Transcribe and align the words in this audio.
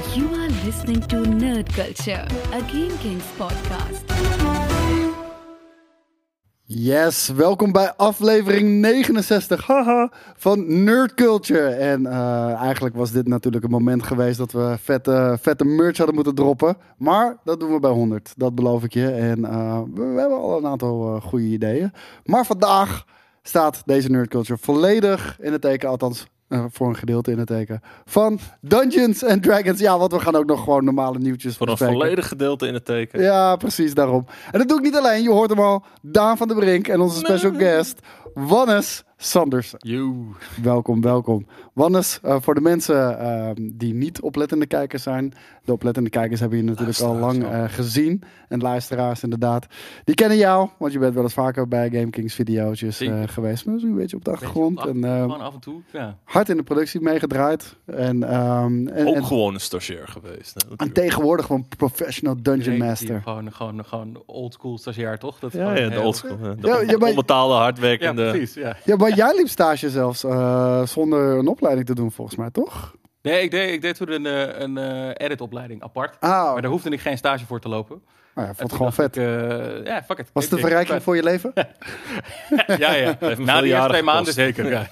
You 0.00 0.26
are 0.34 0.64
listening 0.64 1.06
to 1.06 1.16
Nerd 1.16 1.72
Culture, 1.72 2.26
a 2.52 2.60
Game 2.60 2.96
Kings 3.00 3.24
podcast. 3.36 4.04
Yes, 6.64 7.28
welkom 7.28 7.72
bij 7.72 7.92
aflevering 7.96 8.80
69 8.80 9.66
haha, 9.66 10.12
van 10.36 10.84
Nerd 10.84 11.14
Culture. 11.14 11.68
En 11.68 12.06
eh, 12.06 12.52
eigenlijk 12.52 12.94
was 12.96 13.10
dit 13.10 13.28
natuurlijk 13.28 13.64
een 13.64 13.70
moment 13.70 14.02
geweest 14.02 14.38
dat 14.38 14.52
we 14.52 14.76
vette, 14.82 15.38
vette 15.40 15.64
merch 15.64 15.96
hadden 15.96 16.14
moeten 16.14 16.34
droppen. 16.34 16.76
Maar 16.98 17.36
dat 17.44 17.60
doen 17.60 17.72
we 17.72 17.80
bij 17.80 17.90
100, 17.90 18.32
dat 18.36 18.54
beloof 18.54 18.84
ik 18.84 18.92
je. 18.92 19.10
En 19.10 19.44
eh, 19.44 19.80
we, 19.94 20.02
hebben 20.02 20.38
al 20.38 20.58
een 20.58 20.66
aantal 20.66 21.14
uh, 21.14 21.22
goede 21.22 21.44
ideeën. 21.44 21.92
Maar 22.24 22.46
vandaag 22.46 23.04
staat 23.42 23.82
deze 23.84 24.10
Nerd 24.10 24.28
Culture 24.28 24.58
volledig 24.58 25.36
in 25.40 25.52
het 25.52 25.60
teken, 25.60 25.88
althans 25.88 26.26
uh, 26.50 26.64
voor 26.70 26.88
een 26.88 26.96
gedeelte 26.96 27.30
in 27.30 27.38
het 27.38 27.46
teken 27.46 27.80
van 28.04 28.38
Dungeons 28.60 29.24
and 29.24 29.42
Dragons. 29.42 29.80
Ja, 29.80 29.98
want 29.98 30.12
we 30.12 30.20
gaan 30.20 30.34
ook 30.34 30.46
nog 30.46 30.64
gewoon 30.64 30.84
normale 30.84 31.18
nieuwtjes 31.18 31.56
Voor 31.56 31.68
een 31.68 31.76
volledig 31.76 32.28
gedeelte 32.28 32.66
in 32.66 32.74
het 32.74 32.84
teken. 32.84 33.22
Ja, 33.22 33.56
precies 33.56 33.94
daarom. 33.94 34.26
En 34.50 34.58
dat 34.58 34.68
doe 34.68 34.78
ik 34.78 34.84
niet 34.84 34.96
alleen. 34.96 35.22
Je 35.22 35.30
hoort 35.30 35.50
hem 35.50 35.60
al. 35.60 35.84
Daan 36.02 36.36
van 36.36 36.48
der 36.48 36.56
Brink 36.56 36.88
en 36.88 37.00
onze 37.00 37.18
special 37.18 37.52
guest, 37.52 38.00
Wannes 38.34 39.04
Sanders. 39.22 39.74
Joe. 39.78 40.14
Welkom, 40.62 41.00
welkom. 41.00 41.46
Wannes, 41.72 42.20
uh, 42.24 42.36
voor 42.40 42.54
de 42.54 42.60
mensen 42.60 43.18
uh, 43.20 43.50
die 43.72 43.94
niet 43.94 44.20
oplettende 44.20 44.66
kijkers 44.66 45.02
zijn. 45.02 45.34
De 45.64 45.72
oplettende 45.72 46.10
kijkers 46.10 46.40
hebben 46.40 46.58
je 46.58 46.64
natuurlijk 46.64 46.98
al 46.98 47.14
lang 47.14 47.42
uh, 47.42 47.64
gezien. 47.66 48.22
En 48.48 48.60
luisteraars 48.60 49.22
inderdaad. 49.22 49.66
Die 50.04 50.14
kennen 50.14 50.36
jou, 50.36 50.68
want 50.78 50.92
je 50.92 50.98
bent 50.98 51.14
wel 51.14 51.22
eens 51.22 51.32
vaker 51.32 51.68
bij 51.68 51.90
Game 51.90 52.10
Kings 52.10 52.34
video's 52.34 52.82
uh, 52.82 53.22
geweest. 53.26 53.66
Maar 53.66 53.74
een 53.74 53.94
beetje 53.94 54.16
op 54.16 54.24
de 54.24 54.30
achtergrond. 54.30 54.78
Op 54.78 54.84
de 54.84 55.08
en, 55.08 55.20
gewoon 55.20 55.40
af 55.40 55.54
en 55.54 55.60
toe, 55.60 55.80
ja. 55.92 56.16
Hard 56.24 56.48
in 56.48 56.56
de 56.56 56.62
productie 56.62 57.00
meegedraaid. 57.00 57.76
En, 57.86 58.34
um, 58.36 58.88
en, 58.88 59.06
Ook 59.06 59.14
en, 59.14 59.24
gewoon 59.24 59.54
een 59.54 59.60
stagiair 59.60 60.08
geweest. 60.08 60.54
Hè, 60.54 60.76
en 60.76 60.92
tegenwoordig 60.92 61.46
gewoon 61.46 61.66
professional 61.76 62.36
dungeon 62.42 62.78
master. 62.78 63.20
Gewoon, 63.22 63.52
gewoon, 63.52 63.84
gewoon 63.84 64.22
old 64.26 64.52
school 64.52 64.78
stagiair, 64.78 65.18
toch? 65.18 65.38
Dat 65.38 65.52
ja, 65.52 65.76
ja, 65.76 65.88
de 65.88 66.00
old 66.00 66.16
school. 66.16 66.38
Ja, 66.42 66.54
de 66.54 66.66
ja, 66.66 66.80
ja, 66.80 66.98
maar, 66.98 67.08
onbetaalde, 67.08 67.54
hardwerkende. 67.54 68.22
Ja, 68.22 68.30
precies. 68.30 68.54
Ja. 68.54 68.76
ja, 68.84 68.96
maar 68.96 69.09
jij 69.14 69.34
liep 69.34 69.48
stage 69.48 69.90
zelfs 69.90 70.24
uh, 70.24 70.86
zonder 70.86 71.38
een 71.38 71.48
opleiding 71.48 71.86
te 71.86 71.94
doen, 71.94 72.12
volgens 72.12 72.36
mij, 72.36 72.50
toch? 72.50 72.94
Nee, 73.22 73.42
ik 73.42 73.50
deed, 73.50 73.72
ik 73.72 73.82
deed 73.82 73.96
toen 73.96 74.10
een, 74.10 74.24
een 74.62 74.76
uh, 74.78 75.10
editopleiding 75.14 75.82
apart. 75.82 76.16
Ah, 76.20 76.52
maar 76.52 76.62
daar 76.62 76.70
hoefde 76.70 76.90
ik 76.90 77.00
geen 77.00 77.18
stage 77.18 77.46
voor 77.46 77.60
te 77.60 77.68
lopen. 77.68 78.02
Nou 78.34 78.46
ja, 78.46 78.54
vond 78.54 78.70
het 78.70 78.78
gewoon 78.78 78.92
vet. 78.92 79.16
Ik, 79.16 79.22
uh, 79.22 79.84
ja, 79.84 80.02
fuck 80.02 80.18
it. 80.18 80.30
Was 80.32 80.44
het 80.44 80.52
een 80.52 80.58
verrijking 80.58 81.02
voor 81.02 81.16
je 81.16 81.22
leven? 81.22 81.52
ja, 82.78 82.94
ja. 82.94 83.16
Na 83.38 83.60
de 83.60 83.66
eerste 83.66 83.88
twee 83.88 84.02
maanden 84.02 84.32
zeker. 84.32 84.70
Ja. 84.70 84.86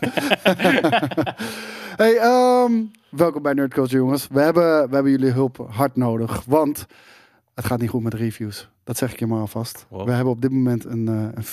hey, 2.03 2.21
um, 2.65 2.91
welkom 3.11 3.43
bij 3.43 3.53
Nerd 3.53 3.75
Culture, 3.75 3.97
jongens. 3.97 4.27
We 4.31 4.41
hebben, 4.41 4.89
we 4.89 4.95
hebben 4.95 5.13
jullie 5.13 5.31
hulp 5.31 5.67
hard 5.71 5.97
nodig, 5.97 6.43
want 6.47 6.87
het 7.59 7.67
gaat 7.67 7.81
niet 7.81 7.91
goed 7.91 8.03
met 8.03 8.13
de 8.13 8.19
reviews. 8.19 8.69
Dat 8.85 8.97
zeg 8.97 9.13
ik 9.13 9.19
je 9.19 9.27
maar 9.27 9.41
alvast. 9.41 9.87
Wow. 9.89 10.07
We 10.07 10.13
hebben 10.13 10.33
op 10.33 10.41
dit 10.41 10.51
moment 10.51 10.85
een, 10.85 11.09
uh, 11.09 11.29
een 11.35 11.45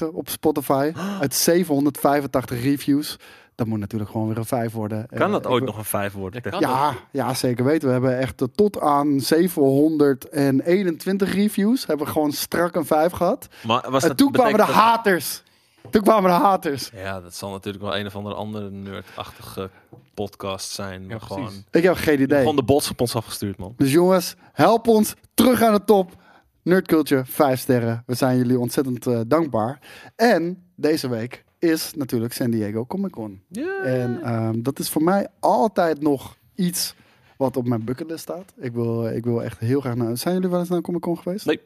4,9 0.00 0.06
op 0.12 0.28
Spotify 0.28 0.92
uit 1.20 1.34
785 1.34 2.62
reviews. 2.62 3.18
Dat 3.54 3.66
moet 3.66 3.78
natuurlijk 3.78 4.10
gewoon 4.10 4.28
weer 4.28 4.36
een 4.36 4.44
5 4.44 4.72
worden. 4.72 5.06
Kan 5.14 5.30
dat 5.30 5.44
uh, 5.44 5.50
ooit 5.50 5.64
nog 5.64 5.76
een 5.76 5.84
5 5.84 6.12
worden? 6.12 6.42
Ja, 6.58 6.94
ja, 7.10 7.34
zeker 7.34 7.64
weten. 7.64 7.86
We 7.86 7.92
hebben 7.92 8.18
echt 8.18 8.42
tot 8.54 8.80
aan 8.80 9.20
721 9.20 11.34
reviews. 11.34 11.86
Hebben 11.86 12.06
we 12.06 12.12
gewoon 12.12 12.32
strak 12.32 12.74
een 12.74 12.86
5 12.86 13.12
gehad. 13.12 13.48
Maar 13.66 13.90
was 13.90 14.04
en 14.04 14.16
toen 14.16 14.32
kwamen 14.32 14.52
de 14.52 14.58
dat... 14.58 14.68
haters. 14.68 15.42
Toen 15.90 16.02
kwamen 16.02 16.30
de 16.30 16.36
haters. 16.36 16.90
Ja, 16.94 17.20
dat 17.20 17.34
zal 17.34 17.50
natuurlijk 17.50 17.84
wel 17.84 17.96
een 17.96 18.06
of 18.06 18.16
andere 18.16 18.34
andere 18.34 18.70
nerdachtige 18.70 19.70
podcast 20.14 20.70
zijn. 20.70 21.08
Ja, 21.08 21.18
gewoon... 21.18 21.52
Ik 21.70 21.82
heb 21.82 21.94
geen 21.94 22.20
idee. 22.20 22.38
Gewoon 22.38 22.56
de 22.56 22.62
bots 22.62 22.90
op 22.90 23.00
ons 23.00 23.16
afgestuurd, 23.16 23.58
man. 23.58 23.74
Dus 23.76 23.92
jongens, 23.92 24.34
help 24.52 24.86
ons 24.86 25.14
terug 25.34 25.62
aan 25.62 25.74
de 25.74 25.84
top. 25.84 26.20
Nerd 26.62 26.86
Culture, 26.86 27.24
5 27.24 27.60
sterren. 27.60 28.02
We 28.06 28.14
zijn 28.14 28.36
jullie 28.36 28.58
ontzettend 28.58 29.06
uh, 29.06 29.20
dankbaar. 29.26 29.78
En 30.16 30.70
deze 30.76 31.08
week 31.08 31.44
is 31.58 31.94
natuurlijk 31.94 32.32
San 32.32 32.50
Diego 32.50 32.86
Comic 32.86 33.10
Con. 33.10 33.42
Yeah. 33.48 34.02
En 34.02 34.32
um, 34.34 34.62
dat 34.62 34.78
is 34.78 34.90
voor 34.90 35.02
mij 35.02 35.28
altijd 35.40 36.00
nog 36.00 36.36
iets 36.54 36.94
wat 37.36 37.56
op 37.56 37.66
mijn 37.66 37.84
bucketlist 37.84 38.22
staat. 38.22 38.52
Ik 38.56 38.72
wil, 38.72 39.08
ik 39.08 39.24
wil 39.24 39.42
echt 39.42 39.58
heel 39.58 39.80
graag 39.80 39.94
naar... 39.94 40.16
Zijn 40.16 40.34
jullie 40.34 40.50
wel 40.50 40.60
eens 40.60 40.68
naar 40.68 40.80
Comic 40.80 41.00
Con 41.00 41.18
geweest? 41.18 41.46
Nee. 41.46 41.60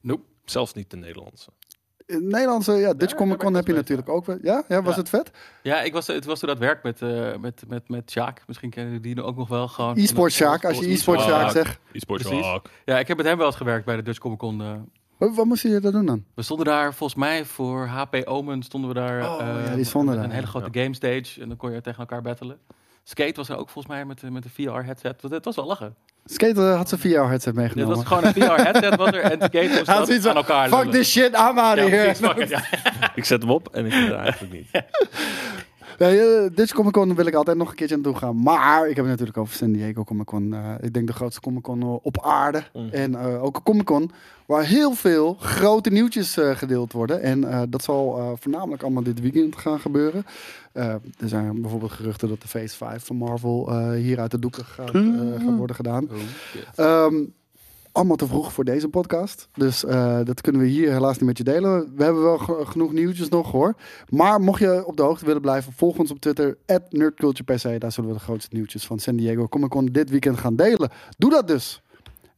Nope. 0.00 0.22
Zelfs 0.44 0.72
niet 0.72 0.90
de 0.90 0.96
Nederlandse. 0.96 1.50
In 2.06 2.28
Nederlandse, 2.28 2.72
ja, 2.72 2.94
Dutch 2.94 3.12
ja, 3.12 3.16
Comic 3.16 3.38
Con 3.38 3.54
heb 3.54 3.66
je 3.66 3.72
natuurlijk 3.72 4.08
ook. 4.08 4.26
Ja, 4.42 4.64
ja 4.68 4.82
was 4.82 4.94
ja. 4.94 5.00
het 5.00 5.08
vet? 5.08 5.30
Ja, 5.62 5.82
ik 5.82 5.92
was, 5.92 6.06
het 6.06 6.24
was 6.24 6.38
toen 6.38 6.48
dat 6.48 6.58
werk 6.58 6.82
met, 6.82 7.00
uh, 7.00 7.36
met, 7.40 7.62
met, 7.68 7.88
met 7.88 8.10
Sjaak. 8.10 8.42
Misschien 8.46 8.70
kennen 8.70 8.92
jullie 8.92 9.14
die 9.14 9.24
ook 9.24 9.36
nog 9.36 9.48
wel. 9.48 9.68
gewoon. 9.68 9.96
E-sport 9.96 10.32
Sjaak, 10.32 10.64
als 10.64 10.78
je 10.78 10.90
e-sport 10.90 11.20
Sjaak 11.20 11.50
zegt. 11.50 11.78
E-sport 11.92 12.26
Sjaak. 12.26 12.68
Ja, 12.84 12.98
ik 12.98 13.08
heb 13.08 13.16
met 13.16 13.26
hem 13.26 13.36
wel 13.36 13.46
eens 13.46 13.56
gewerkt 13.56 13.84
bij 13.84 13.96
de 13.96 14.02
Dutch 14.02 14.18
Comic 14.18 14.38
Con. 14.38 14.60
Uh, 14.60 14.72
wat, 15.16 15.34
wat 15.34 15.46
moest 15.46 15.62
je 15.62 15.80
daar 15.80 15.92
doen 15.92 16.06
dan? 16.06 16.24
We 16.34 16.42
stonden 16.42 16.66
daar 16.66 16.94
volgens 16.94 17.18
mij 17.18 17.44
voor 17.44 17.86
HP 17.86 18.22
Omen 18.24 18.62
stonden 18.62 18.88
we 18.88 18.96
daar. 18.96 19.30
Oh, 19.30 19.40
uh, 19.40 19.66
ja, 19.66 19.74
die 19.74 19.84
stonden 19.84 20.14
een 20.14 20.22
daar. 20.22 20.32
hele 20.32 20.46
grote 20.46 20.80
game 20.80 20.94
stage 20.94 21.40
en 21.40 21.48
dan 21.48 21.56
kon 21.56 21.72
je 21.72 21.80
tegen 21.80 21.98
elkaar 21.98 22.22
battelen. 22.22 22.58
Skate 23.04 23.34
was 23.34 23.48
er 23.48 23.56
ook 23.56 23.70
volgens 23.70 23.94
mij 23.94 24.04
met, 24.04 24.22
met 24.30 24.44
een 24.44 24.50
VR-headset. 24.50 25.22
Het 25.22 25.44
was 25.44 25.56
wel 25.56 25.66
lachen. 25.66 25.96
Skate 26.24 26.60
had 26.60 26.88
zijn 26.88 27.00
VR-headset 27.00 27.54
meegenomen. 27.54 27.94
Dit 27.94 28.04
was 28.04 28.06
gewoon 28.06 28.24
een 28.24 28.32
VR-headset 28.32 28.96
was 28.96 29.12
er 29.12 29.20
en 29.20 29.42
Skate 29.42 29.82
dat 29.84 30.26
aan 30.26 30.36
elkaar 30.36 30.68
Fuck 30.68 30.90
this 30.90 31.10
shit, 31.10 31.28
I'm 31.28 31.58
out 31.58 31.78
of 31.78 31.84
ja, 31.84 31.90
here. 31.90 32.04
Precies, 32.04 32.26
fuck 32.26 32.36
it, 32.36 32.48
ja. 32.48 32.62
ik 33.14 33.24
zet 33.24 33.42
hem 33.42 33.50
op 33.50 33.74
en 33.74 33.86
ik 33.86 33.92
vind 33.92 34.08
het 34.08 34.16
eigenlijk 34.18 34.52
niet. 34.52 34.70
Nee, 35.98 36.18
uh, 36.18 36.50
Dutch 36.54 36.72
Comic 36.72 36.92
Con 36.92 37.14
wil 37.14 37.26
ik 37.26 37.34
altijd 37.34 37.56
nog 37.56 37.68
een 37.68 37.74
keertje 37.74 37.96
naartoe 37.96 38.16
gaan. 38.16 38.42
Maar 38.42 38.88
ik 38.88 38.96
heb 38.96 39.04
het 39.04 39.06
natuurlijk 39.06 39.38
over 39.38 39.54
San 39.54 39.72
Diego 39.72 40.04
Comic 40.04 40.26
Con. 40.26 40.52
Uh, 40.52 40.74
ik 40.80 40.92
denk 40.92 41.06
de 41.06 41.12
grootste 41.12 41.40
Comic 41.40 41.62
Con 41.62 41.80
uh, 41.80 41.94
op 42.02 42.22
aarde. 42.22 42.62
Mm. 42.72 42.88
En 42.90 43.12
uh, 43.12 43.42
ook 43.42 43.56
een 43.56 43.62
Comic 43.62 43.84
Con 43.84 44.10
waar 44.46 44.64
heel 44.64 44.92
veel 44.92 45.36
grote 45.40 45.90
nieuwtjes 45.90 46.38
uh, 46.38 46.56
gedeeld 46.56 46.92
worden. 46.92 47.22
En 47.22 47.70
dat 47.70 47.82
zal 47.82 48.36
voornamelijk 48.40 48.82
allemaal 48.82 49.02
dit 49.02 49.20
weekend 49.20 49.56
gaan 49.56 49.80
gebeuren. 49.80 50.24
Er 50.72 51.00
zijn 51.24 51.60
bijvoorbeeld 51.60 51.92
geruchten 51.92 52.28
dat 52.28 52.40
de 52.40 52.48
Phase 52.48 52.76
5 52.76 53.04
van 53.04 53.16
Marvel 53.16 53.92
hier 53.92 54.20
uit 54.20 54.30
de 54.30 54.38
doeken 54.38 54.64
gaat, 54.64 54.94
uh, 54.94 55.32
gaat 55.38 55.56
worden 55.56 55.76
gedaan. 55.76 56.08
Oh, 56.76 57.04
um, 57.06 57.34
allemaal 57.92 58.16
te 58.16 58.26
vroeg 58.26 58.52
voor 58.52 58.64
deze 58.64 58.88
podcast. 58.88 59.48
Dus 59.54 59.84
uh, 59.84 60.20
dat 60.24 60.40
kunnen 60.40 60.60
we 60.60 60.66
hier 60.66 60.92
helaas 60.92 61.18
niet 61.18 61.28
met 61.28 61.38
je 61.38 61.44
delen. 61.44 61.92
We 61.96 62.04
hebben 62.04 62.22
wel 62.22 62.38
genoeg 62.38 62.92
nieuwtjes 62.92 63.28
nog 63.28 63.50
hoor. 63.50 63.74
Maar 64.08 64.40
mocht 64.40 64.60
je 64.60 64.86
op 64.86 64.96
de 64.96 65.02
hoogte 65.02 65.24
willen 65.24 65.40
blijven, 65.40 65.72
volg 65.72 65.98
ons 65.98 66.10
op 66.10 66.20
Twitter. 66.20 66.58
NerdCulturePC. 66.88 67.80
Daar 67.80 67.92
zullen 67.92 68.10
we 68.10 68.16
de 68.16 68.22
grootste 68.22 68.54
nieuwtjes 68.56 68.86
van 68.86 68.98
San 68.98 69.16
Diego 69.16 69.48
Comic 69.48 69.70
Con 69.70 69.86
dit 69.86 70.10
weekend 70.10 70.38
gaan 70.38 70.56
delen. 70.56 70.90
Doe 71.18 71.30
dat 71.30 71.48
dus. 71.48 71.82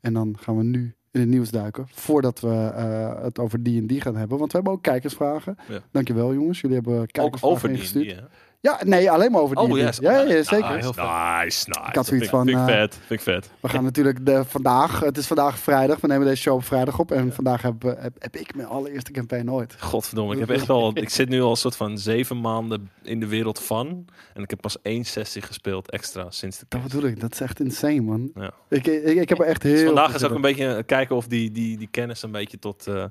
En 0.00 0.12
dan 0.12 0.37
gaan 0.41 0.56
we 0.56 0.62
nu 0.62 0.94
in 1.10 1.20
het 1.20 1.28
nieuws 1.28 1.50
duiken. 1.50 1.87
Voordat 1.91 2.41
we 2.41 2.72
uh, 2.76 3.22
het 3.22 3.38
over 3.38 3.62
D&D 3.62 3.93
gaan 4.03 4.16
hebben. 4.16 4.38
Want 4.38 4.50
we 4.53 4.56
hebben 4.56 4.72
ook 4.72 4.82
kijkersvragen. 4.82 5.56
Ja. 5.69 5.81
Dankjewel 5.91 6.34
jongens. 6.34 6.60
Jullie 6.60 6.76
hebben 6.76 6.94
kijkersvragen 7.06 7.48
Ook 7.48 7.56
over 7.56 7.70
ingestuurd. 7.70 8.22
Ja, 8.64 8.80
nee, 8.84 9.10
alleen 9.10 9.32
maar 9.32 9.41
over. 9.41 9.56
Oh, 9.56 9.76
yes. 9.76 9.98
Ja, 9.98 10.20
ja, 10.20 10.42
zeker. 10.42 10.76
Nice, 10.76 10.86
nice, 10.86 11.69
nice. 11.69 11.88
Ik 11.88 11.94
had 11.94 12.06
zoiets 12.06 12.28
van, 12.28 12.47
Vind 12.47 12.58
ik 12.58 12.69
uh, 12.69 12.75
vet, 12.75 12.94
vind 12.94 13.20
ik 13.20 13.20
vet. 13.20 13.50
We 13.60 13.69
gaan 13.69 13.84
natuurlijk 13.84 14.26
de, 14.26 14.44
vandaag, 14.44 15.00
het 15.00 15.16
is 15.16 15.26
vandaag 15.26 15.58
vrijdag, 15.58 16.00
we 16.00 16.06
nemen 16.06 16.26
deze 16.26 16.42
show 16.42 16.54
op 16.54 16.64
vrijdag 16.64 16.98
op. 16.98 17.12
En 17.12 17.32
vandaag 17.32 17.62
heb, 17.62 17.82
heb, 17.82 18.12
heb 18.19 18.36
ik 18.36 18.54
mijn 18.54 18.69
allereerste 18.69 19.12
campaign 19.12 19.50
ooit. 19.50 19.76
Godverdomme, 19.78 20.34
ik 20.34 20.41
heb 20.41 20.50
echt 20.50 20.70
al, 20.70 20.91
ik 20.94 21.08
zit 21.08 21.28
nu 21.28 21.42
al 21.42 21.50
een 21.50 21.56
soort 21.56 21.76
van 21.76 21.98
zeven 21.98 22.41
maanden 22.41 22.91
in 23.02 23.20
de 23.20 23.26
wereld 23.26 23.62
van. 23.62 24.04
En 24.34 24.42
ik 24.42 24.50
heb 24.50 24.60
pas 24.60 24.82
één 24.82 25.04
sessie 25.04 25.42
gespeeld 25.42 25.91
extra 25.91 26.31
sinds 26.31 26.58
de 26.58 26.66
Dat 26.69 26.82
bedoel 26.82 27.02
ik, 27.02 27.20
dat 27.20 27.32
is 27.32 27.41
echt 27.41 27.60
insane 27.60 28.00
man. 28.00 28.31
Ja. 28.34 28.50
Ik, 28.69 28.86
ik, 28.86 29.16
ik 29.16 29.28
heb 29.28 29.38
er 29.38 29.46
echt 29.46 29.62
heel 29.62 29.72
Dus 29.72 29.84
vandaag 29.84 30.14
is 30.14 30.25
ook 30.25 30.34
een 30.34 30.41
beetje 30.41 30.82
kijken 30.82 31.16
of 31.16 31.26
die, 31.26 31.50
die, 31.50 31.76
die 31.76 31.88
kennis 31.91 32.22
een 32.22 32.32
beetje 32.32 32.58
tot, 32.58 32.86
uh, 32.88 33.04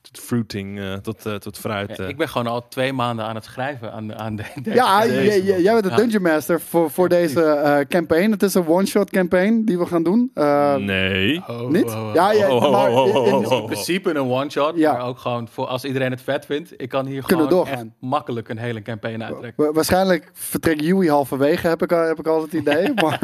tot 0.00 0.18
fruiting, 0.24 0.78
uh, 0.78 0.94
tot, 0.94 1.26
uh, 1.26 1.34
tot 1.34 1.58
fruit. 1.58 1.96
Ja, 1.96 2.04
ik 2.04 2.16
ben 2.16 2.28
gewoon 2.28 2.46
al 2.46 2.68
twee 2.68 2.92
maanden 2.92 3.24
aan 3.24 3.34
het 3.34 3.44
schrijven 3.44 3.92
aan, 3.92 4.14
aan 4.14 4.36
de, 4.36 4.42
deze 4.62 4.76
Ja, 4.76 5.00
deze, 5.02 5.44
jij, 5.44 5.60
jij 5.62 5.72
bent 5.80 5.84
de. 5.84 5.94
Dungeon 6.02 6.22
Master 6.22 6.60
voor, 6.60 6.90
voor 6.90 7.10
Ja, 7.10 7.16
deze 7.16 7.40
uh, 7.64 7.78
campaign. 7.88 8.30
Het 8.30 8.42
is 8.42 8.54
een 8.54 8.66
one-shot 8.66 9.10
campaign 9.10 9.62
die 9.64 9.78
we 9.78 9.86
gaan 9.86 10.02
doen. 10.02 10.30
Uh, 10.34 10.74
nee. 10.76 11.42
Oh, 11.46 11.68
Niet? 11.70 11.84
oh, 11.84 12.06
oh, 12.08 12.14
Ja, 12.14 12.32
ja, 12.32 12.70
maar 12.70 12.90
in- 12.90 13.24
in-. 13.24 13.50
In 13.52 13.64
principe 13.64 14.10
een 14.10 14.30
one-shot, 14.30 14.76
Ja. 14.76 14.92
maar 14.92 15.06
ook 15.06 15.18
gewoon 15.18 15.48
voor 15.48 15.66
als 15.66 15.84
iedereen 15.84 16.10
het 16.10 16.22
vet 16.22 16.46
vindt. 16.46 16.72
Ik 16.82 16.88
kan 16.88 17.06
hier 17.06 17.22
Kunnen 17.24 17.46
gewoon 17.46 17.64
doorgaan. 17.64 17.84
echt 17.86 17.94
makkelijk 18.00 18.48
een 18.48 18.58
hele 18.58 18.82
campaign 18.82 19.22
uittrekken. 19.24 19.64
Wa- 19.64 19.72
Waarschijnlijk 19.72 20.30
vertrekt 20.32 20.80
Yui 20.84 21.10
halverwege, 21.10 21.68
heb 21.68 21.82
ik, 21.82 21.92
al- 21.92 22.06
heb 22.06 22.18
ik 22.18 22.26
al 22.26 22.42
het 22.42 22.52
idee. 22.52 22.92
maar, 23.04 23.20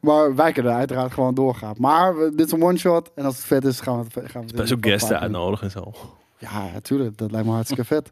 maar 0.00 0.34
wij 0.34 0.52
kunnen 0.52 0.74
uiteraard 0.74 1.12
gewoon 1.12 1.34
doorgaan. 1.34 1.74
Maar 1.78 2.14
dit 2.14 2.46
is 2.46 2.52
een 2.52 2.62
one-shot. 2.62 3.10
En 3.14 3.24
als 3.24 3.36
het 3.36 3.44
vet 3.44 3.64
is, 3.64 3.80
gaan 3.80 3.98
we 3.98 4.20
het 4.20 4.30
gaan 4.30 4.40
we 4.40 4.46
het 4.46 4.56
Best 4.56 4.72
ook 4.72 4.86
gasten 4.86 5.20
uitnodigen 5.20 5.64
en 5.64 5.70
zo. 5.72 5.92
Ja, 6.38 6.70
natuurlijk. 6.72 7.18
Dat 7.18 7.30
lijkt 7.30 7.46
me 7.46 7.52
hartstikke 7.52 7.84
vet. 7.84 8.08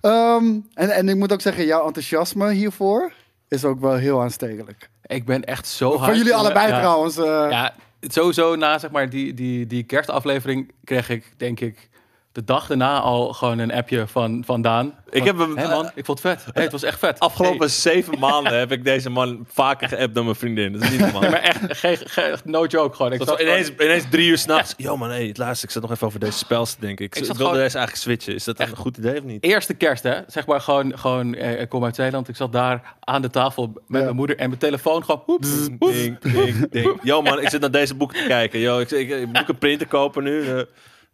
Ehm, 0.00 0.44
en, 0.74 0.90
en 0.90 1.08
ik 1.08 1.16
moet 1.16 1.32
ook 1.32 1.40
zeggen, 1.40 1.64
jouw 1.66 1.86
enthousiasme 1.86 2.52
hiervoor 2.52 3.12
is 3.48 3.64
ook 3.64 3.80
wel 3.80 3.94
heel 3.94 4.22
aanstekelijk. 4.22 4.90
Ik 5.06 5.24
ben 5.24 5.44
echt 5.44 5.66
zo 5.66 5.88
hard. 5.96 6.04
Van 6.04 6.16
jullie 6.16 6.34
allebei 6.34 6.68
Ja. 6.68 6.78
trouwens. 6.78 7.16
eh, 7.16 7.24
Ja, 7.50 7.74
sowieso 8.00 8.56
na 8.56 8.78
zeg 8.78 8.90
maar 8.90 9.08
die, 9.10 9.34
die, 9.34 9.66
die 9.66 9.82
kerstaflevering 9.82 10.72
kreeg 10.84 11.08
ik 11.08 11.32
denk 11.36 11.60
ik 11.60 11.88
de 12.32 12.44
dag 12.44 12.66
daarna 12.66 13.00
al 13.00 13.32
gewoon 13.32 13.58
een 13.58 13.72
appje 13.72 14.06
van, 14.06 14.42
van 14.46 14.62
Daan. 14.62 14.94
Ik 15.10 15.24
heb 15.24 15.38
hem- 15.38 15.56
Hé 15.58 15.68
man, 15.68 15.90
ik 15.94 16.04
vond 16.04 16.22
het 16.22 16.32
vet. 16.40 16.54
Hey, 16.54 16.62
het 16.62 16.72
was 16.72 16.82
echt 16.82 16.98
vet. 16.98 17.18
Afgelopen 17.20 17.58
Hey, 17.58 17.68
zeven 17.68 18.18
maanden 18.28 18.58
heb 18.58 18.72
ik 18.72 18.84
deze 18.84 19.10
man 19.10 19.44
vaker 19.52 19.88
geappt 19.88 20.14
dan 20.14 20.24
mijn 20.24 20.36
vriendin. 20.36 20.72
Dat 20.72 20.82
is 20.82 20.90
niet 20.90 21.00
normaal. 21.00 21.20
maar 21.30 21.32
echt, 21.40 21.58
geen, 21.78 21.96
geen, 22.04 22.36
no 22.44 22.64
joke 22.66 22.96
gewoon. 22.96 23.12
Ik 23.12 23.18
Dat 23.18 23.28
zat 23.28 23.40
ineens, 23.40 23.70
ineens 23.80 24.04
drie 24.10 24.28
uur 24.28 24.38
s'nachts. 24.38 24.74
Yo 24.76 24.96
man, 24.96 25.08
hey, 25.10 25.30
luister, 25.38 25.68
ik 25.68 25.74
zat 25.74 25.82
nog 25.82 25.90
even 25.90 26.06
over 26.06 26.20
deze 26.20 26.38
spels 26.38 26.74
te 26.74 26.80
denken. 26.80 27.04
Ik, 27.04 27.14
Ik 27.14 27.20
wilde 27.24 27.36
gewoon- 27.38 27.52
deze 27.52 27.78
eigenlijk 27.78 27.96
switchen. 27.96 28.34
Is 28.34 28.44
dat 28.44 28.60
een 28.60 28.76
goed 28.76 28.96
idee 28.96 29.18
of 29.18 29.24
niet? 29.24 29.44
Eerste 29.44 29.74
kerst, 29.74 30.02
hè? 30.02 30.20
Zeg 30.26 30.46
maar 30.46 30.60
gewoon, 30.60 30.98
gewoon 30.98 31.34
eh, 31.34 31.60
ik 31.60 31.68
kom 31.68 31.84
uit 31.84 31.94
Zeeland. 31.94 32.28
Ik 32.28 32.36
zat 32.36 32.52
daar 32.52 32.94
aan 33.00 33.22
de 33.22 33.30
tafel 33.30 33.66
met 33.86 33.98
Ja. 34.00 34.04
mijn 34.04 34.16
moeder 34.16 34.36
en 34.38 34.46
mijn 34.48 34.60
telefoon 34.60 35.04
gewoon. 35.04 35.22
Hoep, 35.26 35.42
Ding, 35.78 36.18
ding, 36.20 36.70
ding. 36.70 36.98
Yo 37.02 37.22
man, 37.22 37.40
ik 37.40 37.48
zit 37.48 37.60
naar 37.60 37.70
deze 37.70 37.94
boek 37.94 38.14
te 38.14 38.24
kijken. 38.26 38.58
Yo, 38.60 38.78
ik, 38.78 38.90
ik, 38.90 39.10
ik 39.10 39.26
moet 39.26 39.48
een 39.48 39.58
printer 39.58 39.86
kopen 39.86 40.22
nu. 40.22 40.44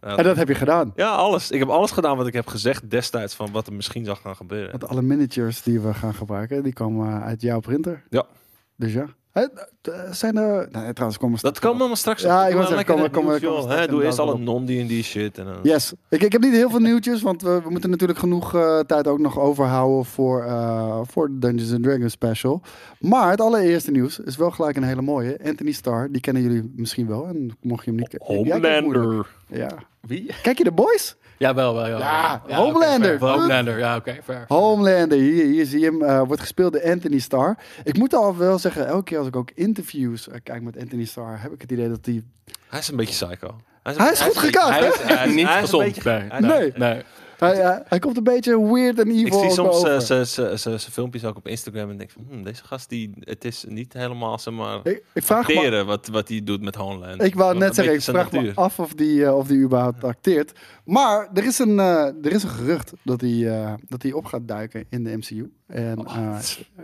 Eh. 0.00 0.18
En 0.18 0.24
dat 0.24 0.36
heb 0.36 0.48
je 0.48 0.54
gedaan. 0.54 0.92
ja, 0.96 1.14
alles. 1.14 1.50
Ik 1.50 1.58
heb 1.58 1.68
alles 1.68 1.90
gedaan 1.90 2.16
wat 2.16 2.26
ik 2.26 2.32
heb 2.32 2.46
gezegd 2.46 2.90
destijds 2.90 3.34
van 3.34 3.52
wat 3.52 3.66
er 3.66 3.72
misschien 3.72 4.04
zou 4.04 4.16
gaan 4.16 4.36
gebeuren. 4.36 4.70
Want 4.70 4.88
alle 4.88 5.02
miniatures 5.02 5.62
die 5.62 5.80
we 5.80 5.94
gaan 5.94 6.14
gebruiken, 6.14 6.62
die 6.62 6.72
komen 6.72 7.22
uit 7.22 7.40
jouw 7.40 7.60
printer. 7.60 8.04
Ja. 8.10 8.26
Dus 8.76 8.92
ja. 8.92 9.06
Hè, 9.38 9.46
eh, 9.93 10.12
zijn 10.12 10.37
er... 10.37 10.69
Nee, 10.70 10.93
trouwens, 10.93 11.19
komen 11.19 11.37
we 11.37 11.43
Dat 11.43 11.58
kan 11.58 11.79
allemaal 11.79 11.96
straks. 11.96 12.23
Ja, 12.23 12.46
ik 12.46 12.55
maar 12.55 12.67
zeggen, 12.67 12.85
straks 12.85 13.67
Hè, 13.67 13.87
Doe 13.87 14.05
eerst 14.05 14.19
inderdaad 14.19 14.19
alle 14.19 14.32
wel 14.32 14.38
non 14.38 14.64
die 14.64 14.81
en 14.81 14.87
die 14.87 15.02
shit. 15.02 15.38
En 15.38 15.44
dan... 15.44 15.58
Yes. 15.62 15.93
Ik, 16.08 16.23
ik 16.23 16.32
heb 16.32 16.43
niet 16.43 16.52
heel 16.52 16.70
veel 16.70 16.79
nieuwtjes, 16.79 17.23
want 17.23 17.43
we, 17.43 17.61
we 17.62 17.70
moeten 17.70 17.90
natuurlijk 17.90 18.19
genoeg 18.19 18.55
eh, 18.55 18.79
tijd 18.79 19.06
ook 19.06 19.19
nog 19.19 19.38
overhouden 19.38 20.05
voor, 20.05 20.43
eh, 20.43 21.00
voor 21.02 21.29
de 21.29 21.38
Dungeons 21.38 21.73
and 21.73 21.82
Dragons 21.82 22.12
special. 22.12 22.62
Maar 23.00 23.31
het 23.31 23.40
allereerste 23.40 23.90
nieuws 23.90 24.19
is 24.19 24.37
wel 24.37 24.50
gelijk 24.50 24.76
een 24.76 24.82
hele 24.82 25.02
mooie. 25.02 25.38
Anthony 25.44 25.73
Starr, 25.73 26.12
die 26.12 26.20
kennen 26.20 26.43
jullie 26.43 26.73
misschien 26.76 27.06
wel. 27.06 27.26
En 27.26 27.56
mocht 27.61 27.85
je 27.85 27.90
hem 27.90 28.00
niet 28.00 28.08
kennen. 28.08 28.64
Hem 28.64 28.82
moeilijk. 28.85 28.85
Homelander. 28.85 29.26
Ja. 29.46 29.70
Wie? 30.00 30.31
Kijk 30.43 30.58
je 30.58 30.64
de 30.64 30.73
boys? 30.73 31.17
Ja, 31.38 31.55
wel, 31.55 31.75
wel. 31.75 31.87
Ja, 31.87 32.43
Ja, 32.49 32.56
Homelander. 32.56 33.19
Homelander, 33.19 33.79
ja, 33.79 33.96
oké, 33.96 34.17
fair. 34.25 34.44
Homelander, 34.49 35.19
hier, 35.19 35.44
hier 35.44 35.67
zie 35.67 35.81
je 35.81 35.85
hem. 35.87 36.02
eh, 36.02 36.23
wordt 36.26 36.40
gespeeld 36.40 36.73
door 36.73 36.90
Anthony 36.90 37.19
Starr. 37.19 37.56
Ik 37.85 37.96
moet 37.99 38.14
al 38.14 38.37
wel 38.37 38.58
zeggen, 38.58 38.87
elke 38.87 39.05
keer 39.05 39.19
als 39.19 39.26
ik 39.26 39.37
ook 39.37 39.50
interviews 39.55 40.29
eh, 40.29 40.35
kijk 40.43 40.62
met 40.62 40.79
Anthony 40.79 41.05
Starr, 41.05 41.40
heb 41.40 41.52
ik 41.52 41.61
het 41.61 41.73
idee 41.73 41.88
dat 41.88 41.99
hij... 42.06 42.23
Hij 42.69 42.79
is 42.79 42.88
een 42.88 42.96
beetje 42.96 43.26
psycho. 43.26 43.61
Hij 43.82 44.12
is 44.12 44.20
goed 44.20 44.38
gecast, 44.38 44.69
hij 44.69 44.81
hè? 44.81 44.87
is- 44.88 44.99
Hij 45.17 45.26
is 45.29 45.35
Niet 45.35 45.46
gezond. 45.49 45.85
beetje- 45.85 46.26
Nee. 46.40 46.73
Nee. 46.76 47.02
Hij, 47.38 47.99
komt 47.99 48.17
een 48.17 48.25
beetje 48.25 48.73
weird 48.73 48.99
en 48.99 49.11
evil 49.11 49.26
Ik 49.26 49.32
zie 49.32 49.50
soms 49.50 49.82
eh, 49.82 50.55
zijn- 50.56 50.79
filmpjes 50.79 51.25
ook 51.25 51.37
op 51.37 51.46
Instagram 51.46 51.90
en 51.90 51.96
denk 51.96 52.11
van, 52.11 52.26
hm, 52.31 52.43
deze 52.43 52.64
gast 52.64 52.88
die, 52.88 53.11
het 53.20 53.44
is 53.44 53.64
niet 53.69 53.93
helemaal 53.93 54.38
zeg 54.38 54.55
maar 54.55 54.81
ik, 54.82 55.02
ik 55.14 55.23
vraag 55.23 55.49
me 55.49 55.55
acteren 55.55 55.87
wat, 55.87 56.06
wat 56.08 56.29
hij 56.29 56.40
doet 56.44 56.62
met 56.62 56.75
Homeland. 56.75 57.23
Ik 57.23 57.35
wou 57.35 57.58
net 57.58 57.75
zeggen, 57.75 57.94
ik 57.94 58.02
vraag 58.02 58.32
me 58.32 58.52
af 58.55 58.79
of 58.79 58.94
die, 58.94 59.25
eh, 59.25 59.37
of 59.37 59.46
die 59.46 59.58
überhaupt 59.58 60.05
acteert. 60.05 60.52
Maar 60.85 61.29
er 61.35 61.44
is 61.44 61.58
een, 61.58 61.79
eh, 61.79 62.05
er 62.05 62.32
is 62.32 62.43
een 62.43 62.49
gerucht 62.49 62.93
dat 63.02 63.20
hij, 63.20 63.76
dat 63.88 64.02
hij 64.02 64.12
op 64.12 64.25
gaat 64.25 64.49
duiken 64.49 64.85
in 64.90 65.05
de 65.05 65.17
MCU. 65.17 65.52
En 65.67 65.99
Oh. 65.99 66.37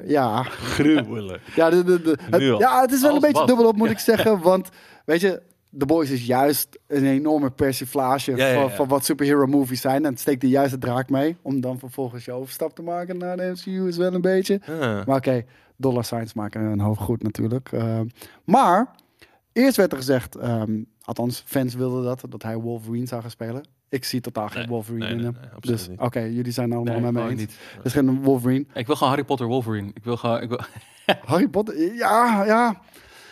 ja, 0.06 0.42
Gruwelijk. 0.42 1.42
ja, 1.54 1.70
de, 1.70 1.84
de, 1.84 2.02
de- 2.02 2.18
het, 2.30 2.42
ja, 2.58 2.80
het 2.80 2.92
is 2.92 3.00
wel 3.00 3.14
een 3.14 3.20
beetje 3.20 3.38
wat? 3.38 3.46
dubbelop 3.46 3.76
moet 3.76 3.90
ik 3.90 3.98
zeggen. 3.98 4.40
Want 4.40 4.68
weet 5.04 5.20
je, 5.20 5.42
The 5.78 5.86
Boys 5.86 6.10
is 6.10 6.26
juist 6.26 6.78
een 6.86 7.04
enorme 7.06 7.50
persiflage 7.50 8.36
Ja, 8.36 8.46
ja, 8.46 8.54
Van, 8.54 8.62
ja. 8.62 8.70
van 8.76 8.88
wat 8.88 9.04
superhero 9.04 9.46
movies 9.46 9.80
zijn. 9.80 10.04
En 10.04 10.10
het 10.10 10.20
steekt 10.20 10.40
de 10.40 10.48
draak 10.78 11.10
mee. 11.10 11.36
Om 11.42 11.60
dan 11.60 11.78
vervolgens 11.78 12.24
je 12.24 12.32
overstap 12.32 12.74
te 12.74 12.82
maken 12.82 13.18
naar 13.18 13.36
de 13.36 13.52
MCU 13.54 13.88
is 13.88 13.96
wel 13.96 14.14
een 14.14 14.20
beetje. 14.20 14.60
Ja. 14.66 15.02
Maar 15.06 15.16
oké, 15.16 15.44
dollar 15.76 16.04
signs 16.04 16.34
maken 16.34 16.60
een 16.60 16.80
hoofd 16.80 17.00
goed 17.00 17.22
natuurlijk. 17.22 17.72
Eh, 17.72 18.00
maar 18.44 18.94
eerst 19.52 19.76
werd 19.76 19.92
er 19.92 19.98
gezegd, 19.98 20.36
ehm, 20.36 20.82
althans 21.02 21.42
fans 21.46 21.74
wilden 21.74 22.04
dat, 22.04 22.22
dat 22.28 22.42
hij 22.42 22.56
Wolverine 22.56 23.06
zou 23.06 23.20
gaan 23.20 23.30
spelen. 23.30 23.68
Ik 23.88 24.04
zie 24.04 24.20
totaal 24.20 24.48
geen 24.48 24.58
Nee, 24.58 24.68
Wolverine 24.68 25.04
nee, 25.04 25.14
in 25.14 25.24
hem. 25.24 25.36
nee, 25.40 25.50
dus 25.60 25.88
oké, 25.96 26.20
jullie 26.20 26.52
zijn 26.52 26.72
allemaal 26.72 26.92
Nee, 27.00 27.02
met 27.02 27.12
me 27.24 27.30
eens. 27.30 27.40
niet. 27.40 27.56
Er 27.78 27.84
is 27.84 27.92
geen 27.92 28.22
Wolverine. 28.22 28.64
Ik 28.74 28.86
wil 28.86 28.94
gewoon 28.96 29.08
Harry 29.12 29.24
Potter 29.24 29.46
Wolverine. 29.46 29.90
Ik 29.94 30.04
wil 30.04 30.16
gewoon... 30.16 30.40
Ik 30.42 30.48
wil... 30.48 30.60
Harry 31.24 31.48
Potter, 31.48 31.94
ja, 31.94 32.44
ja. 32.44 32.80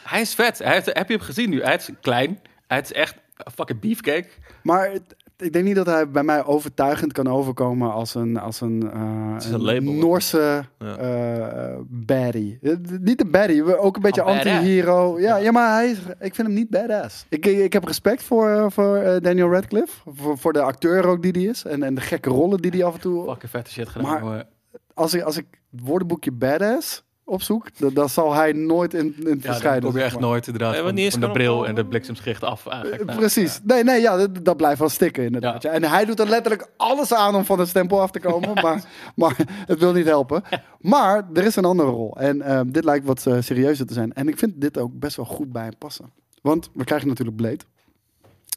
Hij 0.05 0.21
is 0.21 0.35
vet. 0.35 0.59
Hij 0.59 0.73
heeft, 0.73 0.87
heb 0.87 1.09
je 1.09 1.15
hem 1.17 1.23
gezien 1.25 1.51
nu? 1.51 1.63
Hij 1.63 1.75
is 1.75 1.91
klein. 2.01 2.39
Hij 2.67 2.81
is 2.81 2.93
echt 2.93 3.15
een 3.37 3.53
fucking 3.53 3.81
beefcake. 3.81 4.29
Maar 4.63 4.91
ik 5.37 5.53
denk 5.53 5.65
niet 5.65 5.75
dat 5.77 5.87
hij 5.87 6.11
bij 6.11 6.23
mij 6.23 6.45
overtuigend 6.45 7.13
kan 7.13 7.27
overkomen 7.29 7.93
als 7.93 8.15
een, 8.15 8.37
als 8.39 8.61
een, 8.61 8.91
eh, 8.93 9.01
een 9.49 9.55
een 9.55 9.63
label. 9.63 9.93
Noorse 9.93 10.65
Ja. 10.79 10.97
eh, 10.97 11.79
baddie. 11.89 12.59
Niet 13.01 13.21
een 13.21 13.31
baddie, 13.31 13.79
ook 13.79 13.97
een 13.97 14.03
beetje 14.03 14.21
Oh, 14.25 14.27
anti-hero. 14.29 15.21
Ja, 15.21 15.37
ja, 15.37 15.51
maar 15.53 15.75
hij 15.75 15.91
is, 15.91 15.99
ik 16.21 16.35
vind 16.35 16.37
hem 16.47 16.53
niet 16.53 16.71
badass. 16.71 17.27
Ik, 17.29 17.47
ik 17.47 17.73
heb 17.73 17.85
respect 17.85 18.23
voor, 18.23 18.49
eh, 18.51 18.67
voor 18.69 19.19
Daniel 19.23 19.51
Radcliffe. 19.51 20.01
Voor, 20.07 20.39
voor 20.39 20.53
de 20.53 20.63
acteur 20.63 21.07
ook 21.07 21.23
die 21.23 21.33
hij 21.33 21.43
is. 21.43 21.65
En, 21.65 21.83
en 21.83 21.95
de 21.95 22.01
gekke 22.01 22.31
rollen 22.31 22.59
die 22.61 22.71
hij 22.71 22.85
af 22.85 22.95
en 22.95 23.01
toe... 23.01 23.25
Fucking 23.29 23.51
vette 23.51 23.71
shit 23.71 23.89
gedaan. 23.89 24.11
Maar- 24.11 24.21
jongen. 24.23 24.47
Als 24.95 25.15
ik, 25.15 25.23
als 25.23 25.37
ik 25.37 25.47
het 25.71 25.81
woordenboekje 25.85 26.33
badass 26.33 27.05
opzoek, 27.25 27.79
dan, 27.79 27.95
dan 27.95 28.09
zal 28.09 28.35
hij 28.35 28.53
nooit 28.53 28.95
in, 28.95 29.01
in 29.05 29.13
Ja, 29.19 29.25
dan 29.25 29.41
verschijnen. 29.41 29.83
kom 29.83 29.97
je 29.97 30.03
echt 30.03 30.13
maar. 30.15 30.23
nooit 30.23 30.47
inderdaad 30.47 30.93
Nee, 30.93 31.11
van, 31.11 31.21
de 31.21 31.31
bril 31.31 31.59
op- 31.59 31.65
en 31.65 31.75
de 31.75 31.87
bliksemschicht 31.87 32.43
af. 32.45 32.67
Eigenlijk. 32.67 33.01
Eh, 33.01 33.07
Nou, 33.07 33.19
Precies. 33.19 33.61
Nee, 33.65 33.85
nee, 33.85 34.01
ja, 34.01 34.17
dat, 34.17 34.45
dat 34.45 34.57
blijft 34.57 34.79
wel 34.79 34.89
stikken 34.89 35.25
inderdaad. 35.25 35.63
Ja. 35.63 35.71
Ja. 35.71 35.77
En 35.77 35.85
hij 35.85 36.05
doet 36.05 36.21
er 36.21 36.29
letterlijk 36.29 36.69
alles 36.77 37.15
aan 37.15 37.35
om 37.35 37.45
van 37.45 37.59
het 37.59 37.69
stempel 37.69 38.01
af 38.01 38.11
te 38.11 38.21
komen, 38.21 38.53
maar, 38.63 38.85
maar 39.17 39.37
het 39.67 39.79
wil 39.79 39.93
niet 39.93 40.07
helpen. 40.07 40.43
Maar 40.81 41.29
er 41.35 41.45
is 41.45 41.57
een 41.57 41.65
andere 41.65 41.89
rol. 41.91 42.17
En 42.17 42.43
eh, 42.43 42.61
dit 42.67 42.85
lijkt 42.85 43.07
wat 43.07 43.27
eh, 43.27 43.37
serieuzer 43.41 43.87
te 43.87 43.95
zijn. 43.95 44.13
En 44.13 44.29
ik 44.29 44.39
vind 44.39 44.61
dit 44.61 44.79
ook 44.79 44.99
best 44.99 45.17
wel 45.17 45.27
goed 45.27 45.53
bij 45.53 45.63
hem 45.63 45.77
passen. 45.79 46.11
Want 46.43 46.71
we 46.75 46.85
krijgen 46.85 47.09
natuurlijk 47.09 47.37
Blade. 47.37 47.59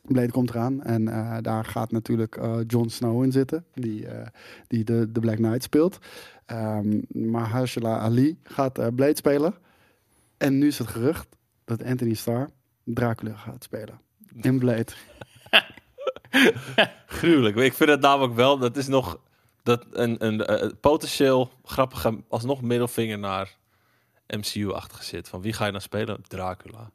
Blade 0.07 0.31
komt 0.31 0.49
eraan 0.49 0.83
en 0.83 1.07
eh, 1.07 1.37
daar 1.41 1.65
gaat 1.65 1.91
natuurlijk 1.91 2.35
eh 2.37 2.55
Jon 2.67 2.89
Snow 2.89 3.23
in 3.23 3.31
zitten, 3.31 3.65
die, 3.73 4.07
eh, 4.07 4.27
die 4.67 4.83
de, 4.83 5.11
de 5.11 5.19
Black 5.19 5.35
Knight 5.35 5.63
speelt. 5.63 5.97
Ehm 6.45 6.99
Mahershala 7.07 7.97
Ali 7.97 8.37
gaat 8.43 8.77
eh, 8.77 8.87
Blade 8.95 9.15
spelen. 9.15 9.53
En 10.37 10.57
nu 10.57 10.67
is 10.67 10.77
het 10.77 10.87
gerucht 10.87 11.27
dat 11.65 11.83
Anthony 11.83 12.13
Starr 12.13 12.49
Dracula 12.83 13.35
gaat 13.35 13.63
spelen. 13.63 13.99
In 14.41 14.59
Blade. 14.59 14.91
Gruwelijk. 17.05 17.55
Ik 17.55 17.73
vind 17.73 17.89
het 17.89 18.01
namelijk 18.01 18.33
wel, 18.33 18.57
dat 18.57 18.77
is 18.77 18.87
nog 18.87 19.19
dat 19.63 19.85
een, 19.91 20.25
een, 20.25 20.45
eh, 20.45 20.69
potentieel 20.79 21.51
grappige, 21.63 22.23
alsnog 22.27 22.61
middelvinger 22.61 23.19
naar 23.19 23.55
MCU-achtige 24.27 25.03
zit. 25.03 25.29
Van 25.29 25.41
wie 25.41 25.53
ga 25.53 25.65
je 25.65 25.71
dan 25.71 25.81
spelen? 25.81 26.21
Dracula. 26.27 26.91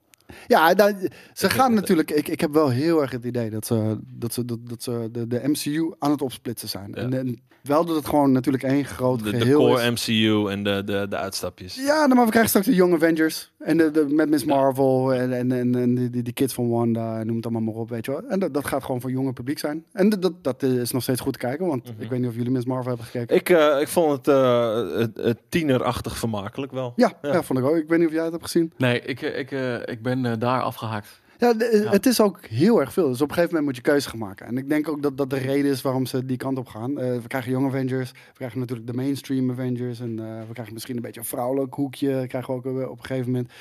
Ja, 0.46 0.72
nou, 0.72 0.94
ze 1.32 1.46
Ik- 1.46 1.52
gaan 1.52 1.74
natuurlijk. 1.74 2.10
Ik, 2.10 2.28
ik 2.28 2.40
heb 2.40 2.52
wel 2.52 2.68
heel 2.68 3.00
erg 3.00 3.10
het 3.10 3.24
idee 3.24 3.50
dat 3.50 3.66
ze, 3.66 3.98
dat 4.14 4.32
ze, 4.34 4.44
dat, 4.44 4.58
dat 4.68 4.82
ze 4.82 5.08
de, 5.12 5.26
de 5.26 5.40
MCU 5.44 5.92
aan 5.98 6.10
het 6.10 6.22
opsplitsen 6.22 6.68
zijn. 6.68 6.90
Ja. 6.94 7.00
En, 7.02 7.12
en 7.12 7.40
wel 7.62 7.84
dat 7.84 7.96
het 7.96 8.06
gewoon 8.06 8.32
natuurlijk 8.32 8.64
één 8.64 8.84
groot 8.84 9.24
De, 9.24 9.30
de 9.30 9.38
geheel 9.40 9.58
core 9.58 9.82
is. 9.82 10.06
MCU 10.06 10.48
en 10.50 10.62
de, 10.64 10.82
de, 10.84 11.06
de 11.08 11.16
uitstapjes. 11.16 11.74
Ja, 11.74 12.06
maar 12.06 12.24
we 12.24 12.28
krijgen 12.30 12.48
straks 12.48 12.66
de 12.66 12.74
Young 12.74 12.94
Avengers. 12.94 13.52
En 13.58 13.76
de, 13.76 13.90
de, 13.90 14.06
met 14.08 14.30
Miss 14.30 14.44
Marvel. 14.44 15.14
En, 15.14 15.32
en, 15.32 15.52
en, 15.52 15.74
en 15.74 15.94
die, 15.94 16.10
die, 16.10 16.22
die 16.22 16.32
kids 16.32 16.54
van 16.54 16.68
Wanda. 16.68 17.18
En 17.18 17.26
noem 17.26 17.36
het 17.36 17.44
allemaal 17.44 17.62
maar 17.62 17.74
op, 17.74 17.88
weet 17.90 18.04
je 18.04 18.10
wel. 18.12 18.22
En 18.28 18.38
dat, 18.38 18.54
dat 18.54 18.66
gaat 18.66 18.84
gewoon 18.84 19.00
voor 19.00 19.10
jonge 19.10 19.32
publiek 19.32 19.58
zijn. 19.58 19.84
En 19.92 20.08
dat, 20.08 20.22
dat, 20.22 20.32
dat 20.44 20.62
is 20.62 20.90
nog 20.90 21.02
steeds 21.02 21.20
goed 21.20 21.32
te 21.32 21.38
kijken. 21.38 21.66
Want 21.66 21.84
Mhm. 21.92 22.02
ik 22.02 22.10
weet 22.10 22.18
niet 22.20 22.28
of 22.28 22.34
jullie 22.36 22.50
Miss 22.50 22.64
Marvel 22.66 22.88
hebben 22.88 23.06
gekeken. 23.06 23.36
Ik, 23.36 23.48
eh, 23.48 23.80
ik 23.80 23.88
vond 23.88 24.12
het, 24.16 24.28
eh, 24.28 24.98
het, 24.98 25.16
het 25.16 25.38
tienerachtig 25.48 26.16
vermakelijk 26.18 26.72
wel. 26.72 26.92
ja, 26.96 27.12
Ja. 27.22 27.32
ja. 27.32 27.42
vond 27.42 27.58
ik 27.58 27.64
ook. 27.64 27.76
Ik 27.76 27.88
weet 27.88 27.98
niet 27.98 28.08
of 28.08 28.14
jij 28.14 28.22
het 28.22 28.32
hebt 28.32 28.44
gezien. 28.44 28.72
Nee, 28.76 29.00
ik, 29.00 29.22
eh, 29.22 29.38
ik, 29.38 29.50
eh, 29.50 29.74
ik 29.94 30.02
ben 30.02 30.19
eh, 30.26 30.32
daar 30.38 30.62
afgehaakt. 30.62 31.20
Ja, 31.38 31.52
de- 31.52 31.80
Ja. 31.84 31.90
het 31.90 32.06
is 32.06 32.20
ook 32.20 32.46
heel 32.46 32.80
erg 32.80 32.92
veel. 32.92 33.08
Dus 33.08 33.20
op 33.20 33.28
een 33.28 33.34
gegeven 33.34 33.54
moment 33.56 33.64
moet 33.66 33.76
je 33.84 33.90
keuze 33.92 34.08
gaan 34.08 34.18
maken. 34.18 34.46
En 34.46 34.56
ik 34.58 34.68
denk 34.68 34.88
ook 34.88 35.02
dat 35.02 35.16
dat 35.16 35.30
de 35.30 35.36
reden 35.38 35.70
is 35.70 35.82
waarom 35.82 36.06
ze 36.06 36.26
die 36.26 36.36
kant 36.36 36.58
op 36.58 36.66
gaan. 36.66 36.98
Eh, 36.98 37.14
we 37.20 37.26
krijgen 37.26 37.50
Young 37.50 37.66
Avengers. 37.66 38.10
We 38.10 38.18
krijgen 38.34 38.58
natuurlijk 38.58 38.86
de 38.88 38.94
mainstream 38.94 39.50
Avengers. 39.50 40.00
En 40.00 40.18
eh, 40.18 40.24
we 40.46 40.52
krijgen 40.52 40.74
misschien 40.74 40.96
een 40.96 41.02
beetje 41.02 41.20
een 41.20 41.26
vrouwelijk 41.26 41.74
hoekje. 41.74 42.24
Krijgen 42.26 42.54
we 42.54 42.58
ook 42.70 42.80
eh, 42.80 42.90
op 42.90 42.98
een 42.98 43.04
gegeven 43.04 43.30
moment. 43.30 43.52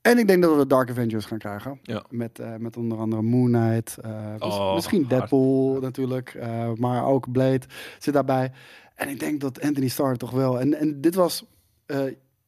En 0.00 0.18
ik 0.18 0.26
denk 0.28 0.42
dat 0.42 0.52
we 0.52 0.58
de 0.58 0.66
Dark 0.66 0.90
Avengers 0.90 1.24
gaan 1.24 1.38
krijgen. 1.38 1.78
Ja. 1.82 2.04
Met, 2.10 2.38
eh, 2.38 2.56
met 2.56 2.76
onder 2.76 2.98
andere 2.98 3.22
Moon 3.22 3.46
Knight. 3.52 3.96
eh, 3.98 4.32
mis- 4.32 4.40
Oh, 4.40 4.74
misschien 4.74 4.98
hard. 5.04 5.10
Deadpool 5.10 5.80
natuurlijk. 5.80 6.34
eh, 6.34 6.72
maar 6.74 7.04
ook 7.06 7.32
Blade 7.32 7.60
zit 7.98 8.14
daarbij. 8.14 8.52
En 8.94 9.08
ik 9.08 9.20
denk 9.20 9.40
dat 9.40 9.60
Anthony 9.60 9.88
Starr 9.88 10.16
toch 10.16 10.30
wel... 10.30 10.60
En, 10.60 10.74
en 10.78 11.00
dit 11.00 11.14
was 11.14 11.44
eh, 11.86 11.98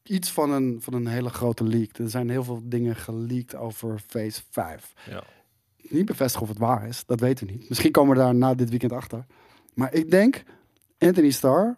iets 0.09 0.31
van 0.31 0.51
een, 0.51 0.77
van 0.81 0.93
een 0.93 1.07
hele 1.07 1.29
grote 1.29 1.63
leak. 1.63 1.97
Er 1.97 2.09
zijn 2.09 2.29
heel 2.29 2.43
veel 2.43 2.61
dingen 2.63 2.95
geleakt 2.95 3.55
over 3.55 3.99
Phase 4.07 4.41
5 4.49 4.93
Ja. 5.09 5.23
niet 5.89 6.05
bevestigen 6.05 6.41
of 6.41 6.49
het 6.49 6.57
waar 6.57 6.87
is. 6.87 7.03
Dat 7.05 7.19
weten 7.19 7.47
we 7.47 7.51
niet. 7.53 7.69
Misschien 7.69 7.91
komen 7.91 8.15
we 8.15 8.21
daar 8.21 8.35
na 8.35 8.53
dit 8.53 8.69
weekend 8.69 8.91
achter. 8.91 9.25
Maar 9.73 9.93
ik 9.93 10.11
denk, 10.11 10.43
Anthony 10.99 11.29
Starr 11.31 11.77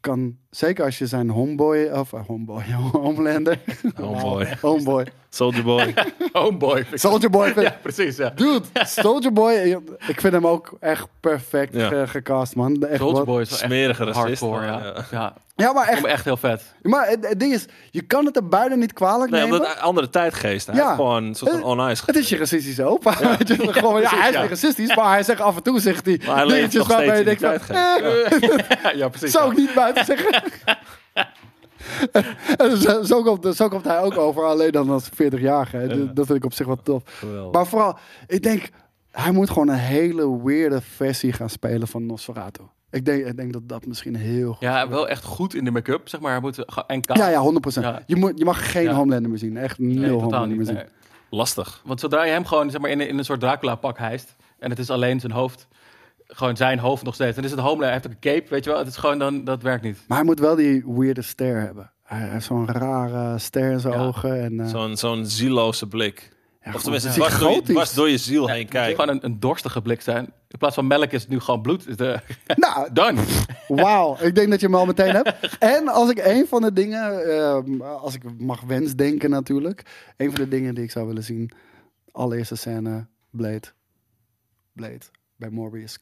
kan, 0.00 0.38
zeker 0.50 0.84
als 0.84 0.98
je 0.98 1.06
zijn 1.06 1.30
homeboy, 1.30 1.88
of 1.92 2.12
eh, 2.12 2.20
homeboy, 2.26 2.62
homelander. 2.92 3.58
Homeboy. 3.94 4.48
homeboy. 4.60 5.06
Soldier 5.30 5.62
Boy. 5.64 5.94
Homeboy. 6.32 6.86
Soldier 6.92 7.30
Boy. 7.30 7.52
Ja, 7.56 7.76
precies, 7.82 8.16
ja. 8.16 8.30
Dude, 8.30 8.64
Soldier 8.72 9.32
Boy, 9.32 9.52
ik 10.06 10.20
vind 10.20 10.32
hem 10.32 10.46
ook 10.46 10.76
echt 10.80 11.06
perfect 11.20 11.74
Ja. 11.74 11.90
eh, 11.92 12.08
gecast, 12.08 12.54
man. 12.54 12.82
Echt 12.86 12.98
Soldier 13.00 13.24
Boy 13.24 13.40
is 13.40 13.58
Smerige 13.58 14.04
racist. 14.04 14.40
hardcore, 14.40 14.66
ja. 14.66 14.80
ja. 14.84 15.04
ja. 15.10 15.34
Ja, 15.56 15.72
maar 15.72 15.82
Ik 15.82 15.88
vond 15.88 15.96
echt. 15.96 16.02
hem 16.06 16.12
echt 16.14 16.24
heel 16.24 16.36
vet. 16.36 16.74
Maar 16.82 17.08
het, 17.08 17.28
het 17.28 17.40
ding 17.40 17.52
is, 17.52 17.66
je 17.90 18.02
kan 18.02 18.24
het 18.26 18.36
er 18.36 18.48
bijna 18.48 18.74
niet 18.74 18.92
kwalijk 18.92 19.30
Nee, 19.30 19.40
nemen. 19.42 19.56
omdat 19.58 19.76
een 19.76 19.82
andere 19.82 20.10
tijdgeest. 20.10 20.66
Hij 20.66 20.76
Ja. 20.76 20.94
gewoon 20.94 21.24
een 21.24 21.34
soort 21.34 21.50
van 21.50 21.60
Eh, 21.60 21.66
on-ice 21.66 22.02
Het 22.06 22.16
is 22.16 22.28
je 22.28 22.36
racistische 22.36 22.84
opa. 22.84 23.16
Weet 23.38 23.48
je, 23.48 23.72
gewoon, 23.72 24.00
ja, 24.00 24.08
hij 24.10 24.28
is 24.28 24.34
ja. 24.34 24.40
niet 24.40 24.50
racistisch, 24.50 24.96
maar 24.96 25.08
hij 25.10 25.22
zegt 25.22 25.40
af 25.40 25.56
en 25.56 25.62
toe 25.62 25.80
zegt 25.80 26.04
hij 26.06 26.20
Maar 26.26 26.36
hij 26.36 26.46
leeft 26.46 26.72
dingetjes 26.72 27.16
je 27.18 27.24
denkt 27.24 27.40
van, 27.40 27.50
tijdgeest. 27.50 28.82
eh, 28.84 28.94
ja, 28.94 29.08
precies. 29.08 29.30
zou 29.32 29.50
ik 29.50 29.56
niet 29.56 29.74
buiten 29.74 30.04
zeggen. 30.04 30.37
Zo, 32.80 33.02
zo, 33.02 33.22
komt, 33.22 33.56
zo 33.56 33.68
komt 33.68 33.84
hij 33.84 34.00
ook 34.00 34.16
over, 34.16 34.44
alleen 34.44 34.72
dan 34.72 34.90
als 34.90 35.08
40-jarige. 35.10 35.86
Dat- 35.86 36.16
Dat 36.16 36.26
vind 36.26 36.38
ik 36.38 36.44
op 36.44 36.52
zich 36.52 36.66
wel 36.66 36.82
tof. 36.82 37.02
Geweldig. 37.04 37.52
Maar 37.52 37.66
vooral, 37.66 37.98
ik 38.26 38.42
denk, 38.42 38.68
hij 39.10 39.30
moet 39.32 39.48
gewoon 39.50 39.68
een 39.68 39.74
hele 39.74 40.42
weirde 40.44 40.80
versie 40.80 41.32
gaan 41.32 41.50
spelen 41.50 41.88
van 41.88 42.06
Nosferatu. 42.06 42.62
Ik 42.90 43.04
denk, 43.04 43.26
ik 43.26 43.36
denk 43.36 43.52
dat 43.52 43.68
dat 43.68 43.86
misschien 43.86 44.16
heel 44.16 44.52
goed 44.52 44.60
Ja, 44.60 44.88
wel 44.88 45.08
echt 45.08 45.24
goed 45.24 45.54
in 45.54 45.64
de 45.64 45.70
make-up, 45.70 46.08
zeg 46.08 46.20
maar. 46.20 46.30
Hij 46.32 46.40
moet 46.40 46.64
en 46.86 47.00
kaal. 47.00 47.16
Ja, 47.16 47.28
ja, 47.28 47.42
100%. 47.42 47.82
Ja. 47.82 48.02
Je, 48.06 48.16
moet, 48.16 48.38
je 48.38 48.44
mag 48.44 48.72
geen 48.72 48.82
Ja. 48.84 48.92
Homelander 48.94 49.30
meer 49.30 49.38
zien. 49.38 49.56
Echt 49.56 49.78
nul 49.78 49.88
Nee, 49.88 49.96
totaal 50.02 50.20
Homelander 50.20 50.48
niet. 50.48 50.56
meer 50.56 50.66
zien. 50.66 50.74
nee. 50.74 50.84
Lastig. 51.30 51.82
Want 51.84 52.00
zodra 52.00 52.24
je 52.24 52.32
hem 52.32 52.44
gewoon 52.44 52.70
zeg 52.70 52.80
maar, 52.80 52.90
in, 52.90 53.00
een- 53.00 53.08
in 53.08 53.18
een 53.18 53.24
soort 53.24 53.40
Dracula-pak 53.40 53.98
hijst... 53.98 54.36
en 54.58 54.70
het 54.70 54.78
is 54.78 54.90
alleen 54.90 55.20
zijn 55.20 55.32
hoofd, 55.32 55.66
gewoon 56.28 56.56
zijn 56.56 56.78
hoofd 56.78 57.02
nog 57.04 57.14
steeds... 57.14 57.34
dan 57.34 57.44
is 57.44 57.50
het 57.50 57.60
Homelander, 57.60 57.84
hij 57.86 57.94
heeft 57.94 58.06
ook 58.06 58.12
een 58.12 58.32
cape, 58.32 58.48
weet 58.50 58.64
je 58.64 58.70
wel. 58.70 58.78
Het 58.78 58.88
is 58.88 58.96
gewoon 58.96 59.18
dan, 59.18 59.44
dat 59.44 59.62
werkt 59.62 59.82
niet. 59.84 59.98
Maar 60.08 60.16
hij 60.18 60.26
moet 60.26 60.38
wel 60.38 60.54
die 60.54 60.84
weirde 60.86 61.22
ster 61.22 61.60
hebben. 61.60 61.90
Hij 62.02 62.28
heeft 62.28 62.44
zo'n 62.46 62.68
rare 62.68 63.38
ster 63.38 63.70
in 63.72 63.80
zijn 63.80 63.94
Ja. 63.94 64.00
ogen. 64.00 64.42
En, 64.42 64.60
eh, 64.60 64.66
Zo'n 64.66 64.96
zo'n 64.96 65.26
zieloze 65.26 65.86
blik. 65.86 66.28
ja, 66.62 66.74
Of 66.74 66.82
tenminste, 66.82 67.10
dwars 67.10 67.38
door, 67.38 67.62
dwars 67.62 67.94
door 67.94 68.08
je 68.08 68.18
ziel 68.18 68.46
heen 68.46 68.54
Het 68.54 68.62
moet 68.64 68.72
kijken. 68.72 69.00
gewoon 69.00 69.14
een, 69.16 69.24
een 69.24 69.40
dorstige 69.40 69.82
blik 69.82 70.00
zijn. 70.00 70.24
In 70.48 70.58
plaats 70.58 70.74
van 70.74 70.86
melk 70.86 71.10
is 71.12 71.20
het 71.20 71.30
nu 71.30 71.40
gewoon 71.40 71.62
bloed. 71.62 71.88
Is 71.88 71.96
de, 71.96 72.20
Nou, 72.56 72.92
done. 72.92 73.20
wauw. 73.68 74.16
Ik 74.20 74.34
denk 74.34 74.50
dat 74.50 74.60
je 74.60 74.66
hem 74.66 74.74
al 74.74 74.86
meteen 74.86 75.14
hebt. 75.14 75.34
En 75.58 75.88
als 75.88 76.10
ik 76.10 76.18
een 76.24 76.46
van 76.48 76.62
de 76.62 76.72
dingen, 76.72 77.24
ehm, 77.38 77.80
als 77.82 78.14
ik 78.14 78.22
mag 78.38 78.60
wensdenken 78.60 79.30
natuurlijk. 79.30 80.10
Een 80.16 80.30
van 80.30 80.40
de 80.40 80.48
dingen 80.48 80.74
die 80.74 80.84
ik 80.84 80.90
zou 80.90 81.06
willen 81.06 81.22
zien. 81.24 81.50
Allereerste 82.12 82.56
scène, 82.56 83.06
Blade. 83.30 83.62
Blade 84.72 84.98
bij 85.38 85.50
Morbius. 85.50 85.98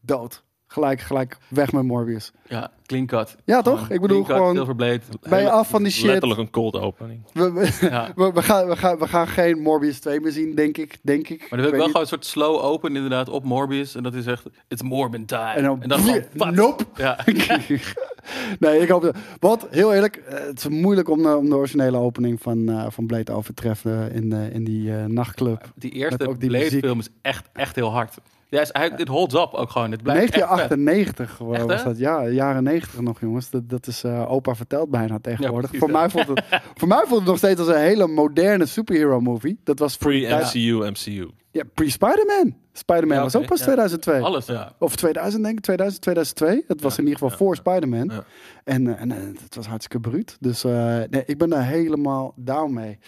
Dood. 0.00 0.44
Gelijk, 0.68 1.00
gelijk 1.00 1.38
weg 1.48 1.72
met 1.72 1.82
Morbius. 1.82 2.32
Ja, 2.48 2.70
clean 2.86 3.06
cut. 3.06 3.36
Ja, 3.44 3.62
toch? 3.62 3.90
Ik 3.90 4.00
bedoel 4.00 4.22
cut, 4.22 4.36
gewoon- 4.36 4.54
Silverblade. 4.54 5.00
Ben 5.28 5.40
je 5.40 5.50
af 5.50 5.68
van 5.68 5.82
die 5.82 5.92
shit? 5.92 6.04
Letterlijk 6.06 6.40
een 6.40 6.50
cold 6.50 6.74
opening. 6.80 7.22
We, 7.32 7.52
we, 7.52 7.86
Ja. 7.90 8.12
we, 8.16 8.32
we 8.32 8.42
gaan, 8.42 8.68
we, 8.68 8.76
gaan, 8.76 8.98
we 8.98 9.08
gaan 9.08 9.28
geen 9.28 9.58
Morbius 9.60 10.00
2 10.00 10.20
meer 10.20 10.32
zien, 10.32 10.54
denk 10.54 10.76
ik. 10.78 10.98
Denk 11.02 11.28
ik. 11.28 11.38
Maar 11.40 11.48
dan 11.48 11.58
wil 11.58 11.66
ik 11.66 11.72
weet 11.72 11.78
wel 11.78 11.86
niet. 11.86 11.90
gewoon 11.96 12.02
een 12.02 12.08
soort 12.08 12.26
slow 12.26 12.64
open 12.64 12.94
inderdaad 12.96 13.28
op 13.28 13.44
Morbius. 13.44 13.94
En 13.94 14.02
dat 14.02 14.14
is 14.14 14.26
echt, 14.26 14.44
it's 14.68 14.82
Morbin 14.82 15.26
time. 15.26 15.50
En 15.52 15.62
dan, 15.62 15.82
gewoon, 15.90 16.22
wat? 16.34 16.54
nope. 16.54 16.84
Ja. 16.96 17.18
nee, 18.58 18.80
ik 18.80 18.88
hoop 18.88 19.02
dat. 19.02 19.16
Want 19.40 19.66
heel 19.70 19.94
eerlijk, 19.94 20.16
eh, 20.16 20.44
het 20.46 20.58
is 20.58 20.68
moeilijk 20.68 21.08
om 21.08 21.22
de, 21.22 21.36
om 21.36 21.48
de 21.48 21.56
originele 21.56 21.96
opening 21.98 22.42
van, 22.42 22.68
eh 22.68 22.86
van 22.90 23.06
Blade 23.06 23.24
te 23.24 23.32
overtreffen 23.32 24.12
in, 24.12 24.30
de, 24.30 24.48
in 24.52 24.64
die 24.64 24.96
eh, 24.96 25.04
nachtclub. 25.04 25.72
Die 25.74 25.90
eerste 25.90 26.28
ook 26.28 26.40
die 26.40 26.48
Blade 26.48 26.64
muziek. 26.64 26.84
film 26.84 26.98
is 26.98 27.08
echt, 27.22 27.48
echt 27.52 27.74
heel 27.74 27.90
hard. 27.92 28.14
Ja, 28.48 28.88
dit 28.88 29.08
holds 29.08 29.34
up 29.34 29.48
ook 29.52 29.70
gewoon. 29.70 29.90
Het 29.90 30.02
blijft 30.02 30.22
echt 30.22 30.32
vet. 30.34 30.48
1998 30.84 31.38
wa- 31.38 31.54
Echt, 31.54 31.64
was 31.64 31.82
dat. 31.84 31.98
Ja, 31.98 32.28
jaren 32.28 32.62
90 32.62 33.00
nog, 33.00 33.20
jongens. 33.20 33.50
Dat, 33.50 33.68
dat 33.68 33.86
is 33.86 34.04
eh, 34.04 34.30
opa 34.32 34.54
verteld 34.54 34.90
bijna 34.90 35.18
tegenwoordig. 35.18 35.70
voor, 35.74 35.90
mij 35.90 36.08
voelt 36.10 36.26
het, 36.28 36.42
voor 36.78 36.88
mij 36.88 37.02
voelt 37.06 37.20
het 37.20 37.28
nog 37.28 37.38
steeds 37.38 37.60
als 37.60 37.68
een 37.68 37.76
hele 37.80 38.06
moderne 38.06 38.66
superhero 38.66 39.20
movie. 39.20 39.60
Dat 39.64 39.78
was 39.78 39.96
Pre-MCU, 39.96 40.90
MCU. 40.90 41.28
Ja, 41.50 41.62
pre-Spider-Man. 41.74 42.54
Spider-Man 42.72 43.16
Ja, 43.16 43.22
was 43.22 43.36
ook 43.36 43.46
pas 43.46 43.58
ja. 43.58 43.64
2002. 43.64 44.20
Alles, 44.20 44.46
ja. 44.46 44.72
Of 44.78 44.96
2000 44.96 45.42
denk 45.44 45.56
ik, 45.58 45.64
2000, 45.64 46.02
2002. 46.02 46.64
Het 46.68 46.80
was 46.82 46.98
in 46.98 47.04
ieder 47.06 47.18
geval 47.18 47.36
voor 47.36 47.56
Spider-Man. 47.56 48.08
Ja. 48.12 48.24
En, 48.64 48.86
eh, 48.86 49.00
en 49.00 49.12
eh, 49.12 49.16
het 49.42 49.54
was 49.54 49.66
hartstikke 49.66 50.08
bruut. 50.08 50.36
Dus 50.40 50.64
eh, 50.64 50.72
nee, 51.10 51.22
ik 51.26 51.38
ben 51.38 51.48
daar 51.48 51.64
helemaal 51.66 52.32
down 52.36 52.72
mee. 52.72 52.98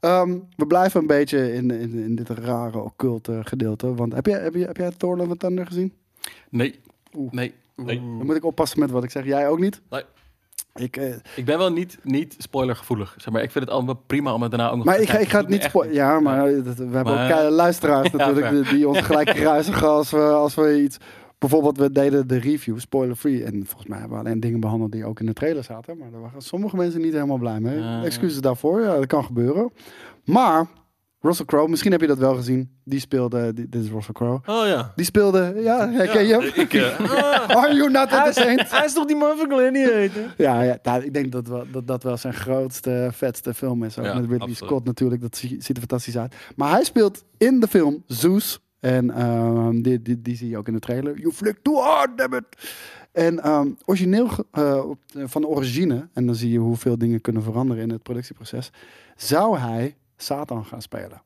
Ehm, 0.00 0.38
we 0.56 0.66
blijven 0.66 1.00
een 1.00 1.06
beetje 1.06 1.52
in, 1.52 1.70
in, 1.70 1.92
in 1.98 2.14
dit 2.14 2.28
rare 2.28 2.78
occulte 2.78 3.40
gedeelte. 3.44 3.94
Want 3.94 4.14
heb, 4.14 4.26
je, 4.26 4.32
heb, 4.32 4.54
je, 4.54 4.64
heb 4.64 4.76
jij 4.76 4.90
Thor 4.96 5.16
Love 5.16 5.30
and 5.30 5.40
Thunder 5.40 5.66
gezien? 5.66 5.92
Nee. 6.50 6.80
Oeh. 7.16 7.32
Nee. 7.32 7.54
Nee. 7.76 7.96
Dan 7.96 8.26
moet 8.26 8.36
ik 8.36 8.44
oppassen 8.44 8.78
met 8.80 8.90
wat 8.90 9.04
ik 9.04 9.10
zeg. 9.10 9.24
Jij 9.24 9.48
ook 9.48 9.58
niet? 9.58 9.80
Nee. 9.90 10.02
Ik, 10.74 10.96
eh, 10.96 11.14
Ik 11.36 11.44
ben 11.44 11.58
wel 11.58 11.72
niet, 11.72 11.98
niet 12.02 12.34
spoilergevoelig. 12.38 13.14
Zeg 13.18 13.32
maar, 13.32 13.42
ik 13.42 13.50
vind 13.50 13.64
het 13.64 13.72
allemaal 13.74 14.02
prima 14.06 14.34
om 14.34 14.42
het 14.42 14.50
daarna 14.50 14.70
ook 14.70 14.76
nog 14.76 14.84
maar 14.84 14.96
te 14.96 15.02
ik, 15.02 15.08
ga- 15.08 15.18
ik 15.18 15.28
ga 15.28 15.38
het 15.38 15.48
niet 15.48 15.62
spoilen. 15.62 15.94
Ja, 15.94 16.20
maar 16.20 16.46
eh, 16.46 16.64
dat- 16.64 16.76
we 16.76 16.82
hebben 16.84 17.14
Maar- 17.14 17.44
ook 17.44 17.50
luisteraars 17.50 18.10
Ja, 18.12 18.16
natuurlijk 18.16 18.50
die, 18.50 18.74
die 18.74 18.88
ons 18.88 19.00
gelijk 19.00 19.28
kruisigen 19.42 19.88
als 19.88 20.10
we, 20.10 20.18
als 20.20 20.54
we 20.54 20.82
iets... 20.82 20.96
Bijvoorbeeld, 21.40 21.78
we 21.78 21.92
deden 21.92 22.28
de 22.28 22.38
review, 22.38 22.78
spoiler-free. 22.78 23.44
En 23.44 23.66
volgens 23.66 23.86
mij 23.86 23.98
hebben 23.98 24.18
we 24.18 24.24
alleen 24.24 24.40
dingen 24.40 24.60
behandeld 24.60 24.92
die 24.92 25.04
ook 25.04 25.20
in 25.20 25.26
de 25.26 25.32
trailer 25.32 25.64
zaten. 25.64 25.98
Maar 25.98 26.10
daar 26.10 26.20
waren 26.20 26.40
sommige 26.42 26.76
mensen 26.76 27.00
niet 27.00 27.12
helemaal 27.12 27.38
blij 27.38 27.60
mee. 27.60 27.78
Ja. 27.78 28.02
Excuses 28.04 28.40
daarvoor, 28.40 28.80
ja, 28.80 28.94
dat 28.96 29.06
kan 29.06 29.24
gebeuren. 29.24 29.72
Maar 30.24 30.66
Russell 31.20 31.44
Crowe, 31.46 31.68
misschien 31.68 31.92
heb 31.92 32.00
je 32.00 32.06
dat 32.06 32.18
wel 32.18 32.34
gezien. 32.34 32.70
Die 32.84 33.00
speelde, 33.00 33.52
die- 33.52 33.68
dit 33.68 33.82
is 33.84 33.90
Russell 33.90 34.12
Crowe. 34.14 34.40
Oh 34.46 34.66
ja. 34.66 34.92
Die 34.96 35.04
speelde, 35.04 35.54
ja, 35.56 35.90
herken 35.90 36.26
je 36.26 36.32
hem? 36.32 36.42
Ik, 36.64 36.74
eh, 36.74 37.00
Are 37.62 37.74
you 37.74 37.90
not 37.90 38.08
entertained? 38.12 38.70
hij 38.70 38.84
is 38.84 38.92
toch 38.92 39.06
die 39.06 39.16
man 39.16 39.36
van 39.36 39.46
Gladiator? 39.50 40.34
Ja, 40.36 40.62
ja 40.62 40.78
nou, 40.82 41.04
ik 41.04 41.14
denk 41.14 41.32
dat, 41.32 41.46
wel, 41.46 41.64
dat 41.72 41.86
dat 41.86 42.02
wel 42.02 42.16
zijn 42.16 42.34
grootste, 42.34 43.08
vetste 43.12 43.54
film 43.54 43.84
is. 43.84 43.98
Ook 43.98 44.04
Ja, 44.04 44.10
met 44.12 44.20
Ridley 44.20 44.38
absoluut. 44.38 44.56
Scott 44.70 44.84
natuurlijk, 44.86 45.20
dat 45.20 45.36
zie- 45.36 45.48
ziet 45.62 45.68
er 45.76 45.78
fantastisch 45.78 46.18
uit. 46.18 46.34
Maar 46.56 46.70
hij 46.70 46.84
speelt 46.84 47.24
in 47.38 47.60
de 47.60 47.66
film 47.68 48.02
Zeus. 48.06 48.60
En 48.80 49.10
ehm, 49.10 49.80
die, 49.80 50.02
die, 50.02 50.22
die 50.22 50.36
zie 50.36 50.48
je 50.48 50.58
ook 50.58 50.68
in 50.68 50.74
de 50.74 50.80
trailer. 50.80 51.18
You 51.18 51.32
flick 51.32 51.58
too 51.62 51.76
hard, 51.76 52.18
damn 52.18 52.34
it. 52.34 52.44
En 53.12 53.42
ehm, 53.42 53.70
origineel 53.84 54.28
eh, 54.50 54.84
van 55.14 55.40
de 55.40 55.48
origine, 55.48 56.08
en 56.12 56.26
dan 56.26 56.34
zie 56.34 56.50
je 56.50 56.58
hoeveel 56.58 56.98
dingen 56.98 57.20
kunnen 57.20 57.42
veranderen 57.42 57.82
in 57.82 57.90
het 57.90 58.02
productieproces, 58.02 58.70
zou 59.16 59.58
hij 59.58 59.96
Satan 60.16 60.64
gaan 60.64 60.82
spelen. 60.82 61.22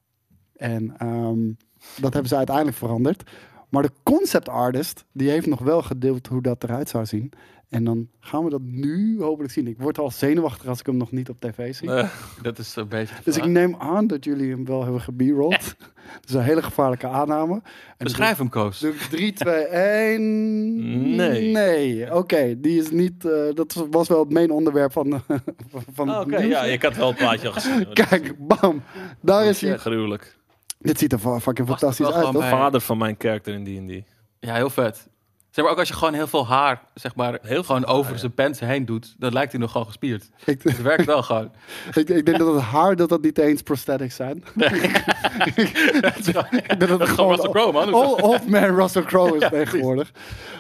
En 0.56 0.94
ehm, 0.98 1.52
dat 2.00 2.12
hebben 2.12 2.28
ze 2.28 2.36
uiteindelijk 2.36 2.76
veranderd. 2.76 3.30
Maar 3.68 3.82
de 3.82 3.92
concept 4.02 4.48
artist, 4.48 5.04
die 5.12 5.30
heeft 5.30 5.46
nog 5.46 5.60
wel 5.60 5.82
gedeeld 5.82 6.26
hoe 6.26 6.42
dat 6.42 6.64
eruit 6.64 6.88
zou 6.88 7.06
zien. 7.06 7.32
En 7.74 7.84
dan 7.84 8.08
gaan 8.20 8.44
we 8.44 8.50
dat 8.50 8.60
nu 8.62 9.20
hopelijk 9.22 9.52
zien. 9.52 9.66
Ik 9.66 9.78
word 9.78 9.98
al 9.98 10.10
zenuwachtig 10.10 10.66
als 10.68 10.80
ik 10.80 10.86
hem 10.86 10.96
nog 10.96 11.10
niet 11.12 11.28
op 11.28 11.40
tv 11.40 11.74
zie. 11.74 11.90
Eh, 11.94 12.08
Dat 12.42 12.58
is 12.58 12.76
een 12.76 12.88
beetje 12.88 13.14
de 13.14 13.20
dus 13.24 13.36
ik 13.36 13.44
neem 13.44 13.76
aan 13.78 14.06
dat 14.06 14.24
jullie 14.24 14.50
hem 14.50 14.64
wel 14.64 14.82
hebben 14.82 15.00
geberold. 15.00 15.74
Dat 16.20 16.28
is 16.28 16.34
een 16.34 16.42
hele 16.42 16.62
gevaarlijke 16.62 17.06
aanname. 17.06 17.54
En 17.54 17.62
Beschrijf 17.96 18.38
hem, 18.38 18.48
Koos. 18.48 18.78
Doe 18.78 18.90
ik 18.92 19.00
3, 19.00 19.32
2, 19.32 19.54
1. 19.64 21.16
Nee. 21.16 21.52
Nee, 21.52 22.14
oké. 22.14 22.60
die 22.60 22.78
is 22.80 22.90
niet. 22.90 23.24
eh, 23.24 23.32
dat 23.54 23.86
was 23.90 24.08
wel 24.08 24.18
het 24.20 24.32
main 24.32 24.50
onderwerp 24.50 24.92
van. 24.92 25.22
van 25.94 26.10
oh, 26.10 26.20
Oké, 26.20 26.38
ja, 26.38 26.62
ik 26.64 26.82
had 26.82 26.96
wel 26.96 27.08
het 27.08 27.16
plaatje 27.16 27.46
al 27.46 27.52
gezien. 27.52 27.92
Kijk, 27.92 28.34
bam. 28.38 28.82
Daar 29.20 29.44
is 29.44 29.60
hij. 29.60 29.78
Gruwelijk. 29.78 30.36
Dit 30.78 30.98
ziet 30.98 31.12
er 31.12 31.18
fucking 31.18 31.68
fantastisch 31.68 32.10
uit, 32.12 32.24
toch? 32.24 32.32
bij- 32.32 32.50
Vader 32.50 32.80
van 32.80 32.98
mijn 32.98 33.16
karakter 33.16 33.54
in 33.54 33.64
D&D. 33.86 34.08
Ja, 34.40 34.54
heel 34.54 34.70
vet. 34.70 35.08
Zeg 35.54 35.64
maar, 35.64 35.72
ook 35.72 35.78
als 35.78 35.88
je 35.88 35.94
gewoon 35.94 36.14
heel 36.14 36.26
veel 36.26 36.46
haar, 36.46 36.82
zeg 36.94 37.14
maar, 37.14 37.38
Heel 37.42 37.62
gewoon 37.62 37.84
haar, 37.84 37.94
over 37.94 38.12
ja. 38.12 38.18
zijn 38.18 38.34
pens 38.34 38.60
heen 38.60 38.84
doet, 38.84 39.14
dan 39.18 39.32
lijkt 39.32 39.52
hij 39.52 39.60
nog 39.60 39.70
gewoon 39.70 39.86
gespierd. 39.86 40.30
Ik, 40.44 40.62
Het 40.62 40.82
werkt 40.82 41.04
wel 41.04 41.22
gewoon. 41.22 41.50
ik, 41.94 42.08
ik 42.08 42.26
denk 42.26 42.38
dat 42.38 42.54
het 42.54 42.62
haar 42.62 42.96
dat 42.96 43.08
dat 43.08 43.22
niet 43.22 43.38
eens 43.38 43.62
prosthetics 43.62 44.14
zijn. 44.16 44.36
ik 45.44 46.78
denk 46.78 46.88
dat 46.88 47.00
het 47.00 47.08
Gewoon 47.08 47.30
Russell 47.30 47.50
Crowe, 47.50 47.72
man. 47.72 47.94
Old, 47.94 48.22
old 48.22 48.48
man 48.48 48.64
Russell 48.76 49.02
Crowe 49.02 49.36
is 49.38 49.48
tegenwoordig. 49.48 50.10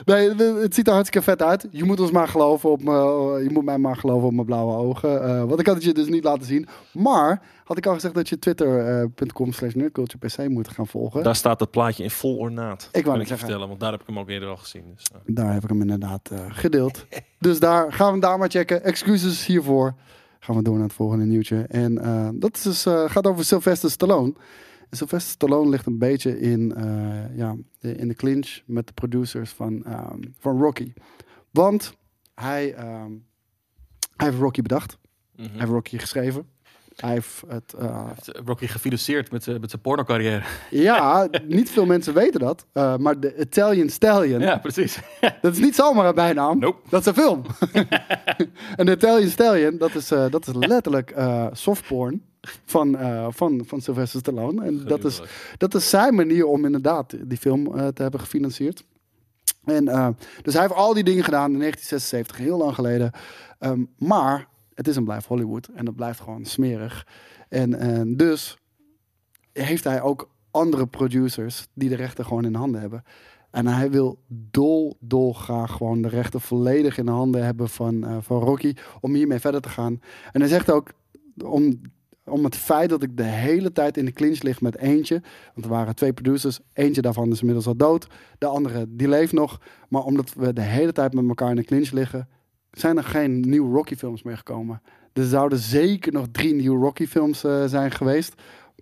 Nee, 0.04 0.28
het- 0.34 0.74
ziet 0.74 0.86
er 0.86 0.92
hartstikke 0.92 1.26
vet 1.30 1.42
uit. 1.42 1.66
Je 1.70 1.84
moet 1.84 2.00
ons 2.00 2.10
maar 2.10 2.28
geloven 2.28 2.70
op 2.70 2.82
mijn, 2.82 2.98
je 3.42 3.48
moet 3.52 3.64
mij 3.64 3.78
maar 3.78 3.96
geloven 3.96 4.26
op 4.26 4.32
mijn 4.34 4.46
blauwe 4.46 4.76
ogen. 4.76 5.22
Eh, 5.24 5.44
want 5.44 5.60
ik 5.60 5.66
had 5.66 5.74
het 5.74 5.84
je 5.84 5.92
dus 5.94 6.08
niet 6.08 6.24
laten 6.24 6.46
zien. 6.46 6.68
Maar 6.92 7.42
had 7.64 7.76
ik 7.76 7.86
al 7.86 7.94
gezegd 7.94 8.14
dat 8.14 8.28
je 8.28 8.38
twitter.com 8.38 9.52
slash 9.52 9.74
nerdculturepc 9.74 10.48
moet 10.48 10.68
gaan 10.68 10.86
volgen. 10.86 11.22
Daar 11.22 11.36
staat 11.36 11.60
het 11.60 11.70
plaatje 11.70 12.02
in 12.02 12.10
vol 12.10 12.36
ornaat. 12.36 12.88
wou 12.92 13.04
kan 13.04 13.12
net 13.12 13.22
ik 13.22 13.28
je 13.28 13.36
vertellen, 13.38 13.68
want 13.68 13.80
daar 13.80 13.92
heb 13.92 14.00
ik 14.00 14.06
hem 14.06 14.18
ook 14.18 14.28
eerder 14.28 14.48
al 14.48 14.56
gezien. 14.56 14.84
Dus, 14.94 15.04
eh. 15.12 15.18
Daar 15.26 15.52
heb 15.52 15.62
ik 15.62 15.68
hem 15.68 15.80
inderdaad 15.80 16.30
eh, 16.30 16.46
gedeeld. 16.48 17.06
dus 17.38 17.60
daar 17.60 17.92
gaan 17.92 18.06
we 18.06 18.12
hem 18.12 18.20
daar 18.20 18.38
maar 18.38 18.50
checken. 18.50 18.84
Excuses 18.84 19.46
hiervoor. 19.46 19.94
Gaan 20.38 20.56
we 20.56 20.62
door 20.62 20.74
naar 20.74 20.84
het 20.84 20.92
volgende 20.92 21.24
nieuwtje. 21.24 21.62
En 21.62 21.98
eh, 21.98 22.28
dat 22.34 22.56
is 22.56 22.62
dus, 22.62 22.82
gaat 22.86 23.26
over 23.26 23.44
Sylvester 23.44 23.90
Stallone. 23.90 24.34
En 24.90 24.96
Sylvester 24.96 25.32
Stallone 25.32 25.68
ligt 25.70 25.86
een 25.86 25.98
beetje 25.98 26.40
in, 26.40 26.74
ja, 27.34 27.56
de- 27.78 27.94
in 27.96 28.08
de 28.08 28.14
clinch 28.14 28.60
met 28.66 28.86
de 28.86 28.92
producers 28.92 29.50
van, 29.50 29.84
ehm, 29.84 30.18
van 30.38 30.60
Rocky. 30.60 30.92
Want 31.50 31.92
hij, 32.34 32.74
ehm, 32.74 33.10
hij 34.16 34.26
heeft 34.28 34.38
Rocky 34.38 34.62
bedacht. 34.62 34.98
mhm. 35.36 35.48
Hij 35.48 35.58
heeft 35.58 35.70
Rocky 35.70 35.98
geschreven. 35.98 36.46
Hij 36.96 37.10
heeft 37.10 37.42
het... 37.48 37.72
eh, 37.78 38.08
Heeft 38.08 38.30
Rocky 38.44 38.66
gefinancierd 38.66 39.30
met 39.30 39.42
zijn 39.42 39.60
met 39.60 39.70
zijn 39.70 39.82
pornocarrière. 39.82 40.42
ja, 40.70 41.28
niet 41.48 41.70
veel 41.70 41.86
mensen 41.86 42.14
weten 42.14 42.40
dat. 42.40 42.66
eh, 42.72 42.96
maar 42.96 43.20
de 43.20 43.36
Italian 43.40 43.88
Stallion... 43.88 44.40
Ja, 44.40 44.58
precies. 44.58 44.98
Dat 45.42 45.52
is 45.52 45.58
niet 45.58 45.74
zomaar 45.74 46.06
een 46.06 46.14
bijnaam. 46.14 46.58
Nope. 46.58 46.78
Dat 46.88 47.00
is 47.00 47.06
een 47.06 47.14
film. 47.14 47.42
en 48.76 48.86
de 48.86 48.92
Italian 48.92 49.28
Stallion, 49.30 49.78
dat 49.78 49.94
is, 49.94 50.10
eh, 50.10 50.30
dat 50.30 50.46
is 50.46 50.54
letterlijk 50.54 51.10
eh 51.10 51.46
softporn 51.52 52.22
van, 52.64 52.96
eh, 52.98 53.26
van, 53.30 53.62
van 53.66 53.80
Sylvester 53.80 54.20
Stallone. 54.20 54.64
En 54.64 54.84
dat 54.86 55.04
is, 55.04 55.20
dat 55.58 55.74
is 55.74 55.90
zijn 55.90 56.14
manier 56.14 56.46
om 56.46 56.64
inderdaad 56.64 57.14
die 57.28 57.38
film 57.38 57.66
eh, 57.78 57.86
te 57.86 58.02
hebben 58.02 58.20
gefinancierd. 58.20 58.84
En, 59.64 59.88
eh, 59.88 60.08
dus 60.42 60.52
hij 60.52 60.62
heeft 60.62 60.74
al 60.74 60.94
die 60.94 61.04
dingen 61.04 61.24
gedaan 61.24 61.52
in 61.52 61.58
1976, 61.58 62.36
heel 62.36 62.58
lang 62.58 62.74
geleden. 62.74 63.10
Ehm, 63.58 63.80
maar 63.98 64.46
het 64.74 64.88
is 64.88 64.96
en 64.96 65.04
blijft 65.04 65.26
Hollywood 65.26 65.68
en 65.74 65.84
dat 65.84 65.96
blijft 65.96 66.20
gewoon 66.20 66.44
smerig. 66.44 67.06
En, 67.48 68.16
dus 68.16 68.58
heeft 69.52 69.84
hij 69.84 70.02
ook 70.02 70.30
andere 70.50 70.86
producers 70.86 71.66
die 71.72 71.88
de 71.88 71.96
rechten 71.96 72.24
gewoon 72.24 72.44
in 72.44 72.54
handen 72.54 72.80
hebben. 72.80 73.04
En 73.50 73.66
hij 73.66 73.90
wil 73.90 74.18
dol, 74.28 74.96
dol 75.00 75.32
graag 75.32 75.72
gewoon 75.72 76.02
de 76.02 76.08
rechten 76.08 76.40
volledig 76.40 76.98
in 76.98 77.06
de 77.06 77.12
handen 77.12 77.44
hebben 77.44 77.68
van, 77.68 78.04
eh, 78.04 78.16
van 78.20 78.40
Rocky. 78.40 78.74
Om 79.00 79.14
hiermee 79.14 79.40
verder 79.40 79.60
te 79.60 79.68
gaan. 79.68 80.00
En 80.32 80.40
hij 80.40 80.48
zegt 80.48 80.70
ook, 80.70 80.92
om, 81.44 81.80
om 82.24 82.44
het 82.44 82.56
feit 82.56 82.88
dat 82.88 83.02
ik 83.02 83.16
de 83.16 83.22
hele 83.22 83.72
tijd 83.72 83.96
in 83.96 84.04
de 84.04 84.12
clinch 84.12 84.42
lig 84.42 84.60
met 84.60 84.76
eentje. 84.76 85.22
Want 85.54 85.66
er 85.66 85.72
waren 85.72 85.94
twee 85.94 86.12
producers. 86.12 86.60
Eentje 86.72 87.02
daarvan 87.02 87.30
is 87.30 87.38
inmiddels 87.38 87.66
al 87.66 87.76
dood. 87.76 88.06
De 88.38 88.46
andere, 88.46 88.86
die 88.88 89.08
leeft 89.08 89.32
nog. 89.32 89.60
Maar 89.88 90.02
omdat 90.02 90.34
we 90.34 90.52
de 90.52 90.60
hele 90.60 90.92
tijd 90.92 91.14
met 91.14 91.28
elkaar 91.28 91.50
in 91.50 91.56
de 91.56 91.64
clinch 91.64 91.90
liggen... 91.90 92.28
zijn 92.78 92.96
er 92.96 93.04
geen 93.04 93.40
nieuwe 93.40 93.74
Rocky 93.74 93.96
films 93.96 94.22
meer 94.22 94.36
gekomen. 94.36 94.82
Er 95.12 95.24
zouden 95.24 95.58
zeker 95.58 96.12
nog 96.12 96.26
drie 96.32 96.54
nieuwe 96.54 96.84
Rocky 96.84 97.06
films 97.06 97.44
eh, 97.44 97.64
zijn 97.64 97.90
geweest. 97.90 98.34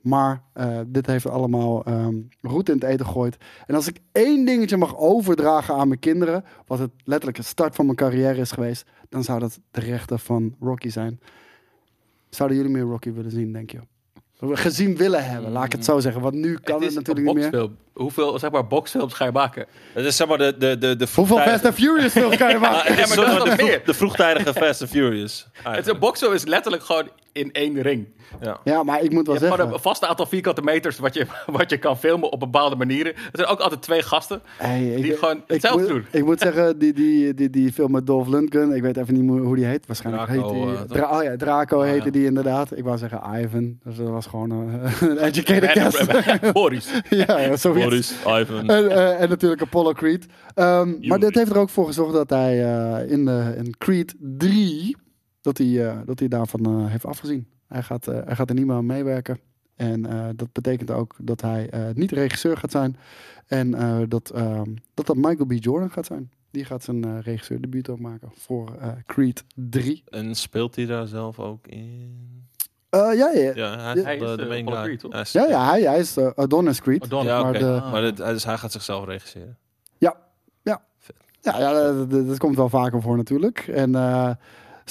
Maar 0.02 0.42
eh, 0.52 0.80
dit 0.86 1.06
heeft 1.06 1.26
allemaal 1.26 1.84
ehm 1.84 2.14
roet 2.40 2.68
in 2.68 2.74
het 2.74 2.84
eten 2.84 3.06
gegooid. 3.06 3.36
En 3.66 3.74
als 3.74 3.88
ik 3.88 3.98
één 4.12 4.44
dingetje 4.44 4.76
mag 4.76 4.96
overdragen 4.96 5.74
aan 5.74 5.88
mijn 5.88 6.00
kinderen, 6.00 6.44
wat 6.66 6.78
het 6.78 6.90
letterlijk 7.04 7.36
het 7.36 7.46
start 7.46 7.74
van 7.74 7.84
mijn 7.84 7.96
carrière 7.96 8.40
is 8.40 8.52
geweest, 8.52 8.86
dan 9.08 9.24
zou 9.24 9.40
dat 9.40 9.60
de 9.70 9.80
rechten 9.80 10.18
van 10.18 10.54
Rocky 10.60 10.88
zijn. 10.88 11.20
Zouden 12.30 12.56
jullie 12.56 12.72
meer 12.72 12.82
Rocky 12.82 13.12
willen 13.12 13.30
zien, 13.30 13.52
denk 13.52 13.70
je? 13.70 13.78
Gezien 14.50 14.96
willen 14.96 15.24
hebben, 15.24 15.50
laat 15.52 15.64
ik 15.64 15.72
het 15.72 15.84
zo 15.84 16.00
zeggen. 16.00 16.22
Want 16.22 16.34
nu 16.34 16.58
kan 16.64 16.80
het, 16.80 16.88
is 16.90 16.94
natuurlijk 16.94 17.26
een 17.28 17.34
niet 17.42 17.50
meer. 17.52 17.68
Hoeveel 17.92 18.38
zeg 18.38 18.50
maar, 18.50 18.66
boxfilms 18.66 19.14
ga 19.14 19.24
je 19.24 19.30
maken? 19.32 19.66
Het 19.92 20.04
is 20.04 20.16
zeg 20.16 20.26
maar 20.28 20.38
de, 20.38 20.54
de, 20.58 20.78
de, 20.78 20.96
de 20.96 21.06
Hoeveel 21.14 21.24
vroegtijdige- 21.26 21.50
Fast 21.50 21.64
and 21.64 21.74
Furious 21.74 22.12
films 22.12 22.36
kan 22.36 22.48
je 22.50 22.58
maken? 22.68 22.92
het 22.94 22.98
is 22.98 22.98
Ja, 22.98 23.06
maar 23.06 23.06
zeg 23.06 23.16
dat 23.16 23.26
maar 23.26 23.36
is 23.36 23.42
de, 23.42 23.48
nog 23.48 23.54
vroeg- 23.58 23.68
meer. 23.68 23.82
de 23.84 23.94
vroegtijdige 23.94 24.52
Fast 24.54 24.80
and 24.80 24.90
Furious. 24.90 25.46
Het 25.62 25.86
is 25.86 25.92
een 25.92 25.98
boxfilm 25.98 26.32
is 26.32 26.44
letterlijk 26.44 26.84
gewoon 26.84 27.08
in 27.32 27.52
één 27.52 27.82
ring. 27.82 28.06
Ja. 28.40 28.60
Ja, 28.64 28.82
maar 28.82 29.02
ik 29.02 29.12
moet 29.12 29.26
wel 29.26 29.34
Je 29.36 29.40
hebt 29.44 29.54
zeggen. 29.56 29.74
een 29.74 29.80
vaste 29.80 30.06
aantal 30.06 30.26
vierkante 30.26 30.62
meters 30.62 30.98
wat 30.98 31.14
je, 31.14 31.26
wat 31.58 31.70
je 31.70 31.78
kan 31.78 31.98
filmen 31.98 32.32
op 32.32 32.40
bepaalde 32.40 32.76
manieren. 32.76 33.14
Er 33.14 33.20
zijn 33.32 33.48
ook 33.48 33.60
altijd 33.60 33.82
twee 33.82 34.02
gasten. 34.02 34.42
Hey, 34.56 34.86
ik, 34.94 35.02
die 35.02 35.16
gewoon 35.16 35.36
ik 35.36 35.42
hetzelfde 35.46 35.80
moet, 35.80 35.88
doen. 35.88 36.04
Ik 36.10 36.24
moet 36.24 36.40
zeggen, 36.40 36.78
die, 36.78 36.92
die, 36.92 37.34
die, 37.34 37.50
die 37.50 37.72
film 37.72 37.90
met 37.90 38.06
Dolph 38.06 38.28
Lundgren, 38.28 38.72
ik 38.72 38.82
weet 38.82 38.96
even 38.96 39.14
niet 39.26 39.44
hoe 39.44 39.56
die 39.56 39.64
heet. 39.64 39.86
Waarschijnlijk 39.86 40.26
Draco, 40.26 40.54
heet 40.54 40.66
die... 40.68 40.76
eh? 40.76 40.80
Dra- 40.82 41.16
oh 41.18 41.22
ja, 41.22 41.36
Draco 41.36 41.80
Ah, 41.80 41.86
heette 41.88 42.04
ja. 42.04 42.10
die 42.10 42.24
inderdaad. 42.24 42.76
Ik 42.76 42.84
wou 42.84 42.98
zeggen 42.98 43.20
Ivan. 43.40 43.78
Dus 43.84 43.96
dat 43.96 44.08
was 44.08 44.26
gewoon 44.26 44.50
een 44.50 45.18
educated 45.26 45.70
guess. 45.70 46.52
Boris. 46.52 46.90
ja, 47.08 47.56
zoiets. 47.56 47.84
Boris, 47.84 48.14
Ivan. 48.40 48.68
En, 48.68 48.90
eh, 48.90 49.20
en 49.20 49.28
natuurlijk 49.28 49.62
Apollo 49.62 49.92
Creed. 49.92 50.26
Ehm, 50.54 50.90
maar 51.00 51.18
dit 51.18 51.34
heeft 51.34 51.50
er 51.50 51.58
ook 51.58 51.70
voor 51.70 51.86
gezorgd 51.86 52.12
dat 52.12 52.30
hij 52.30 52.64
eh, 52.64 53.10
in, 53.10 53.24
de, 53.24 53.54
in 53.56 53.74
Creed 53.78 54.14
3... 54.20 54.96
dat 55.42 55.58
hij, 55.58 55.86
eh, 55.88 55.98
dat 56.04 56.18
hij 56.18 56.28
daarvan 56.28 56.64
eh, 56.66 56.86
heeft 56.90 57.06
afgezien. 57.06 57.46
Hij 57.68 57.82
gaat, 57.82 58.06
eh, 58.06 58.18
hij 58.24 58.36
gaat 58.36 58.48
er 58.48 58.54
niet 58.54 58.66
meer 58.66 58.76
aan 58.76 58.86
meewerken. 58.86 59.38
En 59.76 60.06
eh, 60.06 60.28
dat 60.36 60.52
betekent 60.52 60.90
ook 60.90 61.14
dat 61.20 61.40
hij 61.40 61.70
eh, 61.70 61.80
niet 61.94 62.12
regisseur 62.12 62.56
gaat 62.56 62.70
zijn. 62.70 62.96
En 63.46 63.74
eh, 63.74 63.98
dat, 64.08 64.30
ehm, 64.30 64.74
dat 64.94 65.06
dat 65.06 65.16
Michael 65.16 65.46
B. 65.46 65.52
Jordan 65.52 65.90
gaat 65.90 66.06
zijn. 66.06 66.30
Die 66.50 66.64
gaat 66.64 66.82
zijn 66.82 67.06
uh, 67.06 67.18
regisseur 67.20 67.60
debuut 67.60 67.88
ook 67.88 67.98
maken 67.98 68.30
voor 68.34 68.76
eh, 68.80 68.88
Creed 69.06 69.44
3. 69.54 70.02
En 70.08 70.34
speelt 70.34 70.76
hij 70.76 70.86
daar 70.86 71.06
zelf 71.06 71.38
ook 71.38 71.66
in? 71.66 72.46
Eh, 72.88 73.00
ja, 73.00 73.30
ja, 73.30 73.52
Ja, 73.54 73.78
hij 73.78 73.94
Ja. 73.94 73.94
is 73.94 74.02
Hij 74.02 74.18
de, 74.18 74.24
is, 74.24 74.36
de 74.36 74.46
main 74.46 74.68
guy. 74.72 74.82
Creed, 74.82 74.98
toch? 74.98 75.12
Hij 75.12 75.20
is- 75.20 75.32
ja, 75.32 75.46
ja, 75.48 75.70
hij, 75.70 75.82
hij 75.82 75.98
is 75.98 76.18
Adonis 76.18 76.80
Creed. 76.80 77.02
Adonis. 77.04 77.26
Ja, 77.26 77.40
maar 77.42 77.48
oké. 77.50 77.58
de- 77.58 77.88
Maar 77.90 78.00
dit- 78.02 78.18
hij- 78.18 78.32
dus 78.32 78.44
hij 78.44 78.58
gaat 78.58 78.72
zichzelf 78.72 79.04
regisseren. 79.06 79.56
Ja, 81.44 81.58
ja 81.58 81.72
dat, 81.72 82.10
dat- 82.10 82.26
dat 82.28 82.38
komt 82.38 82.56
wel 82.56 82.68
vaker 82.68 83.02
voor 83.02 83.16
natuurlijk. 83.16 83.58
En 83.58 83.94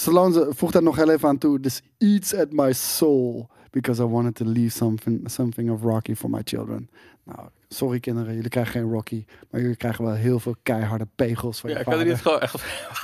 Stallone 0.01 0.48
voegt 0.50 0.74
daar 0.74 0.84
nog 0.84 0.96
heel 0.96 1.10
even 1.10 1.27
aan 1.29 1.38
toe. 1.38 1.60
This 1.60 1.81
eats 1.98 2.36
at 2.36 2.51
my 2.51 2.74
soul. 2.74 3.50
Because 3.72 4.01
I 4.01 4.05
wanted 4.05 4.36
to 4.36 4.46
leave 4.46 4.70
something, 4.70 5.22
something 5.29 5.72
of 5.72 5.81
Rocky 5.81 6.15
for 6.15 6.29
my 6.29 6.41
children. 6.43 6.89
Nou, 7.24 7.39
sorry 7.70 8.00
kinderen, 8.00 8.34
jullie 8.36 8.50
krijgen 8.50 8.72
geen 8.72 8.91
Rocky. 8.91 9.25
Maar 9.51 9.62
jullie 9.62 9.75
krijgen 9.75 10.05
wel 10.05 10.13
heel 10.13 10.39
veel 10.39 10.55
keiharde 10.63 11.08
pegels 11.15 11.60
van 11.60 11.70
Ja, 11.70 11.75
je 11.75 11.81
ik 11.81 11.89
kan 11.89 12.00
er 12.00 12.00
vader. 12.00 12.13
niet 12.13 12.24
gewoon 12.24 12.39
echt 12.39 12.62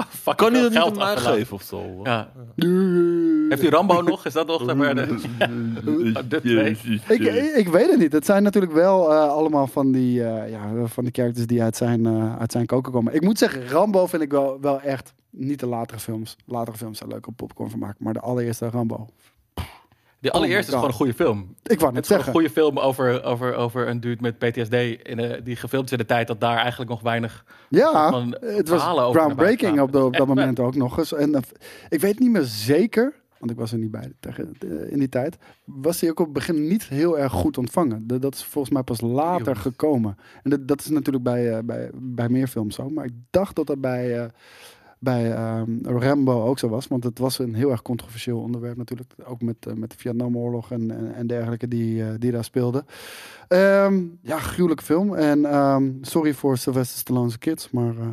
fucking 0.10 0.36
Kan 0.36 0.52
hij 0.54 0.62
dat 0.62 0.70
niet 0.72 0.80
geld 0.80 0.92
aan 0.92 0.98
mij 0.98 1.06
achterlaten. 1.08 1.40
geven 1.40 1.56
of 1.56 1.62
zo? 1.64 2.00
Ja. 2.04 2.32
Heeft 3.50 3.62
hij 3.62 3.70
Rambo 3.72 4.02
nog? 4.02 4.26
Is 4.26 4.34
dat 4.34 4.48
nog? 4.48 4.66
De, 4.66 6.40
twee. 6.42 6.78
Ik, 7.08 7.20
ik, 7.22 7.56
ik 7.56 7.68
weet 7.68 7.90
het 7.90 8.00
niet. 8.00 8.12
Het 8.12 8.26
zijn 8.26 8.44
natuurlijk 8.44 8.74
wel 8.74 9.12
eh, 9.12 9.30
allemaal 9.30 9.68
van 9.68 9.92
die, 9.92 10.24
eh, 10.24 10.50
ja, 10.50 10.86
van 10.86 11.04
die 11.04 11.14
characters 11.14 11.48
die 11.48 11.62
uit 11.64 11.76
zijn, 11.76 12.06
eh, 12.06 12.38
uit 12.40 12.52
zijn 12.52 12.66
koken 12.66 12.92
komen. 12.92 13.14
Ik 13.14 13.22
moet 13.22 13.38
zeggen, 13.38 13.68
Rambo 13.68 14.08
vind 14.08 14.22
ik 14.22 14.32
wel, 14.32 14.58
wel 14.62 14.82
echt 14.82 15.14
niet 15.30 15.60
de 15.60 15.68
latere 15.68 16.00
films. 16.00 16.36
Latere 16.46 16.78
films 16.78 16.98
zijn 16.98 17.10
leuk 17.10 17.28
om 17.28 17.36
popcorn 17.36 17.70
van 17.70 17.80
maken. 17.80 18.04
Maar 18.04 18.14
de 18.14 18.20
allereerste 18.20 18.70
Rambo. 18.70 19.08
Allereerste 20.22 20.36
Oh 20.42 20.42
my 20.42 20.60
is 20.60 20.66
gewoon 20.74 20.88
een 20.88 20.94
goede 20.94 21.14
film. 21.14 21.56
Ik 21.64 21.80
wou 21.80 21.86
Het 21.86 21.94
net 21.94 22.04
is 22.04 22.08
gewoon 22.08 22.20
een 22.20 22.24
zeggen. 22.26 22.32
goede 22.32 22.50
film 22.50 22.80
over, 22.80 23.24
over, 23.24 23.56
over 23.56 23.88
een 23.88 24.00
dude 24.00 24.22
met 24.22 24.38
PTSD. 24.38 24.74
In, 25.08 25.20
eh, 25.20 25.42
die 25.44 25.56
gefilmd 25.56 25.86
is 25.86 25.92
in 25.92 25.98
de 25.98 26.06
tijd 26.06 26.28
dat 26.28 26.40
daar 26.40 26.58
eigenlijk 26.58 26.90
nog 26.90 27.02
weinig... 27.02 27.46
Ja, 27.70 28.10
van 28.10 28.38
het 28.40 28.70
was 28.70 28.82
groundbreaking 28.82 29.80
op, 29.82 29.92
de, 29.92 30.04
op 30.04 30.18
dat 30.18 30.28
moment 30.28 30.60
ook 30.60 30.76
nog 30.76 30.98
eens. 30.98 31.14
En 31.14 31.36
eh, 31.36 31.42
ik 31.90 32.00
weet 32.00 32.20
niet 32.20 32.32
meer 32.32 32.44
zeker, 32.44 33.14
want 33.40 33.52
ik 33.52 33.58
was 33.58 33.72
er 33.72 33.78
niet 33.78 33.92
bij 33.92 34.12
tegen, 34.20 34.56
eh, 34.60 34.92
in 34.92 35.00
die 35.00 35.10
tijd. 35.10 35.38
Was 35.64 36.02
hij 36.02 36.10
ook 36.10 36.20
op 36.20 36.26
het 36.26 36.34
begin 36.34 36.68
niet 36.68 36.84
heel 36.88 37.20
erg 37.20 37.32
goed 37.32 37.58
ontvangen. 37.58 38.08
De- 38.08 38.20
dat 38.20 38.34
is 38.36 38.44
volgens 38.44 38.74
mij 38.74 38.84
pas 38.84 39.02
later 39.02 39.56
gekomen. 39.56 40.18
En 40.44 40.50
dat, 40.50 40.68
dat 40.68 40.80
is 40.80 40.90
natuurlijk 40.90 41.24
bij, 41.24 41.66
bij, 41.66 41.90
bij 41.94 42.30
meer 42.30 42.48
films 42.48 42.76
zo. 42.76 42.90
Maar 42.90 43.06
ik 43.06 43.14
dacht 43.30 43.56
dat 43.56 43.68
dat 43.68 43.82
bij, 43.82 44.30
bij 45.00 45.34
ehm, 45.34 45.86
Rambo 45.86 46.46
ook 46.46 46.60
zo 46.60 46.70
was. 46.70 46.88
Want 46.88 47.04
het 47.04 47.20
was 47.20 47.40
een 47.40 47.54
heel 47.56 47.72
erg 47.72 47.82
controversieel 47.82 48.40
onderwerp 48.40 48.78
natuurlijk. 48.78 49.14
Ook 49.24 49.42
met, 49.42 49.66
eh, 49.66 49.74
met 49.74 49.92
de 49.92 49.98
Vietnamoorlog 49.98 50.72
en, 50.72 50.92
en, 50.92 51.14
en 51.14 51.28
dergelijke 51.28 51.68
die, 51.68 52.04
eh, 52.04 52.14
die 52.18 52.32
daar 52.32 52.44
speelden. 52.44 52.86
Ehm, 53.48 54.04
ja, 54.22 54.40
gruwelijke 54.40 54.84
film. 54.84 55.16
En 55.16 55.46
ehm, 55.46 55.92
sorry 56.02 56.34
voor 56.34 56.58
Sylvester 56.58 57.00
Stallone's 57.00 57.38
kids, 57.38 57.70
maar 57.70 57.98
eh, 57.98 58.08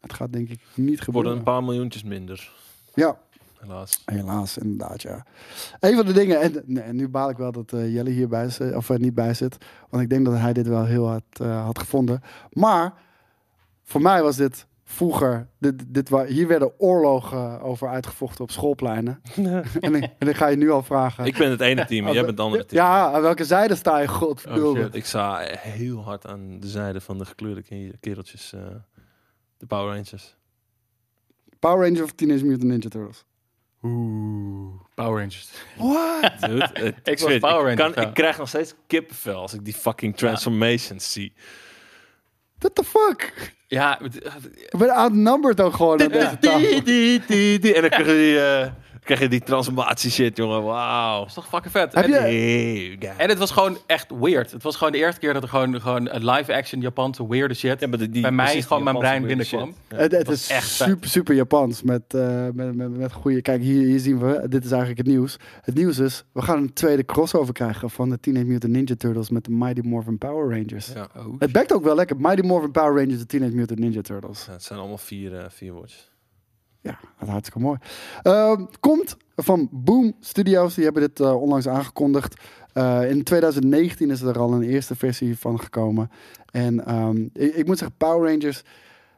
het 0.00 0.12
gaat 0.12 0.32
denk 0.32 0.48
ik 0.48 0.60
niet 0.74 0.86
Worden 0.86 1.04
gebeuren. 1.04 1.32
een 1.32 1.42
paar 1.42 1.64
miljoentjes 1.64 2.02
minder, 2.02 2.52
Ja, 2.94 3.18
helaas. 3.60 4.02
helaas, 4.04 4.58
inderdaad, 4.58 5.02
ja. 5.02 5.26
Een 5.80 5.96
van 5.96 6.06
de 6.06 6.12
dingen, 6.12 6.40
en, 6.40 6.62
nee, 6.66 6.82
en 6.82 6.96
nu 6.96 7.08
baal 7.08 7.30
ik 7.30 7.36
wel 7.36 7.52
dat 7.52 7.70
Jelle 7.70 8.10
hierbij 8.10 8.48
zit, 8.50 8.74
of 8.74 8.88
er 8.88 9.00
niet 9.00 9.14
bij 9.14 9.34
zit, 9.34 9.56
want 9.90 10.02
ik 10.02 10.10
denk 10.10 10.24
dat 10.24 10.34
hij 10.38 10.52
dit 10.52 10.66
wel 10.66 10.84
heel 10.84 11.06
hard 11.06 11.38
had 11.38 11.78
gevonden. 11.78 12.22
Maar 12.50 12.94
voor 13.82 14.02
mij 14.02 14.22
was 14.22 14.36
dit 14.36 14.66
vroeger, 14.84 15.48
dit, 15.58 15.94
dit, 15.94 16.08
hier 16.26 16.48
werden 16.48 16.80
oorlogen 16.80 17.60
over 17.60 17.88
uitgevochten 17.88 18.44
op 18.44 18.50
schoolpleinen. 18.50 19.20
en, 19.80 19.94
ik, 19.94 20.10
en 20.18 20.28
ik 20.28 20.36
ga 20.36 20.46
je 20.46 20.56
nu 20.56 20.70
al 20.70 20.82
vragen. 20.82 21.24
Ik 21.24 21.36
ben 21.36 21.50
het 21.50 21.60
ene 21.60 21.84
team, 21.84 22.06
en 22.06 22.12
jij 22.12 22.24
bent 22.24 22.36
het 22.36 22.46
andere 22.46 22.64
team. 22.64 22.84
Ja, 22.84 23.12
aan 23.12 23.22
welke 23.22 23.44
zijde 23.44 23.74
sta 23.74 23.98
je, 23.98 24.08
godverdomme? 24.08 24.78
Oh, 24.78 24.84
shit. 24.84 24.94
Ik 24.94 25.04
sta 25.04 25.38
heel 25.58 26.02
hard 26.02 26.26
aan 26.26 26.60
de 26.60 26.68
zijde 26.68 27.00
van 27.00 27.18
de 27.18 27.24
gekleurde 27.24 27.62
ke- 27.62 27.96
kereltjes. 28.00 28.52
eh, 28.52 28.60
de 29.56 29.66
Power 29.66 29.94
Rangers. 29.94 30.36
Power 31.58 31.82
Rangers 31.86 32.02
of 32.02 32.12
Teenage 32.12 32.44
Mutant 32.44 32.62
Ninja 32.68 32.88
Turtles? 32.88 33.24
Oeh, 33.82 34.80
Power 34.94 35.18
Rangers. 35.18 35.50
What? 35.76 36.40
Dude, 36.48 36.70
het, 36.72 37.40
Power 37.40 37.70
ik, 37.70 37.78
Rangers, 37.78 37.94
kan, 37.94 38.02
ja. 38.02 38.08
ik 38.08 38.14
krijg 38.14 38.38
nog 38.38 38.48
steeds 38.48 38.74
kippenvel 38.86 39.40
als 39.40 39.54
ik 39.54 39.64
die 39.64 39.74
fucking 39.74 40.16
transformations 40.16 41.12
zie. 41.12 41.32
What 42.64 42.74
the 42.74 42.84
fuck? 42.84 43.32
Ja, 43.66 44.00
Ik 44.00 44.78
ben 44.78 44.90
outnumbered 44.90 45.60
ook 45.60 45.74
gewoon 45.74 46.00
aan 46.02 46.08
deze 46.20 46.38
tafel. 46.40 46.68
En 47.74 47.80
dan 47.80 47.90
krijg 47.90 48.06
je 48.06 48.70
krijg 49.04 49.20
je 49.20 49.28
die 49.28 49.40
transformatie 49.42 50.10
shit, 50.10 50.36
jongen. 50.36 50.62
Wauw. 50.62 51.18
dat 51.18 51.28
is 51.28 51.34
toch 51.34 51.48
fucking 51.48 51.72
vet. 51.72 51.94
Heb 51.94 52.04
En- 52.04 52.10
je-. 52.32 53.08
En 53.16 53.28
het 53.28 53.38
was 53.38 53.50
gewoon 53.50 53.78
echt 53.86 54.10
weird. 54.20 54.50
Het 54.50 54.62
was 54.62 54.76
gewoon 54.76 54.92
de 54.92 54.98
eerste 54.98 55.20
keer 55.20 55.32
dat 55.32 55.42
er 55.42 55.48
gewoon, 55.48 55.80
gewoon 55.80 56.08
een 56.10 56.24
live-action 56.30 56.80
Japanse 56.80 57.28
weirde 57.28 57.54
shit 57.54 57.80
Ja, 57.80 57.86
maar 57.86 57.98
die- 58.10 58.20
bij 58.22 58.30
mij 58.32 58.62
gewoon 58.62 58.82
mijn 58.82 58.98
brein 58.98 59.26
binnenkwam. 59.26 59.74
Ja. 59.88 59.96
Het, 59.96 60.28
is 60.28 60.48
echt 60.48 60.70
vet. 60.72 60.88
super, 60.88 61.08
super 61.08 61.34
Japans. 61.34 61.82
Met, 61.82 62.02
eh, 62.14 62.46
met, 62.52 62.74
met, 62.74 62.96
met 62.96 63.12
goede. 63.12 63.42
Kijk, 63.42 63.62
hier, 63.62 63.86
hier 63.86 63.98
zien 64.00 64.18
we. 64.18 64.46
Dit 64.48 64.64
is 64.64 64.70
eigenlijk 64.70 64.98
het 65.00 65.06
nieuws. 65.16 65.36
Het 65.62 65.74
nieuws 65.74 65.98
is: 65.98 66.24
we 66.32 66.42
gaan 66.42 66.58
een 66.58 66.72
tweede 66.72 67.04
crossover 67.04 67.52
krijgen 67.54 67.90
van 67.90 68.10
de 68.10 68.20
Teenage 68.20 68.44
Mutant 68.44 68.72
Ninja 68.72 68.94
Turtles 68.98 69.30
met 69.30 69.44
de 69.44 69.50
Mighty 69.50 69.80
Morphin 69.84 70.18
Power 70.18 70.56
Rangers. 70.58 70.92
Ja. 70.94 71.08
Het 71.38 71.52
bekt 71.52 71.72
ook 71.72 71.82
wel 71.84 71.94
lekker. 71.94 72.16
Mighty 72.20 72.46
Morphin 72.46 72.70
Power 72.70 72.94
Rangers, 73.02 73.18
de 73.18 73.26
Teenage 73.26 73.54
Mutant 73.54 73.78
Ninja 73.78 74.00
Turtles. 74.00 74.44
Ja, 74.46 74.52
het 74.52 74.62
zijn 74.62 74.78
allemaal 74.78 74.98
vier, 74.98 75.38
eh, 75.38 75.44
vier 75.48 75.72
woordjes. 75.72 76.12
Ja, 76.84 76.98
dat 77.18 77.28
hartstikke 77.28 77.60
mooi. 77.60 77.78
Ehm, 78.22 78.64
komt 78.80 79.16
van 79.36 79.68
Boom 79.70 80.16
Studios. 80.20 80.74
Die 80.74 80.84
hebben 80.84 81.02
dit 81.02 81.20
eh, 81.20 81.42
onlangs 81.42 81.68
aangekondigd. 81.68 82.40
Eh, 82.72 83.10
in 83.10 83.22
2019 83.22 84.10
is 84.10 84.20
er 84.20 84.38
al 84.38 84.52
een 84.52 84.62
eerste 84.62 84.96
versie 84.96 85.38
van 85.38 85.60
gekomen. 85.60 86.10
En 86.50 86.86
ehm, 86.86 87.22
ik, 87.32 87.54
ik 87.54 87.66
moet 87.66 87.78
zeggen, 87.78 87.96
Power 87.96 88.30
Rangers. 88.30 88.62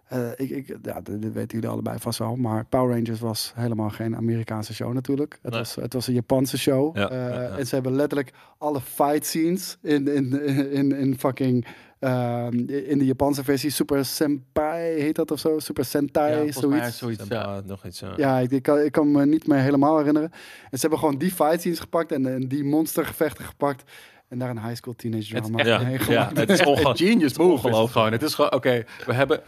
Eh, 0.09 0.31
ik, 0.37 0.51
ik, 0.51 0.77
ja, 0.83 1.01
dit 1.01 1.23
dit 1.23 1.33
weten 1.33 1.49
jullie 1.59 1.69
allebei 1.69 1.99
vast 1.99 2.19
wel. 2.19 2.37
Maar 2.37 2.65
Power 2.65 2.95
Rangers 2.97 3.21
was 3.21 3.53
helemaal 3.55 3.91
geen 3.91 4.17
Amerikaanse 4.17 4.75
show 4.75 4.93
natuurlijk. 4.93 5.39
Het, 5.43 5.51
Nee. 5.51 5.61
was, 5.61 5.75
het 5.75 5.93
was 5.93 6.07
een 6.07 6.15
Japanse 6.15 6.59
show. 6.59 6.97
Ja, 6.97 7.11
Eh, 7.11 7.17
ja, 7.19 7.43
ja. 7.43 7.57
En 7.59 7.67
ze 7.67 7.75
hebben 7.75 7.95
letterlijk 7.95 8.33
alle 8.59 8.81
fight 8.81 9.27
scenes 9.27 9.77
in, 9.83 10.09
in, 10.09 10.43
in, 10.73 10.93
in 10.93 11.19
fucking... 11.19 11.67
ehm, 11.99 12.53
in 12.69 12.99
de 12.99 13.05
Japanse 13.05 13.45
versie 13.45 13.71
Super 13.71 14.05
Senpai 14.05 15.01
heet 15.01 15.15
dat 15.17 15.31
of 15.31 15.39
zo? 15.39 15.59
Super 15.59 15.85
Sentai, 15.85 16.31
Ja, 16.31 16.37
volgens 16.37 16.67
mij 16.67 16.91
zoiets. 16.91 17.27
zoiets. 17.29 17.67
Nog 17.67 17.85
iets. 17.87 18.01
Ja. 18.01 18.13
Ja, 18.17 18.39
ik, 18.39 18.51
ik, 18.51 18.63
kan, 18.63 18.79
ik 18.81 18.93
kan 18.93 19.11
me 19.13 19.27
niet 19.27 19.47
meer 19.47 19.59
helemaal 19.59 19.97
herinneren. 19.99 20.31
En 20.71 20.71
ze 20.71 20.81
hebben 20.81 20.99
gewoon 20.99 21.19
die 21.19 21.31
fight 21.33 21.61
scenes 21.61 21.79
gepakt 21.81 22.13
en, 22.13 22.27
en 22.27 22.49
die 22.49 22.65
monstergevechten 22.65 23.45
gepakt. 23.45 23.91
En 24.29 24.39
daar 24.39 24.51
een 24.51 24.63
high 24.63 24.75
school 24.75 24.95
teenage 24.95 25.35
Het 25.35 25.45
is 25.45 25.51
drama 25.51 25.89
echt- 25.93 26.07
Ja, 26.07 26.31
het 26.35 26.51
is 26.51 26.59
Een 26.61 26.67
ongelooflijk. 26.67 26.99
genius 26.99 27.15
move 27.19 27.25
is 27.25 27.33
het 27.33 27.39
ongelooflijk. 27.65 27.93
gewoon. 27.93 28.13
Het 28.13 28.23
is 28.23 28.35
gewoon, 28.35 28.53
oké, 28.53 28.85
we 29.07 29.13
hebben 29.15 29.41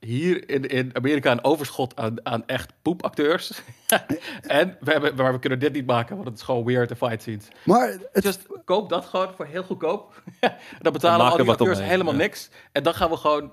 hier 0.00 0.48
in, 0.50 0.66
in 0.66 0.90
Amerika 0.96 1.30
een 1.30 1.44
overschot 1.44 1.96
aan, 1.96 2.26
aan 2.26 2.46
echt 2.46 2.72
poepacteurs. 2.82 3.62
en 4.46 4.76
we, 4.80 4.90
hebben, 4.90 5.14
maar 5.14 5.32
we 5.32 5.38
kunnen 5.38 5.58
dit 5.58 5.72
niet 5.72 5.86
maken, 5.86 6.14
want 6.16 6.28
het 6.28 6.36
is 6.36 6.42
gewoon 6.42 6.64
weird, 6.64 6.88
de 6.88 6.96
fight 6.96 7.20
scenes. 7.20 7.48
Maar 7.64 7.96
het, 8.12 8.24
Just 8.24 8.46
koop 8.64 8.88
dat 8.88 9.04
gewoon 9.04 9.28
voor 9.36 9.46
heel 9.46 9.62
goedkoop. 9.62 10.22
dan 10.40 10.50
Dan 10.82 10.92
betalen 10.92 11.30
al 11.30 11.36
die 11.36 11.50
acteurs 11.50 11.70
omheen, 11.76 11.88
helemaal 11.90 12.12
ja. 12.12 12.18
niks. 12.18 12.50
En 12.72 12.82
dan 12.82 12.94
gaan 12.94 13.10
we 13.10 13.16
gewoon 13.16 13.52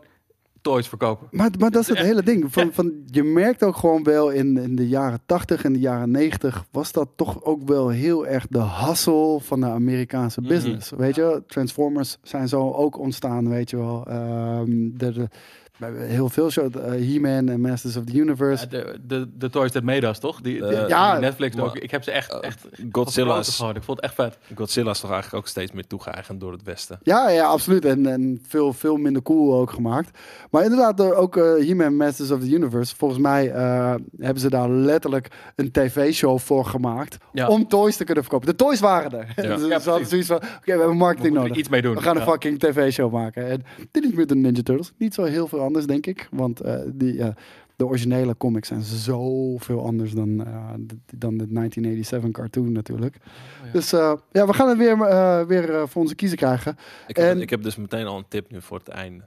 toys 0.62 0.88
verkopen. 0.88 1.27
Maar, 1.31 1.49
maar 1.60 1.71
dat 1.71 1.81
is 1.81 1.88
het 1.97 1.97
hele 1.97 2.23
ding. 2.23 2.53
Van, 2.53 2.73
van, 2.73 2.93
je 3.05 3.23
merkt 3.23 3.63
ook 3.63 3.75
gewoon 3.75 4.03
wel 4.03 4.29
in, 4.29 4.58
in 4.58 4.75
de 4.75 4.88
jaren 4.88 5.19
80 5.25 5.63
en 5.63 5.73
de 5.73 5.79
jaren 5.79 6.12
90 6.12 6.65
was 6.71 6.91
dat 6.91 7.10
toch 7.15 7.43
ook 7.43 7.67
wel 7.67 7.89
heel 7.89 8.27
erg 8.27 8.47
de 8.49 8.60
hassel 8.60 9.39
van 9.39 9.60
de 9.60 9.65
Amerikaanse 9.65 10.39
Mhm. 10.39 10.49
business. 10.49 10.89
Weet 10.89 11.15
je, 11.15 11.43
Transformers 11.47 12.17
zijn 12.23 12.47
zo 12.47 12.71
ook 12.71 12.97
ontstaan, 12.99 13.49
weet 13.49 13.69
je 13.69 13.77
wel. 13.77 14.05
Ehm, 14.08 14.65
de, 14.93 15.29
heel 15.96 16.30
veel 16.30 16.50
shows, 16.52 16.74
eh, 16.74 16.84
He-Man 16.92 17.50
en 17.50 17.62
Masters 17.62 17.96
of 17.98 18.04
the 18.04 18.14
Universe. 18.18 18.64
Ja, 18.70 18.70
de, 18.70 19.00
de, 19.08 19.28
de 19.38 19.50
toys 19.50 19.72
that 19.72 19.84
made 19.84 20.08
us, 20.08 20.20
toch? 20.20 20.42
Die, 20.42 20.54
die, 20.54 20.64
Eh, 20.76 20.88
ja, 20.88 21.12
die 21.12 21.22
Netflix 21.22 21.56
maar- 21.56 21.66
ook. 21.66 21.78
Ik 21.78 21.92
heb 21.92 22.04
ze 22.04 22.12
echt, 22.12 22.40
echt 22.40 22.66
Godzilla 22.92 23.26
gefloten 23.28 23.52
is, 23.52 23.56
gewoon. 23.58 23.76
Ik 23.76 23.84
vond 23.84 23.98
het 24.02 24.06
echt 24.06 24.16
vet. 24.16 24.38
Godzilla 24.56 24.92
is 24.92 25.00
toch 25.00 25.12
eigenlijk 25.12 25.44
ook 25.44 25.50
steeds 25.50 25.72
meer 25.72 25.88
toegeëigend 25.88 26.40
door 26.40 26.52
het 26.52 26.64
Westen. 26.64 27.00
Ja, 27.04 27.30
ja, 27.30 27.46
absoluut. 27.46 27.86
En, 27.86 28.06
en 28.06 28.40
veel, 28.48 28.74
veel 28.74 28.96
minder 28.98 29.22
cool 29.22 29.54
ook 29.60 29.72
gemaakt. 29.72 30.18
Maar 30.52 30.64
inderdaad, 30.64 31.00
er 31.00 31.16
ook 31.16 31.38
eh 31.38 31.44
He-Man 31.44 31.96
Masters 31.96 32.32
of 32.32 32.40
the 32.40 32.50
Universe. 32.50 32.96
Volgens 32.96 33.20
mij 33.20 33.52
eh, 33.52 33.94
hebben 34.18 34.40
ze 34.42 34.50
daar 34.50 34.70
letterlijk 34.70 35.28
een 35.56 35.72
tv-show 35.72 36.40
voor 36.40 36.66
gemaakt. 36.66 37.18
Ja. 37.34 37.48
Om 37.48 37.68
toys 37.68 37.96
te 37.98 38.04
kunnen 38.04 38.24
verkopen. 38.24 38.48
De 38.48 38.56
toys 38.56 38.80
waren 38.80 39.12
er. 39.12 39.34
Ja. 39.36 39.56
Dus 39.76 39.86
hadden 39.86 40.08
zoiets 40.08 40.28
van, 40.28 40.36
oké, 40.38 40.46
we 40.64 40.70
hebben 40.72 40.88
We 40.88 40.94
marketing 40.96 41.36
er 41.36 41.42
nodig. 41.42 41.58
iets 41.58 41.70
mee 41.70 41.82
doen. 41.82 41.96
We 41.96 42.02
gaan 42.02 42.16
een 42.16 42.22
fucking 42.24 42.60
tv-show 42.60 43.12
maken. 43.14 43.48
En 43.50 43.64
dit 43.92 44.04
is 44.04 44.12
met 44.12 44.30
de 44.30 44.36
Ninja 44.36 44.62
Turtles. 44.64 44.92
Niet 44.98 45.14
zo 45.14 45.24
heel 45.24 45.48
veel 45.48 45.64
anders, 45.65 45.86
denk 45.86 46.06
ik. 46.06 46.28
Want 46.32 46.60
eh, 46.62 46.80
die, 46.93 47.21
de 47.75 47.86
originele 47.86 48.38
comics 48.38 48.67
zijn 48.67 48.82
zoveel 48.82 49.86
anders 49.86 50.12
dan, 50.12 50.45
eh, 50.45 50.73
dan 51.15 51.38
de 51.38 51.47
1987 51.51 52.32
cartoon 52.32 52.71
natuurlijk. 52.71 53.15
Oh, 53.15 53.65
ja. 53.65 53.71
Dus 53.71 53.93
eh, 53.93 54.13
ja, 54.32 54.47
we 54.47 54.54
gaan 54.54 54.69
het 54.69 54.78
weer, 54.78 55.01
eh, 55.01 55.41
weer 55.45 55.88
voor 55.88 56.01
onze 56.01 56.15
kiezen 56.15 56.38
krijgen. 56.38 56.78
Ik 57.08 57.15
heb, 57.15 57.25
En- 57.25 57.41
ik 57.41 57.49
heb 57.49 57.63
dus 57.63 57.75
meteen 57.75 58.06
al 58.06 58.17
een 58.17 58.25
tip 58.28 58.51
nu 58.51 58.62
voor 58.62 58.78
het 58.78 58.88
einde. 58.88 59.23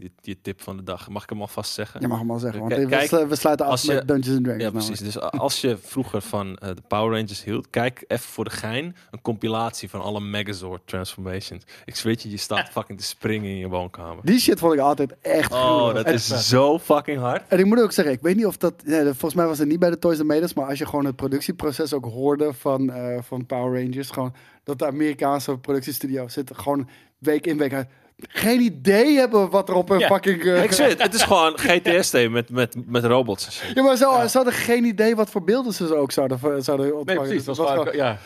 Die, 0.00 0.12
die 0.20 0.38
tip 0.42 0.62
van 0.62 0.76
de 0.76 0.82
dag. 0.82 1.08
Mag 1.08 1.22
ik 1.22 1.28
hem 1.30 1.40
alvast 1.40 1.72
zeggen? 1.72 2.00
Je 2.00 2.08
mag 2.08 2.18
hem 2.18 2.30
al 2.30 2.38
zeggen, 2.38 2.60
want 2.60 2.86
Kijk, 2.88 3.10
we, 3.10 3.26
we 3.26 3.36
sluiten 3.36 3.66
af 3.66 3.82
je- 3.82 3.92
met 3.94 4.08
Dungeons 4.08 4.36
and 4.36 4.44
Dragons. 4.44 4.62
Ja, 4.64 4.70
precies. 4.70 4.98
Dus 4.98 5.20
als 5.20 5.60
je 5.60 5.76
vroeger 5.82 6.20
van 6.22 6.56
eh, 6.56 6.68
de 6.68 6.82
Power 6.88 7.18
Rangers 7.18 7.44
hield, 7.44 7.70
kijk 7.70 8.04
even 8.06 8.28
voor 8.28 8.44
de 8.44 8.50
gein 8.50 8.96
een 9.10 9.20
compilatie 9.22 9.90
van 9.90 10.00
alle 10.00 10.20
Megazord 10.20 10.82
transformations. 10.86 11.64
Ik 11.84 11.96
zweer 11.96 12.16
je, 12.18 12.30
je 12.30 12.36
staat 12.36 12.68
fucking 12.68 12.98
te 12.98 13.04
springen 13.04 13.50
in 13.50 13.56
je 13.56 13.68
woonkamer. 13.68 14.24
Die 14.24 14.38
shit 14.40 14.58
vond 14.58 14.74
ik 14.74 14.80
altijd 14.80 15.14
echt 15.20 15.52
Oh, 15.52 15.58
gruwelijk. 15.58 15.94
dat 15.96 16.06
En- 16.06 16.14
is 16.14 16.48
zo 16.48 16.78
fucking 16.78 17.18
hard. 17.18 17.42
En 17.48 17.58
ik 17.58 17.64
moet 17.64 17.80
ook 17.80 17.92
zeggen, 17.92 18.14
ik 18.14 18.20
weet 18.20 18.36
niet 18.36 18.46
of 18.46 18.56
dat... 18.56 18.74
Nee, 18.84 19.04
volgens 19.04 19.34
mij 19.34 19.46
was 19.46 19.58
het 19.58 19.68
niet 19.68 19.78
bij 19.78 19.90
de 19.90 19.98
Toys 19.98 20.18
and 20.18 20.28
Meders, 20.28 20.54
maar 20.54 20.66
als 20.66 20.78
je 20.78 20.86
gewoon 20.86 21.04
het 21.04 21.16
productieproces 21.16 21.92
ook 21.92 22.04
hoorde 22.04 22.52
van, 22.54 22.90
eh, 22.92 23.22
van 23.22 23.46
Power 23.46 23.82
Rangers, 23.82 24.10
gewoon 24.10 24.34
dat 24.64 24.78
de 24.78 24.86
Amerikaanse 24.86 25.58
productiestudio 25.58 26.28
zit 26.28 26.50
gewoon 26.54 26.88
week 27.18 27.46
in 27.46 27.56
week 27.58 27.72
uit 27.72 27.88
geen 28.28 28.60
idee 28.60 29.16
hebben 29.18 29.50
wat 29.50 29.68
er 29.68 29.74
op 29.74 29.90
een 29.90 29.98
Ja. 29.98 30.06
fucking... 30.06 30.42
eh, 30.44 30.62
Ik 30.62 30.72
zweer 30.72 30.94
het, 30.98 31.14
is 31.14 31.22
gewoon 31.22 31.58
GTST 31.66 32.28
met, 32.30 32.50
met, 32.50 32.74
met 32.86 33.04
robots 33.04 33.62
ja, 33.74 33.82
maar 33.82 33.96
zo, 33.96 34.26
ze 34.28 34.36
hadden 34.36 34.54
geen 34.54 34.84
idee 34.84 35.16
wat 35.16 35.30
voor 35.30 35.44
beelden 35.44 35.72
ze 35.72 35.94
ook 35.96 36.12
zouden, 36.12 36.38
zouden 36.62 36.86
Nee, 36.86 36.94
ontvangen. 36.96 37.22
precies. 37.22 37.44
Dus 37.44 37.56
Dat 37.56 37.66
was 37.66 37.70
gewoon, 37.70 37.96
ja. 37.96 38.18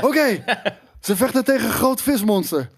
Oké, 0.00 0.44
ze 1.00 1.16
vechten 1.16 1.44
tegen 1.44 1.66
een 1.66 1.72
groot 1.72 2.02
vismonster. 2.02 2.68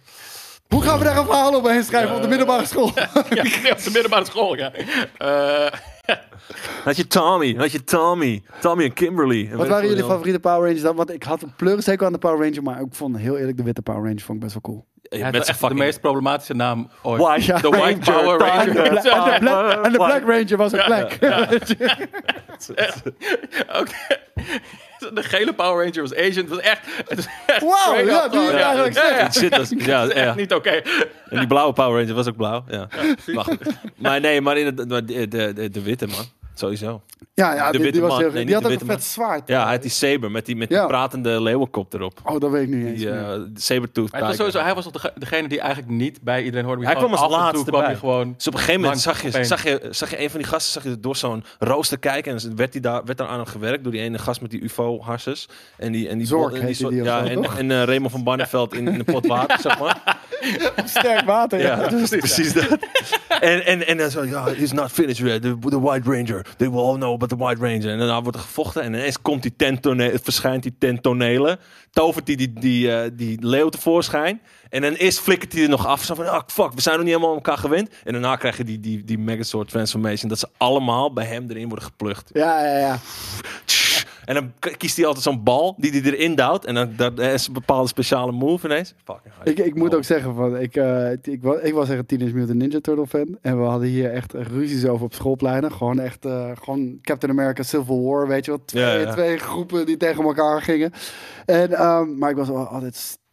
Hoe 0.68 0.82
gaan 0.82 0.98
we 0.98 1.04
daar 1.04 1.16
een 1.16 1.24
verhaal 1.24 1.56
omheen 1.56 1.84
schrijven 1.84 2.14
op 2.16 2.22
de 2.22 2.28
middelbare 2.28 2.66
school? 2.66 2.90
ja, 2.94 3.10
op 3.72 3.82
de 3.84 3.90
middelbare 3.92 4.24
school, 4.24 4.56
ja. 4.56 4.72
Eh, 5.18 5.66
Had 6.84 6.96
je 6.96 7.06
Tommy, 7.06 7.54
had 7.54 7.72
je 7.72 7.84
Tommy, 7.84 8.42
Tommy 8.60 8.84
en 8.84 8.92
Kimberly. 8.92 9.48
En 9.50 9.56
Wat 9.56 9.68
waren 9.68 9.88
jullie 9.88 10.04
favoriete 10.04 10.40
Power 10.40 10.60
Rangers 10.60 10.82
dan? 10.82 10.96
Want 10.96 11.12
ik 11.12 11.22
had 11.22 11.42
een 11.42 11.54
pleurenzeker 11.56 12.06
aan 12.06 12.12
de 12.12 12.18
Power 12.18 12.38
Ranger, 12.46 12.62
maar 12.62 12.80
ik 12.80 12.86
vond 12.90 13.16
heel 13.18 13.38
eerlijk 13.38 13.56
de 13.56 13.62
witte 13.62 13.82
Power 13.82 14.02
Ranger 14.02 14.20
vond 14.20 14.38
ik 14.38 14.44
best 14.44 14.52
wel 14.52 14.62
cool. 14.62 14.86
Met 15.02 15.34
echt 15.34 15.46
de 15.46 15.54
fucking 15.54 15.80
meest 15.80 16.00
problematische 16.00 16.54
naam 16.54 16.90
ooit. 17.02 17.22
White, 17.22 17.60
De 17.60 17.68
White 17.68 18.10
Power 18.12 18.38
Ranger. 18.38 18.76
En 18.76 18.94
de, 18.94 19.00
Bla- 19.00 19.34
en 19.34 19.40
de 19.40 19.40
Black, 19.40 19.84
en 19.84 19.92
de 19.92 19.98
Black 19.98 20.22
Ranger 20.26 20.56
was 20.56 20.72
een 20.72 20.84
black. 20.84 21.18
Oké. 23.80 23.92
De 25.14 25.22
gele 25.22 25.52
Power 25.52 25.84
Ranger 25.84 26.00
was 26.02 26.14
Asian. 26.14 26.44
Het 26.44 26.48
was 26.48 26.58
echt... 26.60 26.80
Het 27.08 27.18
is 27.18 27.26
echt 27.46 27.60
Wauw, 27.60 27.74
straight 27.76 28.08
ja, 28.10 28.28
die 28.28 28.40
is 28.40 28.50
eigenlijk 28.50 28.94
ja, 28.94 29.08
ja. 29.18 29.30
Shit, 29.32 29.50
dat 29.50 29.60
is- 29.70 29.84
ja, 29.86 30.02
echt 30.08 30.14
ja. 30.14 30.34
niet 30.34 30.52
oké. 30.54 30.70
En 31.28 31.38
die 31.38 31.46
blauwe 31.46 31.72
Power 31.72 32.00
Ranger 32.00 32.14
was 32.14 32.28
ook 32.28 32.36
blauw. 32.36 32.64
Ja. 32.68 32.88
Maar, 33.26 33.46
maar 33.96 34.20
nee, 34.20 34.40
maar 34.40 34.56
in 34.58 34.66
het, 34.66 34.76
de, 34.76 35.04
de, 35.28 35.52
de, 35.54 35.70
de 35.70 35.82
witte 35.82 36.06
man. 36.06 36.24
Sowieso. 36.54 37.02
Ja, 37.34 37.54
ja 37.54 37.66
De 37.66 37.72
die, 37.72 37.80
witte 37.80 37.92
die 37.92 38.00
was 38.00 38.10
man. 38.10 38.20
heel 38.20 38.30
Nee, 38.32 38.44
Die 38.44 38.54
had 38.54 38.62
de 38.64 38.72
ook 38.72 38.80
een 38.80 38.86
vet 38.86 39.04
zwaard. 39.04 39.48
Ja, 39.48 39.62
hij 39.62 39.72
had 39.72 39.82
die 39.82 39.90
saber 39.90 40.30
met 40.30 40.46
die, 40.46 40.56
met 40.56 40.68
Ja. 40.68 40.78
die 40.78 40.86
pratende 40.86 41.40
leeuwenkop 41.42 41.94
erop. 41.94 42.20
Oh, 42.24 42.40
dat 42.40 42.50
weet 42.50 42.62
ik 42.62 42.68
niet 42.68 42.86
eens. 42.86 42.98
Die 42.98 43.10
meer. 43.10 43.36
uh, 43.38 43.44
sabertooth 43.54 44.12
Maar 44.12 44.20
was 44.20 44.36
sowieso, 44.36 44.58
hij 44.60 44.74
was 44.74 44.84
toch 44.84 44.92
dege- 44.92 45.12
degene 45.18 45.48
die 45.48 45.60
eigenlijk 45.60 45.90
niet 45.92 46.22
bij 46.22 46.42
iedereen 46.44 46.64
hoorde. 46.66 46.84
Hij 46.84 46.94
kwam 46.94 47.12
als 47.14 47.30
laatste 47.30 47.64
kwam 47.70 47.80
bij. 47.80 47.88
hij 47.90 47.98
gewoon... 47.98 48.32
Dus 48.36 48.46
op 48.46 48.52
een 48.52 48.58
gegeven 48.58 48.80
moment 48.80 49.00
zag 49.00 49.22
je, 49.22 49.44
zag, 49.44 49.62
je, 49.62 49.80
zag 49.90 50.10
je 50.10 50.20
een 50.22 50.30
van 50.30 50.40
die 50.40 50.48
gasten 50.48 50.72
zag 50.82 50.92
je 50.92 51.00
door 51.00 51.16
zo'n 51.16 51.44
rooster 51.58 51.98
kijken. 51.98 52.36
En 52.38 52.56
werd, 52.56 52.72
die 52.72 52.80
daar, 52.80 53.04
werd 53.04 53.18
daar 53.18 53.28
aan 53.28 53.36
hem 53.38 53.46
gewerkt 53.46 53.82
door 53.82 53.92
die 53.92 54.00
ene 54.00 54.18
gast 54.18 54.40
met 54.40 54.50
die 54.50 54.60
UFO-harses. 54.62 55.48
En 55.76 55.92
die, 55.92 56.08
en 56.08 56.18
die, 56.18 56.26
Zorg 56.26 56.52
en 56.52 56.66
die, 56.66 56.74
soort- 56.74 56.92
die 56.92 57.02
ja, 57.02 57.26
zo, 57.26 57.30
en, 57.30 57.44
en 57.56 57.70
eh, 57.70 57.82
Raymond 57.84 58.12
van 58.12 58.24
Barneveld 58.24 58.74
in, 58.74 58.88
in 58.88 58.94
een 58.98 59.04
pot 59.04 59.26
water, 59.26 59.58
zeg 59.60 59.78
maar. 59.78 60.18
Sterk 60.84 61.24
water, 61.24 61.60
ja. 61.60 61.76
Precies, 62.08 62.52
dat. 62.52 62.78
En, 63.40 63.64
en, 63.66 63.86
en 63.86 63.96
dan 63.96 64.10
zo, 64.10 64.24
ja, 64.24 64.44
he's 64.44 64.72
not 64.72 64.90
finished 64.92 65.26
yet. 65.26 65.42
The, 65.42 65.56
the 65.68 65.80
White 65.80 66.10
Ranger. 66.10 66.41
They 66.56 66.70
will 66.70 66.80
all 66.80 66.96
know 66.96 67.12
about 67.14 67.28
the 67.28 67.36
White 67.36 67.60
Ranger. 67.60 67.90
En 67.90 67.98
daarna 67.98 68.22
wordt 68.22 68.36
er 68.36 68.42
gevochten. 68.42 68.82
En 68.82 68.94
ineens 68.94 69.22
komt 69.22 69.42
die 69.42 69.56
tentone- 69.56 70.18
verschijnt 70.22 70.62
die 70.62 70.74
tentonelen. 70.78 71.58
Tovert 71.90 72.26
die, 72.26 72.36
die, 72.36 72.52
die, 72.52 72.92
eh, 72.94 73.10
die 73.12 73.46
leeuw 73.46 73.68
tevoorschijn. 73.68 74.40
En 74.68 74.82
dan 74.82 74.92
eerst 74.92 75.20
flikkert 75.20 75.52
hij 75.52 75.62
er 75.62 75.68
nog 75.68 75.86
af. 75.86 76.04
Zo 76.04 76.14
van, 76.14 76.28
ah, 76.28 76.42
fuck, 76.46 76.72
we 76.72 76.80
zijn 76.80 76.94
nog 76.96 77.04
niet 77.04 77.14
helemaal 77.14 77.30
aan 77.36 77.42
elkaar 77.42 77.58
gewend. 77.58 77.90
En 78.04 78.12
daarna 78.12 78.36
krijg 78.36 78.56
je 78.56 78.64
die, 78.64 78.80
die, 78.80 79.04
die 79.04 79.18
Megazord 79.18 79.68
transformation. 79.68 80.28
Dat 80.28 80.38
ze 80.38 80.48
allemaal 80.56 81.12
bij 81.12 81.24
hem 81.26 81.50
erin 81.50 81.68
worden 81.68 81.84
geplucht. 81.84 82.30
Ja, 82.32 82.64
ja, 82.64 82.78
ja. 82.78 82.98
En 84.24 84.34
dan 84.34 84.52
kiest 84.76 84.96
hij 84.96 85.06
altijd 85.06 85.24
zo'n 85.24 85.42
bal 85.42 85.74
die 85.78 85.90
hij 85.90 86.02
erin 86.12 86.34
duwt. 86.34 86.64
En 86.64 86.74
dan 86.74 86.92
dat 86.96 87.18
is 87.18 87.46
een 87.46 87.52
bepaalde 87.52 87.88
speciale 87.88 88.32
move 88.32 88.66
ineens. 88.66 88.94
Fucking. 89.04 89.34
Ik, 89.44 89.58
ik 89.58 89.74
moet 89.74 89.90
Oh. 89.90 89.96
ook 89.96 90.04
zeggen, 90.04 90.34
van, 90.34 90.58
ik, 90.58 90.76
eh, 90.76 91.12
ik, 91.22 91.42
wa- 91.42 91.60
ik 91.60 91.74
was 91.74 91.88
echt 91.88 91.98
een 91.98 92.06
Teenage 92.06 92.34
Mutant 92.34 92.58
Ninja 92.58 92.80
Turtle 92.80 93.06
fan. 93.06 93.38
En 93.40 93.58
we 93.58 93.64
hadden 93.64 93.88
hier 93.88 94.10
echt 94.12 94.32
ruzies 94.32 94.86
over 94.86 95.04
op 95.04 95.14
schoolpleinen. 95.14 95.72
Gewoon 95.72 95.98
echt, 96.00 96.24
eh, 96.24 96.50
gewoon 96.62 96.98
Captain 97.02 97.32
America 97.32 97.62
Civil 97.62 98.02
War, 98.04 98.28
weet 98.28 98.44
je 98.44 98.50
wat? 98.50 98.66
Twee, 98.66 98.82
Ja, 98.84 98.92
ja. 98.94 99.12
twee 99.12 99.38
groepen 99.38 99.86
die 99.86 99.96
tegen 99.96 100.24
elkaar 100.24 100.62
gingen. 100.62 100.92
En, 101.46 101.72
ehm, 101.72 102.18
maar 102.18 102.30
ik 102.30 102.36
was 102.36 102.48
wel 102.48 102.68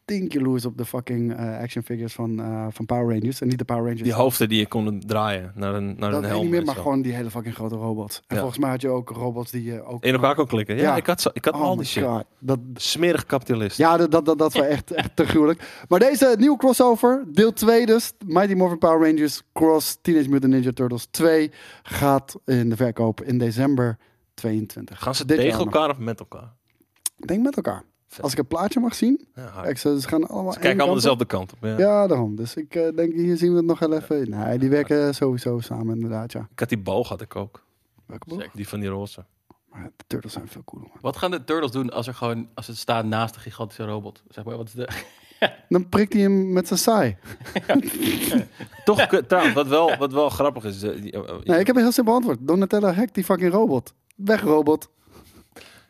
altijd 0.09 0.29
stinkjaloers 0.29 0.65
op 0.65 0.77
de 0.77 0.85
fucking 0.85 1.35
eh, 1.35 1.59
action 1.59 1.83
figures 1.83 2.13
van, 2.13 2.39
eh, 2.39 2.65
van 2.69 2.85
Power 2.85 3.13
Rangers. 3.17 3.41
En 3.41 3.47
niet 3.47 3.57
de 3.57 3.65
Power 3.65 3.83
Rangers. 3.83 4.01
Die 4.01 4.13
hoofden 4.13 4.49
die 4.49 4.59
je 4.59 4.67
kon 4.67 4.99
draaien 5.05 5.51
naar 5.55 5.73
een, 5.75 5.95
naar 5.97 6.11
dat 6.11 6.23
een 6.23 6.29
helm. 6.29 6.41
niet 6.41 6.51
meer, 6.51 6.63
maar 6.65 6.75
zo. 6.75 6.81
gewoon 6.81 7.01
die 7.01 7.13
hele 7.13 7.29
fucking 7.29 7.55
grote 7.55 7.75
robots. 7.75 8.17
En 8.27 8.35
Ja. 8.35 8.41
volgens 8.41 8.59
mij 8.59 8.69
had 8.69 8.81
je 8.81 8.87
ook 8.89 9.09
robots 9.09 9.51
die 9.51 9.63
je 9.63 9.83
ook... 9.83 10.03
In 10.03 10.13
elkaar 10.13 10.35
kon 10.35 10.47
klikken. 10.47 10.75
Ja, 10.75 10.81
Ja. 10.81 10.95
ik 10.95 11.05
had, 11.05 11.21
zo, 11.21 11.29
ik 11.33 11.45
had 11.45 11.53
Oh 11.53 11.61
al 11.61 11.75
die 11.75 11.85
shit. 11.85 12.03
God. 12.03 12.23
Dat, 12.39 12.59
Smerig 12.73 13.25
kapitalist. 13.25 13.77
Ja, 13.77 13.97
dat, 13.97 14.11
dat, 14.11 14.25
dat, 14.25 14.37
dat 14.37 14.53
was 14.53 14.65
echt, 14.75 14.91
echt 14.91 15.15
te 15.15 15.25
gruwelijk. 15.25 15.83
Maar 15.87 15.99
deze 15.99 16.35
nieuwe 16.39 16.57
crossover, 16.57 17.23
deel 17.27 17.53
2 17.53 17.85
dus. 17.85 18.11
Mighty 18.25 18.53
Morphin 18.53 18.77
Power 18.77 19.09
Rangers 19.09 19.41
Cross 19.53 19.97
Teenage 20.01 20.29
Mutant 20.29 20.53
Ninja 20.53 20.71
Turtles 20.71 21.05
2 21.11 21.51
gaat 21.83 22.35
in 22.45 22.69
de 22.69 22.75
verkoop 22.75 23.21
in 23.21 23.37
december 23.37 23.97
22. 24.33 24.99
Gaan 25.03 25.15
ze 25.15 25.25
Dit 25.25 25.37
tegen 25.37 25.59
elkaar 25.59 25.89
of 25.89 25.97
met 25.97 26.19
elkaar? 26.19 26.53
Ik 27.17 27.27
denk 27.27 27.43
met 27.43 27.55
elkaar. 27.55 27.83
Vet. 28.09 28.21
Als 28.23 28.31
ik 28.31 28.37
het 28.37 28.47
plaatje 28.47 28.79
mag 28.79 28.95
zien. 28.95 29.27
Ja. 29.35 29.61
Kijk, 29.61 29.77
ze, 29.77 30.01
ze 30.01 30.07
gaan 30.07 30.27
allemaal 30.27 30.53
Ze 30.53 30.59
kijken 30.59 30.77
allemaal 30.79 30.95
dezelfde 30.99 31.25
kant 31.25 31.51
op. 31.53 31.57
Ja. 31.61 31.77
Ja, 31.77 32.07
daarom. 32.07 32.35
Dus 32.35 32.55
ik 32.55 32.75
eh, 32.75 32.95
denk, 32.95 33.13
hier 33.13 33.37
zien 33.37 33.51
we 33.51 33.57
het 33.57 33.65
nog 33.65 33.79
wel 33.79 33.93
even. 33.93 34.29
Nee, 34.29 34.57
die 34.59 34.69
werken 34.69 35.15
sowieso 35.15 35.59
samen 35.59 35.95
inderdaad, 35.95 36.31
ja. 36.31 36.47
Ik 36.51 36.59
had 36.59 36.69
die 36.69 36.77
boog 36.77 37.09
had 37.09 37.21
ik 37.21 37.35
ook. 37.35 37.63
Welke 38.05 38.27
boog? 38.29 38.47
Die 38.53 38.67
van 38.67 38.79
die 38.79 38.89
roze. 38.89 39.25
Maar 39.71 39.83
de 39.97 40.03
Turtles 40.07 40.33
zijn 40.33 40.47
veel 40.47 40.63
cooler, 40.65 40.87
man. 40.87 40.97
Wat 41.01 41.17
gaan 41.17 41.31
de 41.31 41.43
Turtles 41.43 41.71
doen 41.71 41.89
als 41.89 42.07
er 42.07 42.13
gewoon 42.13 42.47
als 42.53 42.65
ze 42.65 42.75
staan 42.75 43.07
naast 43.07 43.35
een 43.35 43.41
gigantische 43.41 43.85
robot? 43.85 44.23
Zeg 44.29 44.43
maar, 44.43 44.57
wat 44.57 44.67
is 44.67 44.73
de... 44.73 44.87
Dan 45.69 45.89
prikt 45.89 46.13
hij 46.13 46.21
hem 46.21 46.53
met 46.53 46.67
zijn 46.67 46.79
saai. 46.79 47.17
Toch, 48.85 49.07
kun- 49.07 49.25
trouwens, 49.27 49.55
wat 49.55 49.67
wel, 49.67 49.97
wat 49.97 50.11
wel 50.11 50.29
grappig 50.29 50.63
is. 50.63 50.83
eh, 50.83 51.01
die, 51.01 51.11
eh, 51.11 51.35
Nee, 51.43 51.59
ik 51.59 51.67
heb 51.67 51.75
een 51.75 51.81
heel 51.81 51.91
simpel 51.91 52.13
antwoord. 52.13 52.37
Donatello 52.41 52.87
hackt 52.91 53.13
die 53.13 53.23
fucking 53.23 53.51
robot. 53.51 53.93
Weg, 54.15 54.41
robot. 54.41 54.89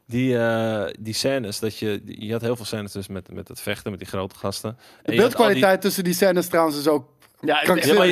Die, 0.10 0.38
eh, 0.38 0.94
die 1.00 1.14
scènes, 1.14 1.60
dat 1.60 1.78
je, 1.78 2.02
je 2.06 2.32
had 2.32 2.42
heel 2.42 2.56
veel 2.56 2.66
scènes 2.66 2.92
dus 2.92 3.08
met, 3.08 3.34
met 3.34 3.48
het 3.48 3.62
vechten, 3.62 3.92
met 3.92 4.00
die 4.00 4.10
grote 4.10 4.36
gasten. 4.36 4.78
De 5.04 5.16
beeldkwaliteit 5.16 5.82
tussen 5.82 6.04
die 6.04 6.14
scènes 6.14 6.48
trouwens 6.48 6.78
is 6.78 6.88
ook... 6.88 7.08
Ja, 7.42 7.60
het 7.62 7.84
heel, 7.84 8.04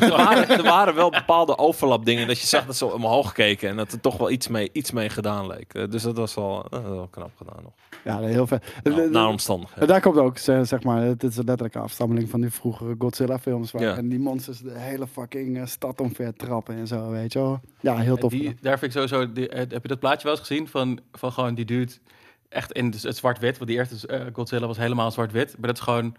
er, 0.00 0.08
waren, 0.08 0.48
er 0.48 0.62
waren 0.62 0.94
wel 0.94 1.10
bepaalde 1.10 1.58
overlap 1.58 2.04
dingen 2.04 2.26
dat 2.26 2.40
je 2.40 2.46
zag 2.46 2.66
dat 2.66 2.76
ze 2.76 2.86
omhoog 2.92 3.32
keken 3.32 3.68
en 3.68 3.76
dat 3.76 3.92
er 3.92 4.00
toch 4.00 4.16
wel 4.16 4.30
iets 4.30 4.48
mee, 4.48 4.70
iets 4.72 4.90
mee 4.90 5.08
gedaan 5.08 5.46
leek. 5.46 5.74
Eh, 5.74 5.88
Dus 5.90 6.02
dat 6.02 6.16
was 6.16 6.34
wel, 6.34 6.66
eh, 6.70 6.82
wel 6.82 7.08
knap 7.10 7.30
gedaan 7.36 7.62
nog. 7.62 7.72
Ja, 8.04 8.18
heel 8.20 8.46
vet. 8.46 8.64
Nou, 8.82 9.00
En 9.02 9.10
naar 9.12 9.28
omstandigheden. 9.28 9.88
daar 9.88 10.00
komt 10.00 10.16
ook, 10.16 10.38
zeg 10.38 10.82
maar, 10.82 11.02
het 11.02 11.22
is 11.22 11.36
een 11.36 11.44
letterlijke 11.44 11.78
afstammeling 11.78 12.30
van 12.30 12.40
die 12.40 12.50
vroegere 12.50 12.94
Godzilla-films. 12.98 13.70
Waar 13.70 13.82
Ja. 13.82 13.96
En 13.96 14.08
die 14.08 14.18
monsters 14.18 14.58
de 14.58 14.78
hele 14.78 15.06
fucking 15.06 15.58
eh, 15.58 15.66
stad 15.66 16.00
omver 16.00 16.34
trappen 16.34 16.74
en 16.76 16.86
zo, 16.86 17.10
weet 17.10 17.32
je 17.32 17.38
wel. 17.38 17.60
Ja, 17.80 17.96
heel 17.96 18.16
tof. 18.16 18.30
Die, 18.30 18.56
daar 18.60 18.78
vind 18.78 18.94
ik 18.94 19.00
sowieso... 19.00 19.32
Die, 19.32 19.48
eh, 19.48 19.58
heb 19.58 19.82
je 19.82 19.88
dat 19.88 19.98
plaatje 19.98 20.22
wel 20.28 20.36
eens 20.36 20.46
gezien 20.46 20.68
van, 20.68 21.00
van 21.12 21.32
gewoon 21.32 21.54
die 21.54 21.64
dude 21.64 21.92
echt 22.48 22.72
in 22.72 22.94
het 23.02 23.16
zwart-wit? 23.16 23.58
Want 23.58 23.70
die 23.70 23.78
eerste 23.78 24.06
eh, 24.06 24.20
Godzilla 24.32 24.66
was 24.66 24.76
helemaal 24.76 25.10
zwart-wit. 25.10 25.54
Maar 25.58 25.66
dat 25.68 25.76
is 25.78 25.84
gewoon 25.84 26.14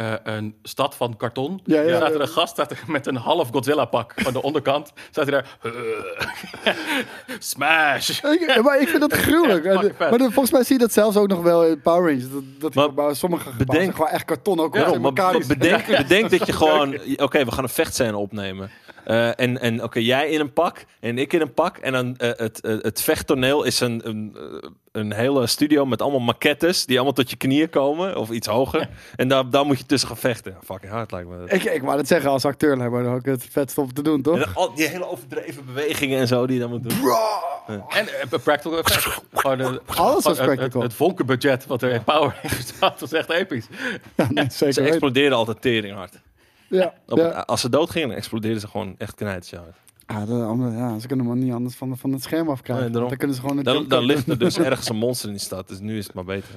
eh, 0.00 0.12
een 0.22 0.54
stad 0.62 0.94
van 0.94 1.16
karton. 1.16 1.60
Ja, 1.64 1.80
ja, 1.80 1.88
Er 1.88 1.96
staat 1.96 2.14
er 2.14 2.20
een 2.20 2.28
gast 2.28 2.52
staat 2.52 2.70
er 2.70 2.78
met 2.86 3.06
een 3.06 3.16
half 3.16 3.48
Godzilla-pak. 3.50 4.12
Van 4.16 4.32
de 4.32 4.42
onderkant 4.42 4.92
staat 5.10 5.28
hij 5.28 5.32
daar... 5.40 5.56
Smash! 7.38 8.08
Ik- 8.22 8.60
maar 8.62 8.80
ik 8.80 8.88
vind 8.88 9.00
dat 9.00 9.12
gruwelijk. 9.12 9.64
Ja, 9.64 9.82
maar 9.98 10.18
volgens 10.18 10.50
mij 10.50 10.62
zie 10.64 10.74
je 10.74 10.80
dat 10.80 10.92
zelfs 10.92 11.16
ook 11.16 11.28
nog 11.28 11.42
wel 11.42 11.66
in 11.66 11.80
Power 11.80 12.10
Rangers. 12.12 12.26
Dat, 12.58 12.72
dat 12.72 12.94
Maar 12.94 13.16
sommige 13.16 13.50
bedenk- 13.58 13.92
gewoon 13.94 14.10
echt 14.10 14.24
karton 14.24 14.60
ook. 14.60 14.74
Ja, 14.74 14.80
Ja, 14.90 14.98
maar 14.98 15.12
bedenk, 15.48 15.86
bedenk 15.86 16.30
dat 16.30 16.46
je 16.46 16.52
gewoon... 16.52 16.98
Oké, 17.16 17.44
we 17.44 17.52
gaan 17.52 17.64
een 17.64 17.68
vechtscène 17.70 18.16
opnemen. 18.16 18.70
Eh, 19.10 19.40
en 19.40 19.60
en 19.60 19.82
oké, 19.82 19.98
jij 19.98 20.28
in 20.28 20.40
een 20.40 20.52
pak 20.52 20.84
en 21.00 21.18
ik 21.18 21.32
in 21.32 21.40
een 21.40 21.54
pak. 21.54 21.76
En 21.76 21.92
dan 21.92 22.16
eh, 22.16 22.30
het, 22.36 22.60
eh, 22.60 22.76
het 22.80 23.02
vechttoneel 23.02 23.64
is 23.64 23.80
een, 23.80 24.00
een, 24.08 24.36
een 24.92 25.12
hele 25.12 25.46
studio 25.46 25.86
met 25.86 26.02
allemaal 26.02 26.20
maquettes... 26.20 26.86
die 26.86 26.96
allemaal 26.96 27.14
tot 27.14 27.30
je 27.30 27.36
knieën 27.36 27.70
komen, 27.70 28.16
of 28.16 28.30
iets 28.30 28.46
hoger. 28.46 28.88
En 29.16 29.28
daar, 29.28 29.50
daar 29.50 29.66
moet 29.66 29.78
je 29.78 29.86
tussen 29.86 30.08
gaan 30.08 30.16
vechten. 30.16 30.56
Fucking 30.64 30.92
hard 30.92 31.10
lijkt 31.12 31.28
me 31.28 31.38
dat. 31.38 31.52
Ik, 31.52 31.64
ik 31.64 31.82
wou 31.82 31.96
het 31.98 32.08
zeggen, 32.08 32.30
als 32.30 32.44
acteur 32.44 32.76
lijkt 32.76 32.92
me 32.92 33.02
dat 33.02 33.12
ook 33.12 33.24
het 33.24 33.46
vetste 33.50 33.80
om 33.80 33.92
te 33.92 34.02
doen, 34.02 34.22
toch? 34.22 34.34
En 34.34 34.40
dan 34.40 34.54
al 34.54 34.74
die 34.74 34.86
hele 34.86 35.08
overdreven 35.10 35.64
bewegingen 35.64 36.18
en 36.18 36.26
zo 36.26 36.46
die 36.46 36.54
je 36.54 36.60
dan 36.60 36.70
moet 36.70 36.82
doen. 36.82 36.98
En 37.88 38.06
practical. 38.42 38.82
Gewoon 39.32 39.58
de, 39.58 39.80
Alles 39.86 40.24
was 40.24 40.38
het- 40.38 40.46
practical. 40.46 40.80
Het, 40.80 40.90
het 40.90 40.94
vonkenbudget 40.94 41.66
wat 41.66 41.82
er 41.82 41.90
in 41.90 42.04
Power 42.04 42.34
Rangers 42.42 42.72
zat, 42.80 43.00
was 43.00 43.12
echt 43.12 43.30
episch. 43.30 43.66
Ja, 44.16 44.26
nee, 44.30 44.44
zeker 44.50 44.52
Ze 44.52 44.64
weten. 44.64 44.84
explodeerden 44.84 45.38
altijd 45.38 45.62
tering 45.62 45.94
hard. 45.94 46.20
Ja, 46.70 46.94
Op 47.06 47.18
ja. 47.18 47.28
als 47.28 47.60
ze 47.60 47.68
doodgingen, 47.68 48.16
explodeerden 48.16 48.60
ze 48.60 48.68
gewoon 48.68 48.94
echt 48.98 49.14
knijtje 49.14 49.56
hard. 49.56 49.76
Ja, 50.06 50.24
de 50.26 50.32
andere- 50.44 50.76
ja, 50.76 50.98
ze 50.98 51.06
kunnen 51.06 51.26
hem 51.26 51.38
niet 51.38 51.52
anders 51.52 51.74
van, 51.74 51.96
van 51.98 52.12
het 52.12 52.22
scherm 52.22 52.48
afkrijgen. 52.48 52.84
Nee, 52.84 52.92
daarom. 52.92 53.08
dan 53.10 53.18
kunnen 53.18 53.36
ze 53.36 53.42
gewoon... 53.42 53.62
Dan, 53.62 53.88
dan 53.88 54.04
ligt 54.04 54.28
er 54.28 54.38
dus 54.38 54.58
ergens 54.68 54.88
een 54.88 54.96
monster 54.96 55.28
in 55.28 55.34
die 55.34 55.44
stad. 55.44 55.68
Dus 55.68 55.78
nu 55.80 55.98
is 55.98 56.04
het 56.06 56.14
maar 56.14 56.24
beter. 56.24 56.48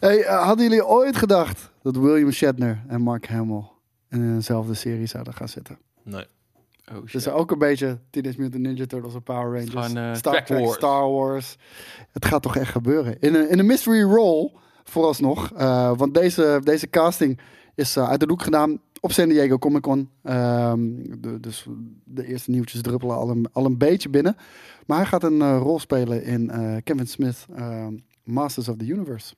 Hey, 0.00 0.22
eh, 0.24 0.42
hadden 0.44 0.64
jullie 0.68 0.86
ooit 0.86 1.16
gedacht 1.16 1.70
dat 1.82 1.96
William 1.96 2.30
Shatner 2.30 2.82
en 2.88 3.00
Mark 3.00 3.26
Hamill 3.28 3.62
in 4.10 4.34
dezelfde 4.34 4.74
serie 4.74 5.06
zouden 5.06 5.34
gaan 5.34 5.48
zitten? 5.48 5.78
Nee. 6.02 6.24
Oh 6.92 6.96
shit. 6.96 7.12
Dus 7.12 7.28
ook 7.28 7.50
een 7.50 7.58
beetje 7.58 7.98
Teenage 8.10 8.40
Mutant 8.40 8.62
Ninja 8.62 8.86
Turtles 8.86 9.14
en 9.14 9.22
Power 9.22 9.44
Rangers. 9.44 9.70
Gewoon, 9.70 9.96
eh, 9.96 10.14
Star 10.14 10.44
Trek, 10.44 10.58
Wars. 10.64 10.74
Star 10.76 11.10
Wars. 11.10 11.56
Het 12.12 12.24
gaat 12.24 12.42
toch 12.42 12.56
echt 12.56 12.70
gebeuren. 12.70 13.16
In 13.20 13.34
een, 13.34 13.50
in 13.50 13.58
een 13.58 13.66
mystery 13.66 14.02
role, 14.02 14.50
vooralsnog. 14.84 15.50
eh, 15.56 15.92
want 15.96 16.14
deze, 16.14 16.60
deze 16.64 16.90
casting 16.90 17.40
is 17.74 17.96
eh, 17.96 18.08
uit 18.08 18.20
de 18.20 18.26
doek 18.26 18.42
gedaan 18.42 18.78
op 19.04 19.12
San 19.12 19.28
Diego 19.28 19.58
Comic 19.58 19.82
Con. 19.82 20.10
Ehm, 20.22 20.80
de, 21.20 21.40
dus 21.40 21.66
de 22.04 22.26
eerste 22.26 22.50
nieuwtjes 22.50 22.82
druppelen 22.82 23.16
al 23.16 23.30
een, 23.30 23.48
al 23.52 23.64
een 23.64 23.78
beetje 23.78 24.08
binnen. 24.08 24.36
Maar 24.86 24.96
hij 24.96 25.06
gaat 25.06 25.22
een 25.22 25.40
eh, 25.40 25.58
rol 25.62 25.78
spelen 25.78 26.22
in 26.24 26.50
eh, 26.50 26.76
Kevin 26.84 27.06
Smith 27.06 27.46
ehm, 27.54 27.96
Masters 28.22 28.68
of 28.68 28.76
the 28.76 28.86
Universe. 28.86 29.34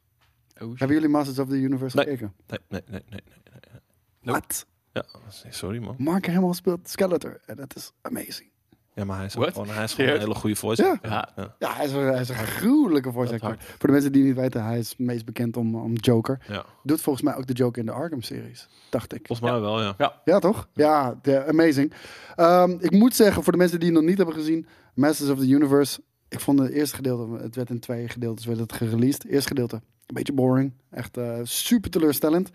Oh. 0.60 0.68
Hebben 0.68 0.96
jullie 0.96 1.08
Masters 1.08 1.38
of 1.38 1.48
the 1.48 1.56
Universe 1.60 1.96
Nee. 1.96 2.04
gekeken? 2.04 2.32
Nee, 2.46 2.58
nee, 2.68 2.80
nee, 2.90 3.02
nee. 3.10 3.20
nee. 3.30 3.80
Nope. 4.20 4.38
Wat? 4.38 4.66
Ja, 4.92 5.04
sorry 5.50 5.78
man. 5.78 5.94
Mark 5.98 6.26
Hamill 6.26 6.52
speelt 6.52 6.88
Skeletor. 6.88 7.40
En 7.46 7.56
dat 7.56 7.76
is 7.76 7.92
amazing. 8.00 8.50
Ja, 8.96 9.04
maar 9.04 9.16
hij 9.16 9.26
is, 9.26 9.34
What? 9.34 9.52
gewoon, 9.52 9.68
hij 9.68 9.84
is 9.84 9.94
gewoon 9.94 10.10
een 10.10 10.18
hele 10.18 10.34
goede 10.34 10.56
voice. 10.56 10.82
Ja. 10.82 10.90
actor. 10.90 11.10
Ja. 11.10 11.28
ja. 11.36 11.54
Ja, 11.58 11.72
hij 11.74 11.84
is, 11.86 11.92
een- 11.92 12.06
hij 12.12 12.20
is 12.20 12.28
een 12.28 12.34
gruwelijke 12.34 13.12
voice 13.12 13.32
actor. 13.32 13.56
Voor 13.58 13.86
de 13.86 13.92
mensen 13.92 14.12
die 14.12 14.24
niet 14.24 14.34
weten, 14.34 14.64
hij 14.64 14.78
is 14.78 14.94
meest 14.98 15.24
bekend 15.24 15.56
om, 15.56 15.74
om 15.74 15.94
Joker. 15.94 16.38
Ja. 16.48 16.64
Doet 16.82 17.00
volgens 17.00 17.24
mij 17.24 17.34
ook 17.36 17.46
de 17.46 17.52
Joker 17.52 17.80
in 17.80 17.86
de 17.86 17.92
Arkham-series, 17.92 18.68
dacht 18.90 19.14
ik. 19.14 19.26
Volgens 19.26 19.50
mij 19.50 19.60
wel, 19.60 19.82
ja. 19.82 20.20
Ja, 20.24 20.38
toch? 20.38 20.68
Ja, 20.72 21.18
de- 21.22 21.46
amazing. 21.46 21.92
Ehm, 22.36 22.70
ik 22.80 22.90
moet 22.90 23.14
zeggen, 23.14 23.42
voor 23.42 23.52
de 23.52 23.58
mensen 23.58 23.78
die 23.80 23.88
het 23.88 23.98
nog 23.98 24.08
niet 24.08 24.16
hebben 24.16 24.34
gezien, 24.34 24.66
Masters 24.94 25.30
of 25.30 25.38
the 25.38 25.48
Universe. 25.48 26.00
Ik 26.28 26.40
vond 26.40 26.58
het 26.58 26.70
eerste 26.70 26.96
gedeelte, 26.96 27.42
het 27.42 27.56
werd 27.56 27.70
in 27.70 27.80
twee 27.80 28.08
gedeeltes 28.08 28.44
werd 28.46 28.58
het 28.58 28.72
gereleased. 28.72 29.24
Eerste 29.26 29.48
gedeelte, 29.48 29.74
een 29.76 30.14
beetje 30.14 30.32
boring. 30.32 30.72
Echt 30.90 31.16
eh, 31.16 31.38
super 31.42 31.90
teleurstellend. 31.90 32.50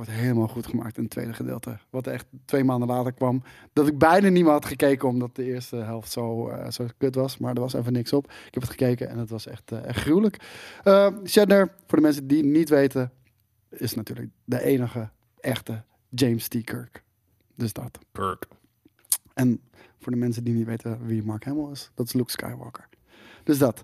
Wordt 0.00 0.14
helemaal 0.14 0.48
goed 0.48 0.66
gemaakt 0.66 0.96
in 0.96 1.02
het 1.02 1.12
tweede 1.12 1.32
gedeelte. 1.32 1.78
Wat 1.90 2.06
echt 2.06 2.26
twee 2.44 2.64
maanden 2.64 2.88
later 2.88 3.12
kwam. 3.12 3.42
Dat 3.72 3.86
ik 3.86 3.98
bijna 3.98 4.28
niet 4.28 4.44
meer 4.44 4.52
had 4.52 4.64
gekeken, 4.64 5.08
omdat 5.08 5.36
de 5.36 5.44
eerste 5.44 5.76
helft 5.76 6.12
zo, 6.12 6.48
eh, 6.48 6.70
zo 6.70 6.86
kut 6.98 7.14
was. 7.14 7.38
Maar 7.38 7.54
er 7.54 7.60
was 7.60 7.72
even 7.72 7.92
niks 7.92 8.12
op. 8.12 8.24
Ik 8.24 8.54
heb 8.54 8.62
het 8.62 8.70
gekeken 8.70 9.08
en 9.08 9.18
het 9.18 9.30
was 9.30 9.46
echt, 9.46 9.72
echt 9.72 10.00
gruwelijk. 10.00 10.36
Uh, 10.84 11.08
Shatner, 11.24 11.74
voor 11.86 11.98
de 11.98 12.04
mensen 12.04 12.26
die 12.26 12.44
niet 12.44 12.68
weten, 12.68 13.12
is 13.68 13.94
natuurlijk 13.94 14.30
de 14.44 14.62
enige 14.62 15.10
echte 15.40 15.82
James 16.08 16.48
T. 16.48 16.64
Kirk. 16.64 17.02
Dus 17.54 17.72
dat. 17.72 17.98
Kirk. 18.12 18.46
En 19.34 19.60
voor 19.98 20.12
de 20.12 20.18
mensen 20.18 20.44
die 20.44 20.54
niet 20.54 20.66
weten 20.66 21.06
wie 21.06 21.22
Mark 21.22 21.44
Hamill 21.44 21.70
is, 21.70 21.90
dat 21.94 22.06
is 22.06 22.12
Luke 22.12 22.30
Skywalker. 22.30 22.88
Dus 23.44 23.58
dat. 23.58 23.82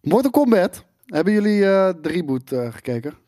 Mortal 0.00 0.30
Kombat. 0.30 0.84
Hebben 1.06 1.32
jullie 1.32 1.60
de 1.60 1.98
reboot 2.02 2.48
gekeken? 2.48 3.26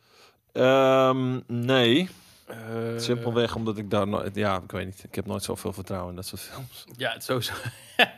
Ehm, 0.53 1.39
nee, 1.47 2.09
Eh, 2.45 2.57
simpelweg 2.97 3.55
omdat 3.55 3.77
ik 3.77 3.89
daar 3.89 4.07
nooit... 4.07 4.35
Ja, 4.35 4.61
ik 4.63 4.71
weet 4.71 4.85
niet. 4.85 5.03
Ik 5.07 5.15
heb 5.15 5.25
nooit 5.25 5.43
zoveel 5.43 5.73
vertrouwen 5.73 6.09
in 6.09 6.15
dat 6.15 6.25
soort 6.25 6.41
films. 6.41 6.83
Ja, 6.97 7.09
het 7.11 7.17
is 7.21 7.25
sowieso. 7.25 7.53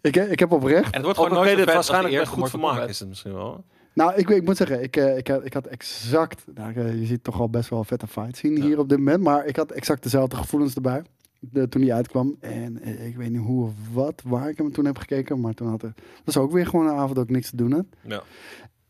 Ik, 0.00 0.16
ik 0.16 0.38
heb 0.38 0.52
oprecht. 0.52 0.84
En 0.84 0.92
het 0.92 1.02
wordt 1.02 1.18
gewoon 1.18 1.32
nooit 1.34 1.50
het 1.56 1.64
vet 1.64 1.74
waarschijnlijk 1.74 2.14
eerste 2.14 2.28
goed 2.28 2.38
Mortal 2.38 2.58
vermaak 2.58 2.74
Kombat. 2.76 2.90
is 2.94 2.98
het 3.00 3.08
misschien 3.08 3.32
wel. 3.32 3.64
Nou, 3.92 4.14
ik, 4.14 4.28
ik 4.30 4.44
moet 4.44 4.56
zeggen, 4.56 4.82
ik, 4.82 4.96
eh, 4.96 5.16
ik, 5.16 5.28
had, 5.28 5.44
ik 5.44 5.52
had 5.54 5.66
exact. 5.66 6.44
Nou, 6.54 6.74
eh, 6.74 7.00
je 7.00 7.06
ziet 7.06 7.24
toch 7.24 7.40
al 7.40 7.48
best 7.50 7.68
wel 7.70 7.78
een 7.78 7.84
vette 7.84 8.06
fight 8.06 8.36
zien 8.36 8.56
Ja. 8.56 8.62
hier 8.62 8.78
op 8.78 8.88
dit 8.88 8.98
moment. 8.98 9.22
Maar 9.22 9.46
ik 9.46 9.56
had 9.56 9.70
exact 9.72 10.02
dezelfde 10.02 10.36
gevoelens 10.36 10.74
erbij. 10.74 11.02
De, 11.40 11.68
toen 11.68 11.80
die 11.80 11.94
uitkwam. 11.94 12.36
En 12.40 12.82
eh, 12.82 13.06
ik 13.06 13.16
weet 13.16 13.30
niet 13.30 13.40
hoe 13.42 13.64
of 13.64 13.72
wat, 13.92 14.22
waar 14.24 14.48
ik 14.48 14.58
hem 14.58 14.72
toen 14.72 14.84
heb 14.84 14.98
gekeken. 14.98 15.40
Maar 15.40 15.54
toen 15.54 15.68
had 15.68 15.82
er. 15.82 15.92
Dat 16.24 16.34
was 16.34 16.36
ook 16.36 16.52
weer 16.52 16.66
gewoon 16.66 16.86
een 16.86 16.94
avond 16.96 17.14
dat 17.14 17.24
ik 17.24 17.30
niks 17.30 17.50
te 17.50 17.56
doen 17.56 17.72
had. 17.72 17.84
Ja. 18.00 18.22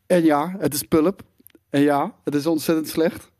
En 0.05 0.23
ja, 0.23 0.55
het 0.59 0.73
is 0.73 0.83
pulp. 0.83 1.21
En 1.75 1.81
ja, 1.81 2.15
het 2.23 2.35
is 2.35 2.45
ontzettend 2.45 2.87
slecht. 2.87 3.31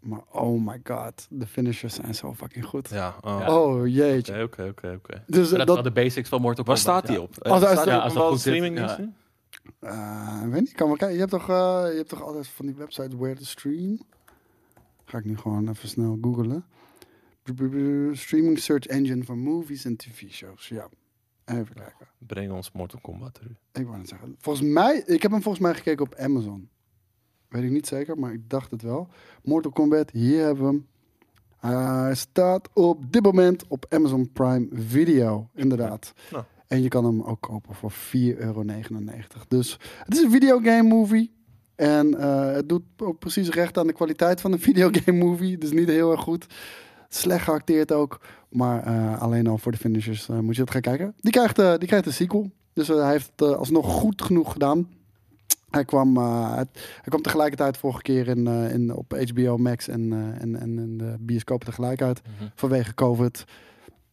Maar 0.00 0.22
oh 0.30 0.66
my 0.66 0.80
god, 0.84 1.26
de 1.30 1.46
finishers 1.46 1.94
zijn 1.94 2.14
zo 2.14 2.34
fucking 2.34 2.64
goed. 2.64 2.88
Ja, 2.88 3.16
oh. 3.20 3.38
Ja. 3.40 3.58
Oh 3.58 3.86
jeetje. 3.88 4.42
Oké, 4.42 4.62
oké, 4.62 4.92
oké. 4.92 5.24
Dus 5.26 5.48
Maar 5.48 5.58
dat, 5.58 5.66
dat, 5.66 5.76
is 5.76 5.82
de 5.82 5.92
basics 5.92 6.28
van 6.28 6.40
Mortal 6.40 6.64
Waar 6.64 6.76
Kombat. 6.76 6.94
staat 6.94 7.06
die 7.06 7.16
ja. 7.16 7.22
op? 7.22 7.42
Als- 7.42 7.82
die 7.84 7.92
ja, 7.92 7.96
op 7.96 8.02
als 8.02 8.28
goed 8.28 8.40
streaming 8.40 8.76
diensten? 8.76 9.16
Eh, 9.80 10.42
weet 10.42 10.60
niet, 10.60 10.72
kan 10.72 10.86
wel 10.86 10.96
kijken. 10.96 11.14
Je 11.14 11.20
hebt 11.20 11.32
toch, 11.32 11.48
eh, 11.48 11.84
je 11.90 11.96
hebt 11.96 12.08
toch 12.08 12.22
altijd 12.22 12.48
van 12.48 12.66
die 12.66 12.74
websites 12.74 13.14
where 13.18 13.34
to 13.34 13.44
stream? 13.44 14.00
Ga 15.04 15.18
ik 15.18 15.24
nu 15.24 15.36
gewoon 15.36 15.68
even 15.68 15.88
snel 15.88 16.18
googlen. 16.20 16.64
Streaming 18.16 18.58
search 18.58 18.86
engine 18.86 19.24
voor 19.24 19.38
movies 19.38 19.84
en 19.84 19.96
tv-shows. 19.96 20.68
Ja, 20.68 20.88
even 21.44 21.74
kijken. 21.74 22.06
Breng 22.18 22.52
ons 22.52 22.72
Mortal 22.72 23.00
Kombat 23.00 23.34
terug. 23.34 23.52
Ik 23.72 23.86
wou 23.86 23.96
net 23.96 24.08
zeggen. 24.08 24.36
Volgens 24.38 24.66
mij, 24.66 25.02
ik 25.06 25.22
heb 25.22 25.30
hem 25.30 25.42
volgens 25.42 25.64
mij 25.64 25.74
gekeken 25.74 26.04
op 26.04 26.14
Amazon. 26.14 26.68
Weet 27.54 27.62
ik 27.64 27.70
niet 27.70 27.86
zeker, 27.86 28.18
maar 28.18 28.32
ik 28.32 28.50
dacht 28.50 28.70
het 28.70 28.82
wel. 28.82 29.08
Mortal 29.42 29.70
Kombat, 29.70 30.10
hier 30.10 30.44
hebben 30.44 30.64
we 30.64 30.70
hem. 30.70 30.86
Hij 31.56 32.14
staat 32.14 32.68
op 32.72 33.12
dit 33.12 33.22
moment 33.22 33.64
op 33.68 33.86
Amazon 33.88 34.32
Prime 34.32 34.68
Video, 34.72 35.48
inderdaad. 35.54 36.12
Nou. 36.30 36.44
En 36.66 36.82
je 36.82 36.88
kan 36.88 37.04
hem 37.04 37.22
ook 37.22 37.40
kopen 37.40 37.74
voor 37.74 37.92
4,99 37.92 37.96
euro. 38.38 38.62
Dus 39.48 39.78
het 40.04 40.14
is 40.14 40.22
een 40.22 40.30
videogame 40.30 40.88
movie. 40.88 41.32
En 41.74 42.18
eh, 42.18 42.52
het 42.52 42.68
doet 42.68 42.82
ook 42.96 43.18
precies 43.18 43.48
recht 43.48 43.78
aan 43.78 43.86
de 43.86 43.92
kwaliteit 43.92 44.40
van 44.40 44.52
een 44.52 44.60
videogame 44.70 45.18
movie. 45.18 45.58
Dus 45.58 45.72
niet 45.72 45.88
heel 45.88 46.10
erg 46.10 46.20
goed. 46.20 46.46
Slecht 47.08 47.44
geacteerd 47.44 47.92
ook. 47.92 48.20
Maar 48.48 48.82
eh, 48.82 49.22
alleen 49.22 49.46
al 49.46 49.58
voor 49.58 49.72
de 49.72 49.78
finishers 49.78 50.28
eh, 50.28 50.38
moet 50.38 50.54
je 50.54 50.60
het 50.60 50.70
gaan 50.70 50.80
kijken. 50.80 51.14
Die 51.16 51.32
krijgt, 51.32 51.56
die 51.56 51.88
krijgt 51.88 52.06
een 52.06 52.12
sequel. 52.12 52.50
Dus 52.72 52.88
hij 52.88 53.10
heeft 53.10 53.30
het 53.36 53.56
alsnog 53.56 53.86
goed 53.86 54.22
genoeg 54.22 54.52
gedaan. 54.52 54.88
Hij 55.74 55.84
kwam, 55.84 56.16
eh, 56.16 56.56
het- 56.56 56.68
hij 56.74 57.04
kwam 57.08 57.22
tegelijkertijd 57.22 57.76
vorige 57.76 58.02
keer 58.02 58.28
in, 58.28 58.46
eh, 58.46 58.72
in, 58.72 58.94
op 58.94 59.12
HBO 59.28 59.56
Max 59.56 59.88
en, 59.88 60.12
eh, 60.12 60.42
en, 60.42 60.60
en 60.60 60.78
in 60.78 60.98
de 60.98 61.16
bioscopen 61.20 61.66
tegelijk 61.66 62.02
uit. 62.02 62.22
Mhm. 62.38 62.48
Vanwege 62.54 62.94
COVID. 62.94 63.44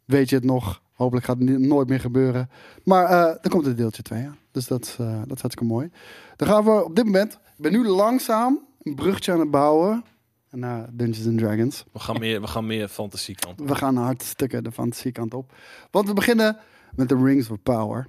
Weet 0.05 0.29
je 0.29 0.35
het 0.35 0.45
nog? 0.45 0.81
Hopelijk 0.93 1.25
gaat 1.25 1.37
het 1.39 1.59
nooit 1.59 1.89
meer 1.89 1.99
gebeuren. 1.99 2.49
Maar 2.83 3.07
dan 3.41 3.51
komt 3.51 3.65
er 3.65 3.75
deeltje 3.75 4.01
2 4.01 4.23
aan. 4.25 4.37
Dus 4.51 4.67
dat, 4.67 4.85
is, 4.85 4.95
dat 4.97 5.07
is 5.35 5.41
hartstikke 5.41 5.63
mooi. 5.63 5.89
Dan 6.35 6.47
gaan 6.47 6.63
we 6.63 6.83
op 6.85 6.95
dit 6.95 7.05
moment... 7.05 7.33
Ik 7.33 7.69
ben 7.69 7.71
nu 7.71 7.87
langzaam 7.87 8.59
een 8.83 8.95
bruggetje 8.95 9.31
aan 9.31 9.39
het 9.39 9.51
bouwen 9.51 10.03
naar 10.49 10.89
Dungeons 10.93 11.27
and 11.27 11.37
Dragons. 11.37 11.83
We 11.91 11.99
gaan 11.99 12.19
meer, 12.19 12.41
we 12.41 12.47
gaan 12.47 12.65
meer 12.65 12.87
fantasie 12.87 13.35
kant 13.35 13.61
op. 13.61 13.67
We 13.67 13.75
gaan 13.75 13.95
hartstikke 13.95 14.61
de 14.61 14.71
fantasiekant 14.71 15.33
op. 15.33 15.53
Want 15.91 16.07
we 16.07 16.13
beginnen 16.13 16.57
met 16.95 17.09
de 17.09 17.15
Rings 17.23 17.49
of 17.49 17.57
Power. 17.63 18.07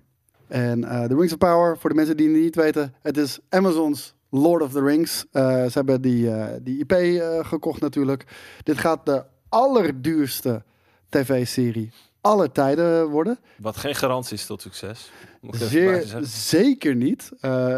En 0.52 0.84
eh, 0.84 1.08
de 1.08 1.14
Rings 1.14 1.32
of 1.32 1.38
Power, 1.38 1.78
voor 1.78 1.90
de 1.90 1.96
mensen 1.96 2.16
die 2.16 2.28
het 2.28 2.36
niet 2.36 2.54
weten, 2.54 2.94
het 3.02 3.16
is 3.16 3.38
Amazon's 3.48 4.14
Lord 4.30 4.62
of 4.62 4.72
the 4.72 4.82
Rings. 4.82 5.24
Eh, 5.30 5.42
ze 5.44 5.70
hebben 5.72 6.00
die, 6.00 6.30
eh, 6.30 6.56
die 6.62 6.84
IP 6.86 7.22
gekocht 7.46 7.80
natuurlijk. 7.80 8.24
Dit 8.62 8.78
gaat 8.78 9.06
de 9.06 9.24
allerduurste 9.48 10.62
tv-serie 11.08 11.90
aller 12.20 12.52
tijden 12.52 13.08
worden. 13.08 13.38
Wat 13.56 13.76
geen 13.76 13.94
garantie 13.94 14.34
is 14.34 14.46
tot 14.46 14.62
succes. 14.62 15.10
Er 15.50 15.56
Zeer, 15.58 16.18
zeker 16.22 16.94
niet. 16.94 17.30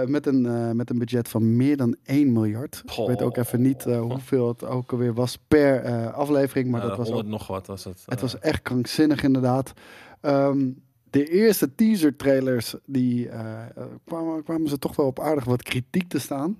Met, 0.06 0.26
een, 0.26 0.76
met 0.76 0.90
een 0.90 0.98
budget 0.98 1.28
van 1.28 1.56
meer 1.56 1.76
dan 1.76 1.96
1 2.04 2.32
miljard. 2.32 2.82
Ik 2.86 3.06
weet 3.06 3.22
ook 3.22 3.36
even 3.36 3.60
niet 3.60 3.84
hoeveel 3.84 4.48
het 4.48 4.64
ook 4.64 4.92
alweer 4.92 5.14
was 5.14 5.38
per 5.48 6.10
aflevering. 6.12 6.70
Maar 6.70 6.80
dat 6.80 6.96
was 6.96 7.08
ook 7.08 7.14
100 7.14 7.28
nog 7.28 7.46
wat 7.46 7.66
was 7.66 7.84
het. 7.84 8.02
het 8.06 8.20
was 8.20 8.38
echt 8.38 8.62
krankzinnig 8.62 9.22
inderdaad. 9.22 9.72
Ehm, 10.20 10.66
de 11.14 11.28
eerste 11.30 11.74
teaser 11.74 12.16
trailers 12.16 12.74
die 12.86 13.28
eh, 13.28 13.62
eh, 13.76 13.84
kwamen, 14.04 14.42
kwamen 14.42 14.68
ze 14.68 14.78
toch 14.78 14.96
wel 14.96 15.06
op 15.06 15.20
aardig 15.20 15.44
wat 15.44 15.62
kritiek 15.62 16.08
te 16.08 16.18
staan. 16.18 16.56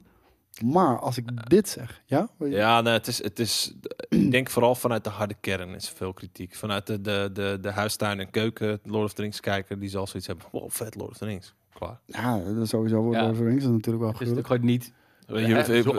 Maar 0.65 0.99
als 0.99 1.17
ik 1.17 1.49
dit 1.51 1.69
zeg, 1.69 2.03
ja? 2.07 2.29
Ja, 2.39 2.81
nee, 2.81 2.93
het 2.93 3.07
is, 3.07 3.23
het 3.23 3.39
is, 3.39 3.75
ik 4.09 4.31
denk 4.31 4.51
vooral 4.51 4.75
vanuit 4.75 5.05
de 5.05 5.11
harde 5.11 5.35
kern 5.41 5.75
is 5.75 5.89
veel 5.89 6.13
kritiek. 6.13 6.55
Vanuit 6.55 6.87
de, 6.87 7.01
de, 7.01 7.31
de, 7.33 7.59
de 7.61 7.71
huistuin 7.71 8.21
en 8.21 8.31
keuken, 8.31 8.81
Lord 8.85 9.05
of 9.05 9.13
the 9.13 9.23
Rings 9.23 9.41
kijker, 9.41 9.79
die 9.79 9.89
zal 9.89 10.07
zoiets 10.07 10.27
hebben. 10.27 10.47
Wow, 10.53 10.71
vet 10.71 10.95
Lord 10.95 11.11
of 11.11 11.17
the 11.19 11.25
Rings. 11.25 11.55
Klaar. 11.73 11.99
Ja, 12.07 12.39
dat 12.39 12.63
is 12.63 12.69
sowieso 12.69 13.13
Ja. 13.13 13.21
Lord 13.21 13.33
of 13.33 13.39
the 13.39 13.45
Rings 13.45 13.65
is 13.65 13.71
natuurlijk 13.71 13.99
wel 14.05 14.13
Het 14.13 14.21
is 14.21 14.29
natuurlijk 14.29 14.47
gewoon 14.47 14.65
niet 14.67 14.93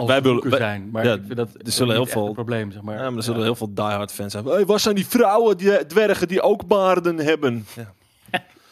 wij 0.08 0.22
willen, 0.22 0.50
zijn. 0.58 0.90
Maar 0.92 1.06
ja, 1.06 1.14
ik 1.14 1.22
vind 1.26 1.36
dat 1.38 1.50
er 1.66 1.72
zullen 1.72 1.96
heel 1.96 2.06
veel- 2.06 2.28
een 2.28 2.34
probleem, 2.34 2.72
zeg 2.72 2.82
maar. 2.82 2.96
ja, 2.98 3.10
maar 3.10 3.18
er 3.18 3.24
zullen 3.24 3.40
Ja. 3.40 3.46
heel 3.46 3.56
veel 3.56 3.74
diehard 3.74 4.12
fans 4.12 4.32
zijn. 4.32 4.46
Hey, 4.46 4.66
waar 4.66 4.80
zijn 4.80 4.96
die 4.96 5.06
vrouwen, 5.08 5.58
die 5.58 5.86
dwergen 5.86 6.28
die 6.28 6.42
ook 6.42 6.68
baarden 6.68 7.18
hebben? 7.18 7.66
Ja. 7.76 7.94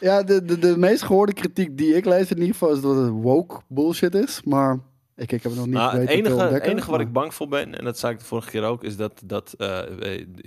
Ja, 0.04 0.22
de, 0.22 0.44
de, 0.44 0.58
de 0.58 0.76
meest 0.78 1.02
gehoorde 1.02 1.32
kritiek 1.32 1.78
die 1.78 1.94
ik 1.94 2.04
lees 2.04 2.30
in 2.30 2.38
ieder 2.38 2.52
geval 2.52 2.72
is 2.72 2.80
dat 2.80 2.96
het 2.96 3.08
woke 3.10 3.60
bullshit 3.68 4.14
is. 4.14 4.42
Maar 4.42 4.78
ik, 5.16 5.32
ik 5.32 5.42
heb 5.42 5.42
het 5.42 5.54
nog 5.54 5.64
niet 5.66 5.74
Nou, 5.74 5.90
het 5.90 5.98
weten 5.98 6.12
te 6.14 6.18
enige, 6.18 6.34
het 6.34 6.42
ontdekken. 6.42 6.70
enige 6.70 6.90
wat 6.90 7.00
ik 7.00 7.12
bang 7.12 7.34
voor 7.34 7.48
ben, 7.48 7.78
en 7.78 7.84
dat 7.84 7.98
zei 7.98 8.12
ik 8.12 8.18
de 8.18 8.24
vorige 8.24 8.50
keer 8.50 8.64
ook, 8.64 8.84
is 8.84 8.96
dat, 8.96 9.22
dat 9.24 9.52
eh, 9.58 9.66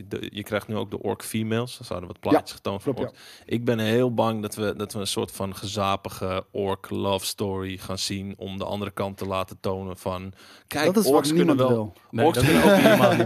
de- 0.08 0.30
je 0.32 0.44
krijgt 0.44 0.68
nu 0.68 0.76
ook 0.76 0.92
de 0.92 1.02
orc 1.02 1.24
females. 1.24 1.80
Er 1.80 1.86
zouden 1.86 2.08
wat 2.10 2.20
plaatjes 2.20 2.52
getoond 2.52 2.84
van 2.84 2.96
orcs. 2.96 3.20
Ik 3.46 3.66
ben 3.66 3.80
heel 3.80 4.14
bang 4.14 4.42
dat 4.42 4.56
we, 4.56 4.74
dat 4.76 4.94
we 4.94 5.00
een 5.00 5.08
soort 5.08 5.32
van 5.32 5.56
gezapige 5.56 6.46
orc 6.52 6.90
love 6.90 7.26
story 7.26 7.78
gaan 7.78 7.98
zien 7.98 8.34
om 8.38 8.58
de 8.58 8.66
andere 8.66 8.92
kant 8.92 9.18
te 9.18 9.26
laten 9.26 9.58
tonen 9.60 9.98
van... 9.98 10.34
Kijk, 10.68 10.86
dat 10.86 10.98
is 10.98 11.04
wat 11.04 11.14
orcs 11.14 11.34
kunnen 11.34 11.58
wel... 11.58 11.68
wil. 11.68 11.94
Nee, 12.12 12.26
orcs 12.26 12.38
dat 12.38 12.48
kunnen 12.48 12.64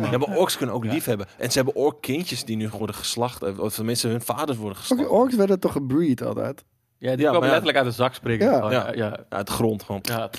ook. 0.06 0.12
Ja, 0.12 0.18
maar 0.18 0.38
orcs 0.38 0.58
kunnen 0.58 0.76
ook 0.76 0.84
Ja. 0.84 0.92
lief 0.92 1.06
hebben. 1.06 1.28
En 1.38 1.52
ze 1.52 1.58
hebben 1.58 1.76
orc 1.76 2.02
kindjes 2.02 2.44
die 2.46 2.56
nu 2.56 2.70
worden 2.70 2.96
geslacht. 2.96 3.44
eh, 3.44 3.60
Of 3.60 3.74
tenminste 3.74 4.08
hun 4.08 4.22
vaders 4.22 4.58
worden 4.58 4.78
Ook 4.78 4.84
geslacht. 4.84 5.10
orks 5.10 5.36
werden 5.36 5.60
toch 5.60 5.72
gebreed 5.72 6.22
altijd? 6.24 6.64
Ja, 7.02 7.16
die 7.16 7.26
Ja, 7.26 7.32
komen 7.32 7.48
letterlijk 7.48 7.78
uit 7.78 7.86
de 7.88 7.92
zak 7.92 8.14
springen. 8.14 8.48
Ja. 8.48 8.56
Gewoon, 8.56 8.72
Ja. 8.72 8.88
Ja, 8.88 8.94
ja, 8.96 9.18
Uit 9.30 9.48
de 9.48 9.54
grond 9.54 9.84
gewoon. 9.84 10.02
ja, 10.04 10.30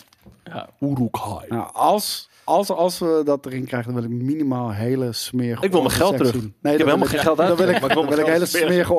ja. 0.44 0.68
Uruk-hai. 0.80 1.46
Nou, 1.48 1.68
als, 1.72 2.28
als, 2.44 2.70
als 2.70 2.98
we 2.98 3.22
dat 3.24 3.46
erin 3.46 3.64
krijgen, 3.66 3.92
dan 3.92 4.02
wil 4.02 4.10
ik 4.10 4.16
minimaal 4.22 4.70
hele 4.72 5.12
smerige 5.12 5.64
Ik 5.64 5.70
wil 5.72 5.80
mijn 5.82 5.92
geld 5.94 6.16
terug. 6.16 6.32
zien. 6.32 6.54
Nee, 6.60 6.72
Ik 6.72 6.78
heb 6.78 6.88
dan 6.88 6.98
helemaal 6.98 6.98
wil 6.98 7.06
geen 7.06 7.18
geld 7.18 7.40
uit. 7.40 7.48
Dan 7.48 7.56
wil 7.56 7.68
ik, 7.68 7.80
maar 7.80 7.90
ik 7.90 7.94
wil 7.96 8.02
dan 8.06 8.14
wil 8.14 8.24
mijn 8.24 8.28
ik 8.28 8.32
hele 8.32 8.46
smerige 8.46 8.92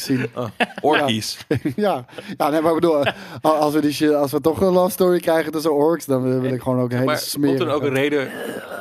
zien. 0.00 0.30
Ah, 0.34 0.48
orkies. 0.80 1.38
ja. 1.76 2.04
ja, 2.36 2.48
nee, 2.50 2.60
maar 2.60 2.74
ik 2.74 2.80
bedoel, 2.80 3.02
als 3.42 3.74
we, 3.74 3.80
die 3.80 3.92
als 4.16 4.30
we 4.32 4.40
toch 4.40 4.60
een 4.60 4.72
love 4.72 4.90
story 4.90 5.20
krijgen 5.20 5.52
tussen 5.52 5.74
orks, 5.74 6.04
dan 6.04 6.40
wil 6.40 6.52
ik 6.52 6.62
gewoon 6.62 6.80
ook 6.80 6.90
een 6.90 6.94
hele 6.96 7.04
Maar 7.06 7.16
komt 7.18 7.28
smerige... 7.28 7.64
er 7.64 7.70
ook 7.72 7.82
een 7.82 7.94
reden... 7.94 8.28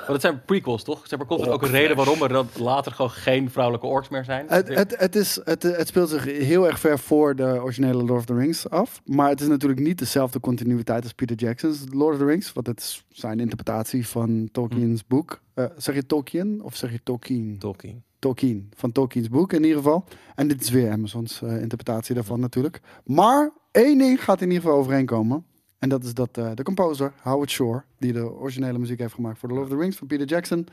Want 0.07 0.21
het 0.21 0.31
zijn 0.31 0.45
prequels, 0.45 0.83
toch? 0.83 1.07
Zeg 1.07 1.19
maar, 1.19 1.27
komt 1.27 1.41
er 1.41 1.51
ook 1.51 1.61
een 1.61 1.69
reden 1.69 1.95
waarom 1.95 2.21
er 2.21 2.29
dan 2.29 2.47
later 2.57 2.91
gewoon 2.91 3.11
geen 3.11 3.49
vrouwelijke 3.49 3.87
orks 3.87 4.09
meer 4.09 4.23
zijn? 4.23 4.45
Het, 4.47 4.67
het, 4.67 4.95
het, 4.97 5.15
is, 5.15 5.39
het, 5.43 5.63
het 5.63 5.87
speelt 5.87 6.09
zich 6.09 6.23
heel 6.23 6.67
erg 6.67 6.79
ver 6.79 6.99
voor 6.99 7.35
de 7.35 7.59
originele 7.61 8.03
Lord 8.03 8.19
of 8.19 8.25
the 8.25 8.33
Rings 8.33 8.69
af. 8.69 9.01
Maar 9.05 9.29
het 9.29 9.41
is 9.41 9.47
natuurlijk 9.47 9.81
niet 9.81 9.97
dezelfde 9.97 10.39
continuïteit 10.39 11.03
als 11.03 11.13
Peter 11.13 11.35
Jackson's 11.35 11.83
Lord 11.91 12.13
of 12.13 12.19
the 12.19 12.25
Rings. 12.25 12.53
Want 12.53 12.67
het 12.67 12.79
is 12.79 13.05
zijn 13.09 13.39
interpretatie 13.39 14.07
van 14.07 14.49
Tolkien's 14.51 15.07
boek. 15.07 15.41
Eh, 15.53 15.65
zeg 15.77 15.95
je 15.95 16.05
Tolkien 16.05 16.61
of 16.63 16.75
zeg 16.75 16.91
je 16.91 16.99
Tolkien? 17.03 17.57
Tolkien. 17.59 18.03
Tolkien. 18.19 18.71
Van 18.75 18.91
Tolkien's 18.91 19.29
boek 19.29 19.53
in 19.53 19.63
ieder 19.63 19.77
geval. 19.77 20.05
En 20.35 20.47
dit 20.47 20.61
is 20.61 20.69
weer 20.69 20.91
Amazon's 20.91 21.41
eh, 21.41 21.61
interpretatie 21.61 22.15
daarvan 22.15 22.39
natuurlijk. 22.39 22.81
Maar 23.05 23.51
één 23.71 23.97
ding 23.97 24.23
gaat 24.23 24.41
in 24.41 24.47
ieder 24.47 24.63
geval 24.63 24.77
overeenkomen. 24.77 25.45
En 25.83 25.89
dat 25.89 26.03
is 26.03 26.13
dat 26.13 26.37
eh, 26.37 26.51
de 26.53 26.63
composer, 26.63 27.13
Howard 27.21 27.49
Shore, 27.51 27.83
die 27.97 28.13
de 28.13 28.31
originele 28.31 28.77
muziek 28.79 28.99
heeft 28.99 29.13
gemaakt 29.13 29.39
voor 29.39 29.49
The 29.49 29.55
Lord 29.55 29.67
of 29.67 29.73
the 29.73 29.79
Rings 29.81 29.97
van 29.97 30.07
Peter 30.07 30.25
Jackson. 30.27 30.67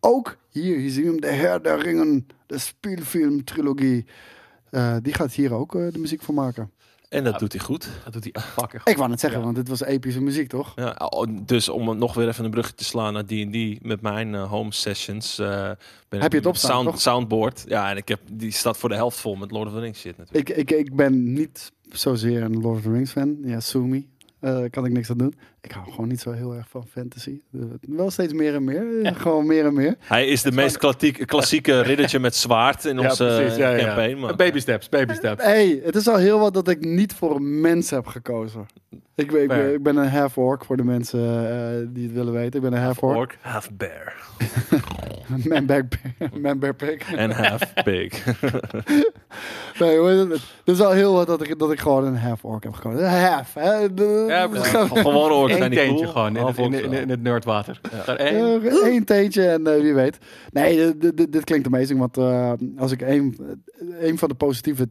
Ook 0.00 0.36
hier, 0.50 0.76
hier 0.78 0.90
zien 0.90 1.04
we 1.04 1.26
hem, 1.26 1.50
de 1.50 1.58
der 1.62 1.78
Ringen, 1.82 2.26
de 2.46 2.58
speelfilm 2.58 3.44
trilogie. 3.44 4.04
Eh, 4.70 4.96
die 5.02 5.14
gaat 5.14 5.32
hier 5.32 5.52
ook 5.52 5.74
eh, 5.74 5.92
de 5.92 5.98
muziek 5.98 6.22
voor 6.22 6.34
maken. 6.34 6.70
En 7.08 7.24
dat 7.24 7.38
doet 7.38 7.52
hij 7.52 7.62
goed. 7.62 7.88
Dat 8.04 8.12
doet 8.12 8.24
hij 8.32 8.42
fucking 8.42 8.82
goed. 8.82 8.90
Ik 8.92 8.96
wou 8.96 9.08
net 9.10 9.20
zeggen, 9.20 9.38
Ja. 9.38 9.44
want 9.44 9.56
dit 9.56 9.68
was 9.68 9.82
epische 9.82 10.20
muziek, 10.22 10.48
toch? 10.48 10.72
Ja, 10.76 10.94
oh, 11.08 11.26
dus 11.42 11.68
om 11.68 11.98
nog 11.98 12.14
weer 12.14 12.28
even 12.28 12.44
een 12.44 12.50
brugje 12.50 12.74
te 12.74 12.84
slaan 12.84 13.12
naar 13.12 13.24
D&D 13.24 13.84
met 13.84 14.00
mijn 14.00 14.34
home 14.34 14.72
sessions. 14.72 15.38
eh, 15.38 15.70
ben 16.08 16.20
Heb 16.20 16.32
je 16.32 16.40
het 16.40 16.58
sound, 16.58 16.86
toch? 16.88 17.00
soundboard. 17.00 17.64
Ja, 17.68 17.90
en 17.90 17.96
ik 17.96 18.08
heb, 18.08 18.20
die 18.32 18.50
staat 18.50 18.76
voor 18.76 18.88
de 18.88 18.94
helft 18.94 19.18
vol 19.18 19.34
met 19.34 19.50
Lord 19.50 19.66
of 19.66 19.72
the 19.74 19.80
Rings 19.80 20.00
shit 20.00 20.16
natuurlijk. 20.16 20.48
Ik, 20.48 20.56
ik, 20.56 20.70
ik 20.86 20.94
ben 20.96 21.32
niet 21.32 21.72
zozeer 21.88 22.42
een 22.42 22.60
Lord 22.60 22.76
of 22.76 22.82
the 22.82 22.90
Rings 22.90 23.10
fan. 23.10 23.38
Ja. 23.42 23.52
Eh, 23.54 23.60
kan 24.70 24.84
ik 24.86 24.92
niks 24.92 25.10
aan 25.10 25.18
doen. 25.18 25.34
Ik 25.64 25.72
hou 25.72 25.90
gewoon 25.90 26.08
niet 26.08 26.20
zo 26.20 26.30
heel 26.32 26.54
erg 26.54 26.68
van 26.68 26.86
fantasy. 26.90 27.40
Eh, 27.54 27.60
wel 27.80 28.10
steeds 28.10 28.32
meer 28.32 28.54
en 28.54 28.64
meer. 28.64 29.02
Eh, 29.02 29.14
Gewoon 29.16 29.46
meer 29.46 29.64
en 29.66 29.74
meer. 29.74 29.94
Hij 29.98 30.26
is 30.26 30.42
de 30.42 30.52
meest 30.52 30.76
klassieke, 30.78 31.24
klassieke 31.24 31.80
riddertje 31.90 32.18
met 32.18 32.36
zwaard 32.36 32.84
in 32.84 32.98
Ja, 33.00 33.08
onze 33.08 33.24
precies, 33.24 33.56
ja, 33.56 33.70
ja, 33.70 33.76
ja. 33.76 33.84
campaign. 33.86 34.18
Maar, 34.18 34.34
Baby 34.36 34.58
steps, 34.58 34.88
baby 34.88 35.14
steps. 35.14 35.42
hey, 35.44 35.80
het 35.84 35.94
is 35.96 36.08
al 36.08 36.16
heel 36.16 36.38
wat 36.38 36.54
dat 36.54 36.68
ik 36.68 36.84
niet 36.84 37.14
voor 37.14 37.36
een 37.36 37.60
mens 37.60 37.90
heb 37.90 38.06
gekozen. 38.06 38.66
Ik, 39.16 39.30
ben- 39.30 39.42
ik, 39.42 39.48
ben, 39.48 39.72
ik 39.74 39.82
ben 39.82 39.96
een 39.96 40.08
half-orc 40.08 40.64
voor 40.64 40.76
de 40.76 40.84
mensen 40.84 41.20
eh, 41.50 41.86
die 41.88 42.04
het 42.04 42.12
willen 42.12 42.32
weten. 42.32 42.54
Ik 42.54 42.70
ben 42.70 42.72
een 42.78 42.84
half-orc. 42.84 43.16
orc, 43.16 43.36
half 43.40 43.70
bear. 43.72 44.14
Man 45.48 45.66
bear, 45.66 45.88
man 46.40 46.58
bear 46.58 46.74
pig. 46.74 47.12
En 47.14 47.30
half 47.30 47.72
pig. 47.84 48.24
Nee, 49.78 50.00
het? 50.02 50.40
Is 50.64 50.80
al 50.80 50.90
heel 50.92 51.12
wat 51.14 51.26
dat 51.26 51.42
ik, 51.42 51.58
dat 51.58 51.72
ik 51.72 51.80
gewoon 51.80 52.04
een 52.04 52.16
half-orc 52.16 52.62
heb 52.64 52.72
gekozen. 52.72 53.20
Half, 53.20 53.54
hè? 53.54 53.94
De- 53.94 54.24
Ja, 54.28 54.46
precies. 54.46 54.70
Gewoon 54.70 55.30
orcs 55.32 55.53
Die 55.60 55.78
teentje 55.78 56.04
cool. 56.06 56.12
gewoon 56.12 56.56
in, 56.56 56.72
in, 56.84 56.92
in, 56.92 57.08
het 57.10 57.22
nerdwater. 57.22 57.80
Daar 58.06 58.16
één. 58.16 58.84
Eén 58.92 59.04
teentje 59.04 59.46
en 59.46 59.66
eh, 59.66 59.80
wie 59.80 59.94
weet. 59.94 60.18
Nee, 60.52 60.96
dit- 60.98 61.32
dit- 61.32 61.44
klinkt 61.44 61.66
amazing. 61.66 61.98
Want 61.98 62.16
eh, 62.16 62.52
als 62.76 62.92
ik 62.92 63.02
één, 63.02 63.36
één 64.00 64.18
van 64.18 64.28
de 64.28 64.34
positieve... 64.34 64.88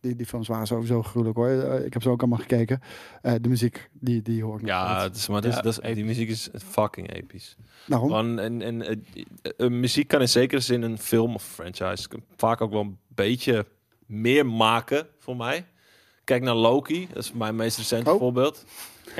Die, 0.00 0.16
die 0.16 0.26
films 0.26 0.48
waren 0.48 0.66
sowieso 0.66 1.02
gruwelijk 1.02 1.36
hoor. 1.36 1.48
Eh, 1.48 1.84
ik 1.84 1.92
heb 1.92 2.02
ze 2.02 2.08
ook 2.08 2.20
allemaal 2.20 2.38
gekeken. 2.38 2.80
Eh, 3.22 3.34
de 3.40 3.48
muziek, 3.48 3.88
die, 3.92 4.22
die 4.22 4.42
hoor 4.42 4.60
ik 4.60 4.66
Ja, 4.66 5.02
het 5.02 5.16
is, 5.16 5.28
maar 5.28 5.36
het 5.36 5.46
is, 5.46 5.54
Ja, 5.54 5.60
dat 5.60 5.78
is- 5.82 5.94
die 5.94 6.04
muziek 6.04 6.28
is 6.28 6.48
fucking 6.68 7.12
episch. 7.14 7.56
Daarom. 7.86 8.08
Gewoon, 8.08 8.38
en, 8.38 8.62
en, 8.62 9.04
muziek 9.80 10.08
kan 10.08 10.20
in 10.20 10.28
zekere 10.28 10.60
zin 10.60 10.82
een 10.82 10.98
film 10.98 11.34
of 11.34 11.42
franchise 11.42 12.08
vaak 12.36 12.60
ook 12.60 12.70
wel 12.70 12.80
een 12.80 12.98
beetje 13.14 13.66
meer 14.06 14.46
maken 14.46 15.06
voor 15.18 15.36
mij. 15.36 15.66
Kijk 16.24 16.42
naar 16.42 16.54
Loki, 16.54 17.08
dat 17.12 17.22
is 17.22 17.32
mijn 17.32 17.56
meest 17.56 17.76
recente 17.78 18.10
Oh. 18.12 18.18
voorbeeld. 18.18 18.64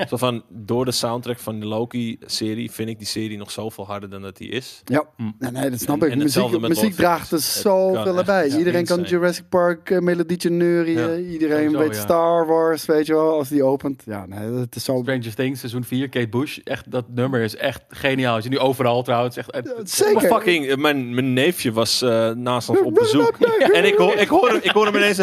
Zo 0.07 0.17
van, 0.17 0.43
door 0.49 0.85
de 0.85 0.91
soundtrack 0.91 1.39
van 1.39 1.59
de 1.59 1.65
Loki-serie 1.65 2.71
vind 2.71 2.89
ik 2.89 2.97
die 2.97 3.07
serie 3.07 3.37
nog 3.37 3.51
zoveel 3.51 3.85
harder 3.85 4.09
dan 4.09 4.21
dat 4.21 4.37
die 4.37 4.49
is. 4.49 4.81
Ja, 4.85 5.03
Hm. 5.17 5.23
nee, 5.39 5.51
nee, 5.51 5.69
dat 5.69 5.79
snap 5.79 6.01
En- 6.01 6.05
ik. 6.07 6.11
en 6.13 6.17
muziek 6.17 6.59
muziek 6.59 6.93
draagt 6.95 7.31
er 7.31 7.39
zoveel 7.39 8.23
bij. 8.23 8.47
Iedereen 8.49 8.85
kan. 8.85 9.01
Jurassic 9.01 9.49
Park 9.49 9.89
uh, 9.89 9.99
melodietje 9.99 10.49
neurien. 10.49 10.97
Ja. 10.99 11.15
Iedereen 11.15 11.77
weet 11.77 11.95
ja. 11.95 12.01
Star 12.01 12.47
Wars, 12.47 12.85
weet 12.85 13.05
je 13.05 13.13
wel. 13.13 13.31
Als 13.37 13.49
die 13.49 13.63
opent. 13.63 14.03
Ja, 14.05 14.25
nee, 14.25 14.51
het 14.59 14.75
is 14.75 14.83
zo... 14.83 14.99
Stranger 15.01 15.35
Things, 15.35 15.59
seizoen 15.59 15.83
4, 15.83 16.09
Kate 16.09 16.27
Bush. 16.27 16.57
Echt, 16.63 16.91
dat 16.91 17.05
nummer 17.09 17.41
is 17.41 17.55
echt 17.55 17.83
geniaal. 17.89 18.35
Je 18.35 18.41
ziet 18.41 18.51
nu 18.51 18.59
overal 18.59 19.03
trouwens. 19.03 19.37
Echt, 19.37 19.55
het- 19.55 19.89
Zeker. 19.91 20.13
Maar 20.13 20.23
fucking, 20.23 20.65
eh, 20.67 20.75
mijn, 20.77 21.13
mijn 21.13 21.33
neefje 21.33 21.71
was 21.71 22.01
eh, 22.01 22.29
naast 22.31 22.69
ons 22.69 22.79
op 22.79 22.93
bezoek. 22.93 23.37
En 23.73 23.85
ik 23.85 23.95
hoor, 23.95 24.13
ik 24.15 24.27
hoor 24.27 24.47
hem, 24.47 24.59
ik 24.61 24.71
hoor 24.71 24.85
hem 24.85 24.95
ineens... 24.95 25.19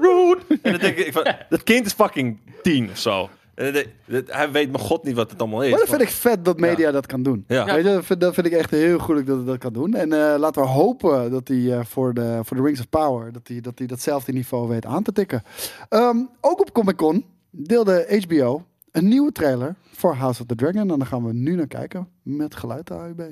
een- 0.00 0.58
En 0.62 0.70
dan 0.72 0.80
denk 0.80 0.96
ik, 0.96 1.12
van, 1.12 1.24
dat 1.48 1.62
kind 1.62 1.86
is 1.86 1.92
fucking 1.92 2.38
tien 2.62 2.90
of 2.90 2.98
zo. 2.98 3.28
En 3.54 3.64
dan 3.64 3.72
denk 3.72 3.86
ik, 3.86 3.92
dat- 4.26 4.36
hij 4.36 4.50
weet 4.50 4.70
mijn 4.70 4.82
god 4.84 5.04
niet 5.04 5.14
wat 5.14 5.30
het 5.30 5.40
allemaal 5.40 5.62
is. 5.62 5.70
Maar 5.70 5.78
dat 5.78 5.88
vind 5.88 6.00
ik 6.00 6.08
vet 6.08 6.44
dat 6.44 6.58
media 6.58 6.90
dat 6.90 7.06
kan 7.06 7.22
doen. 7.22 7.44
Ja. 7.48 7.64
Weet 7.64 7.76
je, 7.76 7.82
dat, 7.92 8.04
vind, 8.04 8.20
dat 8.20 8.34
vind 8.34 8.46
ik 8.46 8.52
echt 8.52 8.70
heel 8.70 8.98
goed 8.98 9.26
dat 9.26 9.36
het 9.36 9.46
dat 9.46 9.58
kan 9.58 9.72
doen. 9.72 9.94
En 9.94 10.12
eh, 10.12 10.34
laten 10.38 10.62
we 10.62 10.68
hopen 10.68 11.30
dat 11.30 11.48
hij 11.48 11.78
eh, 11.78 11.84
voor, 11.84 12.14
de, 12.14 12.40
voor 12.42 12.56
de 12.56 12.62
Rings 12.62 12.80
of 12.80 12.88
Power... 12.88 13.32
dat 13.32 13.48
hij 13.48 13.60
dat 13.60 13.78
hij 13.78 13.86
datzelfde 13.86 14.32
niveau 14.32 14.68
weet 14.68 14.86
aan 14.86 15.02
te 15.02 15.12
tikken. 15.12 15.42
Ehm, 15.88 16.16
ook 16.40 16.60
op 16.60 16.72
Comic 16.72 16.96
Con 16.96 17.24
deelde 17.50 18.22
HBO 18.26 18.64
een 18.90 19.08
nieuwe 19.08 19.32
trailer 19.32 19.74
voor 19.92 20.14
House 20.14 20.40
of 20.40 20.46
the 20.46 20.54
Dragon. 20.54 20.90
En 20.90 20.98
daar 20.98 21.06
gaan 21.08 21.24
we 21.24 21.32
nu 21.32 21.54
naar 21.54 21.66
kijken 21.66 22.08
met 22.22 22.54
geluid 22.56 22.90
AUB. 22.90 23.22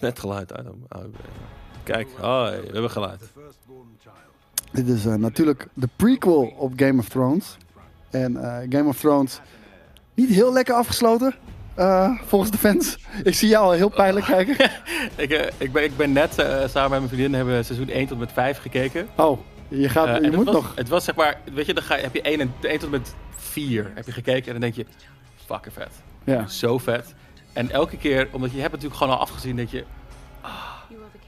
Net 0.00 0.18
geluid 0.18 0.52
uit. 0.52 0.66
hem. 0.66 0.84
Oh, 0.88 1.04
Kijk, 1.82 2.08
oh, 2.20 2.42
hey, 2.42 2.60
we 2.60 2.66
hebben 2.72 2.90
geluid. 2.90 3.20
Dit 4.70 4.88
is 4.88 5.06
eh, 5.06 5.14
natuurlijk 5.14 5.66
de 5.74 5.88
prequel 5.96 6.54
op 6.56 6.72
Game 6.76 6.98
of 7.00 7.08
Thrones. 7.08 7.56
En 8.10 8.36
eh, 8.36 8.56
Game 8.68 8.88
of 8.88 8.98
Thrones 8.98 9.40
niet 10.14 10.28
heel 10.28 10.52
lekker 10.52 10.74
afgesloten. 10.74 11.34
eh, 11.74 12.10
volgens 12.26 12.50
de 12.50 12.58
fans? 12.58 12.98
Ik 13.22 13.34
zie 13.34 13.48
jou 13.48 13.64
al 13.64 13.72
heel 13.72 13.88
pijnlijk 13.88 14.26
kijken. 14.26 14.56
Ik, 15.16 15.52
ik, 15.58 15.72
ben, 15.72 15.84
ik 15.84 15.96
ben 15.96 16.12
net 16.12 16.34
samen 16.34 16.90
met 16.90 16.98
mijn 16.98 17.08
vriendin 17.08 17.34
hebben 17.34 17.56
we 17.56 17.62
seizoen 17.62 17.88
1 17.88 18.06
tot 18.06 18.18
met 18.18 18.32
5 18.32 18.58
gekeken. 18.58 19.08
Oh, 19.16 19.38
je, 19.68 19.88
gaat, 19.88 20.06
je 20.06 20.24
het 20.24 20.36
moet 20.36 20.44
was, 20.44 20.54
nog. 20.54 20.72
Het 20.74 20.88
was 20.88 21.04
zeg 21.04 21.14
maar, 21.14 21.40
weet 21.54 21.66
je, 21.66 21.74
dan 21.74 21.82
ga, 21.82 21.96
heb 21.96 22.14
je 22.14 22.22
1, 22.22 22.40
en, 22.40 22.52
1 22.60 22.78
tot 22.78 22.90
met 22.90 23.14
4 23.36 23.90
heb 23.94 24.06
je 24.06 24.12
gekeken 24.12 24.46
en 24.46 24.52
dan 24.52 24.60
denk 24.60 24.74
je, 24.74 24.86
fucking 25.46 25.74
vet. 25.74 25.90
Ja. 26.24 26.46
Zo 26.46 26.78
vet. 26.78 27.14
En 27.52 27.70
elke 27.70 27.96
keer, 27.96 28.28
omdat 28.30 28.50
je 28.52 28.60
hebt 28.60 28.72
natuurlijk 28.72 29.00
gewoon 29.00 29.14
al 29.14 29.20
afgezien, 29.20 29.56
denk 29.56 29.68
je, 29.68 29.84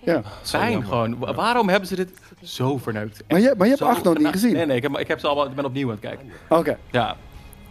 Ja. 0.04 0.22
fijn 0.42 0.70
jammer. 0.70 0.88
gewoon. 0.88 1.18
Wa- 1.18 1.34
Waarom 1.34 1.68
hebben 1.68 1.88
ze 1.88 1.96
dit 1.96 2.10
zo 2.42 2.78
verneukt? 2.78 3.22
Maar 3.28 3.40
je, 3.40 3.54
maar 3.56 3.66
je 3.66 3.72
hebt 3.76 3.84
acht 3.88 4.04
nog 4.04 4.18
niet 4.18 4.26
gezien. 4.26 4.52
Nee, 4.52 4.66
nee, 4.66 4.76
ik 4.76 4.82
heb, 4.82 4.98
ik 4.98 5.08
heb 5.08 5.18
ze 5.20 5.26
allemaal, 5.26 5.46
ik 5.46 5.54
ben 5.54 5.64
opnieuw 5.64 5.86
aan 5.86 5.92
het 6.00 6.00
kijken. 6.00 6.30
Oké. 6.48 6.78
Ja, 6.90 7.16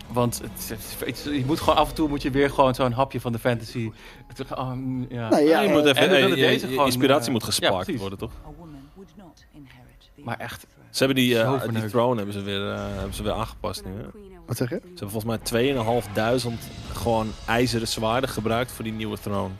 want 0.07 0.41
het, 0.41 0.69
het- 0.69 1.07
het- 1.07 1.23
je 1.33 1.43
moet 1.45 1.59
gewoon 1.59 1.75
af 1.75 1.89
en 1.89 1.95
toe 1.95 2.09
moet 2.09 2.21
je 2.21 2.29
weer 2.31 2.49
gewoon 2.49 2.75
zo'n 2.75 2.91
hapje 2.91 3.21
van 3.21 3.31
de 3.31 3.39
fantasy. 3.39 3.91
Het, 4.27 4.51
oh, 4.51 4.71
mm, 4.71 5.05
ja. 5.09 5.29
Nee, 5.29 5.47
ja, 5.47 5.61
je 5.61 5.69
moet 5.69 5.83
eh, 5.83 5.89
even, 5.89 6.01
en 6.01 6.09
we 6.09 6.15
eh, 6.15 6.27
je- 6.29 6.35
deze 6.35 6.65
je 6.65 6.71
gewoon, 6.71 6.85
inspiratie 6.85 7.25
eh, 7.27 7.31
moet 7.33 7.57
ja, 7.59 7.71
precies. 7.71 7.99
worden, 7.99 8.17
toch? 8.19 8.31
A 8.45 8.49
woman 8.57 8.75
would 8.93 9.09
not 9.17 9.45
inherit 9.53 10.09
the 10.15 10.21
Maar 10.23 10.37
echt, 10.39 10.67
Ze 10.89 10.97
hebben 11.05 11.23
die, 11.23 11.37
eh, 11.39 11.45
Zo 11.45 11.51
die 11.51 11.59
verneukt. 11.61 11.89
throne 11.89 12.15
hebben 12.15 12.33
ze 12.33 12.41
weer, 12.41 12.71
eh, 12.71 12.79
hebben 12.95 13.13
ze 13.13 13.23
weer 13.23 13.33
aangepast 13.33 13.85
nu. 13.85 13.91
Hè? 13.91 13.97
Ze 14.01 14.29
Wat 14.45 14.57
zeg 14.57 14.69
je? 14.69 14.75
hebben 14.75 14.97
volgens 15.09 15.23
mij 15.25 15.37
2.500 15.37 16.69
gewoon 16.93 17.31
ijzeren 17.47 17.87
zwaarden 17.87 18.29
gebruikt 18.29 18.71
voor 18.71 18.83
die 18.83 18.93
nieuwe 18.93 19.17
throne. 19.19 19.53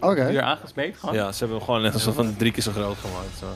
Oké. 0.00 0.24
weer 0.26 0.42
aangesmeed 0.42 0.96
gewoon. 0.96 1.14
Ja, 1.14 1.32
ze 1.32 1.38
hebben 1.38 1.56
hem 1.56 1.66
gewoon 1.66 1.82
net 1.82 1.94
alsof 1.94 2.14
van 2.14 2.36
drie 2.36 2.52
keer 2.52 2.62
zo 2.62 2.72
groot 2.72 2.96
gemaakt. 2.96 3.38
Zo. 3.38 3.46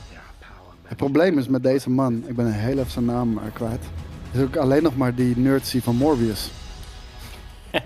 Het 0.83 0.97
probleem 0.97 1.39
is 1.39 1.49
met 1.49 1.62
deze 1.62 1.91
man, 1.91 2.24
ik 2.27 2.37
ben 2.37 2.53
heel 2.53 2.79
even 2.79 2.91
zijn 2.91 3.05
naam 3.05 3.39
eh, 3.39 3.45
kwijt. 3.53 3.85
Is 4.33 4.41
ook 4.43 4.57
alleen 4.57 4.83
nog 4.83 4.97
maar 4.97 5.14
die 5.14 5.39
nerdsie 5.39 5.83
van 5.83 5.97
Morbius. 5.97 6.51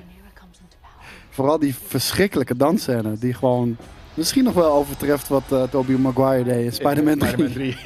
Vooral 1.31 1.59
die 1.59 1.75
verschrikkelijke 1.87 2.57
dansscène, 2.57 3.19
die 3.19 3.35
gewoon 3.35 3.77
misschien 4.15 4.45
nog 4.45 4.55
wel 4.55 4.73
overtreft 4.73 5.29
wat 5.29 5.43
eh 5.51 5.63
Tobey 5.63 5.97
Maguire 5.97 6.45
deed 6.45 6.65
in 6.65 6.73
Spider-Man 6.73 7.19
3. 7.19 7.29
Spider-Man 7.33 7.53
3. 7.53 7.77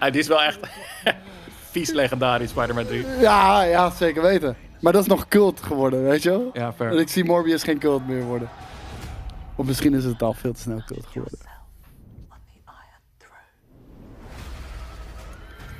Ja, 0.00 0.10
die 0.10 0.20
is 0.20 0.28
wel 0.28 0.42
echt 0.42 0.58
vies 1.70 1.90
legendarisch, 1.92 2.50
Spider-Man 2.50 2.86
3. 2.86 3.04
Ja, 3.20 3.62
ja, 3.62 3.90
zeker 3.90 4.22
weten. 4.22 4.56
Maar 4.80 4.92
dat 4.92 5.02
is 5.02 5.08
nog 5.08 5.28
cult 5.28 5.60
geworden, 5.62 6.02
weet 6.04 6.22
je 6.22 6.28
wel? 6.30 6.50
Ja, 6.52 6.66
En 6.66 6.74
fair. 6.74 6.92
ik 7.00 7.08
zie 7.08 7.24
Morbius 7.24 7.62
geen 7.62 7.78
cult 7.78 8.06
meer 8.08 8.22
worden. 8.22 8.48
Of 9.62 9.68
misschien 9.68 9.94
is 9.94 10.04
het 10.04 10.22
al 10.22 10.32
veel 10.32 10.52
te 10.52 10.60
snel 10.60 10.82
cult 10.86 11.06
geworden. 11.06 11.38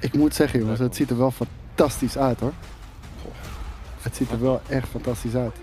Ik 0.00 0.14
moet 0.14 0.34
zeggen 0.34 0.60
jongens, 0.60 0.78
het 0.78 0.96
ziet 0.96 1.10
er 1.10 1.18
wel 1.18 1.30
fantastisch 1.30 2.18
uit 2.18 2.40
hoor. 2.40 2.52
Het 4.00 4.16
ziet 4.16 4.30
er 4.30 4.40
wel 4.40 4.60
echt 4.68 4.88
fantastisch 4.88 5.34
uit. 5.34 5.56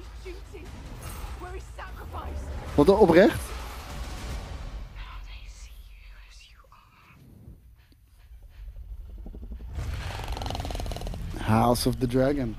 Want 2.76 2.90
oprecht. 2.90 3.42
House 11.38 11.88
of 11.88 11.96
the 11.96 12.08
Dragon. 12.08 12.56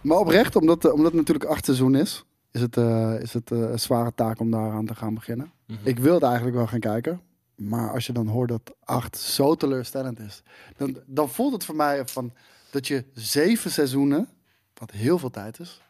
Maar 0.00 0.18
oprecht, 0.18 0.56
omdat, 0.56 0.84
eh, 0.84 0.92
omdat 0.92 1.06
het 1.12 1.20
natuurlijk 1.20 1.50
acht 1.50 1.64
seizoen 1.64 1.94
is, 1.94 2.24
is 2.52 2.60
het, 2.60 2.76
eh, 2.76 3.20
is 3.20 3.32
het 3.32 3.50
eh, 3.50 3.58
een 3.58 3.78
zware 3.78 4.12
taak 4.14 4.40
om 4.40 4.50
daaraan 4.50 4.86
te 4.86 4.94
gaan 4.94 5.14
beginnen. 5.14 5.52
Ik 5.82 5.98
wil 5.98 6.14
het 6.14 6.22
eigenlijk 6.22 6.56
wel 6.56 6.66
gaan 6.66 6.80
kijken. 6.80 7.20
Maar 7.56 7.90
als 7.92 8.06
je 8.06 8.12
dan 8.12 8.26
hoort 8.26 8.48
dat 8.48 8.74
acht 8.84 9.18
zo 9.18 9.54
teleurstellend 9.54 10.18
is, 10.20 10.42
dan, 10.76 10.96
dan 11.06 11.28
voelt 11.30 11.52
het 11.52 11.64
voor 11.64 11.74
mij 11.76 12.06
van 12.06 12.32
dat 12.70 12.86
je 12.86 13.04
zeven 13.14 13.70
seizoenen, 13.70 14.28
wat 14.74 14.90
heel 14.90 15.18
veel 15.18 15.30
tijd 15.30 15.58
is, 15.60 15.80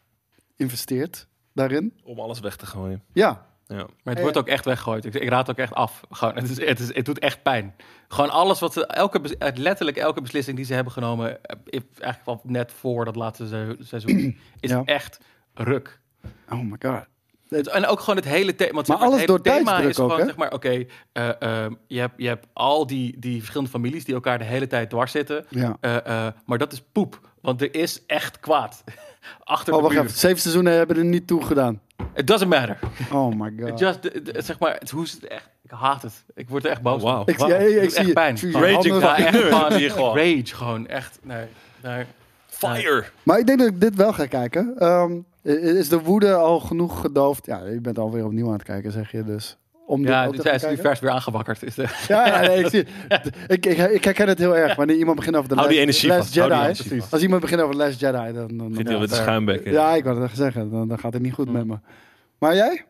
investeert 0.55 1.27
daarin. 1.53 1.93
Om 2.03 2.19
alles 2.19 2.39
weg 2.39 2.55
te 2.55 2.65
gooien. 2.65 3.03
Ja, 3.13 3.45
Ja. 3.67 3.87
Maar 4.03 4.13
het 4.13 4.19
wordt 4.21 4.37
ook 4.37 4.47
echt 4.47 4.65
weggegooid. 4.65 5.05
Ik, 5.05 5.13
ik 5.13 5.29
raad 5.29 5.49
ook 5.49 5.57
echt 5.57 5.73
af. 5.73 6.01
Gewoon, 6.09 6.35
het, 6.35 6.49
is, 6.49 6.65
het, 6.67 6.79
is, 6.79 6.93
het 6.95 7.05
doet 7.05 7.19
echt 7.19 7.43
pijn. 7.43 7.75
Gewoon 8.07 8.29
alles 8.29 8.59
wat 8.59 8.73
ze, 8.73 8.85
elke, 8.85 9.37
eh, 9.37 9.55
letterlijk 9.55 9.97
elke 9.97 10.21
beslissing 10.21 10.55
die 10.57 10.65
ze 10.65 10.73
hebben 10.73 10.93
genomen, 10.93 11.39
eigenlijk 11.43 12.25
wel 12.25 12.41
net 12.43 12.71
voor 12.71 13.05
dat 13.05 13.15
laatste 13.15 13.47
se- 13.47 13.75
seizoen, 13.79 14.37
is 14.59 14.69
Ja. 14.69 14.83
echt 14.85 15.19
ruk. 15.53 16.01
Oh 16.51 16.59
my 16.59 16.75
god. 16.79 17.05
Het- 17.49 17.67
En 17.67 17.85
ook 17.85 17.99
gewoon 17.99 18.15
het 18.15 18.25
hele 18.25 18.55
thema. 18.55 18.71
want 18.73 18.87
Maar 18.87 18.97
zeg 18.97 19.05
alles 19.07 19.19
het 19.19 19.27
door 19.27 19.39
hele 19.43 19.57
thema 19.57 19.77
is 19.79 19.95
gewoon, 19.95 20.11
ook, 20.11 20.25
zeg 20.25 20.35
maar, 20.35 20.51
oké, 20.53 20.85
eh, 21.11 21.41
ehm, 21.41 21.73
je, 21.87 21.99
hebt, 21.99 22.13
je 22.17 22.27
hebt 22.27 22.47
al 22.53 22.87
die, 22.87 23.19
die 23.19 23.37
verschillende 23.37 23.71
families 23.71 24.05
die 24.05 24.13
elkaar 24.15 24.37
de 24.37 24.43
hele 24.43 24.67
tijd 24.67 24.89
dwars 24.89 25.11
zitten. 25.11 25.45
Ja. 25.49 25.77
Eh, 25.79 25.95
eh, 26.27 26.33
maar 26.45 26.57
dat 26.57 26.71
is 26.71 26.81
poep, 26.91 27.19
want 27.41 27.61
er 27.61 27.75
is 27.75 28.03
echt 28.07 28.39
kwaad. 28.39 28.83
Achter 29.43 29.73
Oh, 29.73 29.77
de 29.79 29.83
wacht 29.85 29.95
muur. 29.95 30.03
even. 30.05 30.17
Zeven 30.17 30.39
seizoenen 30.39 30.73
hebben 30.73 30.97
er 30.97 31.05
niet 31.05 31.27
toe 31.27 31.43
gedaan. 31.43 31.81
It 32.15 32.27
doesn't 32.27 32.49
matter. 32.49 32.79
Oh 33.11 33.33
my 33.39 33.53
god. 33.59 33.79
Just, 33.79 33.99
zeg 34.45 34.59
maar, 34.59 34.81
hoe 34.93 35.03
is 35.03 35.11
het 35.11 35.27
echt? 35.27 35.49
Ik 35.63 35.71
haat 35.71 36.01
het. 36.01 36.23
Ik 36.35 36.49
word 36.49 36.65
er 36.65 36.71
echt 36.71 36.81
boos 36.81 37.03
Oh, 37.03 37.11
van. 37.15 37.23
Ik, 37.25 37.37
zie- 37.39 37.47
ja, 37.47 37.55
ja, 37.59 37.67
ik 37.67 37.73
Het 37.73 37.81
doet 37.81 37.89
zie 37.91 37.99
echt 37.99 38.07
je. 38.07 38.13
pijn. 38.13 38.37
Ja, 38.41 38.63
echt 38.65 38.83
Hier 39.75 39.91
gewoon. 39.91 40.15
rage 40.17 40.41
gewoon. 40.45 40.87
Echt, 40.87 41.19
nee. 41.23 41.45
nee. 41.83 42.05
Fire! 42.47 43.03
Maar 43.23 43.39
ik 43.39 43.45
denk 43.47 43.59
dat 43.59 43.67
ik 43.67 43.81
dit 43.81 43.95
wel 43.95 44.13
ga 44.13 44.25
kijken. 44.25 44.73
Ehm, 44.77 45.11
is 45.43 45.89
de 45.89 45.99
woede 46.01 46.33
al 46.33 46.59
genoeg 46.59 47.01
gedoofd? 47.01 47.45
Ja, 47.45 47.65
je 47.65 47.81
bent 47.81 47.97
alweer 47.99 48.25
opnieuw 48.25 48.47
aan 48.47 48.53
het 48.53 48.63
kijken, 48.63 48.91
zeg 48.91 49.11
je 49.11 49.23
dus. 49.23 49.57
Om 49.85 50.01
dit 50.01 50.09
Ja, 50.09 50.23
gaan 50.23 50.53
is 50.53 50.65
nu 50.65 50.77
vers 50.77 50.99
weer 50.99 51.09
aangewakkerd. 51.09 51.63
Is 51.63 51.75
de, 51.75 51.85
Ja, 52.07 52.27
ja 52.27 52.39
nee, 52.47 52.59
ik, 52.59 52.67
zie, 52.73 52.85
ik, 53.47 53.65
ik, 53.65 53.77
ik 53.91 54.03
herken 54.03 54.27
het 54.27 54.37
heel 54.37 54.55
erg. 54.57 54.75
Wanneer 54.75 54.95
iemand 54.95 55.15
begint 55.17 55.35
over 55.35 55.49
de 55.49 55.55
Hou 55.55 55.67
die 55.67 55.85
Last, 55.85 55.87
energie 56.03 56.09
Last 56.09 56.21
vast, 56.21 56.35
hou 56.37 56.49
die 56.49 56.57
Jedi. 56.57 56.71
energie 56.73 56.99
vast. 56.99 57.13
Als 57.13 57.21
iemand 57.21 57.41
begint 57.41 57.61
over 57.61 57.75
de 57.75 57.81
Last 57.83 57.99
Jedi, 57.99 58.33
dan... 58.33 58.33
dan, 58.47 58.57
dan 58.57 58.73
Zit 58.75 58.87
hij 58.87 58.99
met 58.99 59.09
de 59.09 59.15
fair. 59.15 59.27
schuimbekken. 59.27 59.71
ja, 59.71 59.95
ik 59.95 60.03
wou 60.03 60.21
het 60.21 60.31
zeggen. 60.33 60.71
Dan, 60.71 60.87
dan 60.87 60.99
gaat 60.99 61.13
het 61.13 61.21
niet 61.21 61.33
goed 61.33 61.51
met 61.51 61.65
me. 61.65 61.77
Maar 62.37 62.55
jij? 62.55 62.85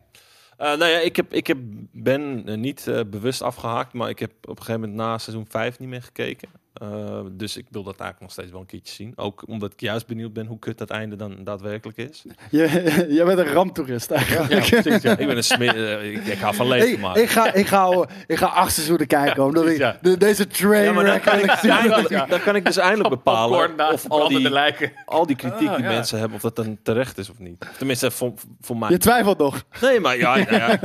Eh, 0.56 0.66
nou 0.66 0.84
ja, 0.90 0.98
ik, 0.98 1.16
heb, 1.16 1.32
ik 1.32 1.46
heb, 1.46 1.58
ben 1.92 2.42
eh, 2.46 2.56
niet 2.56 2.86
eh, 2.86 3.00
bewust 3.10 3.42
afgehaakt, 3.42 3.92
maar 3.92 4.08
ik 4.08 4.18
heb 4.18 4.30
op 4.40 4.48
een 4.48 4.56
gegeven 4.64 4.80
moment 4.80 4.98
na 4.98 5.18
seizoen 5.18 5.46
5 5.48 5.78
niet 5.78 5.88
meer 5.88 6.02
gekeken. 6.02 6.48
Eh, 6.74 7.20
dus 7.32 7.56
ik 7.56 7.66
wil 7.70 7.82
dat 7.82 7.92
eigenlijk 8.00 8.20
nog 8.20 8.30
steeds 8.32 8.50
wel 8.50 8.60
een 8.60 8.66
keertje 8.66 8.94
zien. 8.94 9.12
Ook 9.16 9.42
omdat 9.48 9.72
ik 9.72 9.80
juist 9.80 10.06
benieuwd 10.06 10.32
ben 10.32 10.46
hoe 10.46 10.58
kut 10.58 10.78
dat 10.78 10.90
einde 10.90 11.16
dan 11.16 11.36
daadwerkelijk 11.44 11.98
is. 11.98 12.24
Je, 12.50 13.06
jij 13.16 13.24
bent 13.24 13.38
een 13.38 13.52
ramptoerist 13.52 14.10
eigenlijk. 14.10 14.64
ja, 14.64 14.80
precies. 14.80 15.02
Ja. 15.02 15.10
ik 15.18 15.26
ben 15.26 15.36
een 15.36 15.44
sme- 15.44 15.66
eh, 15.72 16.12
ik, 16.12 16.26
ik 16.26 16.38
hou 16.38 16.54
van 16.54 16.68
leven 16.68 16.88
Ik, 16.92 16.98
maken. 17.00 17.22
ik, 17.22 17.28
ga, 17.30 17.52
ik, 17.52 17.66
ga, 17.66 18.08
ik 18.26 18.36
ga 18.36 18.46
acht 18.46 18.72
seizoenen 18.72 19.06
kijken, 19.06 19.44
omdat 19.44 19.66
ik 19.66 19.76
ja. 19.76 19.98
de, 20.02 20.16
deze 20.16 20.46
train 20.46 20.84
ja, 20.84 20.92
maar 20.92 21.04
dan 21.04 21.20
kan, 21.20 21.38
ik, 21.38 21.44
wreck- 21.44 21.62
eindelijk, 21.70 22.28
dan 22.30 22.40
kan 22.40 22.56
ik 22.56 22.64
dus 22.64 22.76
eindelijk 22.76 23.08
bepalen 23.08 23.92
of 23.92 24.08
al 24.08 24.28
die, 24.28 24.50
lijken. 24.50 24.92
al 25.04 25.26
die 25.26 25.36
kritiek 25.36 25.68
Ah, 25.68 25.74
die 25.76 25.84
ja. 25.84 25.90
mensen 25.90 26.18
hebben, 26.18 26.36
of 26.36 26.42
dat 26.42 26.56
dan 26.56 26.78
terecht 26.82 27.18
is 27.18 27.30
of 27.30 27.38
niet. 27.38 27.66
Tenminste, 27.78 28.10
voor, 28.10 28.32
voor 28.60 28.76
mij. 28.76 28.90
Je 28.90 28.98
twijfelt 28.98 29.38
nog. 29.38 29.64
Nee, 29.80 30.00
maar 30.00 30.16
ja, 30.16 30.36
ja, 30.36 30.78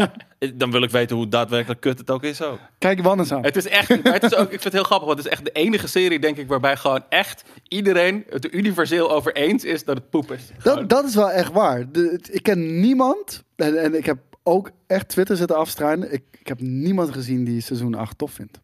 dan 0.56 0.72
wil 0.72 0.82
ik 0.84 0.90
weten 0.90 1.16
hoe 1.16 1.28
daadwerkelijk 1.28 1.82
kut 1.82 1.98
het 1.98 2.10
ook 2.12 2.24
is 2.24 2.42
ook. 2.42 2.60
Kijk 2.78 3.02
Wannes 3.02 3.32
aan. 3.32 3.44
Het 3.44 3.56
is 3.56 3.68
echt, 3.68 3.88
het 4.04 4.24
is 4.24 4.36
ook, 4.36 4.44
ik 4.44 4.50
vind 4.50 4.64
het 4.64 4.74
heel 4.74 4.84
grappig, 4.84 5.08
want 5.08 5.18
het 5.20 5.28
is 5.28 5.34
echt 5.34 5.46
de 5.46 5.52
enige 5.52 5.88
serie, 5.88 6.20
denk 6.20 6.38
ik, 6.38 6.48
waarbij 6.48 6.78
gewoon 6.78 7.04
echt 7.10 7.44
iedereen 7.68 8.24
het 8.30 8.44
er 8.46 8.54
universeel 8.54 9.12
over 9.12 9.36
eens 9.36 9.64
is 9.64 9.84
dat 9.84 9.98
het 9.98 10.10
poep 10.10 10.32
is. 10.32 10.42
Gewoon- 10.58 10.78
Dat, 10.78 10.90
dat 10.90 11.06
is 11.06 11.16
wel 11.16 11.32
echt 11.32 11.52
waar. 11.52 11.92
De, 11.92 12.20
ik 12.32 12.44
ken 12.44 12.80
niemand, 12.80 13.44
en, 13.56 13.82
en 13.82 13.96
ik 13.96 14.06
heb 14.06 14.18
ook 14.44 14.72
echt 14.88 15.08
Twitter 15.10 15.36
zitten 15.38 15.58
afstruinen. 15.58 16.14
Ik, 16.14 16.24
ik 16.40 16.48
heb 16.48 16.60
niemand 16.62 17.14
gezien 17.14 17.44
die 17.44 17.62
seizoen 17.62 17.96
8 17.96 18.18
tof 18.18 18.32
vindt. 18.32 18.60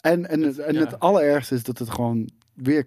En, 0.00 0.28
en, 0.28 0.40
het- 0.42 0.58
en 0.58 0.74
Ja. 0.74 0.80
het 0.80 1.00
allerergste 1.00 1.54
is 1.54 1.62
dat 1.62 1.78
het 1.78 1.90
gewoon 1.90 2.28
weer 2.54 2.86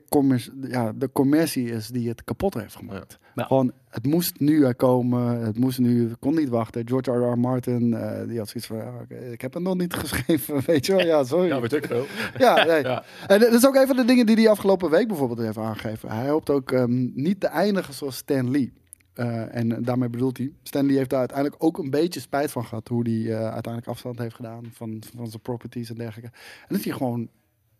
ja, 0.61 0.93
de 0.95 1.11
commercie 1.11 1.69
is 1.69 1.87
die 1.87 2.07
het 2.07 2.23
kapot 2.23 2.53
heeft 2.53 2.75
gemaakt. 2.75 3.19
Nou. 3.35 3.47
Gewoon, 3.47 3.71
het 3.89 4.05
moest 4.05 4.39
nu 4.39 4.65
er 4.65 4.75
komen, 4.75 5.41
het 5.41 5.59
moest 5.59 5.79
nu, 5.79 6.11
kon 6.19 6.35
niet 6.35 6.49
wachten. 6.49 6.87
George 6.87 7.11
R. 7.11 7.31
R. 7.31 7.39
Martin, 7.39 7.93
eh, 7.93 8.27
die 8.27 8.37
had 8.37 8.49
zoiets 8.49 8.67
van, 8.67 8.77
ja, 8.77 9.15
ik 9.31 9.41
heb 9.41 9.53
het 9.53 9.63
nog 9.63 9.77
niet 9.77 9.93
geschreven, 10.03 10.61
weet 10.65 10.85
je 10.85 10.95
wel. 10.95 11.05
Ja, 11.05 11.23
sorry. 11.23 11.47
Ja, 11.47 11.61
weet 11.61 11.73
ik 11.73 11.85
veel. 11.85 12.05
Ja, 12.37 12.65
nee. 12.65 12.81
Ja. 12.81 13.03
En 13.27 13.39
dat 13.39 13.53
is 13.53 13.67
ook 13.67 13.75
een 13.75 13.87
van 13.87 13.95
de 13.95 14.05
dingen 14.05 14.25
die 14.25 14.35
hij 14.35 14.49
afgelopen 14.49 14.89
week 14.89 15.07
bijvoorbeeld 15.07 15.39
heeft 15.39 15.57
aangegeven. 15.57 16.09
Hij 16.09 16.29
hoopt 16.29 16.49
ook 16.49 16.71
ehm, 16.71 17.09
niet 17.13 17.39
te 17.39 17.47
eindigen 17.47 17.93
zoals 17.93 18.17
Stan 18.17 18.51
Lee. 18.51 18.73
Eh, 19.13 19.55
en 19.55 19.83
daarmee 19.83 20.09
bedoelt 20.09 20.37
hij, 20.37 20.51
Stan 20.63 20.85
Lee 20.85 20.97
heeft 20.97 21.09
daar 21.09 21.19
uiteindelijk 21.19 21.63
ook 21.63 21.77
een 21.77 21.89
beetje 21.89 22.19
spijt 22.19 22.51
van 22.51 22.65
gehad 22.65 22.87
hoe 22.87 23.09
hij 23.09 23.35
eh, 23.35 23.43
uiteindelijk 23.43 23.87
afstand 23.87 24.17
heeft 24.17 24.35
gedaan 24.35 24.63
van, 24.73 25.03
van 25.15 25.27
zijn 25.27 25.41
properties 25.41 25.89
en 25.89 25.95
dergelijke. 25.95 26.37
En 26.67 26.75
dat 26.75 26.83
hij 26.83 26.93
gewoon 26.93 27.29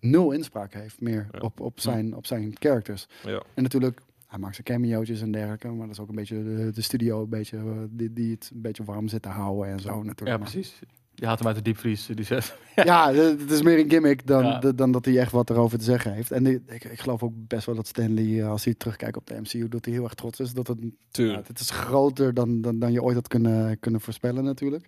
nul 0.09 0.31
inspraak 0.31 0.73
heeft 0.73 1.01
meer 1.01 1.27
Ja. 1.31 1.39
op, 1.39 1.59
op, 1.59 1.79
zijn, 1.79 2.15
op 2.15 2.25
zijn 2.25 2.55
characters. 2.59 3.07
Ja. 3.23 3.43
En 3.53 3.63
natuurlijk, 3.63 4.01
hij 4.27 4.39
maakt 4.39 4.55
zijn 4.55 4.67
cameo's 4.81 5.21
en 5.21 5.31
dergelijke, 5.31 5.67
maar 5.67 5.85
dat 5.87 5.95
is 5.95 6.01
ook 6.01 6.09
een 6.09 6.15
beetje 6.15 6.43
de, 6.43 6.71
de 6.73 6.81
studio 6.81 7.21
een 7.21 7.29
beetje, 7.29 7.57
eh, 7.57 7.63
die, 7.89 8.13
die 8.13 8.31
het 8.31 8.51
een 8.53 8.61
beetje 8.61 8.83
warm 8.83 9.07
zit 9.07 9.21
te 9.21 9.29
houden 9.29 9.71
en 9.71 9.79
zo 9.79 10.03
natuurlijk. 10.03 10.37
Ja, 10.37 10.37
precies. 10.37 10.79
Je 11.19 11.25
haalt 11.25 11.37
hem 11.39 11.47
uit 11.47 11.55
de 11.57 11.61
diepvries, 11.61 12.05
die 12.05 12.25
zet. 12.25 12.55
ja, 12.75 13.13
het 13.13 13.51
is 13.51 13.61
meer 13.61 13.79
een 13.79 13.89
gimmick 13.89 14.27
dan, 14.27 14.45
Ja. 14.45 14.59
de- 14.59 14.75
dan 14.75 14.91
dat 14.91 15.05
hij 15.05 15.19
echt 15.19 15.31
wat 15.31 15.49
erover 15.49 15.77
te 15.77 15.83
zeggen 15.83 16.13
heeft. 16.13 16.31
En 16.31 16.45
ik, 16.45 16.61
ik, 16.67 16.83
ik 16.83 16.99
geloof 16.99 17.23
ook 17.23 17.33
best 17.35 17.65
wel 17.65 17.75
dat 17.75 17.87
Stanley, 17.87 18.41
eh, 18.41 18.49
als 18.49 18.63
hij 18.65 18.73
terugkijkt 18.73 19.17
op 19.17 19.27
de 19.27 19.39
MCU, 19.41 19.67
dat 19.67 19.85
hij 19.85 19.93
heel 19.93 20.03
erg 20.03 20.13
trots 20.13 20.39
is. 20.39 20.53
Dat 20.53 20.67
het, 20.67 20.77
ja, 20.81 20.87
Tuurlijk. 21.11 21.47
het 21.47 21.59
is 21.59 21.69
groter 21.69 22.33
dan, 22.33 22.61
dan, 22.61 22.79
dan 22.79 22.91
je 22.91 23.03
ooit 23.03 23.15
had 23.15 23.27
kunnen, 23.27 23.79
kunnen 23.79 24.01
voorspellen 24.01 24.43
natuurlijk. 24.43 24.85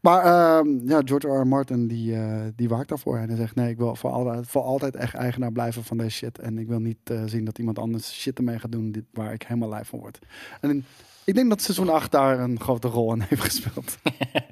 Maar 0.00 0.22
ehm, 0.24 0.88
ja, 0.88 1.00
George 1.04 1.28
R. 1.28 1.40
R. 1.40 1.46
Martin, 1.46 1.86
die, 1.88 2.14
eh, 2.16 2.40
die 2.56 2.68
waakt 2.68 2.88
daarvoor. 2.88 3.16
En 3.18 3.28
hij 3.28 3.36
zegt, 3.36 3.54
nee, 3.54 3.70
ik 3.70 3.76
wil 3.76 3.94
voor 3.96 4.10
altijd, 4.10 4.46
voor 4.46 4.62
altijd 4.62 4.96
echt 4.96 5.14
eigenaar 5.14 5.52
blijven 5.52 5.84
van 5.84 5.96
deze 5.96 6.10
shit. 6.16 6.38
En 6.38 6.58
ik 6.58 6.68
wil 6.68 6.80
niet 6.80 6.98
eh, 7.04 7.22
zien 7.26 7.44
dat 7.44 7.58
iemand 7.58 7.78
anders 7.78 8.12
shit 8.20 8.38
ermee 8.38 8.58
gaat 8.58 8.72
doen 8.72 8.92
die, 8.92 9.04
waar 9.12 9.32
ik 9.32 9.42
helemaal 9.42 9.68
lijf 9.68 9.88
van 9.88 9.98
word. 9.98 10.18
En 10.60 10.84
Ik 11.26 11.34
denk 11.34 11.48
dat 11.48 11.62
seizoen 11.62 11.88
8 11.88 12.10
daar 12.10 12.40
een 12.40 12.60
grote 12.60 12.88
rol 12.88 13.12
in 13.12 13.20
heeft 13.28 13.42
gespeeld. 13.42 13.96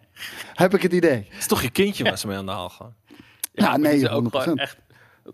Heb 0.55 0.75
ik 0.75 0.83
het 0.83 0.93
idee. 0.93 1.27
Het 1.29 1.39
is 1.39 1.47
toch 1.47 1.63
je 1.63 1.71
kindje 1.71 2.05
waar 2.05 2.19
ze 2.19 2.27
mee 2.27 2.37
aan 2.37 2.47
de 2.47 2.53
haal 2.53 2.69
gaan? 2.69 2.95
Ja, 3.53 3.77
nee, 3.77 3.93
die 3.93 4.01
ze 4.01 4.09
ook 4.09 4.25
100%. 4.25 4.29
gewoon 4.31 4.59
echt 4.59 4.77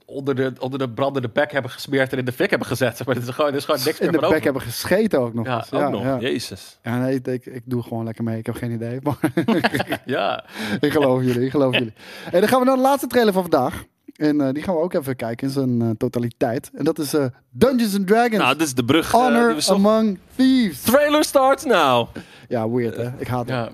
onder 0.04 0.34
de, 0.34 0.52
onder 0.58 0.78
de 0.78 0.90
brandende 0.90 1.28
bek 1.28 1.52
hebben 1.52 1.70
gesmeerd 1.70 2.12
en 2.12 2.18
in 2.18 2.24
de 2.24 2.32
fik 2.32 2.50
hebben 2.50 2.68
gezet. 2.68 3.06
Maar 3.06 3.14
dit 3.14 3.28
is 3.28 3.34
gewoon, 3.34 3.50
dit 3.50 3.60
is 3.60 3.64
gewoon 3.64 3.80
niks 3.84 3.98
In 3.98 4.04
meer 4.04 4.12
de 4.12 4.18
bek 4.18 4.28
over. 4.30 4.42
hebben 4.42 4.62
gescheten 4.62 5.20
ook 5.20 5.34
nog. 5.34 5.46
Ja, 5.46 5.56
eens. 5.56 5.72
Ook 5.72 5.80
ja, 5.80 5.88
nog. 5.88 6.02
Ja. 6.02 6.18
Jezus. 6.18 6.78
Ja, 6.82 6.98
nee, 6.98 7.20
ik, 7.22 7.46
ik 7.46 7.62
doe 7.64 7.82
gewoon 7.82 8.04
lekker 8.04 8.24
mee. 8.24 8.38
Ik 8.38 8.46
heb 8.46 8.54
geen 8.54 8.70
idee. 8.70 8.98
Maar 9.02 9.18
Ja, 10.04 10.44
ik 10.80 10.92
geloof 10.92 11.22
jullie, 11.22 11.44
ik 11.44 11.50
geloof 11.50 11.74
jullie. 11.74 11.92
En 12.32 12.40
dan 12.40 12.48
gaan 12.48 12.58
we 12.58 12.66
naar 12.66 12.76
de 12.76 12.82
laatste 12.82 13.06
trailer 13.06 13.32
van 13.32 13.42
vandaag. 13.42 13.84
En 14.20 14.40
eh, 14.40 14.52
die 14.52 14.62
gaan 14.62 14.74
we 14.74 14.80
ook 14.80 14.92
even 14.94 15.16
kijken 15.16 15.46
in 15.46 15.52
zijn 15.52 15.82
eh, 15.82 15.88
totaliteit. 15.98 16.70
En 16.74 16.84
dat 16.84 16.98
is 16.98 17.14
eh, 17.14 17.24
Dungeons 17.50 17.96
and 17.96 18.06
Dragons. 18.06 18.36
Nou, 18.36 18.52
dit 18.56 18.66
is 18.66 18.74
de 18.74 18.84
brug 18.84 19.12
eh, 19.14 19.26
die 19.26 19.36
Honor. 19.38 19.68
Among 19.68 20.18
Thieves. 20.36 20.80
Trailer 20.80 21.24
starts 21.24 21.64
now. 21.64 22.08
Ja, 22.48 22.70
weird 22.70 22.96
hè. 22.96 23.10
Ik 23.18 23.26
haat 23.26 23.48
het. 23.48 23.68
of 23.68 23.72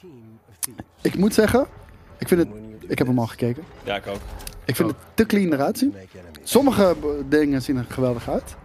thieves. 0.00 0.84
Ik 1.00 1.16
moet 1.16 1.34
zeggen, 1.34 1.66
ik 2.18 2.28
vind 2.28 2.40
het... 2.40 2.48
Ik 2.86 2.98
heb 2.98 3.06
hem 3.06 3.18
al 3.18 3.26
gekeken. 3.26 3.62
Ja, 3.84 3.96
ik 3.96 4.06
ook. 4.06 4.20
Ik 4.64 4.76
vind 4.76 4.88
het 4.88 4.98
te 5.14 5.26
clean 5.26 5.52
eruit 5.52 5.78
zien. 5.78 5.94
Sommige 6.42 6.96
dingen 7.28 7.62
zien 7.62 7.76
er 7.76 7.86
geweldig 7.88 8.30
uit. 8.30 8.56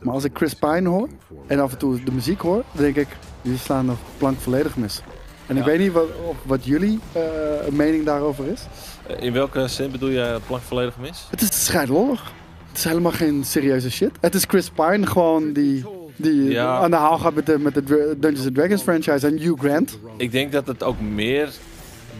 Maar 0.00 0.14
als 0.14 0.24
ik 0.24 0.36
Chris 0.36 0.54
Pine 0.54 0.88
hoor 0.88 1.08
en 1.46 1.60
af 1.60 1.72
en 1.72 1.78
toe 1.78 2.02
de 2.02 2.12
muziek 2.12 2.40
hoor, 2.40 2.64
dan 2.72 2.82
denk 2.82 2.96
ik, 2.96 3.08
jullie 3.42 3.58
slaan 3.58 3.86
de 3.86 3.92
plank 4.18 4.38
volledig 4.38 4.76
mis. 4.76 5.02
En 5.48 5.56
ik 5.56 5.64
weet 5.64 5.78
niet 5.78 5.92
wat, 5.92 6.06
wat 6.42 6.64
jullie 6.64 6.98
eh, 7.12 7.22
mening 7.70 8.04
daarover 8.04 8.46
is. 8.46 8.60
Eh, 9.06 9.22
In 9.22 9.32
welke 9.32 9.68
zin 9.68 9.90
bedoel 9.90 10.08
je 10.08 10.38
plank 10.46 10.62
volledig 10.62 10.96
mis? 10.98 11.26
Het 11.30 11.40
is 11.42 11.64
scheidlollig. 11.64 12.32
Het 12.68 12.76
is 12.78 12.84
helemaal 12.84 13.12
geen 13.12 13.44
serieuze 13.44 13.90
shit. 13.90 14.10
Het 14.20 14.34
is 14.34 14.44
Chris 14.48 14.70
Pine 14.70 15.06
gewoon 15.06 15.52
die, 15.52 15.84
die 16.16 16.44
Ja. 16.50 16.78
aan 16.78 16.90
de 16.90 16.96
haal 16.96 17.18
gaat 17.18 17.34
met 17.34 17.46
de, 17.46 17.58
met 17.58 17.74
de 17.74 18.16
Dungeons 18.20 18.48
Dragons 18.52 18.82
franchise 18.82 19.26
en 19.26 19.38
Hugh 19.38 19.60
Grant. 19.60 19.98
Ik 20.16 20.32
denk 20.32 20.52
dat 20.52 20.66
het 20.66 20.82
ook 20.82 21.00
meer 21.00 21.48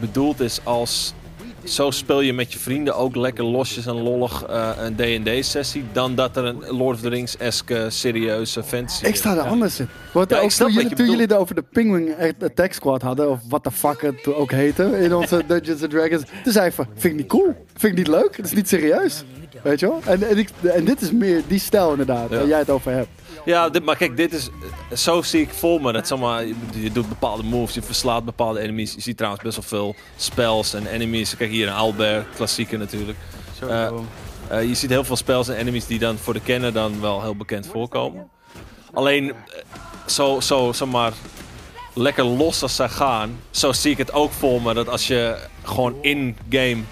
bedoeld 0.01 0.41
is 0.41 0.61
als... 0.65 1.15
Zo 1.69 1.91
speel 1.91 2.21
je 2.21 2.33
met 2.33 2.53
je 2.53 2.59
vrienden 2.59 2.97
ook 2.97 3.17
lekker 3.17 3.45
losjes 3.45 3.87
en 3.87 4.03
lollig 4.03 4.45
eh, 4.45 4.71
een 4.77 4.95
D&D-sessie... 4.95 5.85
dan 5.93 6.15
dat 6.15 6.37
er 6.37 6.45
een 6.45 6.59
Lord 6.59 6.97
of 6.97 7.01
the 7.01 7.09
Rings-esque 7.09 7.91
serieuze 7.91 8.63
fantasy 8.63 9.05
Ik 9.05 9.17
sta 9.17 9.37
er 9.37 9.43
anders 9.43 9.81
in. 9.81 9.89
Want 10.13 10.31
Ja, 10.31 10.37
ik 10.37 10.43
ook 10.43 10.51
toen, 10.51 10.73
jullie, 10.73 10.95
toen 10.95 11.19
het 11.19 11.33
over 11.33 11.55
de 11.55 11.63
Penguin 11.63 12.15
Attack 12.41 12.73
Squad 12.73 13.03
hadden, 13.03 13.31
of 13.31 13.41
wat 13.49 13.65
de 13.65 13.71
fuck 13.71 14.01
het 14.01 14.27
ook 14.35 14.51
heette 14.51 14.99
in 14.99 15.15
onze 15.15 15.43
Dungeons 15.47 15.83
and 15.83 15.91
Dragons, 15.91 16.23
toen 16.45 16.53
zei 16.53 16.67
ik 16.67 16.73
van, 16.73 16.87
vind 16.95 17.13
ik 17.13 17.21
niet 17.21 17.29
cool, 17.29 17.67
vind 17.77 17.93
ik 17.93 17.99
niet 17.99 18.09
leuk, 18.09 18.37
het 18.37 18.47
is 18.47 18.53
niet 18.53 18.69
serieus. 18.69 19.25
Weet 19.63 19.81
je 19.81 19.87
wel? 19.89 20.01
En, 20.05 20.29
en, 20.29 20.39
ik, 20.39 20.49
en 20.63 20.85
dit 20.85 21.01
is 21.01 21.11
meer 21.13 21.43
die 21.47 21.59
stijl 21.59 21.91
inderdaad, 21.91 22.31
Ja. 22.31 22.37
waar 22.37 22.47
jij 22.47 22.59
het 22.59 22.71
over 22.71 22.93
hebt. 22.93 23.09
Ja, 23.45 23.69
dit, 23.69 23.85
maar 23.85 23.97
kijk, 23.97 24.17
dit 24.17 24.33
is... 24.33 24.49
eh, 24.91 24.97
Zo 24.97 25.23
zie 25.23 25.41
ik 25.41 25.51
voor 25.51 25.81
me. 25.81 25.93
Dat, 25.93 26.07
zeg 26.09 26.19
maar, 26.19 26.47
je, 26.47 26.55
je 26.75 26.93
doet 26.93 27.09
bepaalde 27.09 27.43
moves, 27.43 27.75
je 27.75 27.83
verslaat 27.83 28.25
bepaalde 28.25 28.61
enemies. 28.61 28.95
Je 28.95 29.01
ziet 29.01 29.17
trouwens 29.17 29.43
best 29.45 29.57
wel 29.57 29.65
veel 29.65 29.95
spells 30.17 30.75
en 30.75 30.87
enemies. 30.87 31.37
Kijk 31.37 31.51
hier, 31.51 31.67
een 31.69 31.75
Albert, 31.75 32.27
klassieke 32.37 32.77
natuurlijk. 32.77 33.19
Sowieso. 33.59 34.05
Eh, 34.49 34.63
je 34.69 34.75
ziet 34.75 34.91
heel 34.91 35.05
veel 35.05 35.17
spells 35.17 35.49
en 35.49 35.55
enemies 35.57 35.87
die 35.87 35.99
dan 35.99 36.17
voor 36.19 36.33
de 36.35 36.41
kenner 36.41 36.73
dan 36.73 37.01
wel 37.01 37.23
heel 37.23 37.37
bekend 37.37 37.67
voorkomen. 37.67 38.29
Alleen, 38.93 39.29
eh, 39.31 39.35
zo, 40.07 40.41
zo, 40.41 40.73
zeg 40.73 40.89
maar, 40.89 41.13
lekker 41.95 42.25
los 42.25 42.63
als 42.63 42.77
zij 42.77 42.89
gaan, 42.89 43.41
zo 43.51 43.73
zie 43.73 43.91
ik 43.91 43.99
het 43.99 44.13
ook 44.13 44.33
voor 44.33 44.63
me. 44.63 44.75
Dat 44.75 44.89
als 44.89 45.07
je 45.07 45.37
gewoon 45.63 45.95
in-game 46.01 46.83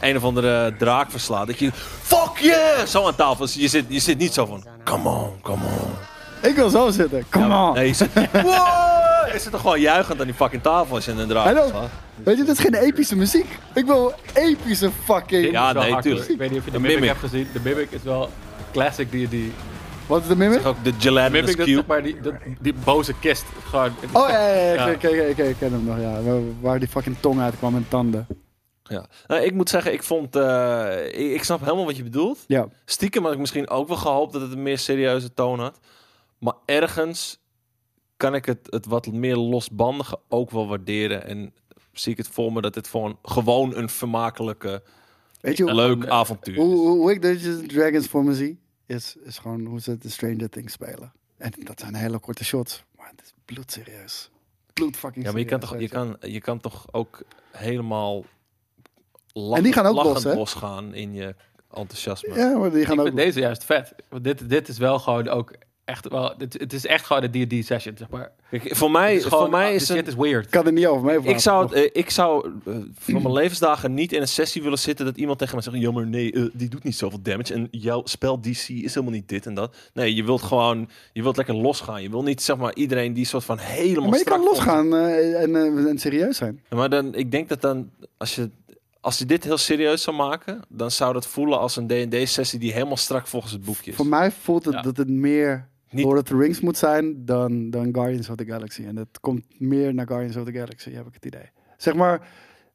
een 0.00 0.16
of 0.16 0.24
andere 0.24 0.74
draak 0.78 1.10
verslaat, 1.10 1.46
dat 1.46 1.58
je, 1.58 1.70
fuck 2.02 2.38
yeah, 2.38 2.86
zo 2.86 3.06
aan 3.06 3.14
tafel. 3.14 3.44
Dus 3.44 3.54
je 3.54 3.68
zit, 3.68 3.84
je 3.88 3.98
zit 3.98 4.18
niet 4.18 4.32
zo 4.34 4.46
van, 4.46 4.64
come 4.84 5.08
on, 5.08 5.30
come 5.42 5.64
on. 5.64 6.48
Ik 6.50 6.54
wil 6.56 6.70
zo 6.70 6.90
zitten, 6.90 7.24
come 7.30 7.56
on. 7.56 7.74
Nee, 7.74 7.86
je 7.86 7.92
zit, 7.94 8.08
wow, 8.32 9.32
je 9.32 9.38
zit 9.38 9.50
toch 9.50 9.60
gewoon 9.60 9.80
juichend 9.80 10.20
aan 10.20 10.26
die 10.26 10.34
fucking 10.34 10.62
tafel 10.62 10.94
als 10.94 11.04
je 11.04 11.12
een 11.12 11.28
draak 11.28 11.56
verslaat. 11.56 11.88
Weet 12.24 12.36
je, 12.36 12.44
dit 12.44 12.58
is 12.58 12.64
geen 12.64 12.74
epische 12.74 13.16
muziek. 13.16 13.46
Ik 13.74 13.84
wil 13.86 14.12
epische 14.34 14.90
fucking... 15.04 15.50
Ja, 15.50 15.72
nee, 15.72 15.96
tuurlijk. 16.00 16.28
Ik 16.28 16.38
weet 16.38 16.50
niet 16.50 16.58
of 16.58 16.64
je 16.64 16.70
de 16.70 16.76
Een 16.76 16.82
Mimic, 16.82 16.98
Mimic. 17.00 17.08
hebt 17.16 17.20
gezien. 17.30 17.48
De 17.52 17.60
Mimic 17.62 17.90
is 17.90 18.02
wel 18.02 18.30
classic 18.72 19.08
D&D. 19.10 19.34
Wat 20.06 20.22
is 20.22 20.28
de 20.28 20.36
mimic? 20.36 20.54
Zeg 20.58 20.66
ook 20.66 20.84
de 20.84 20.92
gelatinous 20.98 21.40
Mimic, 21.40 21.56
dat 21.56 21.66
is 21.66 21.74
cube. 21.74 21.84
maar 21.88 22.02
die, 22.02 22.20
dat, 22.20 22.34
die 22.60 22.74
boze 22.84 23.14
kist. 23.20 23.44
Gewoon, 23.68 23.90
Oh 24.12 24.28
ja, 24.28 24.46
ja, 24.48 24.54
ja, 24.54 24.72
Ja. 24.72 24.86
Ik, 24.86 25.02
ik, 25.02 25.28
ik, 25.28 25.38
ik 25.38 25.56
ken 25.58 25.72
hem 25.72 25.84
nog, 25.84 25.96
ja. 26.00 26.22
Waar, 26.22 26.40
waar 26.60 26.78
die 26.78 26.88
fucking 26.88 27.16
tong 27.20 27.40
uitkwam 27.40 27.74
en 27.76 27.86
tanden. 27.88 28.26
Ja. 28.90 29.06
Nou, 29.26 29.42
ik 29.42 29.54
moet 29.54 29.68
zeggen, 29.68 29.92
ik 29.92 30.02
vond, 30.02 30.36
eh, 30.36 31.06
ik, 31.06 31.32
ik 31.32 31.44
snap 31.44 31.60
helemaal 31.60 31.84
wat 31.84 31.96
je 31.96 32.02
bedoelt. 32.02 32.44
Ja. 32.46 32.68
Stiekem 32.84 33.22
had 33.24 33.32
ik 33.32 33.38
misschien 33.38 33.68
ook 33.68 33.88
wel 33.88 33.96
gehoopt 33.96 34.32
dat 34.32 34.42
het 34.42 34.52
een 34.52 34.62
meer 34.62 34.78
serieuze 34.78 35.34
toon 35.34 35.60
had. 35.60 35.78
Maar 36.38 36.54
ergens 36.64 37.38
kan 38.16 38.34
ik 38.34 38.44
het, 38.44 38.66
het 38.70 38.86
wat 38.86 39.06
meer 39.06 39.36
losbandige 39.36 40.18
ook 40.28 40.50
wel 40.50 40.68
waarderen. 40.68 41.26
En 41.26 41.54
zie 41.92 42.12
ik 42.12 42.18
het 42.18 42.28
voor 42.28 42.52
me 42.52 42.60
dat 42.60 42.74
het 42.74 42.88
gewoon, 42.88 43.18
gewoon 43.22 43.76
een 43.76 43.88
vermakelijke, 43.88 44.82
Weet 45.40 45.56
je 45.56 45.74
leuk 45.74 46.06
avontuur 46.06 46.56
hoe, 46.56 46.74
hoe, 46.74 46.88
hoe 46.88 47.10
ik 47.12 47.22
Dungeons 47.22 47.66
Dragons 47.66 48.06
voor 48.06 48.24
me 48.24 48.34
zie? 48.34 48.58
Is, 48.86 49.16
is 49.24 49.38
gewoon 49.38 49.64
hoe 49.64 49.80
ze 49.80 49.98
de 49.98 50.08
Stranger 50.08 50.48
Things 50.48 50.72
spelen. 50.72 51.12
En 51.36 51.52
dat 51.64 51.80
zijn 51.80 51.94
hele 51.94 52.18
korte 52.18 52.44
shots. 52.44 52.84
Maar 52.96 53.08
het 53.10 53.22
is 53.22 53.32
bloedserieus. 53.44 54.30
Bloed 54.72 54.96
fucking 54.96 55.24
Ja, 55.24 55.30
maar 55.30 55.40
je 55.40 55.46
kan, 55.46 55.60
toch, 55.60 55.78
je, 55.78 55.88
kan, 55.88 56.16
je 56.20 56.40
kan 56.40 56.60
toch 56.60 56.86
ook 56.92 57.22
helemaal 57.50 58.24
lach, 59.32 59.56
En 59.56 59.64
die 59.64 59.72
gaan 59.72 59.86
ook 59.86 59.94
lachend 59.94 60.14
los, 60.14 60.24
hè? 60.24 60.34
losgaan 60.34 60.94
in 60.94 61.14
je 61.14 61.34
enthousiasme. 61.72 62.34
Ja, 62.34 62.58
maar 62.58 62.70
die 62.70 62.84
gaan 62.84 62.94
ik 62.94 63.00
ook... 63.00 63.06
vind 63.06 63.18
deze 63.18 63.40
juist 63.40 63.64
vet. 63.64 63.94
Want 64.08 64.24
dit, 64.24 64.48
dit 64.48 64.68
is 64.68 64.78
wel 64.78 64.98
gewoon 64.98 65.28
ook 65.28 65.52
echt 65.84 66.08
wel... 66.08 66.34
Het, 66.38 66.52
het 66.52 66.72
is 66.72 66.86
echt 66.86 67.06
gewoon 67.06 67.22
een 67.22 67.48
D&D 67.48 67.66
session, 67.66 67.96
zeg 67.96 68.08
maar. 68.08 68.32
Kijk, 68.50 68.76
voor 68.76 68.90
mij, 68.90 69.12
Het 69.12 69.20
is 69.20 69.24
gewoon, 69.24 69.40
voor 69.40 69.50
mij 69.50 69.68
ah, 69.68 69.74
is 69.74 69.86
de 69.86 70.02
is 70.02 70.14
weird. 70.14 70.44
Ik 70.44 70.50
kan 70.50 70.66
er 70.66 70.72
niet 70.72 70.86
over 70.86 71.04
mee 71.04 71.20
Ik 71.22 71.38
zou, 71.38 71.64
het, 71.64 71.72
eh, 71.72 71.88
ik 71.92 72.10
zou 72.10 72.50
eh, 72.64 72.74
voor 72.98 73.22
mijn 73.22 73.32
levensdagen 73.32 73.94
niet 73.94 74.12
in 74.12 74.20
een 74.20 74.28
sessie 74.28 74.62
willen 74.62 74.78
zitten 74.78 75.04
dat 75.04 75.16
iemand 75.16 75.38
tegen 75.38 75.54
mij 75.54 75.62
zegt: 75.62 75.76
Jammer, 75.76 76.06
nee, 76.06 76.32
eh, 76.32 76.44
die 76.52 76.68
doet 76.68 76.84
niet 76.84 76.96
zoveel 76.96 77.22
damage. 77.22 77.54
En 77.54 77.68
jouw 77.70 78.02
spel 78.04 78.40
DC 78.40 78.68
is 78.68 78.94
helemaal 78.94 79.14
niet 79.14 79.28
dit 79.28 79.46
en 79.46 79.54
dat. 79.54 79.76
Nee, 79.92 80.14
je 80.14 80.24
wilt 80.24 80.42
gewoon, 80.42 80.88
je 81.12 81.22
wilt 81.22 81.36
lekker 81.36 81.54
losgaan. 81.54 82.02
Je 82.02 82.10
wil 82.10 82.22
niet 82.22 82.42
zeg 82.42 82.56
maar 82.56 82.74
iedereen 82.74 83.12
die 83.12 83.24
soort 83.24 83.44
van 83.44 83.58
helemaal. 83.58 84.08
maar 84.08 84.18
je 84.18 84.24
kan 84.24 84.42
losgaan 84.42 84.94
eh, 84.94 85.42
en, 85.42 85.56
en 85.88 85.98
serieus 85.98 86.36
zijn. 86.36 86.62
Maar 86.68 86.90
dan, 86.90 87.14
ik 87.14 87.30
denk 87.30 87.48
dat 87.48 87.60
dan, 87.60 87.90
als 88.16 88.34
je, 88.34 88.50
als 89.00 89.18
je 89.18 89.26
dit 89.26 89.44
heel 89.44 89.58
serieus 89.58 90.02
zou 90.02 90.16
maken, 90.16 90.60
dan 90.68 90.90
zou 90.90 91.12
dat 91.12 91.26
voelen 91.26 91.58
als 91.58 91.76
een 91.76 91.86
D&D-sessie 91.86 92.58
die 92.58 92.72
helemaal 92.72 92.96
strak 92.96 93.26
volgens 93.26 93.52
het 93.52 93.64
boekje 93.64 93.90
is. 93.90 93.96
Voor 93.96 94.06
mij 94.06 94.30
voelt 94.30 94.64
het 94.64 94.74
Ja. 94.74 94.82
dat 94.82 94.96
het 94.96 95.08
meer 95.08 95.68
Niet- 95.90 96.04
Lord 96.04 96.18
of 96.18 96.24
the 96.24 96.36
Rings 96.36 96.60
moet 96.60 96.76
zijn 96.76 97.24
dan, 97.24 97.70
dan 97.70 97.88
Guardians 97.94 98.28
of 98.28 98.36
the 98.36 98.44
Galaxy. 98.44 98.84
En 98.84 98.94
dat 98.94 99.20
komt 99.20 99.44
meer 99.60 99.94
naar 99.94 100.06
Guardians 100.06 100.36
of 100.36 100.44
the 100.44 100.52
Galaxy, 100.52 100.90
heb 100.92 101.06
ik 101.06 101.14
het 101.14 101.24
idee. 101.24 101.50
Zeg 101.76 101.94
maar, 101.94 102.28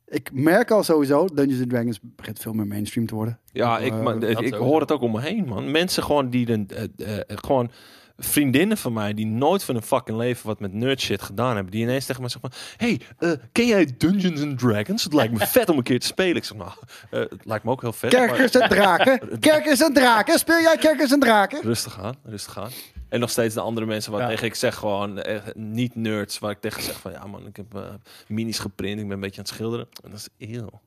ik 0.08 0.30
merk 0.34 0.72
al 0.72 0.84
sowieso, 0.84 1.26
Dungeons 1.34 1.62
and 1.62 1.70
Dragons 1.70 2.00
begint 2.02 2.40
veel 2.40 2.54
meer 2.54 2.68
mainstream 2.68 3.08
te 3.08 3.16
worden. 3.16 3.40
Ja, 3.52 3.80
ik, 3.80 3.94
Eh, 3.94 4.30
ik 4.30 4.36
sowieso. 4.36 4.58
hoor 4.64 4.80
het 4.82 4.92
ook 4.92 5.02
om 5.02 5.12
me 5.12 5.22
heen, 5.22 5.46
man. 5.46 5.72
Mensen 5.72 6.04
gewoon 6.04 6.30
die 6.30 6.46
de, 6.46 6.66
eh, 6.98 7.16
eh, 7.18 7.22
gewoon 7.28 7.72
vriendinnen 8.18 8.78
van 8.78 8.94
mij 8.94 9.14
die 9.14 9.26
nooit 9.26 9.64
van 9.64 9.76
hun 9.76 9.84
fucking 9.84 10.18
leven 10.18 10.48
wat 10.48 10.60
met 10.60 10.74
nerd 10.74 11.02
shit 11.02 11.22
gedaan 11.22 11.56
hebben, 11.56 11.72
die 11.72 11.82
ineens 11.82 12.06
tegen 12.06 12.22
mij 12.22 12.30
zeggen 12.30 12.52
van, 12.52 12.60
hey, 12.88 13.02
eh, 13.20 13.40
ken 13.52 13.66
jij 13.68 13.94
Dungeons 13.98 14.42
and 14.42 14.60
Dragons? 14.60 15.04
Het 15.04 15.14
lijkt 15.14 15.34
me 15.34 15.48
vet 15.58 15.70
om 15.70 15.78
een 15.78 15.84
keer 15.84 16.00
te 16.00 16.06
spelen. 16.08 16.36
Ik 16.36 16.44
zeg, 16.44 16.58
nou, 16.58 16.72
eh, 17.10 17.20
het 17.20 17.46
lijkt 17.46 17.64
me 17.64 17.72
ook 17.72 17.82
heel 17.82 17.94
vet. 17.94 18.12
maar 18.12 18.28
Kerkers 18.28 18.56
en 18.56 18.70
draken, 18.70 19.20
kerkers 19.40 19.82
en 19.82 19.94
draken, 19.94 20.40
speel 20.40 20.62
jij 20.62 20.78
kerkers 20.78 21.12
en 21.12 21.20
draken? 21.20 21.62
Rustig 21.62 22.00
aan, 22.00 22.16
rustig 22.26 22.60
aan. 22.60 22.70
En 23.10 23.20
nog 23.20 23.30
steeds 23.30 23.54
de 23.54 23.62
andere 23.62 23.86
mensen 23.86 24.12
waar 24.12 24.22
Ja. 24.22 24.28
tegen 24.28 24.46
ik 24.48 24.56
zeg 24.56 24.76
gewoon 24.76 25.20
eh, 25.22 25.42
niet 25.54 25.96
nerds, 25.96 26.40
waar 26.40 26.52
ik 26.52 26.60
tegen 26.62 26.82
zeg 26.84 27.00
van, 27.00 27.12
ja 27.12 27.26
man, 27.26 27.48
ik 27.48 27.56
heb 27.56 28.00
minis 28.28 28.60
geprint, 28.60 29.00
ik 29.00 29.06
ben 29.06 29.16
een 29.16 29.20
beetje 29.20 29.38
aan 29.38 29.44
het 29.46 29.54
schilderen. 29.54 29.88
En 30.04 30.12
dat 30.12 30.20
is 30.20 30.50
eeuw. 30.50 30.82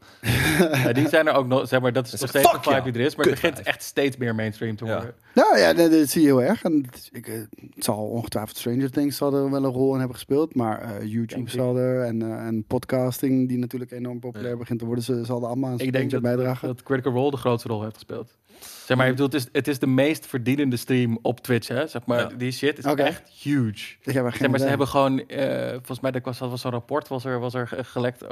Ja, 0.84 0.92
die 0.92 1.08
zijn 1.08 1.26
er 1.28 1.34
ook 1.34 1.46
nog, 1.46 1.68
zeg 1.68 1.80
maar, 1.80 1.92
dat 1.92 2.04
is 2.04 2.10
Dat 2.10 2.20
nog 2.20 2.28
steeds 2.30 2.52
een 2.52 2.62
vibe 2.62 2.74
ja. 2.76 2.80
die 2.80 2.92
er 2.92 3.00
is. 3.00 3.16
Maar 3.16 3.26
het 3.26 3.34
begint 3.34 3.62
echt 3.62 3.82
steeds 3.82 4.16
meer 4.16 4.34
mainstream 4.34 4.76
te 4.76 4.84
Ja. 4.84 5.04
Nou 5.38 5.58
ja, 5.58 5.72
dat, 5.72 5.90
dat 5.90 6.08
zie 6.08 6.20
je 6.20 6.26
heel 6.26 6.42
erg. 6.42 6.62
En 6.62 6.86
het- 6.90 7.08
ik, 7.12 7.26
eh, 7.28 7.34
het 7.74 7.84
zal 7.84 7.96
ongetwijfeld 8.08 8.56
Stranger 8.56 8.90
Things 8.90 9.16
zal 9.16 9.34
er 9.34 9.50
wel 9.50 9.64
een 9.64 9.70
rol 9.72 9.92
in 9.92 9.98
hebben 9.98 10.16
gespeeld. 10.16 10.54
Maar 10.54 10.80
eh, 10.80 11.06
YouTube 11.12 11.50
zal 11.50 11.76
er 11.78 12.04
en, 12.04 12.22
eh, 12.22 12.46
en 12.46 12.64
podcasting, 12.64 13.48
die 13.48 13.58
natuurlijk 13.58 13.90
enorm 13.90 14.20
populair 14.20 14.50
Ja. 14.52 14.56
begint 14.56 14.78
te 14.78 14.84
worden, 14.86 15.04
ze 15.04 15.24
zal 15.24 15.40
er 15.40 15.46
allemaal 15.46 15.72
een 15.72 15.78
Ik 15.78 15.92
denk 15.92 16.10
dat, 16.10 16.22
bijdragen. 16.22 16.68
dat 16.68 16.82
Critical 16.82 17.12
Role 17.12 17.30
de 17.30 17.36
grootste 17.36 17.68
rol 17.68 17.82
heeft 17.82 17.94
gespeeld. 17.94 18.36
Zeg 18.84 18.96
maar, 18.96 19.06
ik 19.06 19.12
bedoel, 19.12 19.26
het 19.26 19.34
is, 19.34 19.46
het 19.52 19.68
is 19.68 19.78
de 19.78 19.86
meest 19.86 20.26
verdienende 20.26 20.76
stream 20.76 21.18
op 21.22 21.40
Twitch, 21.40 21.68
hè? 21.68 21.86
Zeg 21.86 22.06
maar, 22.06 22.18
Ja. 22.30 22.36
die 22.36 22.52
shit 22.52 22.78
is 22.78 22.84
echt 22.84 23.28
huge. 23.28 23.96
ik 24.02 24.14
heb 24.14 24.24
er 24.24 24.30
geen 24.30 24.30
Zeg 24.30 24.40
maar, 24.40 24.48
idee. 24.48 24.58
ze 24.60 24.68
hebben 24.68 24.88
gewoon, 24.88 25.20
eh, 25.28 25.70
volgens 25.70 26.00
mij, 26.00 26.10
dat 26.10 26.24
was, 26.24 26.38
dat 26.38 26.50
was 26.50 26.60
zo'n 26.60 26.70
rapport, 26.70 27.08
was 27.08 27.24
er, 27.24 27.38
was 27.40 27.54
er 27.54 27.68
ge- 27.68 27.84
gelekt, 27.84 28.22
eh, 28.22 28.28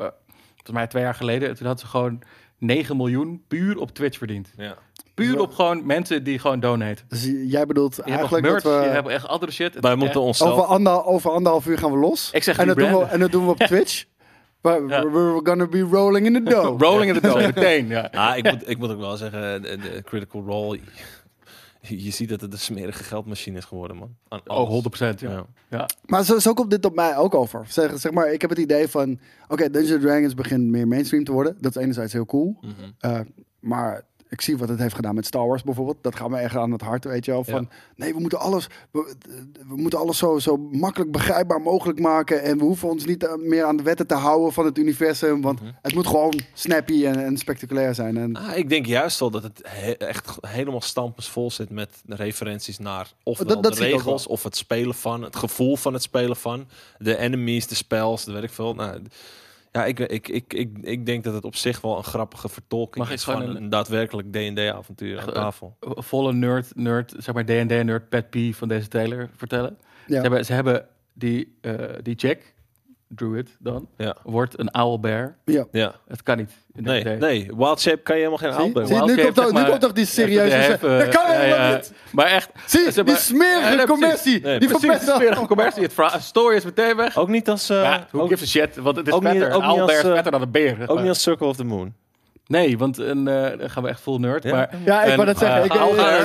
volgens 0.54 0.70
mij 0.72 0.86
twee 0.86 1.02
jaar 1.02 1.14
geleden. 1.14 1.54
Toen 1.57 1.66
hadden 1.66 1.84
ze 1.84 1.90
gewoon 1.90 2.22
9 2.59 2.96
miljoen 2.96 3.42
puur 3.48 3.78
op 3.78 3.90
Twitch 3.90 4.18
verdiend. 4.18 4.52
Ja. 4.57 4.76
Puur 5.16 5.40
op 5.40 5.54
gewoon 5.54 5.86
mensen 5.86 6.24
die 6.24 6.38
gewoon 6.38 6.60
donaten. 6.60 7.04
Dus 7.08 7.30
jij 7.46 7.66
bedoelt 7.66 7.98
eigenlijk 7.98 8.44
merch, 8.44 8.62
dat 8.62 8.78
we... 8.78 8.84
je 8.84 8.92
hebt 8.94 9.08
echt 9.08 9.26
andere 9.26 9.52
shit. 9.52 9.80
Wij 9.80 9.94
moeten 9.94 10.20
onszelf... 10.20 10.52
Over, 10.52 10.64
ander, 10.64 11.04
over 11.04 11.30
anderhalf 11.30 11.66
uur 11.66 11.78
gaan 11.78 11.92
we 11.92 11.98
los. 11.98 12.30
Ik 12.32 12.42
zeg 12.42 12.58
en, 12.58 12.66
dat 12.66 12.76
doen 12.76 12.98
we, 12.98 13.04
en 13.04 13.20
dat 13.20 13.32
doen 13.32 13.44
we 13.44 13.50
op 13.50 13.58
Twitch. 13.72 14.04
We're 14.60 15.40
gonna 15.42 15.66
be 15.66 15.80
rolling 15.80 16.26
in 16.26 16.32
the 16.32 16.42
dough. 16.50 16.80
Rolling 16.86 17.08
in 17.08 17.20
the 17.20 17.20
dough, 17.20 17.54
meteen, 17.54 17.86
ja. 17.86 18.10
Ah, 18.12 18.36
ik, 18.36 18.50
moet, 18.50 18.68
ik 18.68 18.78
moet 18.78 18.90
ook 18.90 18.98
wel 18.98 19.16
zeggen, 19.16 19.62
de, 19.62 19.76
de 19.76 20.02
Critical 20.04 20.42
Role. 20.46 20.80
je 21.80 22.10
ziet 22.10 22.28
dat 22.28 22.40
het 22.40 22.52
een 22.52 22.58
smerige 22.58 23.04
geldmachine 23.04 23.58
is 23.58 23.64
geworden, 23.64 23.96
man. 23.96 24.16
Aan 24.28 24.40
Oh, 24.46 24.56
alles. 24.56 24.84
100%. 25.14 25.18
Ja. 25.18 25.30
Ja. 25.30 25.46
ja. 25.70 25.88
Maar 26.06 26.24
zo, 26.24 26.38
zo 26.38 26.52
komt 26.52 26.70
dit 26.70 26.84
op 26.84 26.94
mij 26.94 27.16
ook 27.16 27.34
over. 27.34 27.64
Zeg, 27.68 27.98
zeg 27.98 28.12
maar, 28.12 28.32
ik 28.32 28.40
heb 28.40 28.50
het 28.50 28.58
idee 28.58 28.88
van... 28.88 29.18
Oké, 29.48 29.70
Dungeons 29.70 30.02
Dragons 30.02 30.34
begint 30.34 30.64
meer 30.64 30.88
mainstream 30.88 31.24
te 31.24 31.32
worden. 31.32 31.56
Dat 31.60 31.76
is 31.76 31.82
enerzijds 31.82 32.12
heel 32.12 32.26
cool. 32.26 32.56
Mhm. 32.60 32.72
Eh, 32.98 33.20
maar 33.60 34.04
ik 34.28 34.40
zie 34.40 34.56
wat 34.56 34.68
het 34.68 34.78
heeft 34.78 34.94
gedaan 34.94 35.14
met 35.14 35.26
Star 35.26 35.46
Wars 35.46 35.62
bijvoorbeeld. 35.62 35.96
Dat 36.00 36.16
gaat 36.16 36.28
me 36.30 36.36
echt 36.38 36.56
aan 36.56 36.72
het 36.72 36.80
hart, 36.80 37.04
weet 37.04 37.24
je 37.24 37.30
wel. 37.30 37.44
Van, 37.44 37.68
nee, 37.96 38.14
we 38.14 38.20
moeten 38.20 38.38
alles, 38.38 38.66
we, 38.90 39.14
we 39.68 39.76
moeten 39.76 39.98
alles 39.98 40.18
zo, 40.18 40.38
zo 40.38 40.56
makkelijk 40.56 41.10
begrijpbaar 41.12 41.60
mogelijk 41.60 42.00
maken. 42.00 42.42
En 42.42 42.58
we 42.58 42.64
hoeven 42.64 42.88
ons 42.88 43.04
niet 43.04 43.24
eh, 43.24 43.34
meer 43.36 43.64
aan 43.64 43.76
de 43.76 43.82
wetten 43.82 44.06
te 44.06 44.14
houden 44.14 44.52
van 44.52 44.64
het 44.64 44.78
universum. 44.78 45.40
Want 45.42 45.60
Mhm. 45.60 45.70
het 45.82 45.94
moet 45.94 46.06
gewoon 46.06 46.40
snappy 46.52 47.06
en, 47.06 47.24
en 47.24 47.36
spectaculair 47.36 47.94
zijn. 47.94 48.16
En, 48.16 48.36
Ah, 48.36 48.56
ik 48.56 48.68
denk 48.68 48.86
juist 48.86 49.20
wel 49.20 49.30
dat 49.30 49.42
het 49.42 49.60
he- 49.68 49.92
echt 49.92 50.36
helemaal 50.40 50.80
stampensvol 50.80 51.50
zit 51.50 51.70
met 51.70 51.90
de 52.04 52.14
referenties 52.14 52.78
naar 52.78 53.12
Dat- 53.24 53.48
dat 53.62 53.62
de 53.62 53.70
regels 53.84 54.26
of 54.26 54.42
het 54.42 54.56
spelen 54.56 54.94
van, 54.94 55.22
het 55.22 55.36
gevoel 55.36 55.76
van 55.76 55.92
het 55.92 56.02
spelen 56.02 56.36
van, 56.36 56.66
de 56.98 57.16
enemies, 57.16 57.66
de 57.66 57.74
spells, 57.74 58.24
weet 58.24 58.42
ik 58.42 58.50
veel. 58.50 58.74
Nou, 58.74 59.02
ja, 59.76 59.84
ik, 59.84 59.98
ik, 60.00 60.28
ik, 60.28 60.52
ik, 60.54 60.78
ik 60.80 61.06
denk 61.06 61.24
dat 61.24 61.34
het 61.34 61.44
op 61.44 61.54
zich 61.56 61.80
wel 61.80 61.96
een 61.96 62.04
grappige 62.04 62.48
vertolking 62.48 63.04
Mag 63.04 63.14
is 63.14 63.24
gewoon 63.24 63.40
van 63.40 63.50
een- 63.50 63.56
een, 63.56 63.68
daadwerkelijk 63.68 64.32
D&D-avontuur 64.32 65.20
aan 65.20 65.28
Eh, 65.28 65.34
tafel. 65.34 65.76
Volle 65.80 66.32
nerd, 66.32 66.76
nerd, 66.76 67.14
zeg 67.18 67.34
maar 67.34 67.44
D&D 67.44 67.84
nerd 67.84 68.08
pet 68.08 68.30
P 68.30 68.36
van 68.54 68.68
deze 68.68 68.88
trailer 68.88 69.30
vertellen. 69.36 69.78
Ja. 70.06 70.14
Ze, 70.14 70.20
hebben, 70.20 70.44
ze 70.44 70.52
hebben 70.52 70.86
die, 71.12 71.56
eh 71.60 71.74
die 72.02 72.14
check, 72.18 72.54
druid 73.09 73.57
dan, 73.59 73.88
Ja, 73.96 74.16
wordt 74.22 74.59
een 74.59 74.74
owlbear. 74.74 75.36
ja. 75.44 75.64
ja. 75.72 75.94
Het 76.09 76.22
kan 76.22 76.36
niet. 76.36 76.50
in 76.74 76.82
Nee, 76.82 77.00
D&D. 77.02 77.18
nee, 77.18 77.50
Wild 77.57 77.80
Shape 77.80 77.96
kan 78.02 78.16
je 78.16 78.22
helemaal 78.26 78.50
geen 78.52 78.64
aanbrengen. 78.64 78.88
zie, 78.88 78.96
nu, 78.96 79.22
komt 79.32 79.52
nu 79.52 79.64
komt 79.64 79.84
ook 79.84 79.94
die 79.94 80.04
serieuze... 80.07 80.78
Dat 80.80 81.09
kan 81.09 81.26
helemaal 81.26 81.68
ja. 81.70 81.74
niet! 81.74 81.92
Maar 82.12 82.26
echt, 82.26 82.50
Zie, 82.66 82.80
zeg 82.92 82.94
die 82.94 83.04
maar- 83.04 83.16
smerige 83.16 83.70
Ja, 83.70 83.74
nee, 83.74 83.86
commercie. 83.86 84.40
Nee, 84.40 84.59
die 84.59 84.68
precies. 84.68 85.04
wel. 85.07 85.16
smerige 85.16 85.46
commercie. 85.46 85.82
Het 85.82 85.92
verhaal- 85.92 86.20
story 86.20 86.57
is 86.57 86.64
meteen 86.64 86.96
weg. 86.96 87.16
Ook 87.16 87.28
niet 87.28 87.48
als, 87.48 87.68
eh, 87.70 87.82
ja, 87.82 88.07
who 88.11 88.20
ook, 88.20 88.28
gives 88.28 88.42
a 88.57 88.61
shit? 88.61 88.76
Want 88.76 88.96
het 88.96 89.07
is 89.07 89.12
ook 89.12 89.22
niet- 89.22 89.30
vetter. 89.32 89.52
ook 89.52 89.62
Een 89.62 89.68
niet 89.68 89.76
owlbear 89.78 89.96
als, 89.96 90.04
is 90.04 90.09
eh, 90.11 90.14
vetter 90.14 90.32
dan 90.32 90.42
een 90.42 90.50
beer. 90.50 90.80
ook 90.82 90.88
maar. 90.94 91.00
niet 91.00 91.09
als 91.09 91.22
Circle 91.22 91.46
of 91.46 91.57
the 91.57 91.64
Moon. 91.64 91.94
Nee, 92.47 92.78
want 92.78 92.99
een, 92.99 93.28
eh, 93.28 93.59
dan 93.59 93.70
gaan 93.70 93.82
we 93.82 93.88
echt 93.88 94.01
full 94.01 94.18
nerd. 94.18 94.42
Ja. 94.42 94.51
Maar 94.55 94.76
Ja, 94.84 95.03
ik 95.05 95.14
wou 95.14 95.26
dat 95.26 95.38
zeggen. 95.38 95.59
eh, 95.61 95.64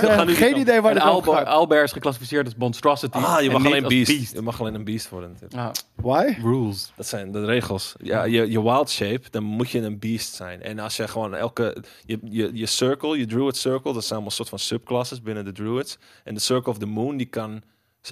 Ik, 0.04 0.10
heb 0.10 0.26
nu 0.26 0.36
geen 0.36 0.54
die 0.54 0.62
idee 0.62 0.82
waar 0.82 0.94
dit 0.94 1.04
over 1.04 1.34
gaat. 1.34 1.72
is 1.84 1.92
geclassificeerd 1.92 2.46
als 2.46 2.56
monstrosity. 2.56 3.18
Ah, 3.18 3.42
je 3.42 3.50
mag 3.50 3.66
alleen 3.66 3.84
als 3.86 3.94
beast. 3.94 4.34
Je 4.34 4.42
mag 4.42 4.60
alleen 4.60 4.74
een 4.76 4.84
beast 4.84 5.10
worden. 5.10 5.38
Ah, 5.56 5.70
Why? 5.96 6.36
rules. 6.42 6.92
Dat 6.96 7.08
zijn 7.08 7.32
de 7.32 7.46
regels. 7.46 7.96
Ja, 8.02 8.24
je, 8.24 8.52
je 8.52 8.64
wild 8.64 8.90
shape, 8.90 9.22
dan 9.30 9.44
moet 9.44 9.70
je 9.70 9.82
een 9.82 10.00
beast 10.00 10.34
zijn. 10.34 10.62
En 10.62 10.80
als 10.80 10.96
je 10.98 11.08
gewoon 11.08 11.36
elke... 11.36 11.84
Je, 12.06 12.20
je, 12.24 12.50
je 12.54 12.66
circle, 12.66 13.18
je 13.18 13.26
druid 13.26 13.58
circle, 13.58 13.94
dat 13.94 14.02
zijn 14.02 14.14
allemaal 14.14 14.32
soort 14.32 14.50
van 14.50 14.60
subclasses 14.60 15.22
binnen 15.22 15.46
de 15.46 15.52
druids. 15.52 15.98
En 16.24 16.34
de 16.34 16.40
circle 16.40 16.72
of 16.72 16.78
the 16.78 16.86
moon, 16.86 17.18
die 17.18 17.28
kan 17.28 17.62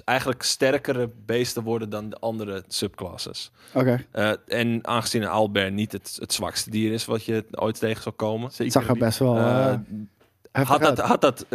eigenlijk 0.04 0.42
sterkere 0.42 1.10
beesten 1.26 1.62
worden 1.62 1.90
dan 1.90 2.08
de 2.10 2.16
andere 2.16 2.64
subclasses. 2.68 3.50
Oké, 3.74 4.04
Eh, 4.10 4.32
en 4.48 4.86
aangezien 4.86 5.22
een 5.22 5.32
owlbear 5.32 5.70
niet 5.70 5.92
het, 5.92 6.16
het 6.20 6.32
zwakste 6.32 6.70
dier 6.70 6.92
is 6.92 7.04
wat 7.04 7.24
je 7.24 7.44
ooit 7.50 7.78
tegen 7.78 8.02
zal 8.02 8.12
komen... 8.12 8.50
zag 8.50 8.88
er 8.88 8.96
best 8.98 9.18
wel 9.18 9.36
eh, 9.36 9.72
eh, 10.52 10.66
had 10.68 10.80
dat, 10.80 10.98
had 10.98 11.20
dat 11.20 11.46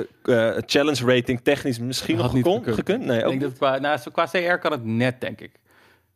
challenge 0.66 1.06
rating 1.16 1.40
technisch 1.44 1.80
misschien 1.80 2.16
Had 2.16 2.26
nog 2.26 2.34
niet 2.34 2.44
gekund. 2.66 2.76
gekund? 2.76 3.06
Nee, 3.06 3.18
Ik 3.18 3.24
ook 3.24 3.30
denk 3.30 3.42
dat 3.42 3.50
het 3.50 3.60
qua, 3.60 3.78
nou, 3.78 3.98
zo 3.98 4.12
qua 4.12 4.26
CR 4.26 4.56
kan 4.58 4.72
het 4.72 4.84
net, 4.86 5.22
denk 5.22 5.42
ik. 5.42 5.52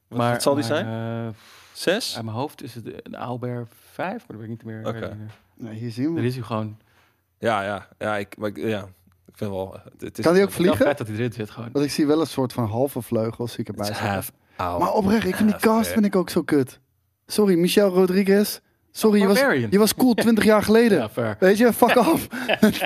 Wat- 0.07 0.29
wat 0.31 0.41
zal 0.41 0.55
die 0.55 0.63
zijn? 0.63 0.85
eh, 0.85 1.27
Zes? 1.73 2.13
Mijn 2.15 2.27
hoofd 2.35 2.63
is 2.63 2.75
het 2.75 2.85
een 3.03 3.21
owlbear 3.21 3.67
5, 3.91 4.07
maar 4.07 4.21
dat 4.27 4.35
weet 4.35 4.43
ik 4.45 4.49
niet 4.49 4.63
meer. 4.63 4.87
Oké. 4.87 4.97
ik 5.05 5.17
niet. 5.19 5.31
Nee, 5.55 5.73
hier 5.73 5.91
zien 5.91 6.13
we. 6.13 6.21
is 6.21 6.33
hij 6.35 6.43
gewoon... 6.43 6.77
Ja, 7.39 7.63
ja, 7.63 7.87
ja, 7.97 8.17
ik, 8.17 8.37
maar 8.37 8.49
ik- 8.49 8.57
ja, 8.57 8.79
ik 8.81 8.87
vind 9.39 9.51
wel... 9.51 9.79
Het, 9.83 10.01
het 10.01 10.17
is, 10.17 10.23
Kan 10.23 10.33
die 10.33 10.41
ook 10.41 10.47
Het 10.49 10.57
vliegen? 10.57 10.85
vet 10.85 10.97
dat 10.97 11.07
hij 11.07 11.15
erin 11.15 11.33
zit 11.33 11.49
gewoon. 11.49 11.69
Want 11.71 11.85
ik 11.85 11.91
zie 11.91 12.07
wel 12.07 12.19
een 12.21 12.27
soort 12.27 12.53
van 12.53 12.65
halve 12.65 13.01
vleugels 13.01 13.51
zie 13.51 13.59
ik 13.59 13.67
Het 13.67 13.89
erbij 13.89 14.11
half 14.11 14.31
owl. 14.57 14.79
Maar 14.79 14.93
oprecht, 14.93 15.25
ik 15.27 15.35
vind 15.35 15.49
die 15.49 15.59
cast 15.59 15.91
vind 15.91 16.05
ik 16.05 16.15
ook 16.15 16.29
zo 16.29 16.41
kut. 16.43 16.79
Sorry, 17.25 17.55
Michel 17.57 17.89
Rodriguez. 17.89 18.59
Sorry, 18.91 19.19
je 19.21 19.27
was, 19.27 19.39
je 19.69 19.79
was 19.79 19.95
cool 19.95 20.13
20 20.23 20.43
jaar 20.43 20.63
geleden. 20.63 20.97
Ja, 20.97 21.09
fair. 21.09 21.35
Weet 21.39 21.57
je, 21.57 21.73
fuck 21.73 21.95
off. 21.95 22.27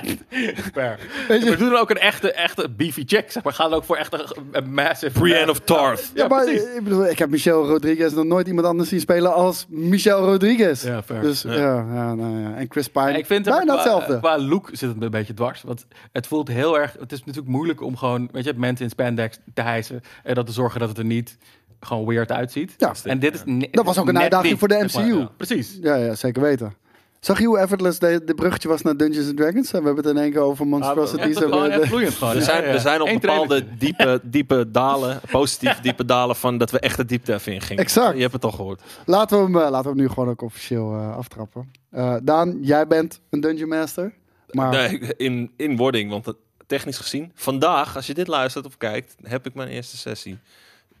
fair. 0.72 0.98
Weet 1.28 1.42
je? 1.42 1.56
doe 1.56 1.70
dan 1.70 1.78
ook 1.78 1.90
een 1.90 1.98
echte, 1.98 2.32
echte 2.32 2.70
beefy 2.70 3.02
check, 3.06 3.30
zeg 3.30 3.42
maar. 3.42 3.52
Ga 3.52 3.64
dan 3.64 3.72
ook 3.72 3.84
voor 3.84 3.96
echt 3.96 4.12
een, 4.52 4.72
massive... 4.72 5.18
Brienne 5.18 5.50
of 5.50 5.60
Tarth. 5.60 6.10
Ja, 6.14 6.28
maar 6.28 6.48
ik 6.48 6.80
bedoel, 6.82 7.06
ik 7.06 7.18
heb 7.18 7.30
Michel 7.30 7.66
Rodriguez 7.66 8.12
nog 8.12 8.24
nooit 8.24 8.46
iemand 8.46 8.66
anders 8.66 8.88
zien 8.88 9.00
spelen 9.00 9.34
als 9.34 9.66
Michel 9.68 10.24
Rodriguez. 10.24 10.82
Ja, 10.82 11.02
fair. 11.02 11.20
Dus 11.20 11.42
ja, 11.42 11.52
ja, 11.92 12.14
nou 12.14 12.40
ja. 12.40 12.54
En 12.54 12.66
Chris 12.68 12.88
Pine, 12.88 13.10
Ja, 13.10 13.16
ik 13.16 13.26
vind 13.26 13.44
bijna 13.44 13.62
qua, 13.62 13.74
hetzelfde. 13.74 14.18
qua 14.18 14.38
look 14.38 14.68
zit 14.72 14.88
het 14.88 15.02
een 15.02 15.10
beetje 15.10 15.34
dwars. 15.34 15.62
Want 15.62 15.86
het 16.12 16.26
voelt 16.26 16.48
heel 16.48 16.78
erg... 16.78 16.96
Het 16.98 17.12
is 17.12 17.18
natuurlijk 17.18 17.52
moeilijk 17.52 17.82
om 17.82 17.96
gewoon, 17.96 18.28
weet 18.32 18.44
je, 18.44 18.52
mensen 18.56 18.84
in 18.84 18.90
spandex 18.90 19.38
te 19.54 19.62
hijsen. 19.62 20.00
En 20.22 20.34
dat 20.34 20.46
te 20.46 20.52
zorgen 20.52 20.80
dat 20.80 20.88
het 20.88 20.98
er 20.98 21.04
niet 21.04 21.36
gewoon 21.80 22.06
weird 22.06 22.32
uitziet. 22.32 22.74
Ja. 22.76 22.92
En 23.04 23.18
dit 23.18 23.34
is 23.34 23.42
ne- 23.44 23.68
Dat 23.70 23.84
was 23.84 23.98
ook 23.98 24.08
een 24.08 24.18
uitdaging 24.18 24.50
niet, 24.50 24.58
voor 24.58 24.68
de 24.68 24.74
zeg 24.88 24.94
maar. 24.94 25.04
MCU. 25.04 25.18
Ja, 25.18 25.30
precies. 25.36 25.78
Ja, 25.82 25.94
ja, 25.94 26.14
zeker 26.14 26.42
weten. 26.42 26.74
Zag 27.20 27.38
je 27.38 27.46
hoe 27.46 27.58
effortless 27.58 27.98
de, 27.98 28.22
de 28.24 28.34
bruggetje 28.34 28.68
was 28.68 28.82
naar 28.82 28.96
Dungeons 28.96 29.26
and 29.28 29.36
Dragons? 29.36 29.70
We 29.70 29.76
hebben 29.76 29.96
het 29.96 30.06
in 30.06 30.16
één 30.16 30.30
keer 30.32 30.40
over 30.40 30.66
monstrosities. 30.66 31.36
en 31.42 31.50
we- 31.50 31.68
echt 31.68 31.86
vloeiend 31.86 32.12
gewoon. 32.14 32.36
Er 32.36 32.42
zijn, 32.42 32.62
Ja, 32.62 32.68
ja. 32.68 32.74
er 32.74 32.80
zijn 32.80 33.00
op 33.00 33.08
Eén 33.08 33.20
bepaalde 33.20 33.64
diepe, 33.78 34.20
diepe 34.22 34.70
dalen, 34.70 35.20
positief 35.30 35.80
diepe 35.80 36.04
dalen 36.04 36.36
van 36.36 36.58
dat 36.58 36.70
we 36.70 36.78
echt 36.80 36.96
de 36.96 37.04
diepte 37.04 37.34
even 37.34 37.52
in 37.52 37.60
gingen. 37.60 37.82
Exact. 37.82 38.14
Je 38.14 38.20
hebt 38.20 38.32
het 38.32 38.44
al 38.44 38.50
gehoord. 38.52 38.82
Laten, 39.06 39.36
we 39.38 39.42
hem, 39.44 39.54
eh, 39.56 39.70
laten 39.70 39.82
we 39.82 39.88
hem 39.88 40.06
nu 40.06 40.08
gewoon 40.08 40.28
ook 40.28 40.42
officieel 40.42 40.92
eh, 40.94 41.16
aftrappen. 41.16 41.70
Eh, 41.90 42.16
Daan, 42.22 42.58
jij 42.62 42.86
bent 42.86 43.20
een 43.30 43.40
Dungeon 43.40 43.68
Master. 43.68 44.14
Maar 44.50 44.70
Nee, 44.70 44.98
in, 45.16 45.50
in 45.56 45.76
wording, 45.76 46.10
want 46.10 46.32
technisch 46.66 46.98
gezien, 46.98 47.32
vandaag, 47.34 47.96
als 47.96 48.06
je 48.06 48.14
dit 48.14 48.26
luistert 48.28 48.66
of 48.66 48.76
kijkt, 48.76 49.14
heb 49.22 49.46
ik 49.46 49.54
mijn 49.54 49.68
eerste 49.68 49.96
sessie. 49.96 50.38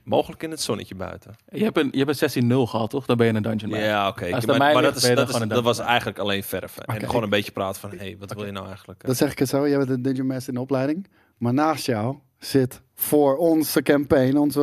Mogelijk 0.04 0.42
in 0.42 0.50
het 0.50 0.60
zonnetje 0.60 0.94
buiten. 0.94 1.34
Je 1.48 1.64
hebt 1.64 1.78
een, 1.78 1.88
je 1.90 1.98
hebt 1.98 2.08
een 2.08 2.16
sessie 2.16 2.42
0 2.42 2.66
gehad, 2.66 2.90
toch? 2.90 3.06
Dan 3.06 3.16
ben 3.16 3.26
je 3.26 3.34
een 3.34 3.42
dungeon 3.42 3.70
master. 3.70 3.88
Ja, 3.88 4.08
oké. 4.08 4.30
Maar, 4.30 4.82
dat, 4.82 4.96
is, 4.96 5.06
je 5.06 5.14
dat, 5.14 5.28
is, 5.28 5.48
dat 5.48 5.62
was 5.62 5.78
eigenlijk 5.78 6.18
alleen 6.18 6.42
verven. 6.42 6.84
En 6.84 7.06
gewoon 7.06 7.22
een 7.22 7.28
beetje 7.28 7.52
praten 7.52 7.80
van, 7.80 7.90
hé, 7.90 7.96
hey, 7.96 8.16
wat 8.18 8.32
wil 8.32 8.44
je 8.44 8.52
nou 8.52 8.66
eigenlijk? 8.66 9.06
dan 9.06 9.14
zeg 9.14 9.32
ik 9.32 9.38
het 9.38 9.48
zo. 9.48 9.68
Jij 9.68 9.78
bent 9.78 9.90
een 9.90 10.02
Dungeon 10.02 10.26
Master 10.26 10.48
in 10.48 10.54
de 10.54 10.60
opleiding. 10.60 11.06
Maar 11.38 11.54
naast 11.54 11.86
jou 11.86 12.18
zit 12.38 12.82
voor 12.94 13.36
onze 13.36 13.82
campaign, 13.82 14.36
onze 14.36 14.60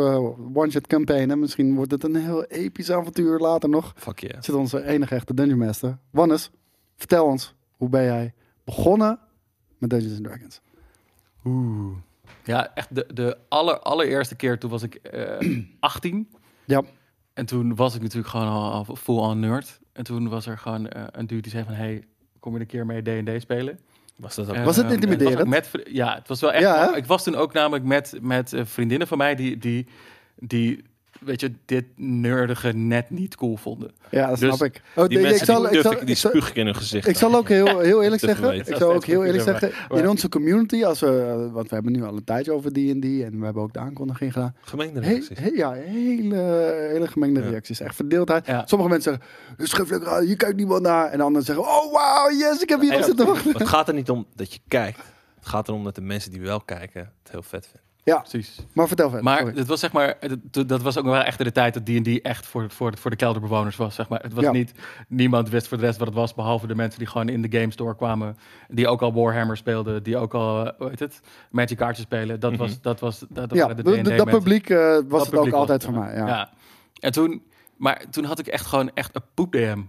one-shot 0.54 0.88
campaign. 0.88 1.32
En 1.32 1.40
misschien 1.40 1.76
wordt 1.76 1.92
het 1.92 2.04
een 2.04 2.16
heel 2.16 2.44
episch 2.44 2.92
avontuur 2.92 3.40
later 3.40 3.70
nog. 3.70 3.94
Fuck 3.96 4.20
yeah. 4.20 4.42
Zit 4.42 4.56
onze 4.56 4.86
enige 4.86 5.16
echte 5.16 5.34
Dungeon 5.34 5.58
Master. 5.58 5.98
Wannes, 6.12 6.52
vertel 6.96 7.26
ons. 7.26 7.54
Hoe 7.72 7.90
ben 7.90 8.04
jij 8.04 8.34
begonnen 8.64 9.20
met 9.78 9.90
Dungeons 9.90 10.16
and 10.16 10.24
Dragons? 10.24 10.62
Oeh. 11.46 11.98
Ja, 12.44 12.72
echt 12.74 12.96
de, 12.96 13.08
de 13.14 13.38
aller, 13.50 13.80
allereerste 13.80 14.36
keer 14.36 14.60
toen 14.60 14.70
was 14.70 14.84
ik 14.84 14.96
eh 14.96 15.64
18. 15.80 16.30
Ja. 16.66 16.82
En 17.34 17.46
toen 17.46 17.76
was 17.76 17.96
ik 17.96 18.02
natuurlijk 18.02 18.30
gewoon 18.30 18.48
al, 18.48 18.72
al 18.72 18.96
full-on 18.96 19.40
nerd. 19.40 19.80
En 19.94 20.04
toen 20.04 20.30
was 20.30 20.46
er 20.46 20.58
gewoon 20.58 20.88
eh, 20.88 21.04
een 21.12 21.28
dude 21.28 21.42
die 21.42 21.52
zei 21.52 21.64
van... 21.64 21.74
Hey, 21.74 22.04
kom 22.40 22.54
je 22.54 22.60
een 22.60 22.66
keer 22.66 22.86
mee 22.86 23.02
D&D 23.02 23.42
spelen? 23.42 23.80
Was 24.16 24.36
dat 24.36 24.50
ook? 24.50 24.56
Eh, 24.56 24.64
Was 24.64 24.76
het 24.76 24.86
en 24.86 24.92
intimiderend? 24.92 25.38
was 25.38 25.48
met, 25.48 25.88
ja, 25.92 26.16
het 26.16 26.28
was 26.28 26.42
wel 26.42 26.52
echt... 26.52 26.64
Ja, 26.64 26.96
ik 26.96 27.06
was 27.06 27.24
toen 27.24 27.36
ook 27.36 27.54
namelijk 27.54 27.84
met, 27.84 28.18
met 28.22 28.54
vriendinnen 28.64 29.08
van 29.08 29.18
mij 29.18 29.36
die, 29.36 29.58
die, 29.58 29.88
die, 30.36 30.84
weet 31.26 31.42
je, 31.42 31.52
dit 31.66 31.86
nerdige 31.96 32.72
net 32.72 33.10
niet 33.10 33.36
cool 33.36 33.58
vonden. 33.58 33.92
Ja, 34.10 34.28
dat 34.30 34.40
Dus 34.40 34.56
snap 34.56 34.68
ik. 34.68 34.82
Oh, 34.96 35.08
Die 35.08 35.18
ik 35.18 35.24
mensen 35.24 35.46
zal- 35.46 35.62
die, 35.62 35.72
ik 35.72 35.82
zal- 35.82 35.92
ik- 35.92 36.00
die 36.00 36.10
ik 36.10 36.16
zal- 36.18 36.30
spuug 36.32 36.50
ik 36.50 36.56
in 36.56 36.66
hun 36.66 36.76
gezicht. 36.76 37.08
Ik 37.08 37.18
zal 37.18 37.36
ook 37.36 37.48
heel, 37.48 37.80
heel 37.80 38.04
eerlijk 38.04 38.22
zeggen. 38.22 38.54
Ik 38.54 38.76
zal 38.76 38.94
ook 38.94 39.06
heel 39.06 39.26
eerlijk 39.26 39.44
zeggen. 39.44 39.72
In 39.90 40.10
onze 40.10 40.30
community, 40.30 40.84
als 40.84 41.00
we, 41.00 41.50
want 41.52 41.70
we 41.70 41.74
hebben 41.76 41.92
nu 41.92 42.04
al 42.04 42.16
een 42.16 42.24
tijdje 42.24 42.52
over 42.52 42.72
D&D 42.72 42.80
en 43.04 43.40
we 43.40 43.46
hebben 43.46 43.64
ook 43.64 43.74
de 43.74 43.80
aankondiging 43.80 44.34
gedaan. 44.34 44.56
Gemengde 44.62 45.00
reacties. 45.00 45.38
he- 45.40 45.52
ja, 45.54 45.72
hele, 45.72 46.36
hele 46.92 47.08
gemengde 47.08 47.40
Ja. 47.44 47.50
reacties. 47.50 47.80
Echt 47.80 47.96
verdeeldheid. 47.96 48.46
Ja. 48.46 48.64
Sommige 48.66 48.90
mensen 48.92 49.20
zeggen, 49.58 50.08
aan, 50.08 50.24
hier 50.24 50.38
kijkt 50.38 50.56
niemand 50.58 50.82
naar. 50.82 51.10
En 51.12 51.22
anderen 51.22 51.46
zeggen, 51.46 51.66
oh 51.66 51.92
wow, 51.92 52.40
yes, 52.40 52.62
ik 52.62 52.70
heb 52.70 52.82
hier 52.82 52.96
op 52.96 53.04
zitten 53.04 53.26
wachten. 53.26 53.52
Het 53.58 53.68
gaat 53.68 53.88
er 53.88 53.94
niet 53.94 54.10
om 54.10 54.26
dat 54.36 54.54
je 54.54 54.60
kijkt. 54.68 55.00
Het 55.36 55.50
gaat 55.50 55.68
erom 55.68 55.84
dat 55.84 55.96
de 55.96 56.02
mensen 56.02 56.32
die 56.32 56.42
wel 56.42 56.62
kijken 56.62 57.02
het 57.24 57.32
heel 57.32 57.42
vet 57.44 57.64
vinden. 57.66 57.90
Ja, 58.04 58.18
Precies. 58.20 58.66
maar 58.74 58.88
vertel 58.88 59.08
verder. 59.10 59.24
Maar 59.24 59.46
het 59.46 59.68
was 59.68 59.80
zeg 59.80 59.92
maar, 59.92 60.18
dat 60.68 60.82
was 60.82 60.98
ook 60.98 61.06
wel 61.06 61.22
echt 61.24 61.40
in 61.40 61.46
de 61.46 61.52
tijd 61.52 61.74
dat 61.74 61.86
D&D 61.86 62.22
echt 62.22 62.46
voor, 62.46 62.70
voor, 62.70 62.98
voor 62.98 63.10
de 63.10 63.16
kelderbewoners 63.18 63.76
was, 63.76 63.96
zeg 63.96 64.10
maar. 64.10 64.22
Het 64.22 64.34
was 64.34 64.44
Ja. 64.44 64.52
niet, 64.52 64.72
niemand 65.08 65.50
wist 65.50 65.68
voor 65.68 65.78
de 65.78 65.86
rest 65.86 65.98
wat 65.98 66.08
het 66.08 66.16
was, 66.18 66.34
behalve 66.34 66.68
de 66.68 66.76
mensen 66.76 67.00
die 67.00 67.08
gewoon 67.08 67.30
in 67.30 67.42
de 67.42 67.60
game 67.60 67.72
store 67.72 67.96
kwamen, 67.96 68.38
die 68.70 68.88
ook 68.88 69.02
al 69.02 69.14
Warhammer 69.14 69.58
speelden, 69.58 70.04
die 70.04 70.18
ook 70.18 70.34
al, 70.34 70.74
hoe 70.78 70.90
heet 70.90 71.00
het, 71.00 71.22
Magic 71.52 71.78
kaartjes 71.78 72.06
spelen. 72.06 72.40
Dat 72.40 72.56
was, 72.56 72.82
dat 72.82 73.00
was, 73.00 73.20
dat, 73.20 73.50
dat 73.50 73.54
ja, 73.58 73.68
waren 73.68 74.04
de 74.04 74.16
dat 74.16 74.30
publiek 74.30 74.70
eh, 74.70 74.78
was 74.78 75.04
Dat 75.08 75.22
het 75.22 75.30
publiek 75.30 75.38
ook 75.38 75.52
was 75.52 75.60
altijd 75.60 75.82
het, 75.82 75.92
voor 75.92 76.00
ja. 76.04 76.06
mij. 76.08 76.16
Ja. 76.16 76.28
Ja. 76.28 76.50
En 77.00 77.12
toen, 77.12 77.44
maar 77.78 78.04
toen 78.10 78.24
had 78.24 78.40
ik 78.40 78.48
echt 78.48 78.66
gewoon 78.66 78.92
echt 78.94 79.16
een 79.16 79.24
poep 79.34 79.52
DM. 79.52 79.80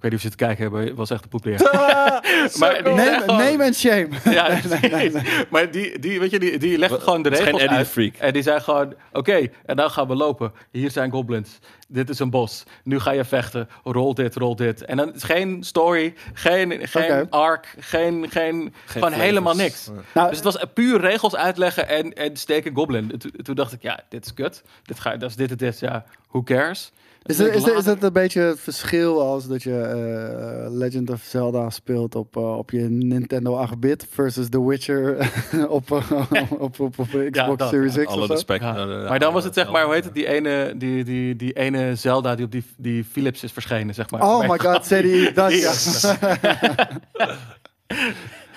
Ik 0.00 0.06
weet 0.10 0.20
niet 0.20 0.24
of 0.24 0.36
je 0.36 0.44
het 0.44 0.48
te 0.50 0.54
kijken 0.62 0.62
hebben, 0.62 0.86
het 0.90 0.96
was 0.96 1.10
echt 1.10 1.22
een 1.22 1.28
poep 1.28 1.42
DM. 1.42 1.48
maar 2.60 2.82
die 2.84 2.94
zijn 2.94 2.96
Name, 2.96 3.20
gewoon- 3.20 3.36
name 3.36 3.64
and 3.64 3.76
shame. 3.76 4.08
Ja, 4.38 4.58
precies. 4.78 5.12
maar 5.50 5.70
die, 5.70 5.98
die, 5.98 6.20
weet 6.20 6.30
je, 6.30 6.38
die, 6.38 6.58
die 6.58 6.78
legt 6.78 7.02
gewoon 7.02 7.22
de 7.22 7.28
Het 7.28 7.38
is 7.38 7.44
geen 7.44 7.54
regels 7.56 7.76
uit. 7.76 7.88
Freak. 7.88 8.14
En 8.16 8.32
die 8.32 8.42
zei 8.42 8.60
gewoon, 8.60 8.94
oké, 9.12 9.48
en 9.66 9.76
dan 9.76 9.90
gaan 9.90 10.08
we 10.08 10.14
lopen. 10.14 10.52
Hier 10.70 10.90
zijn 10.90 11.10
goblins. 11.10 11.58
Dit 11.88 12.08
is 12.08 12.18
een 12.18 12.30
bos. 12.30 12.64
Nu 12.84 12.98
ga 13.00 13.10
je 13.10 13.24
vechten. 13.24 13.68
Rol 13.84 14.14
dit, 14.14 14.34
rol 14.36 14.56
dit. 14.56 14.84
En 14.84 14.96
dan 14.96 15.14
is 15.14 15.22
geen 15.22 15.64
story, 15.64 16.14
geen, 16.32 16.88
geen 16.88 17.30
arc, 17.30 17.74
geen, 17.78 18.30
geen, 18.30 18.54
gewoon 18.60 18.74
flavors. 18.84 19.14
helemaal 19.22 19.54
niks. 19.54 19.86
Nee. 19.86 19.96
Nou, 20.14 20.28
Dus 20.28 20.36
het 20.36 20.44
was 20.52 20.64
puur 20.74 21.00
regels 21.00 21.36
uitleggen 21.36 21.88
en, 21.88 22.12
en 22.12 22.36
steken 22.36 22.74
goblin. 22.74 23.18
Toen, 23.18 23.32
toen 23.42 23.54
dacht 23.54 23.72
ik, 23.72 23.82
ja, 23.82 24.00
dit 24.08 24.24
is 24.24 24.34
kut. 24.34 24.62
Dit 24.82 25.00
ga, 25.00 25.16
dat 25.16 25.30
is 25.30 25.36
dit, 25.36 25.50
het 25.50 25.62
is, 25.62 25.80
ja, 25.80 26.04
who 26.28 26.42
cares? 26.42 26.92
Is, 27.22 27.38
ik 27.40 27.46
is, 27.46 27.54
het, 27.54 27.66
is 27.66 27.74
later- 27.74 27.90
het 27.90 28.02
een 28.02 28.12
beetje 28.12 28.40
het 28.40 28.60
verschil 28.60 29.22
als 29.22 29.46
dat 29.48 29.62
je 29.62 29.80
eh, 29.80 30.72
Legend 30.72 31.10
of 31.10 31.22
Zelda 31.22 31.70
speelt 31.70 32.14
op, 32.14 32.36
eh, 32.36 32.58
op 32.58 32.70
je 32.70 32.80
Nintendo 32.88 33.66
8-bit 33.68 34.06
versus 34.10 34.48
The 34.48 34.66
Witcher 34.66 35.30
op, 35.68 35.90
eh, 35.92 36.22
op, 36.58 36.80
op, 36.80 36.98
op, 36.98 37.08
Xbox 37.30 37.56
dat, 37.58 37.68
Series 37.68 37.94
ja. 37.94 38.02
X? 38.04 38.08
Alle 38.08 38.20
of 38.20 38.26
zo? 38.26 38.32
respect. 38.32 38.62
Ja. 38.62 38.84
maar 39.08 39.18
dan 39.18 39.32
was 39.32 39.44
het 39.44 39.54
zeg 39.54 39.70
maar, 39.70 39.84
hoe 39.84 39.94
heet 39.94 40.04
het, 40.04 40.14
die 40.14 40.26
ene, 40.26 40.74
die, 40.76 41.04
die, 41.04 41.36
die 41.36 41.52
ene 41.52 41.94
Zelda 41.94 42.34
die 42.34 42.44
op 42.44 42.52
die, 42.52 42.64
die 42.76 43.04
Philips 43.04 43.42
is 43.42 43.52
verschenen, 43.52 43.94
zeg 43.94 44.10
maar. 44.10 44.22
Oh 44.22 44.48
my 44.48 44.58
god, 44.58 44.86
zei 44.86 45.02
die 45.02 45.32
dat? 45.32 45.52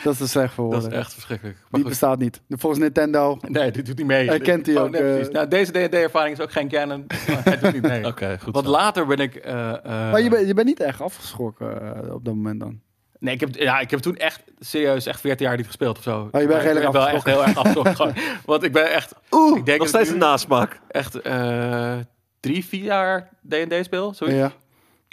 Dat 0.04 0.14
is 0.14 0.20
te 0.20 0.28
slecht 0.28 0.54
voor 0.54 0.64
Dat 0.72 0.82
woorden. 0.82 0.92
is 1.00 1.04
echt 1.04 1.14
verschrikkelijk. 1.14 1.56
Maar 1.58 1.68
Die 1.70 1.80
goed. 1.82 1.90
bestaat 1.90 2.20
niet. 2.20 2.42
Volgens 2.50 2.82
Nintendo. 2.82 3.38
Nee, 3.48 3.72
die 3.72 3.82
doet 3.84 3.98
niet 3.98 4.06
mee. 4.08 4.28
Hij 4.28 4.40
kent 4.40 4.66
die 4.66 4.78
Oh, 4.78 4.84
ook, 4.84 4.90
nee, 4.92 5.20
eh. 5.20 5.30
Nou, 5.32 5.48
deze 5.48 5.72
D&D-ervaring 5.72 6.38
is 6.38 6.44
ook 6.44 6.52
geen 6.52 6.68
canon. 6.70 7.06
maar 7.28 7.44
hij 7.44 7.60
doet 7.60 7.74
niet 7.74 7.82
mee. 7.82 8.06
Oké, 8.12 8.38
goed 8.42 8.54
Want 8.54 8.66
zo. 8.66 8.72
later 8.72 9.06
ben 9.06 9.18
ik... 9.18 9.36
eh, 9.36 9.70
eh, 9.74 9.84
Maar 9.84 10.22
je, 10.22 10.30
bent 10.30 10.48
je 10.48 10.54
bent 10.54 10.68
niet 10.68 10.80
echt 10.80 11.02
afgeschrokken 11.02 11.96
op 12.14 12.26
dat 12.26 12.34
moment 12.34 12.60
dan. 12.60 12.80
Nee, 13.20 13.34
ik 13.34 13.40
heb, 13.40 13.56
ja, 13.56 13.80
ik 13.80 13.90
heb 13.92 14.00
toen 14.00 14.16
echt 14.18 14.44
serieus 14.60 15.06
echt 15.06 15.20
14 15.20 15.46
jaar 15.48 15.58
niet 15.58 15.66
gespeeld 15.66 15.98
of 15.98 16.04
zo. 16.04 16.18
Oh, 16.20 16.32
bent 16.32 16.34
Maar 16.34 16.42
ik 16.44 16.50
redelijk 16.62 16.92
ben 16.92 17.02
wel 17.02 17.08
echt 17.08 17.26
heel 17.26 17.44
erg 17.46 17.58
afgeschrokken. 17.58 18.14
Want 18.46 18.64
ik 18.64 18.72
ben 18.72 18.92
echt... 18.92 19.14
Oeh, 19.32 19.58
ik 19.58 19.66
denk 19.66 19.80
Nog 19.80 19.92
dat 19.92 20.02
steeds 20.02 20.14
een 20.14 20.18
nasmaak. 20.28 20.80
echt 20.90 21.22
eh, 21.22 21.96
drie, 22.40 22.66
vier 22.66 22.84
jaar 22.84 23.30
D&D 23.50 23.74
speel. 23.84 24.14
Zoiets. 24.14 24.38
Ja. 24.38 24.52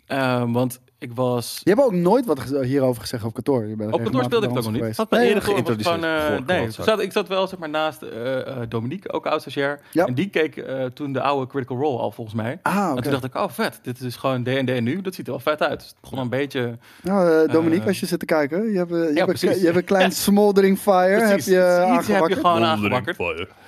Ehm, 0.07 0.53
want 0.53 0.81
ik 1.01 1.11
was... 1.15 1.61
Je 1.65 1.71
hebt 1.71 1.83
ook 1.83 1.93
nooit 1.93 2.27
wat 2.27 2.43
hierover 2.63 3.01
gezegd 3.01 3.25
op 3.25 3.35
kantoor. 3.35 3.67
Je 3.67 3.77
bent 3.77 3.93
Op 3.93 4.03
kantoor 4.03 4.25
speelde 4.25 4.47
ik 4.47 4.55
het 4.55 4.67
ook 4.67 4.73
nog 4.73 4.83
niet. 4.83 4.97
Had 4.97 5.11
me 5.11 5.19
Nee, 5.19 5.27
eerder 5.29 5.43
geïntroduceerd. 5.43 6.03
Eh, 6.03 6.47
nee, 6.47 6.67
ik 6.67 6.71
zat, 6.71 7.01
ik 7.01 7.13
zat 7.13 7.29
wel 7.29 7.47
zeg 7.47 7.59
maar, 7.59 7.69
naast 7.69 8.03
eh, 8.03 8.41
eh, 8.41 8.57
Dominique, 8.69 9.13
ook 9.13 9.27
oud-stagiair. 9.27 9.81
Ja. 9.93 10.07
En 10.07 10.15
die 10.15 10.29
keek 10.29 10.57
eh, 10.57 10.85
toen 10.85 11.13
de 11.13 11.21
oude 11.21 11.47
Critical 11.47 11.77
Role 11.77 11.99
al 11.99 12.11
volgens 12.11 12.37
mij. 12.37 12.59
Ah, 12.63 12.93
En 12.97 13.03
toen 13.03 13.13
dacht 13.13 13.25
ik, 13.25 13.35
oh 13.35 13.49
vet, 13.49 13.79
dit 13.83 14.01
is 14.01 14.17
gewoon 14.17 14.43
D&D 14.43 14.81
nu. 14.81 15.01
Dat 15.01 15.15
ziet 15.15 15.27
er 15.27 15.33
wel 15.33 15.41
vet 15.41 15.63
uit. 15.63 15.79
Dus 15.79 15.89
het 15.89 16.01
begon 16.01 16.19
een 16.19 16.29
beetje... 16.29 16.79
Nou, 17.03 17.45
eh, 17.45 17.53
Dominique, 17.53 17.87
als 17.87 18.01
je 18.01 18.07
zit 18.07 18.19
te 18.19 18.25
kijken, 18.27 18.73
je 18.73 18.79
hebt, 18.79 18.91
je 18.91 18.97
hebt, 18.97 19.19
een, 19.19 19.27
precies. 19.27 19.59
je 19.59 19.65
hebt 19.65 19.77
een 19.77 19.85
klein 19.85 20.13
smoldering 20.27 20.79
fire 20.79 21.17
Precies, 21.17 21.47
heb 21.47 21.55
je 21.55 21.95
iets 21.99 22.07
heb 22.07 22.29
je 22.29 22.35
gewoon 22.35 22.65
aangewakkerd. 22.65 23.19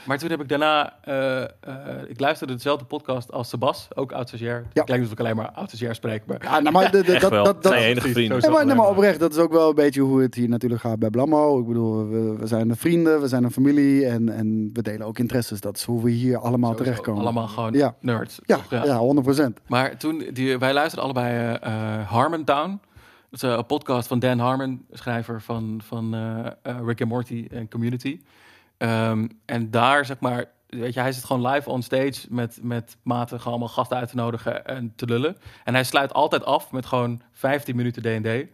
Maar 0.07 0.19
toen 0.19 0.31
heb 0.31 0.41
ik 0.41 0.49
daarna... 0.49 0.95
eh, 1.03 1.43
eh, 1.43 1.49
ik 2.07 2.21
luisterde 2.21 2.55
dezelfde 2.55 2.85
podcast 2.85 3.33
als 3.33 3.49
Sebas, 3.49 3.89
ook 3.95 4.13
oud-stagiair. 4.13 4.55
Ja. 4.59 4.67
Het 4.73 4.85
klinkt 4.85 5.03
alsof 5.03 5.13
ik 5.13 5.21
alleen 5.21 5.37
maar 5.37 5.51
oud-stagiair 5.51 5.95
spreek. 5.95 6.23
Maar 6.27 6.39
Ja, 6.43 6.61
nou, 6.61 6.73
maar 6.75 6.91
de, 6.91 7.03
de, 7.03 7.19
Echt 7.23 7.31
dat, 7.31 7.45
wel. 7.45 7.45
dat, 7.45 7.63
dat, 7.63 7.73
Zijn 7.73 7.85
je 7.85 7.89
enige 7.89 8.09
vrienden. 8.09 8.51
Maar, 8.51 8.67
nee, 8.67 8.77
maar 8.77 8.89
oprecht, 8.89 9.21
dat 9.21 9.33
is 9.33 9.39
ook 9.39 9.53
wel 9.53 9.69
een 9.69 9.75
beetje 9.75 10.01
hoe 10.01 10.23
het 10.23 10.35
hier 10.35 10.49
natuurlijk 10.49 10.81
gaat 10.81 10.99
bij 10.99 11.11
Blammo. 11.11 11.61
Ik 11.61 11.67
bedoel, 11.67 12.09
we, 12.09 12.37
we 12.39 12.47
zijn 12.47 12.71
een 12.71 12.77
vrienden, 12.77 13.21
we 13.21 13.29
zijn 13.29 13.45
een 13.45 13.51
familie 13.51 14.07
en, 14.07 14.29
en 14.29 14.71
we 14.73 14.83
delen 14.83 15.07
ook 15.07 15.19
interesses. 15.19 15.61
Dat 15.61 15.77
is 15.77 15.85
hoe 15.85 16.03
we 16.03 16.11
hier 16.11 16.39
allemaal 16.39 16.71
sowieso 16.71 16.85
terechtkomen. 16.85 17.23
Allemaal 17.23 17.49
gewoon 17.49 17.73
Ja. 17.73 17.95
nerds. 18.01 18.41
Ja, 18.45 18.59
ja. 18.71 19.01
100%. 19.61 19.63
Maar 19.67 19.97
toen, 19.97 20.25
die, 20.33 20.59
wij 20.59 20.73
luisterden 20.73 21.05
allebei 21.05 21.57
eh 21.61 21.71
eh, 21.73 22.09
Harmontown. 22.09 22.81
Dat 23.31 23.43
is 23.43 23.49
eh, 23.49 23.57
een 23.57 23.67
podcast 23.67 24.09
van 24.09 24.19
Dan 24.19 24.39
Harmon, 24.39 24.87
schrijver 24.91 25.41
van, 25.41 25.81
van 25.85 26.15
eh, 26.15 26.77
Rick 26.85 27.01
and 27.01 27.11
Morty 27.11 27.47
en 27.51 27.69
Community. 27.69 28.21
Ehm, 28.77 29.27
en 29.45 29.71
daar, 29.71 30.05
zeg 30.05 30.21
maar, 30.21 30.51
weet 30.81 30.95
je, 30.95 31.01
hij 31.01 31.13
zit 31.13 31.25
gewoon 31.25 31.47
live 31.53 31.71
on 31.71 31.83
stage 31.83 32.13
met, 32.29 32.59
met 32.63 32.97
maten, 33.03 33.37
gewoon 33.39 33.53
allemaal 33.53 33.75
gasten 33.75 33.97
uit 33.97 34.09
te 34.09 34.17
nodigen 34.17 34.67
en 34.67 34.93
te 34.97 35.07
lullen. 35.07 35.37
En 35.65 35.75
hij 35.75 35.85
sluit 35.85 36.13
altijd 36.13 36.45
af 36.45 36.71
met 36.73 36.87
gewoon 36.87 37.23
15 37.33 37.77
minuten 37.77 38.03
D&D. 38.03 38.47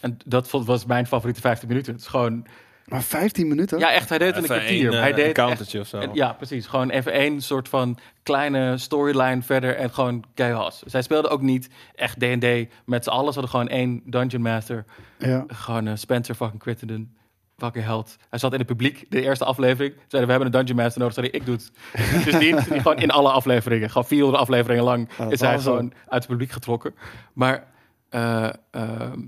En 0.00 0.18
dat 0.26 0.50
was 0.50 0.84
mijn 0.86 1.06
favoriete 1.06 1.40
15 1.40 1.68
minuten. 1.68 1.92
Het 1.92 2.00
is 2.02 2.06
gewoon, 2.08 2.46
Maar 2.84 3.02
15 3.02 3.48
minuten? 3.48 3.78
ja 3.78 3.92
echt, 3.92 4.08
hij 4.08 4.18
deed 4.18 4.26
het 4.26 4.36
in 4.36 4.42
een 4.42 4.48
kwartier. 4.58 4.90
één, 4.92 5.00
hij 5.00 5.10
eh, 5.10 5.16
deed 5.16 5.26
echt 5.26 5.38
encountertje 5.38 5.80
of 5.80 5.86
zo. 5.86 5.98
en- 5.98 6.10
ja, 6.14 6.32
precies. 6.32 6.66
Gewoon 6.66 6.90
even 6.90 7.12
één 7.12 7.40
soort 7.40 7.68
van 7.68 7.98
kleine 8.22 8.78
storyline 8.78 9.42
verder 9.42 9.76
en 9.76 9.90
gewoon 9.94 10.24
chaos. 10.34 10.82
Zij 10.86 11.02
speelden 11.02 11.30
ook 11.30 11.40
niet 11.42 11.68
echt 11.94 12.18
D&D 12.20 12.46
met 12.84 13.04
z'n 13.04 13.10
allen. 13.10 13.32
Ze 13.32 13.40
hadden 13.40 13.48
gewoon 13.60 13.68
één 13.68 14.02
Dungeon 14.04 14.42
Master. 14.42 14.84
Ja. 15.18 15.44
Gewoon 15.46 15.86
eh, 15.86 15.94
Spencer 15.96 16.34
fucking 16.34 16.60
Crittenden. 16.62 17.16
Fucking 17.56 17.84
held. 17.84 18.16
Hij 18.30 18.38
zat 18.38 18.52
in 18.52 18.58
het 18.58 18.66
publiek, 18.66 19.06
de 19.08 19.22
eerste 19.22 19.44
aflevering. 19.44 19.94
Zeiden, 19.94 20.24
we 20.24 20.30
hebben 20.30 20.46
een 20.46 20.50
Dungeon 20.52 20.76
Master 20.76 21.00
nodig. 21.00 21.14
Zei 21.14 21.26
ik 21.26 21.46
doe 21.46 21.54
het. 21.54 21.72
dus 22.24 22.38
die, 22.38 22.54
die 22.54 22.80
gewoon 22.80 22.96
in 22.96 23.10
alle 23.10 23.30
afleveringen, 23.30 23.88
gewoon 23.90 24.06
400 24.06 24.42
afleveringen 24.42 24.84
lang, 24.84 25.08
is 25.28 25.40
hij 25.40 25.58
gewoon 25.58 25.92
uit 26.08 26.22
het 26.22 26.26
publiek 26.26 26.50
getrokken. 26.50 26.94
Maar 27.32 27.64
eh, 28.08 28.48
ehm, 28.70 29.20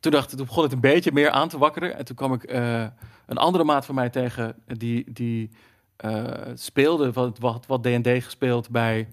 toen, 0.00 0.12
dacht, 0.12 0.36
toen 0.36 0.46
begon 0.46 0.62
het 0.62 0.72
een 0.72 0.80
beetje 0.80 1.12
meer 1.12 1.30
aan 1.30 1.48
te 1.48 1.58
wakkeren. 1.58 1.96
En 1.98 2.04
toen 2.04 2.16
kwam 2.16 2.32
ik 2.32 2.42
eh, 2.44 2.84
een 3.26 3.36
andere 3.36 3.64
maat 3.64 3.84
van 3.84 3.94
mij 3.94 4.10
tegen, 4.10 4.54
die, 4.66 5.12
die 5.12 5.50
eh, 5.96 6.24
speelde 6.54 7.12
wat, 7.12 7.38
wat, 7.38 7.66
wat 7.66 7.82
D&D 7.82 8.08
gespeeld 8.08 8.70
bij, 8.70 9.08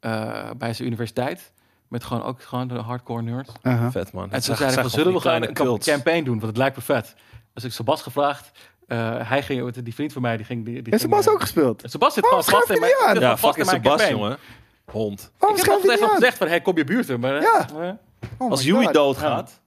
eh, 0.00 0.50
bij 0.58 0.72
zijn 0.72 0.88
universiteit. 0.88 1.52
Met 1.88 2.04
gewoon 2.04 2.22
ook 2.22 2.42
gewoon 2.42 2.68
de 2.68 2.74
hardcore 2.74 3.22
nerds. 3.22 3.52
Vet 3.90 4.12
man. 4.12 4.30
En 4.32 4.42
toen 4.42 4.56
zeiden 4.56 4.82
we, 4.82 4.88
zullen 4.88 5.12
we 5.12 5.20
gewoon 5.20 5.42
een 5.42 5.54
camp- 5.54 5.82
campaign 5.82 6.24
doen? 6.24 6.34
Want 6.34 6.46
het 6.46 6.56
lijkt 6.56 6.76
me 6.76 6.82
vet. 6.82 7.14
Dus 7.56 7.64
ik 7.64 7.72
Sebas 7.72 8.02
gevraagd. 8.02 8.50
eh, 8.86 9.28
hij 9.28 9.42
ging, 9.42 9.72
die 9.72 9.94
vriend 9.94 10.12
van 10.12 10.22
mij, 10.22 10.36
die 10.36 10.46
ging... 10.46 10.64
Die, 10.64 10.74
die 10.74 10.82
Heeft 10.92 11.02
ging, 11.02 11.12
Sebas 11.12 11.26
eh, 11.26 11.32
ook 11.32 11.40
gespeeld? 11.40 11.82
Sebas 11.86 12.14
zit 12.14 12.26
gewoon 12.26 12.44
vast 12.44 12.70
in 12.70 12.80
mijn... 12.80 12.92
aan? 13.06 13.18
Ja, 13.20 13.36
vast 13.36 13.56
fucking 13.56 13.66
in 13.66 13.82
mijn 13.82 13.82
Sebas, 13.82 13.96
campaign. 13.96 14.16
jongen. 14.20 14.38
Hond. 14.90 15.30
Waarom 15.38 15.58
Ik 15.58 15.64
heb 15.64 15.82
niet 15.82 16.02
aan? 16.02 16.08
gezegd 16.08 16.36
van, 16.36 16.48
hey, 16.48 16.60
kom 16.60 16.76
je 16.76 16.84
buurten? 16.84 17.20
Maar, 17.20 17.40
Ja. 17.40 17.66
eh, 17.80 17.90
Oh 18.38 18.50
Als 18.50 18.62
Joey 18.64 18.84
God. 18.84 18.94
doodgaat... 18.94 19.60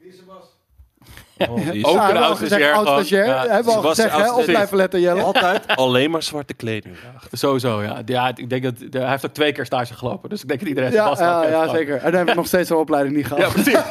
Oh, 1.50 1.56
die 1.56 1.74
is 1.74 1.86
Ook 1.86 1.96
Ja, 1.96 2.10
een 2.10 2.18
al 2.18 2.36
gewoon. 2.36 3.06
Ja, 3.08 3.48
Hebben 3.48 3.64
we 3.66 3.72
al 3.72 3.82
Sebas- 3.82 3.96
gezegd, 3.96 4.16
hè? 4.18 4.34
Op 4.34 4.44
blijven 4.46 4.78
letten, 4.78 5.00
Jelle. 5.02 5.22
altijd 5.22 5.68
alleen 5.76 6.12
maar 6.12 6.24
zwarte 6.24 6.54
kleding. 6.54 6.96
Sowieso, 7.32 7.82
ja. 7.84 8.02
ja. 8.06 8.32
Ik 8.36 8.50
denk 8.50 8.64
dat, 8.64 8.74
hij 9.02 9.10
heeft 9.10 9.26
ook 9.26 9.34
twee 9.34 9.52
keer 9.52 9.66
stage 9.66 9.94
gelopen. 9.94 10.30
Dus 10.30 10.42
ik 10.42 10.48
denk 10.48 10.60
dat 10.60 10.70
iedereen 10.70 10.92
Ja, 10.92 11.04
Sebas 11.04 11.20
ja, 11.20 11.40
heeft 11.40 11.52
ja, 11.54 11.68
zeker. 11.70 11.94
En 11.96 12.02
dan 12.04 12.14
hebben 12.14 12.26
we 12.34 12.40
nog 12.40 12.48
steeds 12.48 12.70
een 12.70 12.76
opleiding 12.76 13.16
niet 13.16 13.26
gehad. 13.28 13.42
Ja, 13.44 13.50
precies. 13.50 13.74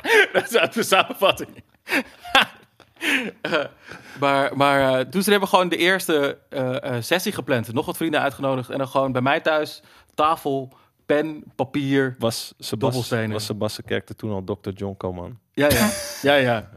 dat 0.32 0.50
is 0.50 0.56
uit 0.56 0.72
de 0.74 0.82
samenvatting. 0.82 1.62
Eh, 3.40 3.52
maar 4.20 4.56
maar 4.56 4.98
eh, 4.98 5.06
toen 5.06 5.22
ze 5.22 5.30
hebben 5.30 5.48
gewoon 5.48 5.68
de 5.68 5.76
eerste 5.76 6.38
eh, 6.48 6.82
eh, 6.96 7.02
sessie 7.02 7.32
gepland. 7.32 7.72
Nog 7.72 7.86
wat 7.86 7.96
vrienden 7.96 8.20
uitgenodigd. 8.20 8.70
En 8.70 8.78
dan 8.78 8.88
gewoon 8.88 9.12
bij 9.12 9.22
mij 9.22 9.40
thuis 9.40 9.82
tafel, 10.14 10.72
pen, 11.06 11.42
papier. 11.54 12.16
Was 12.18 12.54
Sebas, 12.58 12.78
Dobbelstenen. 12.80 13.30
was 13.32 13.44
Sebas' 13.44 13.78
karakter 13.86 14.16
toen 14.16 14.30
al 14.32 14.44
Dr. 14.44 14.70
John 14.70 14.94
Coman? 14.96 15.38
Ja, 15.52 15.68
ja. 15.78 15.90
Ja, 16.22 16.34
ja. 16.34 16.68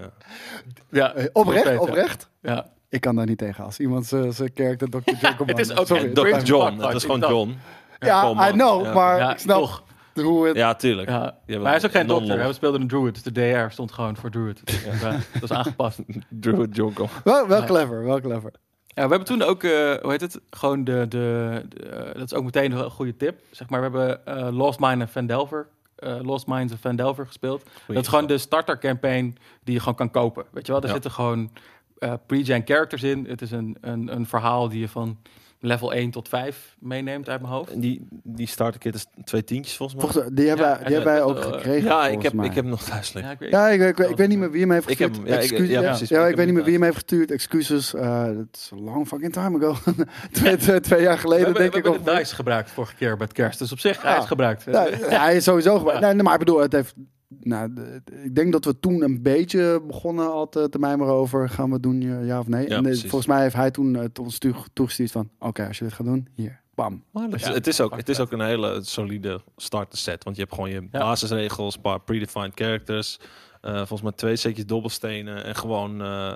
ja. 0.89 1.13
Eh, 1.13 1.25
Oprecht, 1.33 1.77
oprecht. 1.77 2.29
Ja. 2.41 2.53
Ja. 2.53 2.71
Ik 2.89 3.01
kan 3.01 3.15
daar 3.15 3.25
niet 3.25 3.37
tegen 3.37 3.63
als 3.63 3.79
iemand 3.79 4.05
zijn 4.05 4.51
character 4.53 4.89
Dr. 4.89 5.11
Jacob 5.21 5.47
Het 5.47 5.59
is 5.59 5.77
ook 5.77 5.87
Sorry. 5.87 6.09
Dr. 6.13 6.37
John, 6.43 6.79
het 6.81 6.95
is 6.95 7.01
gewoon 7.01 7.19
John. 7.19 7.57
Ja. 7.99 8.47
I 8.49 8.51
know, 8.51 8.83
Ja. 8.83 8.93
maar 8.93 9.17
Ja, 9.17 9.31
ik 9.31 9.39
snap 9.39 9.83
het... 10.13 10.55
Ja, 10.55 10.75
tuurlijk. 10.75 11.09
Ja. 11.09 11.35
Maar 11.47 11.61
hij 11.61 11.75
is 11.75 11.85
ook 11.85 11.91
geen 11.91 12.07
dokter. 12.07 12.39
hè. 12.39 12.47
We 12.47 12.53
speelden 12.53 12.81
een 12.81 12.87
druid. 12.87 13.13
Dus 13.13 13.23
de 13.23 13.31
DR 13.31 13.71
stond 13.71 13.91
gewoon 13.91 14.15
voor 14.17 14.29
druid. 14.29 14.61
Ja, 15.01 15.11
dat 15.33 15.43
is 15.43 15.51
aangepast. 15.51 15.99
Druid 16.29 16.75
Coman. 16.77 17.09
Wel, 17.23 17.47
wel 17.47 17.63
clever, 17.63 18.03
wel 18.03 18.21
clever. 18.21 18.51
Ja, 18.87 19.03
we 19.03 19.09
hebben 19.09 19.23
toen 19.27 19.41
ook, 19.41 19.63
eh, 19.63 19.71
hoe 20.01 20.11
heet 20.11 20.21
het? 20.21 20.39
Gewoon 20.49 20.83
de, 20.83 21.05
de, 21.07 21.61
de, 21.69 21.85
eh, 21.89 22.13
dat 22.19 22.23
is 22.31 22.33
ook 22.33 22.43
meteen 22.43 22.71
een 22.71 22.89
goede 22.91 23.17
tip. 23.17 23.39
Zeg 23.51 23.69
maar, 23.69 23.91
we 23.91 23.97
hebben 23.99 24.25
eh, 24.25 24.55
Lost 24.57 24.79
Mine 24.79 25.01
en 25.01 25.09
Van 25.09 25.25
Delver, 25.25 25.67
eh, 25.95 26.19
Lost 26.21 26.47
Mines 26.47 26.71
en 26.71 26.77
Van 26.77 26.95
Delver 26.95 27.25
gespeeld. 27.25 27.63
dat 27.87 27.97
is 27.97 28.07
gewoon 28.07 28.27
de 28.27 28.37
starter 28.37 28.77
campaign 28.79 29.37
die 29.63 29.73
je 29.73 29.79
gewoon 29.79 29.95
kan 29.95 30.11
kopen. 30.11 30.45
Weet 30.51 30.65
je 30.65 30.71
wel, 30.71 30.81
er 30.81 30.87
Ja. 30.87 30.93
zitten 30.93 31.11
gewoon 31.11 31.51
eh, 31.97 32.13
pre-gen 32.25 32.61
characters 32.65 33.03
in. 33.03 33.25
Het 33.29 33.41
is 33.41 33.51
een, 33.51 33.77
een, 33.81 34.15
een 34.15 34.25
verhaal 34.25 34.69
die 34.69 34.79
je 34.79 34.87
van 34.89 35.17
level 35.65 35.93
1 35.93 36.11
tot 36.11 36.29
5 36.29 36.75
meeneemt 36.79 37.29
uit 37.29 37.41
mijn 37.41 37.53
hoofd. 37.53 37.71
En 37.71 37.79
die, 37.79 38.07
die 38.23 38.47
starter 38.47 38.79
kit 38.79 38.95
is 38.95 39.05
twee 39.23 39.43
tientjes 39.43 39.75
volgens 39.75 40.01
mij. 40.03 40.11
Volgens, 40.11 40.35
die 40.35 40.47
hebben, 40.47 40.65
Ja, 40.67 40.75
die 40.75 40.85
en 40.85 40.91
hebben 40.93 41.11
wij 41.11 41.19
dat- 41.19 41.29
ook 41.29 41.35
dat, 41.35 41.45
eh, 41.45 41.51
gekregen. 41.53 41.83
ja, 41.89 42.07
ik 42.07 42.21
heb, 42.21 42.33
mij. 42.33 42.45
ik 42.45 42.53
heb 42.53 42.63
hem 42.63 42.73
nog 42.73 42.83
thuis 42.83 43.13
liggen. 43.13 43.23
Ja, 43.23 43.31
ik 43.33 43.39
weet, 43.39 43.51
Ja, 43.51 43.69
ik, 43.69 43.97
ik, 43.99 44.09
ik 44.09 44.17
weet 44.17 44.27
niet 44.27 44.37
meer 44.37 44.51
wie 44.51 44.61
hem 44.61 44.71
heeft 44.71 44.89
Ik 44.89 44.97
heb 44.99 45.09
gestuurd. 45.09 45.29
ja, 45.29 45.35
ik- 45.35 45.41
Excuus- 45.41 45.69
ja, 45.69 45.81
ja, 45.81 45.87
precies. 45.89 46.09
ja, 46.09 46.25
Ik 46.27 46.35
weet 46.35 46.45
niet 46.45 46.55
meer 46.55 46.63
wie 46.63 46.73
hem 46.73 46.83
heeft 46.83 46.95
gestuurd. 46.95 47.31
Excuses. 47.31 47.93
eh 47.93 48.23
Het 48.25 48.47
is 48.51 48.69
een 48.73 48.81
long 48.83 49.07
fucking 49.07 49.33
time 49.33 49.57
ago. 49.65 49.91
twee, 50.31 50.55
twee, 50.57 50.79
twee 50.79 51.01
jaar 51.01 51.13
we 51.15 51.19
geleden, 51.19 51.43
hebben, 51.45 51.61
denk 51.61 51.73
we 51.73 51.77
ik. 51.79 51.83
hebben 51.83 52.01
Of, 52.01 52.13
de 52.13 52.19
dice 52.21 52.35
gebruikt 52.35 52.71
vorige 52.71 52.95
keer 52.95 53.17
bij 53.17 53.25
het 53.25 53.35
kerst. 53.35 53.59
Dus 53.59 53.71
op 53.71 53.79
zich, 53.79 54.01
hij 54.01 54.17
is 54.17 54.25
gebruikt. 54.25 54.63
Ja, 54.63 54.87
ja, 55.09 55.21
hij 55.21 55.35
is 55.35 55.43
sowieso 55.43 55.77
gebruikt. 55.77 56.01
Nee, 56.01 56.23
maar 56.23 56.33
ik 56.33 56.39
bedoel, 56.39 56.59
het 56.59 56.71
heeft... 56.71 56.93
Nou, 57.39 57.73
de- 57.73 58.01
ik 58.23 58.35
denk 58.35 58.51
dat 58.51 58.65
we 58.65 58.79
toen 58.79 59.01
een 59.03 59.21
beetje 59.21 59.81
begonnen 59.87 60.31
al 60.31 60.49
te, 60.49 60.69
te 60.69 60.79
mijmeren 60.79 61.13
over... 61.13 61.49
gaan 61.49 61.67
we 61.67 61.73
het 61.73 61.83
doen, 61.83 62.01
ja- 62.01 62.19
ja 62.19 62.39
of 62.39 62.47
nee? 62.47 62.61
Ja, 62.63 62.69
en 62.69 62.75
eh, 62.75 62.81
precies. 62.81 63.01
volgens 63.09 63.25
mij 63.25 63.41
heeft 63.41 63.55
hij 63.55 63.71
toen 63.71 63.93
het 63.93 64.19
ons 64.19 64.37
toe- 64.37 64.53
toegestuurd 64.73 65.11
van... 65.11 65.29
oké, 65.39 65.67
als 65.67 65.77
je 65.77 65.83
dit 65.83 65.93
gaat 65.93 66.05
doen, 66.05 66.27
hier, 66.35 66.61
bam. 66.75 67.03
Het, 67.13 67.33
is- 67.33 67.41
Ja, 67.41 67.53
het, 67.53 67.67
is 67.67 67.81
ook, 67.81 67.95
het 67.95 68.09
is 68.09 68.19
ook 68.19 68.31
een 68.31 68.41
hele 68.41 68.79
solide 68.83 69.41
starter 69.57 69.97
set. 69.97 70.23
Want 70.23 70.35
je 70.35 70.41
hebt 70.41 70.53
gewoon 70.53 70.69
je 70.69 70.81
Ja. 70.91 70.99
basisregels, 70.99 71.75
een 71.75 71.81
paar 71.81 72.01
predefined 72.01 72.51
characters. 72.55 73.19
Eh, 73.61 73.75
volgens 73.75 74.01
mij 74.01 74.11
twee 74.11 74.35
setjes 74.35 74.65
dobbelstenen 74.65 75.43
en 75.43 75.55
gewoon 75.55 76.01
eh, 76.01 76.33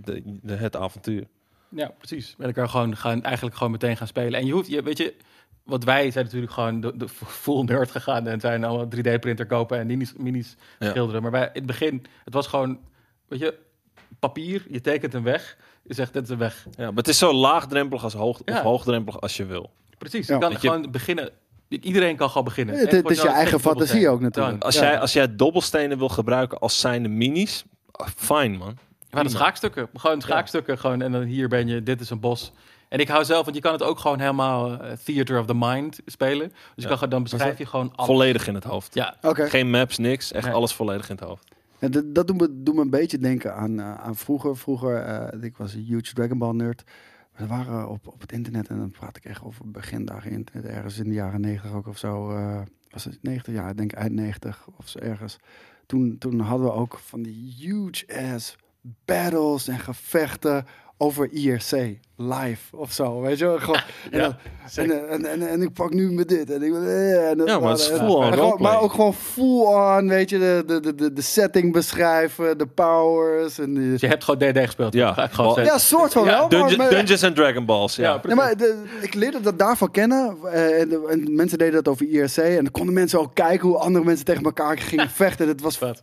de, 0.00 0.22
de, 0.42 0.54
het 0.54 0.76
avontuur. 0.76 1.24
Ja, 1.70 1.92
precies. 1.98 2.34
Met 2.38 2.46
elkaar 2.46 2.68
gewoon 2.68 2.96
gaan, 2.96 3.22
eigenlijk 3.22 3.56
gewoon 3.56 3.72
meteen 3.72 3.96
gaan 3.96 4.06
spelen. 4.06 4.40
En 4.40 4.46
je 4.46 4.52
hoeft, 4.52 4.68
je, 4.68 4.82
weet 4.82 4.98
je, 4.98 5.14
wat 5.68 5.84
wij 5.84 6.10
zijn 6.10 6.24
natuurlijk 6.24 6.52
gewoon 6.52 6.80
de, 6.80 6.96
de 6.96 7.08
full 7.26 7.62
nerd 7.64 7.90
gegaan 7.90 8.26
en 8.26 8.40
zijn 8.40 8.64
allemaal 8.64 8.86
3D-printer 8.96 9.46
kopen 9.46 9.78
en 9.78 9.86
minis, 9.86 10.12
minis 10.16 10.56
Ja. 10.78 10.90
schilderen. 10.90 11.22
Maar 11.22 11.30
bij 11.30 11.44
in 11.44 11.50
het 11.54 11.66
begin, 11.66 12.04
het 12.24 12.34
was 12.34 12.46
gewoon, 12.46 12.78
weet 13.28 13.38
je, 13.40 13.54
papier, 14.18 14.64
je 14.70 14.80
tekent 14.80 15.12
hem 15.12 15.22
weg, 15.22 15.56
je 15.82 15.94
zegt 15.94 16.12
dit 16.12 16.22
is 16.22 16.28
een 16.28 16.38
weg. 16.38 16.66
Ja, 16.76 16.84
maar 16.86 16.96
het 16.96 17.08
is 17.08 17.18
zo 17.18 17.32
laagdrempelig 17.32 18.02
als 18.02 18.14
hoog, 18.14 18.40
Ja. 18.44 18.54
of 18.56 18.60
hoogdrempelig 18.62 19.20
als 19.20 19.36
je 19.36 19.44
wil. 19.46 19.70
Precies, 19.98 20.26
Ja. 20.26 20.34
je 20.34 20.40
kan 20.40 20.50
je- 20.50 20.58
gewoon 20.58 20.90
beginnen. 20.90 21.30
Iedereen 21.68 22.16
kan 22.16 22.28
gewoon 22.28 22.44
beginnen. 22.44 22.78
Het- 22.78 23.10
is 23.10 23.22
je 23.22 23.28
eigen 23.28 23.60
fantasie 23.60 24.08
ook 24.08 24.20
natuurlijk. 24.20 24.62
Als, 24.64 24.74
Ja. 24.74 24.80
jij, 24.82 24.98
als 24.98 25.12
jij 25.12 25.36
dobbelstenen 25.36 25.98
wil 25.98 26.08
gebruiken 26.08 26.58
als 26.58 26.80
zijnde 26.80 27.08
minis, 27.08 27.64
ah, 27.90 28.06
fijn 28.16 28.56
man. 28.56 28.78
Ja, 29.10 29.22
de 29.22 29.28
schaakstukken. 29.28 29.88
Gewoon 29.94 30.20
schaakstukken. 30.20 30.78
Gewoon, 30.78 31.02
en 31.02 31.12
dan 31.12 31.22
hier 31.22 31.48
ben 31.48 31.66
je, 31.66 31.82
dit 31.82 32.00
is 32.00 32.10
een 32.10 32.20
bos. 32.20 32.52
En 32.88 32.98
ik 32.98 33.08
hou 33.08 33.24
zelf, 33.24 33.44
want 33.44 33.56
je 33.56 33.62
kan 33.62 33.72
het 33.72 33.82
ook 33.82 33.98
gewoon 33.98 34.20
helemaal 34.20 34.80
eh, 34.82 34.92
theater 34.96 35.38
of 35.40 35.46
the 35.46 35.54
mind 35.54 35.98
spelen. 36.06 36.48
Dus 36.74 36.84
je 36.84 36.96
kan, 36.96 37.08
dan 37.08 37.22
beschrijf 37.22 37.58
je 37.58 37.66
gewoon 37.66 37.92
alles. 37.94 38.06
Volledig 38.10 38.46
in 38.46 38.54
het 38.54 38.64
hoofd. 38.64 38.94
Ja, 38.94 39.16
Oké. 39.22 39.48
Geen 39.48 39.70
maps, 39.70 39.98
niks. 39.98 40.32
Echt 40.32 40.44
Nee. 40.44 40.54
alles 40.54 40.74
volledig 40.74 41.08
in 41.08 41.14
het 41.16 41.24
hoofd. 41.24 41.44
En 41.78 41.90
dat, 41.90 42.14
dat 42.14 42.26
doet, 42.26 42.40
me, 42.40 42.62
doet 42.62 42.74
me 42.74 42.80
een 42.80 42.90
beetje 42.90 43.18
denken 43.18 43.54
aan, 43.54 43.78
eh, 43.80 43.94
aan 43.94 44.16
vroeger. 44.16 44.56
Vroeger, 44.56 44.96
eh, 45.02 45.42
ik 45.42 45.56
was 45.56 45.74
een 45.74 45.84
huge 45.84 46.12
Dragon 46.14 46.38
Ball 46.38 46.52
nerd. 46.54 46.82
We 47.36 47.46
waren 47.46 47.88
op, 47.88 48.06
op 48.06 48.20
het 48.20 48.32
internet, 48.32 48.68
en 48.68 48.78
dan 48.78 48.90
praat 48.90 49.16
ik 49.16 49.24
echt 49.24 49.42
over 49.44 49.70
begindagen 49.70 50.30
internet, 50.30 50.70
ergens 50.70 50.98
in 50.98 51.08
de 51.08 51.14
jaren 51.14 51.40
90 51.40 51.72
ook 51.72 51.86
of 51.86 51.98
zo. 51.98 52.30
eh, 52.36 52.60
was 52.90 53.04
het 53.04 53.18
90? 53.22 53.54
Ja, 53.54 53.68
ik 53.68 53.76
denk 53.76 53.92
eind 53.92 54.12
90 54.12 54.66
of 54.76 54.88
zo 54.88 54.98
ergens. 54.98 55.36
Toen, 55.86 56.16
toen 56.18 56.40
hadden 56.40 56.66
we 56.66 56.72
ook 56.72 56.98
van 56.98 57.22
die 57.22 57.54
huge 57.58 58.32
ass 58.34 58.56
battles 59.04 59.68
en 59.68 59.78
gevechten 59.78 60.66
over 60.98 61.28
IRC 61.32 61.96
live 62.16 62.76
of 62.76 62.92
zo, 62.92 63.20
weet 63.20 63.38
je 63.38 63.44
wel? 63.44 63.58
Gewoon, 63.58 63.80
en, 64.10 64.18
dan- 64.20 64.34
en, 64.76 65.08
en, 65.10 65.24
en, 65.24 65.48
en 65.48 65.62
ik 65.62 65.72
pak 65.72 65.92
nu 65.92 66.12
met 66.12 66.28
dit. 66.28 66.50
En 66.50 66.62
ik, 66.62 66.72
eh, 66.74 67.30
en 67.30 67.38
dat 67.38 67.48
Ja, 67.48 67.58
maar 67.58 67.70
het 67.70 67.78
is 67.80 67.86
full 67.86 67.98
on 67.98 68.22
en 68.24 68.32
gewoon- 68.32 68.34
roleplay. 68.48 68.72
Maar 68.72 68.80
ook 68.80 68.90
gewoon 68.90 69.14
full 69.14 69.64
on, 69.64 70.08
weet 70.08 70.30
je, 70.30 70.38
de, 70.38 70.80
de, 70.80 70.94
de, 70.94 71.12
de, 71.12 71.22
setting 71.22 71.72
beschrijven, 71.72 72.58
de 72.58 72.66
powers. 72.66 73.58
En 73.58 73.74
die, 73.74 73.90
dus 73.90 74.00
je 74.00 74.06
hebt 74.06 74.24
gewoon 74.24 74.52
DD 74.52 74.58
gespeeld. 74.58 74.92
Ja. 74.92 75.28
Gewoon 75.30 75.64
ja, 75.64 75.78
soort 75.78 76.12
van 76.12 76.24
Ja, 76.24 76.28
wel. 76.30 76.40
maar- 76.40 76.48
Dungeon- 76.48 76.76
maar- 76.76 76.90
Dungeons 76.90 77.24
and 77.24 77.36
Dragon 77.36 77.64
Balls, 77.64 77.96
ja. 77.96 78.20
Ja, 78.28 78.34
maar 78.34 78.56
de- 78.56 78.82
ik 79.00 79.14
leerde 79.14 79.40
dat 79.40 79.58
daarvan 79.58 79.90
kennen. 79.90 80.36
eh, 80.52 80.80
en, 80.80 80.88
de- 80.88 81.06
en 81.10 81.34
mensen 81.34 81.58
deden 81.58 81.74
dat 81.74 81.88
over 81.88 82.06
IRC. 82.08 82.36
En 82.36 82.54
dan 82.62 82.70
konden 82.70 82.94
mensen 82.94 83.20
ook 83.20 83.34
kijken 83.34 83.68
hoe 83.68 83.78
andere 83.78 84.04
mensen 84.04 84.24
tegen 84.24 84.42
elkaar 84.44 84.78
gingen 84.78 85.10
vechten. 85.24 85.48
Het 85.48 85.60
was 85.60 85.78
Vet. 85.78 86.02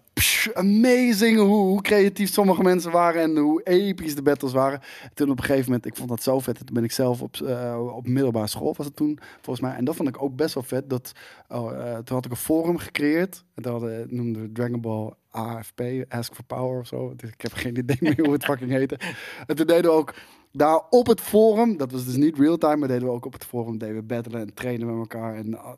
amazing 0.54 1.38
hoe, 1.38 1.48
hoe 1.68 1.82
creatief 1.82 2.32
sommige 2.34 2.62
mensen 2.64 2.91
waren. 2.91 3.22
En 3.22 3.38
hoe 3.38 3.62
episch 3.64 4.16
de 4.16 4.22
battles 4.22 4.52
waren. 4.54 4.80
En 5.03 5.13
toen 5.13 5.29
op 5.29 5.38
een 5.38 5.43
gegeven 5.43 5.65
moment, 5.65 5.86
ik 5.86 5.95
vond 5.95 6.09
dat 6.09 6.23
zo 6.23 6.39
vet. 6.39 6.57
Toen 6.57 6.73
ben 6.73 6.83
ik 6.83 6.91
zelf 6.91 7.21
op, 7.21 7.36
eh, 7.36 7.95
op 7.95 8.07
middelbare 8.07 8.47
school, 8.47 8.73
was 8.77 8.86
het 8.86 8.95
toen 8.95 9.19
volgens 9.41 9.59
mij. 9.59 9.75
En 9.75 9.86
dat 9.86 9.95
vond 9.95 10.09
ik 10.09 10.21
ook 10.21 10.36
best 10.36 10.53
wel 10.53 10.63
vet. 10.63 10.89
Dat, 10.89 11.11
oh, 11.47 11.71
eh, 11.71 11.97
toen 11.97 12.15
had 12.15 12.25
ik 12.25 12.31
een 12.31 12.38
forum 12.38 12.77
gecreëerd. 12.77 13.43
En 13.53 13.63
dat 13.63 13.71
hadden, 13.71 14.07
noemden 14.09 14.41
we 14.41 14.51
Dragon 14.51 14.81
Ball 14.81 15.13
AFP, 15.29 15.81
Ask 16.09 16.33
for 16.33 16.43
Power 16.43 16.79
of 16.79 16.88
zo. 16.88 17.13
Dus 17.15 17.29
ik 17.29 17.41
heb 17.41 17.53
geen 17.53 17.77
idee 17.77 17.97
meer 17.99 18.19
hoe 18.23 18.33
het 18.33 18.45
fucking 18.51 18.71
heette. 18.71 18.99
En 19.45 19.55
toen 19.55 19.67
deden 19.67 19.91
we 19.91 19.97
ook 19.97 20.13
daar 20.58 20.82
op 20.89 21.08
het 21.08 21.22
forum, 21.22 21.78
dat 21.78 21.91
was 21.91 22.06
dus 22.06 22.16
niet 22.16 22.38
real-time, 22.38 22.76
maar 22.76 22.88
deden 22.88 23.08
we 23.08 23.14
ook 23.14 23.26
op 23.26 23.34
het 23.34 23.45
forum, 23.45 23.78
deden 23.78 23.95
we 23.95 24.01
battlen 24.01 24.41
en 24.41 24.53
trainen 24.53 24.88
met 24.88 24.95
elkaar. 24.97 25.36
En, 25.36 25.58
ah, 25.58 25.74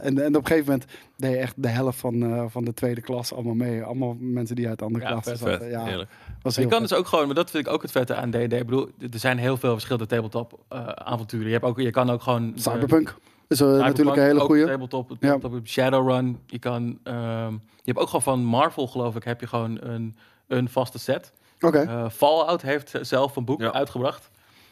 en, 0.00 0.18
en 0.24 0.36
op 0.36 0.40
een 0.42 0.46
gegeven 0.46 0.72
moment 0.72 0.90
deed 1.16 1.30
je 1.30 1.36
echt 1.36 1.54
de 1.62 1.68
helft 1.68 1.98
van, 1.98 2.22
eh, 2.22 2.44
van 2.48 2.64
de 2.64 2.74
tweede 2.74 3.00
klas 3.00 3.32
allemaal 3.34 3.54
mee. 3.54 3.82
Allemaal 3.82 4.16
mensen 4.20 4.56
die 4.56 4.68
uit 4.68 4.82
andere 4.82 5.04
Ja, 5.04 5.10
klassen 5.10 5.38
vet, 5.38 5.48
zaten. 5.48 5.60
Vet, 5.60 5.70
Ja, 5.70 6.06
was 6.42 6.54
Je 6.54 6.60
kan 6.66 6.80
vet. 6.80 6.88
dus 6.88 6.98
ook 6.98 7.06
gewoon, 7.06 7.26
maar 7.26 7.34
dat 7.34 7.50
vind 7.50 7.66
ik 7.66 7.72
ook 7.72 7.82
het 7.82 7.90
vette 7.90 8.14
aan 8.14 8.30
D&D. 8.30 8.34
Ik 8.34 8.48
bedoel, 8.50 8.88
er 8.98 9.18
zijn 9.18 9.38
heel 9.38 9.56
veel 9.56 9.72
verschillende 9.72 10.06
tabletop 10.06 10.58
eh, 10.68 10.86
avonturen. 10.86 11.46
Je, 11.46 11.52
hebt 11.52 11.64
ook, 11.64 11.80
je 11.80 11.90
kan 11.90 12.10
ook 12.10 12.22
gewoon... 12.22 12.52
de- 12.52 12.60
Cyberpunk 12.60 13.08
is 13.48 13.60
uh, 13.60 13.66
Cyberpunk, 13.66 13.86
natuurlijk 13.86 14.16
een 14.16 14.22
hele 14.22 14.40
goede. 14.40 14.66
Tabletop, 14.66 15.10
Ja. 15.20 15.30
tabletop, 15.38 15.66
Shadowrun. 15.68 16.38
Je 16.46 16.58
kan... 16.58 16.98
ehm, 17.02 17.52
je 17.52 17.90
hebt 17.92 17.98
ook 17.98 18.06
gewoon 18.06 18.22
van 18.22 18.44
Marvel, 18.44 18.86
geloof 18.86 19.16
ik, 19.16 19.24
heb 19.24 19.40
je 19.40 19.46
gewoon 19.46 19.78
een, 19.80 20.16
een 20.46 20.68
vaste 20.68 20.98
set. 20.98 21.32
Oké. 21.60 21.78
Eh, 21.78 22.08
Fallout 22.10 22.62
heeft 22.62 22.92
zelf 23.00 23.36
een 23.36 23.44
boek 23.44 23.60
Ja. 23.60 23.72
uitgebracht. 23.72 24.30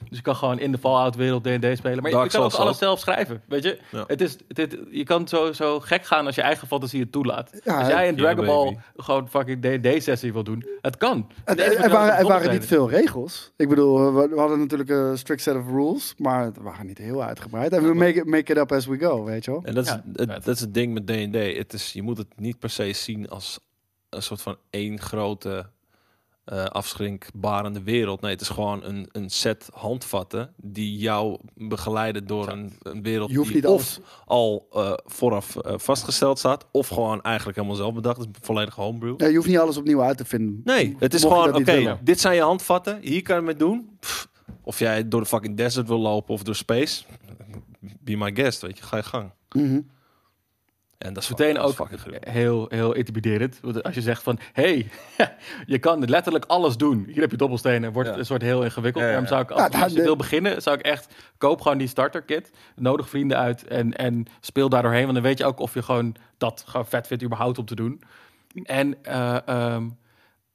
Dus 0.09 0.17
je 0.19 0.25
kan 0.25 0.37
gewoon 0.37 0.59
in 0.59 0.73
de 0.73 0.79
Fallout-wereld 0.79 1.43
D&D 1.45 1.49
spelen. 1.49 2.03
Maar 2.03 2.11
je, 2.11 2.17
Dark 2.17 2.31
je 2.33 2.37
kan 2.39 2.47
ook 2.47 2.53
alles 2.53 2.73
ook. 2.73 2.79
zelf 2.79 2.99
schrijven, 2.99 3.43
weet 3.49 3.63
je? 3.63 3.79
Ja. 3.91 4.05
Het 4.07 4.21
is, 4.21 4.37
het, 4.49 4.77
je 4.91 5.05
kan 5.05 5.29
zo, 5.29 5.53
zo 5.53 5.81
gek 5.81 6.05
gaan 6.05 6.27
als 6.27 6.35
je 6.35 6.43
eigen 6.43 6.67
fantasie 6.69 7.01
het 7.01 7.13
toelaat. 7.13 7.51
Ja, 7.65 7.79
als 7.79 7.89
jij 7.89 8.09
een 8.09 8.15
yeah, 8.15 8.27
Dragon 8.37 8.47
Ball 8.47 8.65
baby. 8.65 8.77
gewoon 8.97 9.29
fucking 9.29 9.63
D&D-sessie 9.63 10.33
wil 10.33 10.45
doen, 10.45 10.67
het 10.81 10.97
kan. 10.97 11.29
Het- 11.45 11.61
er, 11.61 11.91
waren, 11.91 12.15
er 12.17 12.27
waren 12.27 12.51
niet 12.53 12.67
veel 12.67 12.91
regels. 12.91 13.53
Ik 13.57 13.69
bedoel, 13.69 14.15
we, 14.15 14.29
we 14.29 14.39
hadden 14.39 14.59
natuurlijk 14.59 14.91
een 14.91 15.19
strict 15.19 15.43
set 15.43 15.57
of 15.57 15.67
rules, 15.67 16.15
maar 16.19 16.45
het 16.45 16.57
waren 16.61 16.87
niet 16.87 16.99
heel 16.99 17.23
uitgebreid. 17.23 17.73
En 17.73 17.83
we 17.83 17.95
make 17.95 18.15
it, 18.15 18.25
make 18.27 18.53
it 18.53 18.59
up 18.59 18.73
as 18.73 18.87
we 18.87 18.99
go, 18.99 19.25
weet 19.25 19.45
je 19.45 19.51
wel. 19.51 19.63
En 19.65 19.75
dat 19.75 19.85
is, 19.85 19.91
Ja, 19.91 20.03
het, 20.13 20.31
vet. 20.31 20.45
dat 20.45 20.55
is 20.55 20.61
het 20.61 20.75
ding 20.75 20.93
met 20.95 21.07
D&D. 21.07 21.57
Het 21.57 21.73
is, 21.73 21.93
je 21.93 22.03
moet 22.03 22.19
het 22.19 22.29
niet 22.41 22.59
per 22.59 22.71
se 22.71 22.93
zien 22.93 23.29
als 23.29 23.59
een 24.09 24.23
soort 24.23 24.43
van 24.43 24.57
één 24.71 25.01
grote 25.01 25.67
afschrinkbarende 26.45 27.83
wereld. 27.83 28.21
Nee, 28.21 28.31
het 28.31 28.41
is 28.41 28.49
gewoon 28.49 28.85
een, 28.85 29.09
een 29.13 29.31
set 29.31 29.69
handvatten 29.73 30.53
die 30.57 30.99
jou 30.99 31.39
begeleiden 31.55 32.27
door 32.27 32.49
een, 32.49 32.73
een 32.83 33.03
wereld 33.03 33.31
Je 33.31 33.37
hoeft 33.37 33.53
die 33.53 33.69
of 33.69 34.01
al 34.27 34.67
eh, 34.73 34.93
vooraf 35.05 35.57
eh, 35.57 35.75
vastgesteld 35.77 36.39
staat, 36.39 36.67
of 36.71 36.89
gewoon 36.89 37.23
eigenlijk 37.23 37.57
helemaal 37.57 37.77
zelf 37.77 37.95
bedacht. 37.95 38.19
Het 38.19 38.29
is 38.33 38.39
volledig 38.41 38.75
homebrew. 38.75 39.15
Ja, 39.21 39.27
je 39.27 39.37
hoeft 39.37 39.49
niet 39.49 39.59
alles 39.59 39.77
opnieuw 39.77 40.03
uit 40.03 40.17
te 40.17 40.25
vinden. 40.25 40.61
Nee, 40.65 40.97
het 40.99 41.15
is 41.15 41.23
Mocht 41.23 41.35
gewoon, 41.35 41.57
oké, 41.57 41.99
dit 42.03 42.21
zijn 42.21 42.35
je 42.35 42.43
handvatten. 42.43 42.99
Hier 43.01 43.23
kan 43.23 43.37
je 43.37 43.43
mee 43.43 43.57
doen. 43.57 43.97
Pff, 44.01 44.29
of 44.63 44.79
jij 44.79 45.09
door 45.09 45.21
de 45.21 45.27
fucking 45.27 45.57
desert 45.57 45.89
wil 45.89 45.99
lopen 45.99 46.35
of 46.35 46.43
door 46.43 46.55
space. 46.55 47.05
Be 48.01 48.17
my 48.17 48.35
guest, 48.35 48.63
weet 48.63 48.79
je. 48.79 48.85
Ga 48.85 48.97
je 48.97 49.03
gang. 49.03 49.31
Mhm. 49.53 49.81
En 51.03 51.13
dat 51.13 51.23
is 51.23 51.29
meteen 51.29 51.59
ook 51.59 51.89
heel, 52.21 52.67
heel 52.69 52.93
intimiderend. 52.93 53.59
Want 53.63 53.83
als 53.83 53.95
je 53.95 54.01
zegt 54.01 54.23
van, 54.23 54.39
hey, 54.53 54.91
je 55.67 55.79
kan 55.79 56.05
letterlijk 56.09 56.45
alles 56.45 56.77
doen. 56.77 57.05
Hier 57.07 57.21
heb 57.21 57.31
je 57.31 57.37
dobbelstenen, 57.37 57.93
wordt 57.93 58.07
Ja. 58.09 58.15
het 58.15 58.21
een 58.23 58.27
soort 58.29 58.43
heel 58.43 58.63
ingewikkeld. 58.65 59.05
Ja, 59.05 59.11
ja, 59.11 59.21
Daarom 59.21 59.29
zou 59.29 59.43
ik, 59.43 59.73
ja. 59.73 59.81
als, 59.83 59.93
je 59.93 59.99
de- 59.99 60.05
wil 60.05 60.17
beginnen, 60.17 60.63
zou 60.63 60.79
ik 60.79 60.85
echt, 60.85 61.15
koop 61.39 61.61
gewoon 61.61 61.79
die 61.79 61.87
starter 61.89 62.23
kit. 62.23 62.51
Nodig 62.77 63.09
vrienden 63.09 63.39
uit 63.39 63.67
en, 63.67 63.97
en 63.97 64.27
speel 64.41 64.69
daar 64.69 64.83
doorheen. 64.83 65.03
Want 65.03 65.15
dan 65.15 65.23
weet 65.23 65.39
je 65.39 65.45
ook 65.45 65.59
of 65.59 65.75
je 65.75 65.83
gewoon 65.83 66.15
dat 66.39 66.65
gewoon 66.67 66.87
vet 66.87 67.07
vindt 67.07 67.25
überhaupt 67.25 67.59
om 67.59 67.65
te 67.65 67.75
doen. 67.75 68.03
En 68.63 69.05
eh, 69.05 69.37
ehm, 69.47 69.89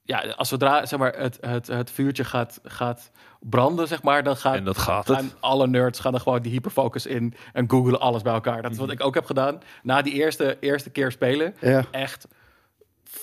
ja, 0.07 0.19
als 0.35 0.49
zodra 0.49 0.85
zeg 0.85 0.99
maar, 0.99 1.13
het, 1.17 1.37
het, 1.41 1.67
het 1.67 1.91
vuurtje 1.91 2.23
gaat, 2.23 2.59
gaat 2.63 3.11
branden, 3.39 3.87
zeg 3.87 4.03
maar, 4.03 4.23
dan 4.23 4.37
gaat, 4.37 4.55
En 4.55 4.63
dat 4.63 4.77
gaat 4.77 5.07
het. 5.07 5.35
alle 5.39 5.67
nerds 5.67 5.99
gaan 5.99 6.13
er 6.13 6.19
gewoon 6.19 6.41
die 6.41 6.51
hyperfocus 6.51 7.05
in 7.05 7.33
en 7.53 7.69
googelen 7.69 7.99
alles 7.99 8.21
bij 8.21 8.33
elkaar. 8.33 8.61
Dat 8.61 8.71
is 8.71 8.77
wat 8.77 8.91
ik 8.91 9.03
ook 9.03 9.15
heb 9.15 9.25
gedaan. 9.25 9.59
Na 9.83 10.01
die 10.01 10.13
eerste, 10.13 10.57
eerste 10.59 10.89
keer 10.89 11.11
spelen, 11.11 11.55
Ja. 11.61 11.83
echt 11.91 12.27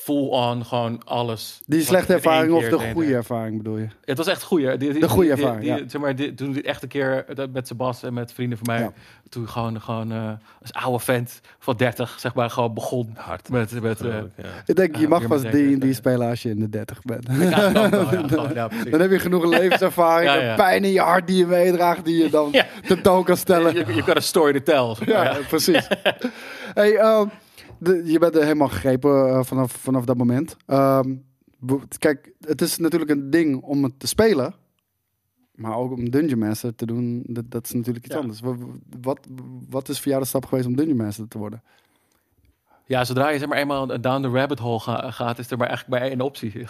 full 0.03 0.28
on 0.28 0.64
gewoon 0.64 1.03
alles. 1.05 1.61
Die 1.66 1.82
slechte 1.82 2.12
ervaring 2.12 2.53
of 2.53 2.64
de 2.64 2.78
goede 2.92 3.14
ervaring 3.14 3.57
bedoel 3.57 3.76
je? 3.78 3.86
Het 4.05 4.16
was 4.16 4.26
echt 4.26 4.42
goeie. 4.42 4.66
Die, 4.66 4.78
die- 4.78 5.01
De 5.01 5.07
die- 5.07 5.20
die- 5.20 5.30
ervaring, 5.30 5.61
die- 5.61 5.68
ja. 5.70 5.78
Zeg 5.88 6.01
maar, 6.01 6.16
die, 6.16 6.34
toen 6.34 6.53
dit 6.53 6.64
echt 6.64 6.82
een 6.82 6.88
keer 6.88 7.24
dat 7.34 7.51
met 7.51 7.66
Sebas 7.66 8.03
en 8.03 8.14
met 8.14 8.32
vrienden 8.32 8.59
van 8.59 8.66
mij, 8.74 8.82
Ja. 8.82 8.92
toen 9.28 9.49
gewoon, 9.49 9.80
gewoon 9.80 10.12
eh, 10.12 10.30
als 10.61 10.72
oude 10.72 10.99
vent 11.05 11.40
van 11.59 11.76
30, 11.76 12.16
zeg 12.18 12.34
maar, 12.34 12.51
gewoon 12.51 12.74
begon 12.74 13.12
Hard. 13.16 13.49
met, 13.49 13.80
met 13.82 14.01
eh, 14.01 14.14
ja. 14.36 14.45
Ik 14.66 14.76
denk, 14.76 14.97
je 14.97 15.09
mag 15.09 15.26
pas 15.26 15.42
meteen 15.42 15.78
D&D 15.80 15.95
spelen 15.95 16.28
als 16.28 16.42
je 16.42 16.51
in 16.51 16.59
de 16.61 16.68
30 16.68 17.03
bent. 17.03 17.26
Dan 18.90 19.01
heb 19.01 19.11
je 19.11 19.18
genoeg 19.18 19.45
levenservaring, 19.45 20.30
Ja, 20.34 20.38
en 20.38 20.45
ja. 20.47 20.55
pijn 20.55 20.84
in 20.84 20.92
je 20.92 21.01
hart 21.01 21.26
die 21.26 21.36
je 21.36 21.47
meedraagt, 21.47 22.05
die 22.05 22.22
je 22.22 22.30
dan 22.30 22.49
Ja. 22.53 22.66
tentoon 22.86 23.24
kan 23.24 23.36
stellen. 23.36 23.74
Je, 23.74 23.95
je 23.95 24.05
kan 24.05 24.16
een 24.16 24.22
story 24.22 24.61
to 24.61 24.95
tell. 24.97 25.07
ja. 25.14 25.36
precies. 25.49 25.88
hey, 26.74 26.97
ehm, 26.97 27.26
de- 27.85 28.03
je 28.05 28.18
bent 28.18 28.35
er 28.37 28.43
helemaal 28.43 28.68
gegrepen 28.68 29.28
eh, 29.28 29.43
vanaf, 29.45 29.72
vanaf 29.72 30.05
dat 30.05 30.16
moment. 30.16 30.57
Ehm, 30.66 31.14
kijk, 31.99 32.32
het 32.41 32.61
is 32.62 32.78
natuurlijk 32.78 33.11
een 33.11 33.30
ding 33.30 33.62
om 33.62 33.85
het 33.85 33.99
te 34.01 34.07
spelen. 34.07 34.55
Maar 35.55 35.76
ook 35.76 35.93
om 35.93 36.11
Dungeon 36.11 36.39
Master 36.39 36.74
te 36.74 36.87
doen, 36.87 37.22
dat, 37.26 37.45
dat 37.51 37.64
is 37.64 37.72
natuurlijk 37.72 38.05
iets 38.05 38.14
Ja. 38.14 38.20
anders. 38.20 38.41
Wa- 38.41 38.57
Wat, 39.01 39.26
wat 39.70 39.89
is 39.89 39.99
voor 40.01 40.09
jou 40.11 40.22
de 40.22 40.28
stap 40.28 40.47
geweest 40.47 40.66
om 40.66 40.76
Dungeon 40.76 40.97
Master 40.97 41.28
te 41.28 41.39
worden? 41.39 41.62
Ja, 42.87 43.05
zodra 43.05 43.28
je 43.28 43.39
zeg 43.39 43.49
maar 43.49 43.59
eenmaal 43.59 43.87
down 44.01 44.22
the 44.22 44.28
rabbit 44.28 44.59
hole 44.59 44.80
ga- 44.80 45.11
gaat, 45.11 45.39
is 45.39 45.51
er 45.51 45.59
maar 45.59 45.68
eigenlijk 45.68 46.01
maar 46.01 46.11
één 46.11 46.20
optie. 46.20 46.53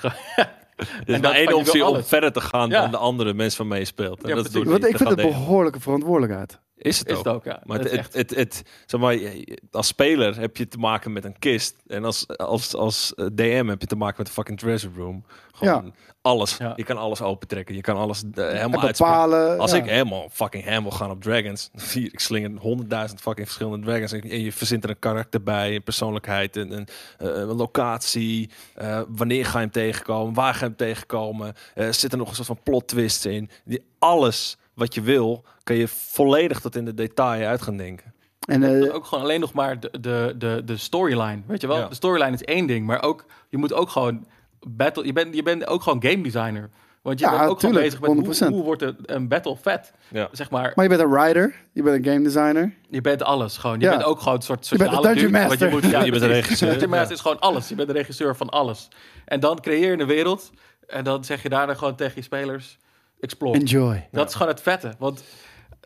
Er 0.77 1.09
is 1.09 1.15
En 1.15 1.21
maar 1.21 1.33
één 1.35 1.53
optie 1.55 1.85
om 1.85 2.03
verder 2.03 2.33
te 2.33 2.41
gaan 2.41 2.69
Ja. 2.69 2.81
dan 2.81 2.91
de 2.91 2.97
andere 2.97 3.35
mensen 3.35 3.57
van 3.57 3.69
meespeelt. 3.69 4.23
En 4.23 4.29
Ja, 4.29 4.35
dat 4.35 4.53
doet 4.53 4.67
Want 4.67 4.85
ik 4.87 4.97
vind 4.97 5.09
het 5.09 5.19
een 5.19 5.29
behoorlijke 5.29 5.81
verantwoordelijkheid. 5.81 6.59
Is 6.85 6.99
het 6.99 7.09
Is 7.09 7.17
ook. 7.17 7.25
het 7.25 7.35
ook, 7.35 7.45
ja. 7.45 7.61
Maar 7.65 7.79
Het 7.79 7.91
het, 7.91 8.01
het, 8.01 8.15
het, 8.15 8.35
het- 8.35 8.63
zeg 8.87 9.01
maar, 9.01 9.15
je- 9.15 9.59
als 9.71 9.87
speler 9.87 10.39
heb 10.39 10.57
je 10.57 10.69
te 10.69 10.79
maken 10.79 11.13
met 11.13 11.25
een 11.25 11.39
kist. 11.39 11.77
En 11.87 12.05
als, 12.05 12.29
als, 12.29 12.75
als 12.75 13.15
eh, 13.15 13.27
DM 13.33 13.67
heb 13.69 13.81
je 13.81 13.87
te 13.87 13.97
maken 13.97 14.15
met 14.19 14.27
een 14.27 14.33
fucking 14.33 14.59
treasure 14.59 14.95
room. 14.97 15.25
Gewoon 15.53 15.95
alles. 16.23 16.57
Ja. 16.57 16.73
Je 16.77 16.85
kan 16.85 16.97
alles 16.97 17.23
opentrekken. 17.23 17.75
Je 17.75 17.81
kan 17.81 17.97
alles 17.97 18.23
eh, 18.35 18.47
helemaal 18.49 18.81
uitspelen. 18.83 19.13
bepalen. 19.13 19.59
Als 19.59 19.71
ja. 19.71 19.77
ik 19.77 19.85
helemaal 19.85 20.29
fucking 20.33 20.81
wil 20.83 20.91
gaan 20.91 21.11
op 21.11 21.23
Dragons. 21.23 21.71
Hier, 21.93 22.05
ik 22.13 22.21
slinger 22.21 22.51
honderdduizend 22.61 23.21
fucking 23.21 23.47
verschillende 23.47 23.87
Dragons. 23.87 24.13
En 24.13 24.41
je 24.41 24.53
verzint 24.53 24.85
er 24.85 24.91
een 24.91 24.99
karakter 24.99 25.43
bij, 25.43 25.75
een 25.75 25.83
persoonlijkheid, 25.83 26.57
een, 26.57 26.73
een, 26.73 26.87
eh, 27.19 27.27
een 27.27 27.47
locatie. 27.57 28.51
eh, 28.75 29.01
wanneer 29.09 29.47
ga 29.47 29.53
je 29.59 29.65
hem 29.65 29.71
tegenkomen? 29.73 30.35
Waar 30.35 30.53
ga 30.55 30.59
je 30.61 30.67
hem 30.67 30.77
tegenkomen? 30.77 31.55
Eh, 31.75 31.91
zit 31.91 32.13
er 32.13 32.19
nog 32.19 32.29
een 32.29 32.35
soort 32.35 32.47
van 32.47 32.63
plot 32.63 32.89
twists 32.89 33.27
in? 33.27 33.51
Die, 33.65 33.85
alles 33.99 34.57
wat 34.75 34.95
je 34.95 35.01
wil, 35.03 35.45
kan 35.65 35.77
je 35.77 35.89
volledig 35.89 36.61
tot 36.61 36.77
in 36.77 36.85
de 36.85 36.95
detail 36.95 37.47
uit 37.47 37.63
gaan 37.63 37.77
denken. 37.77 38.13
En, 38.49 38.63
eh, 38.83 38.95
ook 38.95 39.05
gewoon 39.05 39.25
alleen 39.25 39.41
nog 39.41 39.53
maar 39.53 39.81
de, 39.81 39.91
de, 40.01 40.35
de, 40.39 40.63
de 40.65 40.77
storyline. 40.77 41.43
Weet 41.47 41.61
je 41.61 41.67
wel? 41.67 41.79
Ja. 41.79 41.89
De 41.89 41.95
storyline 41.95 42.33
is 42.33 42.43
één 42.43 42.67
ding, 42.67 42.87
maar 42.87 43.03
ook 43.03 43.25
je 43.49 43.57
moet 43.57 43.73
ook 43.73 43.89
gewoon 43.91 44.27
battle. 44.67 45.05
Je 45.07 45.13
bent, 45.13 45.35
je 45.35 45.43
bent 45.43 45.67
ook 45.67 45.83
gewoon 45.83 46.03
game 46.03 46.23
designer. 46.23 46.71
Want 47.03 47.19
je 47.19 47.25
Ja, 47.25 47.31
bent 47.31 47.43
ook 47.51 47.61
gewoon 47.61 47.75
tuurlijk, 47.75 48.01
bezig 48.01 48.27
met 48.27 48.37
100%. 48.37 48.47
hoe, 48.47 48.55
hoe 48.57 48.65
wordt 48.65 48.83
een, 48.83 48.97
een 49.03 49.29
battle 49.29 49.57
vet. 49.61 49.93
Ja. 50.09 50.29
Zeg 50.33 50.51
maar, 50.51 50.73
maar 50.75 50.85
je 50.85 50.91
bent 50.91 51.03
een 51.03 51.11
writer, 51.11 51.55
je 51.73 51.83
bent 51.83 51.97
een 52.07 52.13
game 52.13 52.25
designer. 52.25 52.75
je 52.91 53.01
bent 53.01 53.23
alles 53.23 53.57
gewoon. 53.57 53.79
Je 53.81 53.85
Ja. 53.87 53.91
bent 53.91 54.05
ook 54.05 54.19
gewoon 54.19 54.35
een 54.35 54.43
soort 54.43 54.69
Je 54.69 54.77
bent 54.77 54.91
sociale 54.91 55.15
dungeon 55.15 55.33
dude, 55.33 55.39
want 55.39 55.49
master. 55.61 55.69
Je, 55.69 55.75
moet, 55.75 55.91
ja, 55.91 56.03
Je 56.05 56.11
bent 56.11 56.23
de 56.23 56.29
precies. 56.29 56.45
regisseur. 56.45 56.69
Dungeon 56.71 56.91
master 56.91 57.09
Ja. 57.09 57.15
is 57.15 57.21
gewoon 57.21 57.41
alles. 57.41 57.69
Je 57.69 57.75
bent 57.75 57.89
de 57.89 57.95
regisseur 57.95 58.37
van 58.37 58.49
alles. 58.51 58.89
En 59.25 59.41
dan 59.41 59.61
creëer 59.61 59.91
je 59.95 60.01
een 60.01 60.07
wereld. 60.07 60.51
En 60.87 61.05
dan 61.05 61.25
zeg 61.25 61.43
je 61.43 61.49
daarna 61.49 61.75
gewoon 61.75 61.95
tegen 61.95 62.13
je 62.15 62.23
spelers: 62.23 62.79
explore. 63.21 63.59
Enjoy. 63.59 64.09
Dat 64.13 64.29
is 64.29 64.35
gewoon 64.35 64.49
het 64.49 64.61
vette. 64.61 64.95
Want 64.99 65.25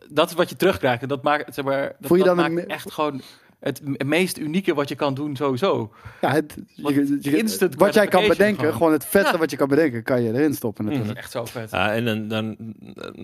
dat 0.07 0.29
is 0.29 0.35
wat 0.35 0.49
je 0.49 0.55
terugkrijgt. 0.55 1.01
En 1.01 1.07
dat 1.07 1.23
maakt, 1.23 1.53
zeg 1.53 1.65
maar, 1.65 1.81
dat, 1.81 1.95
Voel 2.07 2.17
je 2.17 2.23
dat 2.23 2.35
dan 2.37 2.53
maakt 2.53 2.67
echt 2.67 2.91
gewoon 2.91 3.21
het 3.59 4.03
meest 4.05 4.37
unieke 4.37 4.73
wat 4.73 4.89
je 4.89 4.95
kan 4.95 5.13
doen 5.13 5.35
sowieso. 5.35 5.93
Ja, 6.21 6.31
het, 6.31 6.55
Want 6.77 6.95
je- 6.95 7.17
je- 7.21 7.37
instant 7.37 7.75
wat 7.75 7.93
jij 7.93 8.07
kan 8.07 8.27
bedenken, 8.27 8.59
gewoon. 8.59 8.73
gewoon, 8.73 8.91
het 8.91 9.05
vetste 9.05 9.31
Ja. 9.33 9.37
wat 9.39 9.51
je 9.51 9.57
kan 9.57 9.67
bedenken, 9.67 10.03
kan 10.03 10.21
je 10.21 10.33
erin 10.33 10.53
stoppen 10.53 10.83
Dat 10.83 10.93
is 10.93 10.99
natuurlijk. 10.99 11.25
echt 11.25 11.33
zo 11.35 11.45
vet. 11.45 11.71
Ja, 11.71 11.93
en 11.93 12.05
dan, 12.05 12.27
dan, 12.27 12.55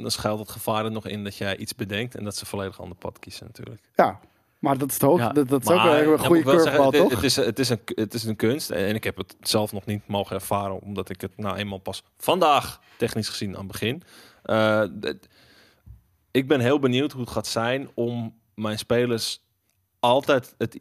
dan 0.01 0.11
schuilt 0.11 0.39
het 0.39 0.49
gevaar 0.49 0.85
er 0.85 0.91
nog 0.91 1.07
in 1.07 1.23
dat 1.23 1.35
jij 1.37 1.57
iets 1.57 1.75
bedenkt 1.75 2.15
en 2.15 2.23
dat 2.23 2.35
ze 2.35 2.45
volledig 2.45 2.75
een 2.77 2.81
ander 2.83 2.97
pad 2.97 3.19
kiezen 3.19 3.45
natuurlijk. 3.45 3.81
Ja, 3.95 4.19
maar 4.59 4.77
dat 4.77 4.89
is 4.91 4.97
toch, 4.97 5.17
Ja. 5.19 5.29
dat, 5.29 5.49
dat 5.49 5.61
is 5.61 5.69
ook 5.69 5.79
een 5.79 6.19
goede 6.19 6.43
curveball, 6.43 6.61
zeggen, 6.63 6.91
toch? 6.91 7.09
het, 7.09 7.11
het, 7.11 7.23
is, 7.23 7.35
het, 7.35 7.59
is 7.59 7.69
een, 7.69 7.79
het 7.85 8.13
is 8.13 8.23
een 8.23 8.35
kunst 8.35 8.69
en 8.69 8.95
ik 8.95 9.03
heb 9.03 9.17
het 9.17 9.35
zelf 9.41 9.71
nog 9.71 9.85
niet 9.85 10.07
mogen 10.07 10.35
ervaren 10.35 10.81
omdat 10.81 11.09
ik 11.09 11.21
het 11.21 11.31
nou 11.37 11.55
eenmaal 11.57 11.77
pas 11.77 12.03
vandaag 12.17 12.79
technisch 12.97 13.29
gezien 13.29 13.53
aan 13.53 13.63
het 13.63 13.71
begin. 13.71 14.03
Eh, 14.43 14.83
ik 16.35 16.47
ben 16.47 16.59
heel 16.59 16.79
benieuwd 16.79 17.11
hoe 17.11 17.21
het 17.21 17.29
gaat 17.29 17.47
zijn 17.47 17.87
om 17.93 18.33
mijn 18.55 18.77
spelers 18.77 19.43
altijd 19.99 20.55
het, 20.57 20.79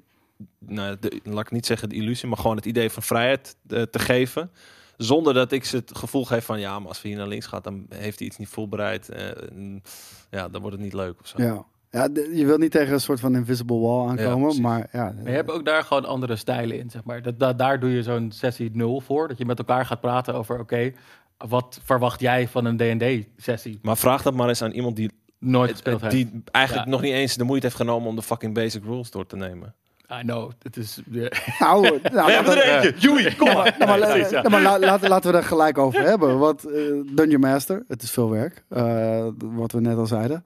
nou, 0.58 0.96
de, 1.00 1.20
laat 1.24 1.44
ik 1.46 1.50
niet 1.50 1.66
zeggen 1.66 1.88
de 1.88 1.94
illusie, 1.94 2.28
maar 2.28 2.38
gewoon 2.38 2.56
het 2.56 2.66
idee 2.66 2.90
van 2.90 3.02
vrijheid 3.02 3.56
eh, 3.68 3.82
te 3.82 3.98
geven. 3.98 4.50
Zonder 4.96 5.34
dat 5.34 5.52
ik 5.52 5.64
ze 5.64 5.76
het 5.76 5.96
gevoel 5.96 6.24
geef 6.24 6.44
van 6.44 6.60
ja, 6.60 6.78
maar 6.78 6.88
als 6.88 7.02
we 7.02 7.08
hier 7.08 7.16
naar 7.16 7.28
links 7.28 7.46
gaan, 7.46 7.60
dan 7.62 7.86
heeft 7.88 8.18
hij 8.18 8.28
iets 8.28 8.36
niet 8.36 8.48
voorbereid. 8.48 9.08
eh, 9.08 9.28
en 9.50 9.82
ja, 10.30 10.48
dan 10.48 10.60
wordt 10.60 10.76
het 10.76 10.84
niet 10.84 10.94
leuk 10.94 11.20
of 11.20 11.26
zo. 11.26 11.42
Ja. 11.42 11.64
Ja, 11.90 12.08
je 12.32 12.46
wilt 12.46 12.58
niet 12.58 12.70
tegen 12.70 12.92
een 12.92 13.00
soort 13.00 13.20
van 13.20 13.34
invisible 13.36 13.78
wall 13.78 14.08
aankomen, 14.08 14.60
maar 14.60 14.88
ja. 14.92 15.12
Maar 15.16 15.24
je 15.30 15.36
hebt 15.36 15.50
ook 15.50 15.64
daar 15.64 15.82
gewoon 15.84 16.04
andere 16.04 16.36
stijlen 16.36 16.78
in, 16.78 16.90
zeg 16.90 17.04
maar. 17.04 17.22
Dat, 17.22 17.38
dat- 17.38 17.58
daar 17.58 17.80
doe 17.80 17.90
je 17.90 18.02
zo'n 18.02 18.32
sessie 18.32 18.70
nul 18.72 19.00
voor. 19.00 19.28
Dat 19.28 19.38
je 19.38 19.44
met 19.44 19.58
elkaar 19.58 19.86
gaat 19.86 20.00
praten 20.00 20.34
over, 20.34 20.58
oké, 20.60 20.92
wat 21.38 21.80
verwacht 21.82 22.20
jij 22.20 22.48
van 22.48 22.64
een 22.64 22.76
D&D-sessie? 22.76 23.78
Maar 23.82 23.96
vraag 23.96 24.22
dat 24.22 24.34
maar 24.34 24.48
eens 24.48 24.62
aan 24.62 24.70
iemand 24.70 24.96
die 24.96 25.10
Nooit 25.44 25.68
Het- 25.70 25.78
gespeeld 25.78 26.00
het- 26.00 26.12
heeft. 26.12 26.30
die 26.32 26.42
eigenlijk 26.50 26.86
Ja. 26.86 26.92
nog 26.92 27.00
niet 27.02 27.12
eens 27.12 27.36
de 27.36 27.44
moeite 27.44 27.66
heeft 27.66 27.78
genomen 27.78 28.08
om 28.08 28.16
de 28.16 28.22
fucking 28.22 28.54
basic 28.54 28.84
rules 28.84 29.10
door 29.10 29.26
te 29.26 29.36
nemen. 29.36 29.74
I 30.12 30.20
know, 30.22 30.50
het 30.62 30.76
is... 30.76 31.00
ja. 31.10 31.28
Nou, 31.58 31.82
nou, 32.02 32.14
laten 32.14 32.44
we- 32.54 32.62
eentje! 32.62 32.94
Joey, 32.98 33.34
kom 33.34 33.52
maar! 33.52 33.74
Nou, 33.78 34.00
maar, 34.00 34.18
ja. 34.18 34.30
nou, 34.30 34.50
maar 34.50 34.62
la- 34.62 34.78
laten, 34.78 35.08
laten 35.08 35.30
we 35.30 35.36
er 35.36 35.44
gelijk 35.44 35.78
over 35.78 36.00
hebben. 36.10 36.38
Want 36.38 36.64
eh, 36.64 36.72
Dungeon 37.14 37.40
Master, 37.40 37.84
het 37.88 38.02
is 38.02 38.10
veel 38.10 38.30
werk. 38.30 38.64
eh, 38.68 39.26
wat 39.38 39.72
we 39.72 39.80
net 39.80 39.96
al 39.96 40.06
zeiden. 40.06 40.44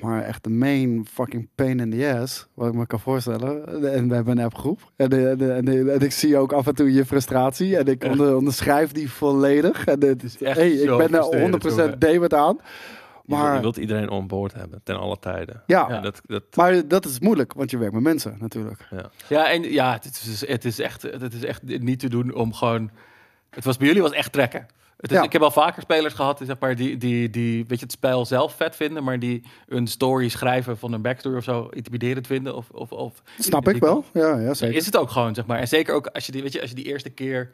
Maar 0.00 0.22
echt 0.22 0.44
de 0.44 0.50
main 0.50 1.06
fucking 1.12 1.48
pain 1.54 1.80
in 1.80 1.90
the 1.90 2.18
ass, 2.20 2.46
wat 2.54 2.68
ik 2.68 2.74
me 2.74 2.86
kan 2.86 3.00
voorstellen. 3.00 3.66
En 3.92 4.08
we 4.08 4.14
hebben 4.14 4.38
een 4.38 4.44
appgroep. 4.44 4.80
En, 4.96 5.08
de, 5.10 5.34
de- 5.38 5.52
en, 5.52 5.90
en 5.92 6.00
ik 6.00 6.12
zie 6.12 6.36
ook 6.36 6.52
af 6.52 6.66
en 6.66 6.74
toe 6.74 6.92
je 6.92 7.04
frustratie. 7.06 7.76
En 7.76 7.86
ik 7.86 8.04
onder, 8.10 8.36
onderschrijf 8.36 8.92
die 8.92 9.10
volledig. 9.10 9.84
En 9.86 10.00
het 10.04 10.22
is 10.22 10.42
echt 10.42 10.56
hey, 10.56 10.70
ik 10.70 10.86
ben 10.96 10.98
er 11.14 11.22
frustrerend, 11.22 11.64
100% 11.64 11.66
jongen. 11.68 11.98
David 11.98 12.34
aan. 12.34 12.58
Je, 13.26 13.34
Maar 13.34 13.54
je 13.54 13.60
wilt 13.60 13.76
iedereen 13.76 14.10
on 14.10 14.26
board 14.26 14.54
hebben, 14.54 14.80
ten 14.82 14.98
alle 14.98 15.18
tijden. 15.18 15.62
ja, 15.66 15.86
Ja. 15.88 16.00
Dat, 16.00 16.20
dat, 16.26 16.42
maar 16.56 16.88
dat 16.88 17.04
is 17.04 17.18
moeilijk, 17.18 17.52
want 17.52 17.70
je 17.70 17.78
werkt 17.78 17.94
met 17.94 18.02
mensen 18.02 18.36
natuurlijk. 18.40 18.80
Ja, 19.28 19.50
en 19.50 19.62
ja, 19.62 19.92
het 19.92 20.04
is, 20.04 20.46
het 20.46 20.64
is, 20.64 20.78
echt, 20.78 21.02
het 21.02 21.34
is 21.34 21.44
echt 21.44 21.62
niet 21.62 21.98
te 21.98 22.08
doen 22.08 22.34
om 22.34 22.52
gewoon... 22.54 22.90
Het 23.50 23.64
was 23.64 23.76
bij 23.76 23.86
jullie 23.86 24.02
was 24.02 24.12
echt 24.12 24.32
trekken. 24.32 24.66
Het 24.96 25.10
is, 25.10 25.18
Ja. 25.18 25.22
Ik 25.24 25.32
heb 25.32 25.42
al 25.42 25.50
vaker 25.50 25.82
spelers 25.82 26.14
gehad 26.14 26.40
zeg 26.44 26.58
maar, 26.58 26.76
die, 26.76 26.96
die, 26.96 27.30
die 27.30 27.64
weet 27.66 27.78
je, 27.78 27.84
het 27.84 27.92
spel 27.92 28.26
zelf 28.26 28.54
vet 28.54 28.76
vinden, 28.76 29.04
maar 29.04 29.18
die 29.18 29.42
een 29.66 29.86
story 29.86 30.28
schrijven 30.28 30.78
van 30.78 30.92
een 30.92 31.02
backstory 31.02 31.36
of 31.36 31.44
zo 31.44 31.68
intimiderend 31.70 32.26
vinden. 32.26 32.56
Of, 32.56 32.70
of, 32.70 32.92
of 32.92 33.22
Snap 33.38 33.68
ik 33.68 33.80
wel. 33.80 34.04
Ja, 34.12 34.38
ja 34.38 34.54
zeker. 34.54 34.76
Is 34.76 34.86
het 34.86 34.96
ook 34.96 35.10
gewoon, 35.10 35.34
zeg 35.34 35.46
maar. 35.46 35.58
En 35.58 35.68
zeker 35.68 35.94
ook 35.94 36.06
als 36.06 36.26
je 36.26 36.32
die, 36.32 36.42
weet 36.42 36.52
je, 36.52 36.60
als 36.60 36.70
je 36.70 36.76
die 36.76 36.84
eerste 36.84 37.10
keer 37.10 37.50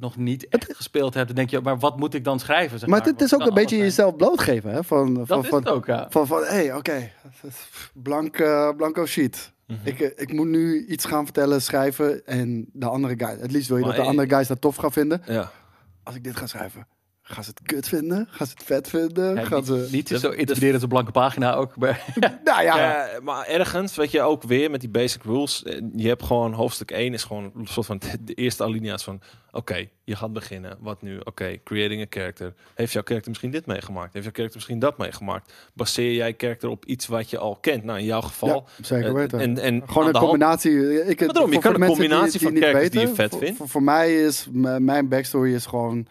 nog 0.00 0.16
niet 0.16 0.48
echt 0.48 0.76
gespeeld 0.76 1.14
hebt, 1.14 1.26
dan 1.26 1.36
denk 1.36 1.50
je, 1.50 1.60
maar 1.60 1.78
wat 1.78 1.98
moet 1.98 2.14
ik 2.14 2.24
dan 2.24 2.38
schrijven? 2.40 2.78
Zeg 2.78 2.88
Maar 2.88 2.98
maar, 2.98 3.08
het 3.08 3.20
is 3.22 3.34
ook 3.34 3.40
een 3.46 3.54
beetje 3.54 3.68
zijn? 3.76 3.80
jezelf 3.88 4.16
blootgeven. 4.16 4.70
Hè? 4.70 4.84
Van, 4.84 5.14
van, 5.14 5.24
Dat 5.26 5.42
is 5.42 5.48
van, 5.48 5.58
het 5.58 5.68
ook, 5.68 5.86
ja. 5.86 6.06
Van, 6.10 6.26
van 6.26 6.38
hé, 6.42 6.46
hey, 6.48 6.74
oké, 6.74 7.10
blank, 7.94 8.36
eh, 8.38 8.68
blanco 8.76 9.06
sheet. 9.06 9.52
Mhm. 9.66 9.78
ik, 9.84 10.00
eh, 10.00 10.10
ik 10.16 10.32
moet 10.32 10.46
nu 10.46 10.86
iets 10.86 11.04
gaan 11.04 11.24
vertellen, 11.24 11.62
schrijven 11.62 12.26
en 12.26 12.68
de 12.72 12.86
andere 12.86 13.14
guy. 13.16 13.36
Het 13.40 13.50
liefst 13.52 13.68
wil 13.68 13.76
je 13.76 13.84
Maar, 13.84 13.92
dat 13.92 14.04
de 14.04 14.10
eh, 14.10 14.16
andere 14.18 14.34
guys 14.34 14.48
dat 14.48 14.60
tof 14.60 14.76
gaan 14.76 14.92
vinden. 14.92 15.22
ja. 15.26 15.50
Als 16.02 16.14
ik 16.14 16.24
dit 16.24 16.36
ga 16.36 16.46
schrijven, 16.46 16.86
gaan 17.32 17.44
ze 17.44 17.50
het 17.54 17.62
kut 17.62 17.88
vinden? 17.88 18.28
Gaan 18.30 18.46
ze 18.46 18.52
het 18.56 18.62
vet 18.66 18.88
vinden? 18.88 19.34
Ja, 19.34 19.44
gaan 19.44 19.58
niet, 19.58 19.66
ze... 19.66 19.88
niet 19.90 20.08
zo 20.08 20.30
intimiderend 20.30 20.72
als 20.74 20.82
een 20.82 20.88
blanke 20.88 21.10
pagina 21.10 21.54
ook. 21.54 21.76
Maar, 21.76 22.04
Nou 22.44 22.62
ja, 22.62 22.76
Ja, 22.76 23.08
maar 23.22 23.46
ergens, 23.46 23.94
weet 23.94 24.10
je, 24.10 24.20
ook 24.22 24.42
weer 24.42 24.70
met 24.70 24.80
die 24.80 24.88
basic 24.88 25.22
rules. 25.22 25.62
eh, 25.62 25.80
Je 25.96 26.08
hebt 26.08 26.22
gewoon 26.22 26.52
hoofdstuk 26.52 26.90
1 26.90 27.12
is 27.14 27.24
gewoon 27.24 27.52
een 27.56 27.66
soort 27.66 27.86
van 27.86 28.00
de 28.24 28.34
eerste 28.34 28.62
alinea's 28.64 29.04
van... 29.04 29.20
Oké, 29.54 29.88
je 30.04 30.16
gaat 30.16 30.32
beginnen. 30.32 30.76
Wat 30.80 31.02
nu? 31.02 31.18
Oké, 31.24 31.56
creating 31.64 32.02
a 32.02 32.06
character. 32.10 32.54
Heeft 32.74 32.92
jouw 32.92 33.02
character 33.04 33.28
misschien 33.30 33.50
dit 33.50 33.66
meegemaakt? 33.66 34.12
Heeft 34.12 34.24
jouw 34.24 34.34
character 34.34 34.56
misschien 34.56 34.78
dat 34.78 34.98
meegemaakt? 34.98 35.52
Baseer 35.74 36.12
jij 36.12 36.34
character 36.36 36.68
op 36.68 36.84
iets 36.84 37.06
wat 37.06 37.30
je 37.30 37.38
al 37.38 37.56
kent? 37.60 37.84
Nou, 37.84 37.98
in 37.98 38.04
jouw 38.04 38.20
geval... 38.20 38.48
Ja, 38.78 38.84
zeker 38.84 39.06
eh, 39.08 39.12
weten. 39.14 39.38
En, 39.40 39.58
en 39.58 39.82
Gewoon 39.86 40.06
een 40.08 40.12
combinatie. 40.20 41.04
Ik, 41.06 41.18
Maar 41.20 41.28
daarom, 41.28 41.46
je 41.52 41.52
voor- 41.60 41.62
kan 41.62 41.74
een 41.74 41.80
mensen 41.80 41.98
die- 42.00 42.08
combinatie 42.08 42.38
die 42.38 42.48
van 42.48 42.56
characters 42.56 42.90
die 42.90 43.00
je 43.00 43.14
vet 43.14 43.36
vindt. 43.36 43.56
Voor, 43.56 43.68
voor 43.68 43.82
mij 43.82 44.22
is 44.24 44.46
mijn 44.78 45.08
backstory 45.08 45.54
is 45.54 45.66
gewoon 45.66 46.06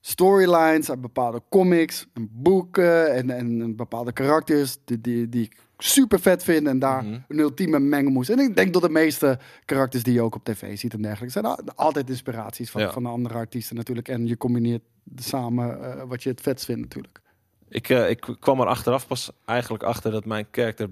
storylines 0.00 0.90
uit 0.90 1.00
bepaalde 1.00 1.42
comics, 1.48 2.06
en 2.14 2.28
boeken 2.32 3.14
en, 3.14 3.30
en 3.30 3.76
bepaalde 3.76 4.12
karakters 4.12 4.78
die, 4.84 5.00
die, 5.00 5.28
die 5.28 5.44
ik 5.44 5.56
super 5.78 6.20
vet 6.20 6.42
vind 6.44 6.66
en 6.66 6.78
daar 6.78 7.04
Mhm. 7.04 7.18
een 7.28 7.38
ultieme 7.38 7.78
mengelmoes. 7.78 8.28
En 8.28 8.38
ik 8.38 8.56
denk 8.56 8.72
dat 8.72 8.82
de 8.82 8.88
meeste 8.90 9.38
karakters 9.64 10.02
die 10.02 10.12
je 10.14 10.22
ook 10.22 10.34
op 10.34 10.44
tv 10.44 10.78
ziet 10.78 10.92
en 10.94 11.02
dergelijke 11.02 11.32
zijn 11.32 11.44
al- 11.44 11.60
altijd 11.74 12.08
inspiraties 12.08 12.70
van, 12.70 12.80
Ja. 12.80 12.92
van 12.92 13.02
de 13.02 13.08
andere 13.08 13.34
artiesten 13.34 13.76
natuurlijk. 13.76 14.08
En 14.08 14.26
je 14.26 14.36
combineert 14.36 14.82
samen 15.16 15.82
eh, 15.98 16.02
wat 16.08 16.22
je 16.22 16.28
het 16.30 16.40
vetst 16.40 16.64
vindt 16.64 16.80
natuurlijk. 16.80 17.20
Ik, 17.68 17.88
eh, 17.88 18.10
ik 18.10 18.36
kwam 18.40 18.60
er 18.60 18.66
achteraf 18.66 19.06
pas 19.06 19.30
eigenlijk 19.44 19.82
achter 19.82 20.10
dat 20.10 20.24
mijn 20.24 20.46
character 20.50 20.88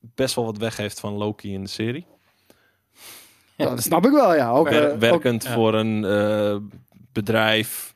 best 0.00 0.34
wel 0.34 0.44
wat 0.44 0.58
weggeeft 0.58 1.00
van 1.00 1.12
Loki 1.12 1.52
in 1.52 1.62
de 1.62 1.68
serie. 1.70 2.06
Ja, 3.56 3.68
dat 3.68 3.82
snap 3.82 4.04
ik 4.06 4.12
wel, 4.12 4.34
ja. 4.34 4.50
Ook, 4.50 4.68
Wer- 4.68 4.86
eh, 4.86 4.92
ook- 4.92 5.00
werkend 5.00 5.42
ja. 5.42 5.54
voor 5.54 5.74
een 5.74 6.04
eh, 6.04 6.56
bedrijf. 7.12 7.93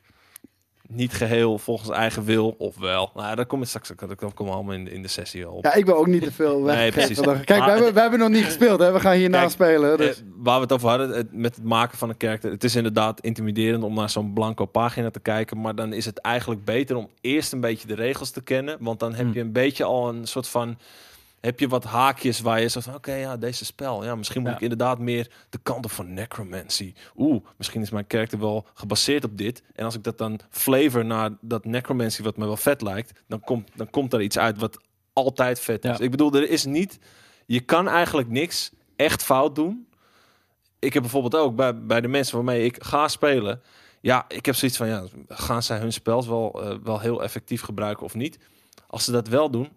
Niet 0.91 1.13
geheel 1.13 1.57
volgens 1.57 1.89
eigen 1.89 2.23
wil, 2.23 2.55
of 2.57 2.77
wel. 2.77 3.11
Nou, 3.15 3.35
daar 3.35 3.45
kom 3.45 3.61
ik 3.61 3.67
straks 3.67 3.91
dat 3.97 4.15
komen 4.15 4.35
we 4.45 4.51
allemaal 4.51 4.73
in, 4.73 4.91
in 4.91 5.01
de 5.01 5.07
sessie 5.07 5.45
al 5.45 5.53
op. 5.53 5.63
ja, 5.63 5.73
ik 5.73 5.85
wil 5.85 5.95
ook 5.95 6.07
niet 6.07 6.23
te 6.23 6.31
veel 6.31 6.63
weg. 6.63 6.91
precies. 6.91 7.19
Kijk, 7.19 7.47
we 7.47 7.53
hebben, 7.71 7.93
we 7.93 7.99
hebben 7.99 8.19
nog 8.19 8.29
niet 8.29 8.43
gespeeld, 8.43 8.79
hè? 8.79 8.91
We 8.91 8.99
gaan 8.99 9.15
hierna 9.15 9.39
Kijk, 9.39 9.51
spelen. 9.51 9.97
Dus. 9.97 10.17
Eh, 10.17 10.23
waar 10.35 10.55
we 10.55 10.61
het 10.61 10.71
over 10.71 10.89
hadden, 10.89 11.09
het, 11.09 11.33
met 11.33 11.55
het 11.55 11.65
maken 11.65 11.97
van 11.97 12.09
een 12.09 12.17
karakter. 12.17 12.51
Het 12.51 12.63
is 12.63 12.75
inderdaad 12.75 13.19
intimiderend 13.21 13.83
om 13.83 13.93
naar 13.93 14.09
zo'n 14.09 14.33
blanco 14.33 14.65
pagina 14.65 15.09
te 15.11 15.19
kijken. 15.19 15.61
Maar 15.61 15.75
dan 15.75 15.93
is 15.93 16.05
het 16.05 16.17
eigenlijk 16.17 16.65
beter 16.65 16.95
om 16.95 17.09
eerst 17.21 17.53
een 17.53 17.61
beetje 17.61 17.87
de 17.87 17.95
regels 17.95 18.29
te 18.31 18.41
kennen. 18.41 18.77
Want 18.79 18.99
dan 18.99 19.13
heb 19.13 19.25
Hmm. 19.25 19.33
je 19.33 19.39
een 19.39 19.51
beetje 19.51 19.83
al 19.83 20.09
een 20.09 20.27
soort 20.27 20.47
van... 20.47 20.77
Heb 21.41 21.59
je 21.59 21.67
wat 21.67 21.83
haakjes 21.83 22.39
waar 22.39 22.61
je 22.61 22.69
zegt 22.69 22.85
van... 22.85 22.95
Oké, 22.95 23.13
ja, 23.13 23.37
deze 23.37 23.65
spel. 23.65 24.03
Ja, 24.03 24.15
misschien 24.15 24.41
moet 24.41 24.49
Ja. 24.49 24.55
ik 24.55 24.61
inderdaad 24.61 24.99
meer 24.99 25.31
de 25.49 25.59
kant 25.63 25.85
op 25.85 25.91
van 25.91 26.13
necromancy. 26.13 26.93
Oeh, 27.17 27.45
misschien 27.57 27.81
is 27.81 27.89
mijn 27.89 28.07
karakter 28.07 28.39
wel 28.39 28.67
gebaseerd 28.73 29.23
op 29.23 29.37
dit. 29.37 29.63
En 29.75 29.85
als 29.85 29.95
ik 29.95 30.03
dat 30.03 30.17
dan 30.17 30.39
flavor 30.49 31.05
naar 31.05 31.29
dat 31.41 31.65
necromancy 31.65 32.23
wat 32.23 32.37
me 32.37 32.45
wel 32.45 32.57
vet 32.57 32.81
lijkt... 32.81 33.23
Dan 33.27 33.39
komt, 33.39 33.69
dan 33.75 33.89
komt 33.89 34.13
er 34.13 34.21
iets 34.21 34.37
uit 34.37 34.57
wat 34.57 34.77
altijd 35.13 35.59
vet 35.59 35.85
is. 35.85 35.97
Ja. 35.97 36.03
Ik 36.03 36.11
bedoel, 36.11 36.33
er 36.33 36.49
is 36.49 36.65
niet... 36.65 36.99
Je 37.45 37.59
kan 37.59 37.87
eigenlijk 37.87 38.29
niks 38.29 38.71
echt 38.95 39.23
fout 39.23 39.55
doen 39.55 39.87
ik 40.79 40.93
heb 40.93 41.01
bijvoorbeeld 41.01 41.35
ook 41.35 41.55
bij, 41.55 41.83
bij 41.83 42.01
de 42.01 42.07
mensen 42.07 42.35
waarmee 42.35 42.63
ik 42.63 42.83
ga 42.83 43.07
spelen. 43.07 43.61
Ja, 44.01 44.25
ik 44.27 44.45
heb 44.45 44.55
zoiets 44.55 44.77
van, 44.77 44.87
ja, 44.87 45.03
gaan 45.27 45.63
zij 45.63 45.79
hun 45.79 45.93
spels 45.93 46.27
wel, 46.27 46.63
eh, 46.63 46.77
wel 46.83 46.99
heel 46.99 47.23
effectief 47.23 47.61
gebruiken 47.61 48.05
of 48.05 48.13
niet? 48.15 48.39
Als 48.87 49.03
ze 49.03 49.11
dat 49.11 49.27
wel 49.27 49.49
doen, 49.51 49.69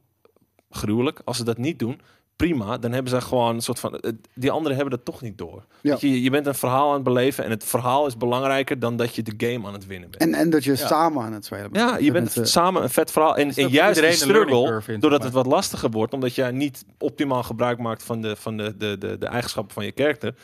gruwelijk. 0.72 1.20
Als 1.24 1.36
ze 1.36 1.44
dat 1.44 1.58
niet 1.58 1.78
doen, 1.78 2.00
prima. 2.36 2.78
Dan 2.78 2.92
hebben 2.92 3.12
ze 3.12 3.20
gewoon 3.20 3.54
een 3.54 3.60
soort 3.62 3.78
van... 3.80 3.98
eh, 3.98 4.10
Die 4.34 4.50
anderen 4.50 4.76
hebben 4.76 4.96
dat 4.96 5.04
toch 5.04 5.20
niet 5.22 5.38
door. 5.38 5.64
Ja. 5.80 5.96
Je, 6.00 6.22
je 6.22 6.30
bent 6.30 6.46
een 6.46 6.54
verhaal 6.54 6.88
aan 6.88 6.94
het 6.94 7.02
beleven 7.02 7.44
en 7.44 7.50
het 7.50 7.64
verhaal 7.64 8.06
is 8.06 8.16
belangrijker 8.16 8.78
dan 8.78 8.96
dat 8.96 9.14
je 9.14 9.22
de 9.22 9.34
game 9.36 9.66
aan 9.66 9.72
het 9.72 9.86
winnen 9.86 10.10
bent. 10.10 10.22
En, 10.22 10.34
en 10.34 10.50
dat 10.50 10.64
je 10.64 10.76
samen 10.76 11.22
aan 11.24 11.32
het 11.32 11.44
spelen 11.44 11.70
bent. 11.70 11.90
Ja, 11.90 11.96
je 11.96 12.12
bent 12.12 12.24
mensen- 12.24 12.46
samen 12.46 12.82
een 12.82 12.90
vet 12.90 13.10
verhaal. 13.10 13.36
En, 13.36 13.50
juist 13.68 14.00
die 14.00 14.12
struggle, 14.12 14.98
doordat 14.98 15.22
het 15.22 15.32
wat 15.32 15.46
lastiger 15.46 15.90
wordt, 15.90 16.12
omdat 16.12 16.34
jij 16.34 16.50
niet 16.50 16.84
optimaal 16.98 17.42
gebruik 17.42 17.78
maakt 17.78 18.02
van 18.02 18.20
de, 18.22 18.36
van 18.36 18.56
de, 18.56 18.76
de, 18.76 18.98
de, 18.98 19.18
de 19.18 19.26
eigenschappen 19.26 19.74
van 19.74 19.84
je 19.84 19.92
karakter, 19.92 20.34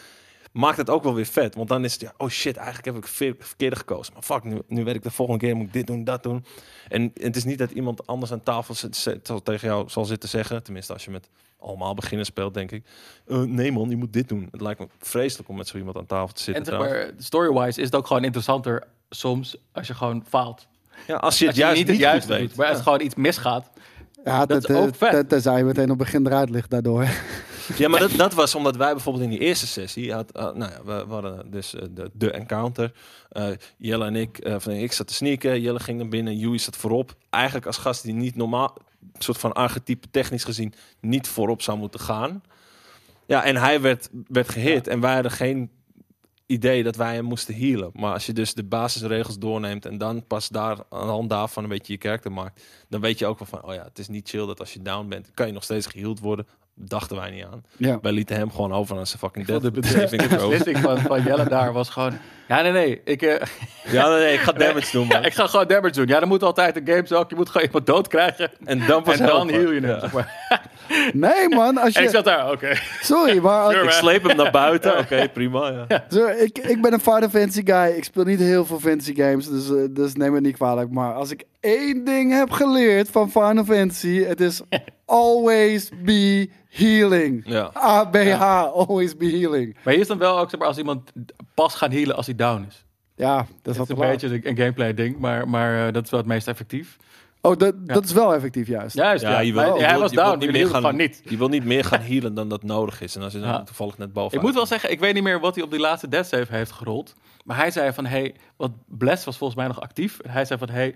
maakt 0.58 0.76
het 0.76 0.90
ook 0.90 1.02
wel 1.02 1.14
weer 1.14 1.26
vet. 1.26 1.54
Want 1.54 1.68
dan 1.68 1.84
is 1.84 1.92
het, 1.92 2.00
ja, 2.00 2.12
oh 2.16 2.28
shit, 2.28 2.56
eigenlijk 2.56 2.86
heb 2.86 2.96
ik 2.96 3.06
ver, 3.06 3.34
verkeerde 3.38 3.76
gekozen. 3.76 4.12
Maar 4.14 4.22
fuck, 4.22 4.44
nu, 4.44 4.58
nu 4.66 4.84
weet 4.84 4.94
ik 4.94 5.02
de 5.02 5.10
volgende 5.10 5.40
keer 5.46 5.56
moet 5.56 5.66
ik 5.66 5.72
dit 5.72 5.86
doen, 5.86 6.04
dat 6.04 6.22
doen. 6.22 6.44
En 6.88 7.10
het 7.20 7.36
is 7.36 7.44
niet 7.44 7.58
dat 7.58 7.70
iemand 7.70 8.06
anders 8.06 8.32
aan 8.32 8.42
tafel 8.42 8.74
zit, 8.74 8.96
zit- 8.96 9.26
zal 9.26 9.42
tegen 9.42 9.68
jou 9.68 9.88
zal 9.88 10.04
zitten 10.04 10.28
zeggen, 10.28 10.62
tenminste 10.62 10.92
als 10.92 11.04
je 11.04 11.10
met 11.10 11.28
allemaal 11.60 11.94
beginners 11.94 12.28
speelt, 12.28 12.54
denk 12.54 12.70
ik. 12.70 12.84
"Eh, 13.26 13.38
nee 13.42 13.72
man, 13.72 13.88
je 13.90 13.96
moet 13.96 14.12
dit 14.12 14.28
doen. 14.28 14.48
Het 14.50 14.60
lijkt 14.60 14.80
me 14.80 14.86
vreselijk 14.98 15.48
om 15.48 15.56
met 15.56 15.68
zo 15.68 15.76
iemand 15.76 15.96
aan 15.96 16.06
tafel 16.06 16.34
te 16.34 16.42
zitten. 16.42 16.64
En 16.64 16.70
zeg 16.70 16.78
trouwens. 16.80 17.12
maar, 17.12 17.22
story-wise 17.24 17.78
is 17.80 17.86
het 17.86 17.94
ook 17.94 18.06
gewoon 18.06 18.24
interessanter 18.24 18.86
soms 19.10 19.56
als 19.72 19.86
je 19.86 19.94
gewoon 19.94 20.24
faalt. 20.28 20.66
ja, 21.06 21.16
als 21.16 21.38
je 21.38 21.46
het 21.46 21.54
Als 21.54 21.56
je 21.56 21.62
juist 21.62 21.76
niet 21.78 21.86
niet, 21.86 21.96
het 21.96 22.04
juiste 22.04 22.28
goed 22.28 22.38
weet. 22.38 22.48
doet. 22.48 22.56
Maar 22.56 22.66
als 22.66 22.74
het 22.76 22.84
gewoon 22.84 23.00
iets 23.00 23.14
misgaat. 23.14 23.70
Ja, 24.24 24.38
Dat 24.38 24.48
dat, 24.62 24.70
is 24.70 24.76
ook 24.76 24.88
eh, 24.88 24.94
vet. 24.96 25.10
ten- 25.10 25.26
Tenzij 25.26 25.58
je 25.58 25.64
meteen 25.64 25.82
op 25.82 25.88
het 25.88 25.98
begin 25.98 26.26
eruit 26.26 26.50
ligt 26.50 26.70
daardoor. 26.70 27.06
Ja, 27.76 27.88
maar 27.88 28.00
dat, 28.00 28.10
dat 28.10 28.34
was 28.34 28.54
omdat 28.54 28.76
wij 28.76 28.92
bijvoorbeeld 28.92 29.24
in 29.24 29.30
die 29.30 29.38
eerste 29.38 29.66
sessie 29.66 30.12
had, 30.12 30.36
uh, 30.36 30.42
nou 30.42 30.72
ja, 30.72 30.84
we, 30.84 31.04
we 31.06 31.12
hadden 31.12 31.50
dus 31.50 31.74
eh, 31.74 31.82
de, 31.90 32.10
de 32.12 32.30
encounter. 32.30 32.92
Uh, 33.32 33.48
Jelle 33.76 34.04
en 34.04 34.16
ik, 34.16 34.38
eh, 34.38 34.54
van 34.58 34.72
ik 34.72 34.92
zat 34.92 35.06
te 35.06 35.14
sneaken, 35.14 35.60
Jelle 35.60 35.80
ging 35.80 35.98
naar 35.98 36.08
binnen, 36.08 36.38
Joey 36.38 36.58
zat 36.58 36.76
voorop. 36.76 37.14
Eigenlijk 37.30 37.66
als 37.66 37.76
gast 37.76 38.02
die 38.02 38.14
niet 38.14 38.36
normaal, 38.36 38.76
soort 39.18 39.38
van 39.38 39.52
archetype 39.52 40.10
technisch 40.10 40.44
gezien, 40.44 40.74
niet 41.00 41.28
voorop 41.28 41.62
zou 41.62 41.78
moeten 41.78 42.00
gaan. 42.00 42.42
Ja, 43.26 43.44
en 43.44 43.56
hij 43.56 43.80
werd, 43.80 44.08
werd 44.26 44.48
gehit 44.48 44.86
en 44.86 45.00
wij 45.00 45.14
hadden 45.14 45.32
geen 45.32 45.70
idee 46.46 46.82
dat 46.82 46.96
wij 46.96 47.14
hem 47.14 47.24
moesten 47.24 47.54
healen. 47.54 47.90
Maar 47.92 48.12
als 48.12 48.26
je 48.26 48.32
dus 48.32 48.54
de 48.54 48.64
basisregels 48.64 49.38
doorneemt 49.38 49.86
en 49.86 49.98
dan 49.98 50.26
pas 50.26 50.48
daar 50.48 50.76
aan 50.88 51.06
de 51.06 51.12
hand 51.12 51.30
daarvan 51.30 51.62
een 51.62 51.68
beetje 51.68 51.92
je 51.92 51.98
karakter 51.98 52.32
maakt, 52.32 52.62
dan 52.88 53.00
weet 53.00 53.18
je 53.18 53.26
ook 53.26 53.38
wel 53.38 53.48
van, 53.48 53.64
oh 53.64 53.74
ja, 53.74 53.84
het 53.84 53.98
is 53.98 54.08
niet 54.08 54.28
chill 54.28 54.46
dat 54.46 54.60
als 54.60 54.72
je 54.72 54.82
down 54.82 55.08
bent, 55.08 55.30
kan 55.34 55.46
je 55.46 55.52
nog 55.52 55.64
steeds 55.64 55.86
geheeld 55.86 56.20
worden. 56.20 56.46
Dachten 56.80 57.16
wij 57.16 57.30
niet 57.30 57.44
aan. 57.44 57.64
Ja. 57.76 57.98
Wij 58.02 58.12
lieten 58.12 58.36
hem 58.36 58.50
gewoon 58.50 58.72
over 58.72 58.98
aan 58.98 59.06
zijn 59.06 59.18
fucking 59.18 59.46
death. 59.46 59.62
de 59.62 59.70
beslissing 59.80 60.78
van, 60.78 60.98
van 60.98 61.22
Jelle 61.22 61.48
daar 61.48 61.72
was 61.72 61.88
gewoon... 61.88 62.18
Ja, 62.48 62.60
nee, 62.60 62.72
nee. 62.72 63.00
Ik, 63.04 63.22
eh, 63.22 63.46
Ja, 63.92 64.08
nee, 64.08 64.18
nee, 64.18 64.32
ik 64.34 64.40
ga 64.40 64.52
damage 64.52 64.92
doen, 64.92 65.06
ja, 65.08 65.14
man. 65.14 65.24
ik 65.30 65.34
ga 65.34 65.46
gewoon 65.46 65.66
damage 65.66 65.92
doen. 65.92 66.06
Ja, 66.06 66.20
dan 66.20 66.28
moet 66.28 66.42
altijd 66.42 66.76
een 66.76 66.86
games 66.86 67.12
ook. 67.12 67.30
Je 67.30 67.36
moet 67.36 67.48
gewoon 67.48 67.66
iemand 67.66 67.86
dood 67.86 68.08
krijgen. 68.08 68.50
En 68.64 68.86
dan 68.86 69.02
pas 69.02 69.18
En 69.18 69.26
dan 69.26 69.48
heal 69.48 69.72
je 69.72 69.80
hem. 69.80 69.90
Ja. 69.90 70.00
zeg 70.00 70.12
maar. 70.12 70.34
Nee, 71.12 71.48
man. 71.48 71.78
Als 71.78 71.94
En 71.94 72.02
ik 72.02 72.08
je, 72.08 72.14
zat 72.14 72.24
daar, 72.24 72.50
oké. 72.52 72.74
sorry, 73.00 73.38
maar 73.38 73.62
als- 73.62 73.72
Sure, 73.72 73.84
Ik 73.84 73.90
sleep 73.90 74.22
hem 74.26 74.36
naar 74.36 74.50
buiten. 74.50 74.98
Oké, 74.98 75.28
prima. 75.32 75.86
Ja. 75.88 76.04
Zo, 76.10 76.26
ik, 76.26 76.58
ik 76.58 76.82
ben 76.82 76.92
een 76.92 77.00
Final 77.00 77.28
Fantasy 77.28 77.62
guy. 77.64 77.96
Ik 77.96 78.04
speel 78.04 78.24
niet 78.24 78.38
heel 78.38 78.66
veel 78.66 78.80
fantasy 78.80 79.14
games, 79.14 79.48
dus, 79.48 79.68
eh, 79.70 79.76
dus 79.90 80.14
neem 80.14 80.32
me 80.32 80.40
niet 80.40 80.56
kwalijk. 80.56 80.90
Maar 80.90 81.14
als 81.14 81.30
ik 81.30 81.44
één 81.60 82.04
ding 82.04 82.32
heb 82.32 82.50
geleerd 82.50 83.10
van 83.10 83.30
Final 83.30 83.64
Fantasy, 83.64 84.22
het 84.24 84.40
is 84.40 84.60
always 85.06 85.90
be 86.04 86.48
healing. 86.68 87.42
Ja. 87.44 87.70
ABH, 87.72 88.42
always 88.74 89.16
be 89.16 89.26
healing. 89.30 89.76
Maar 89.84 89.92
hier 89.92 90.02
is 90.02 90.08
dan 90.08 90.18
wel 90.18 90.38
ook, 90.38 90.50
zeg 90.50 90.58
maar, 90.58 90.68
als 90.68 90.78
iemand 90.78 91.12
pas 91.54 91.74
gaan 91.74 91.90
healen 91.90 92.16
als 92.16 92.26
hij 92.26 92.34
down 92.34 92.64
is. 92.68 92.84
Ja, 93.16 93.36
dat 93.36 93.46
is 93.46 93.76
Dat 93.78 93.88
is 93.90 93.98
een 93.98 94.08
beetje 94.10 94.26
een, 94.28 94.40
een 94.48 94.56
gameplay 94.56 94.94
ding, 94.94 95.18
maar, 95.18 95.48
maar 95.48 95.86
eh, 95.86 95.92
dat 95.92 96.04
is 96.04 96.10
wel 96.10 96.20
het 96.20 96.28
meest 96.28 96.48
effectief. 96.48 96.96
Oh, 97.40 97.56
dat, 97.56 97.74
dat 97.86 98.04
is 98.04 98.12
wel 98.12 98.34
effectief 98.34 98.66
juist. 98.66 98.96
Juist, 98.96 99.22
ja. 99.22 99.30
Ja, 99.30 99.38
je 99.40 99.52
wil- 99.52 99.76
je 99.76 99.84
hij 99.84 99.98
was 99.98 100.10
je 100.10 100.16
wil 100.16 100.24
down, 100.24 100.38
niet 100.38 100.50
meer 100.52 100.66
gaan- 100.66 100.96
niet. 100.96 101.20
Je 101.24 101.36
wil 101.36 101.48
niet 101.48 101.64
meer 101.64 101.84
gaan 101.84 102.00
healen 102.00 102.34
dan 102.34 102.48
dat 102.48 102.62
nodig 102.62 103.00
is. 103.00 103.16
En 103.16 103.22
als 103.22 103.32
je 103.32 103.40
dan 103.40 103.48
Ja. 103.48 103.62
toevallig 103.62 103.98
net 103.98 104.12
boven 104.12 104.36
Ik 104.38 104.42
moet 104.44 104.54
wel 104.54 104.66
zeggen, 104.66 104.90
ik 104.90 105.00
weet 105.00 105.14
niet 105.14 105.22
meer 105.22 105.40
wat 105.40 105.54
hij 105.54 105.64
op 105.64 105.70
die 105.70 105.80
laatste 105.80 106.08
death 106.08 106.26
save 106.26 106.54
heeft 106.54 106.70
gerold. 106.72 107.14
Maar 107.44 107.56
hij 107.56 107.70
zei 107.70 107.92
van, 107.92 108.06
hey, 108.06 108.34
wat 108.56 108.70
Bless 108.86 109.24
was 109.24 109.36
volgens 109.38 109.58
mij 109.58 109.68
nog 109.68 109.80
actief. 109.80 110.18
En 110.18 110.30
hij 110.30 110.44
zei 110.44 110.58
van, 110.58 110.68
hey, 110.70 110.94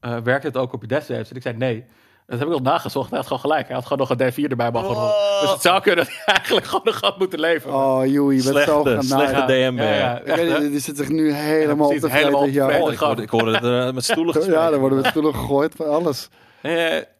eh, 0.00 0.16
werkt 0.20 0.44
het 0.44 0.56
ook 0.56 0.72
op 0.72 0.80
je 0.82 0.88
death 0.88 1.04
saves? 1.04 1.30
En 1.30 1.36
ik 1.36 1.42
zei, 1.42 1.56
nee. 1.56 1.84
Dat 2.26 2.38
heb 2.38 2.48
ik 2.48 2.54
nog 2.54 2.62
nagezocht. 2.62 3.08
Hij 3.08 3.18
had 3.18 3.26
gewoon 3.26 3.42
gelijk. 3.42 3.66
Hij 3.66 3.74
had 3.76 3.86
gewoon 3.86 3.98
nog 4.08 4.10
een 4.18 4.32
D4 4.32 4.50
erbij 4.50 4.70
mogen 4.70 4.94
rollen. 4.94 5.14
Dus 5.40 5.50
het 5.50 5.62
zou 5.62 5.80
kunnen 5.80 6.04
dat 6.04 6.14
hij 6.14 6.34
eigenlijk 6.34 6.66
gewoon 6.66 6.84
nog 6.84 7.00
had 7.00 7.18
moeten 7.18 7.40
leven. 7.40 7.74
Oh, 7.74 8.06
Joey, 8.06 8.34
je 8.36 8.42
bent 8.52 8.64
zo 8.64 8.80
Slechte, 8.82 9.06
slechte 9.06 9.26
genaaid. 9.34 9.48
DM. 9.48 9.76
Ja, 9.82 10.58
Die 10.58 10.78
zit 10.80 10.96
zich 10.96 11.08
nu 11.08 11.32
helemaal 11.32 11.88
op 11.88 11.96
te 11.96 12.10
helemaal 12.10 12.42
vreten. 12.42 12.62
op 12.64 12.70
te 12.70 12.74
Ja. 12.74 12.82
Oh, 12.82 12.92
ik, 12.92 12.98
hoorde, 12.98 13.22
ik 13.22 13.30
hoorde 13.30 13.54
het 13.54 13.64
eh, 13.64 13.94
met 13.94 14.04
stoelen 14.04 14.50
ja, 14.50 14.70
dan 14.70 14.80
worden 14.80 15.02
we 15.02 15.08
stoelen 15.08 15.34
gegooid 15.34 15.74
van 15.76 15.86
alles. 15.90 16.28
Eh, 16.62 16.72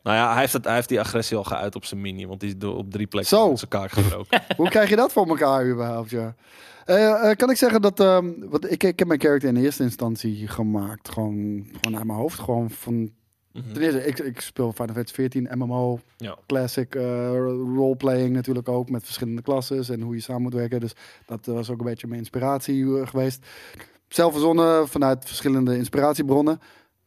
Nou 0.02 0.16
ja, 0.16 0.30
hij 0.32 0.40
heeft, 0.40 0.52
het, 0.52 0.64
hij 0.64 0.74
heeft 0.74 0.88
die 0.88 1.00
agressie 1.00 1.36
al 1.36 1.44
geuit 1.44 1.74
op 1.74 1.84
zijn 1.84 2.00
mini. 2.00 2.26
Want 2.26 2.40
die 2.40 2.48
is 2.48 2.58
door, 2.58 2.76
op 2.76 2.90
drie 2.90 3.06
plekken 3.06 3.36
Zo. 3.36 3.46
op 3.46 3.58
zijn 3.58 3.70
kaak 3.70 3.90
gebroken. 3.90 4.42
Hoe 4.56 4.68
krijg 4.68 4.88
je 4.88 4.96
dat 4.96 5.12
voor 5.12 5.26
elkaar 5.28 5.66
überhaupt, 5.70 6.10
ja? 6.10 6.34
Eh, 6.84 7.30
eh, 7.30 7.36
kan 7.36 7.50
ik 7.50 7.56
zeggen 7.56 7.82
dat... 7.82 8.00
ehm, 8.00 8.30
wat, 8.38 8.70
ik, 8.70 8.82
ik 8.82 8.98
heb 8.98 9.08
mijn 9.08 9.20
character 9.20 9.48
in 9.48 9.56
eerste 9.56 9.82
instantie 9.82 10.48
gemaakt. 10.48 11.08
Gewoon, 11.08 11.66
gewoon 11.80 11.96
uit 11.98 12.06
mijn 12.06 12.18
hoofd. 12.18 12.38
Gewoon 12.38 12.70
van... 12.70 13.10
Mhm. 13.54 13.72
Ten 13.72 13.82
eerste, 13.82 14.06
ik, 14.06 14.18
ik 14.18 14.40
speel 14.40 14.72
Final 14.72 14.94
Fantasy 14.94 15.14
14, 15.14 15.48
MMO, 15.52 15.98
Ja. 16.16 16.36
classic 16.46 16.94
eh, 16.94 17.02
roleplaying 17.76 18.34
natuurlijk 18.34 18.68
ook. 18.68 18.90
Met 18.90 19.04
verschillende 19.04 19.42
klasses 19.42 19.88
en 19.88 20.00
hoe 20.00 20.14
je 20.14 20.20
samen 20.20 20.42
moet 20.42 20.54
werken. 20.54 20.80
Dus 20.80 20.92
dat 21.26 21.46
was 21.46 21.70
ook 21.70 21.78
een 21.78 21.84
beetje 21.86 22.06
mijn 22.06 22.18
inspiratie 22.18 22.98
eh, 23.00 23.06
geweest. 23.06 23.46
Zelf 24.08 24.32
verzonnen 24.32 24.88
vanuit 24.88 25.24
verschillende 25.24 25.76
inspiratiebronnen. 25.76 26.58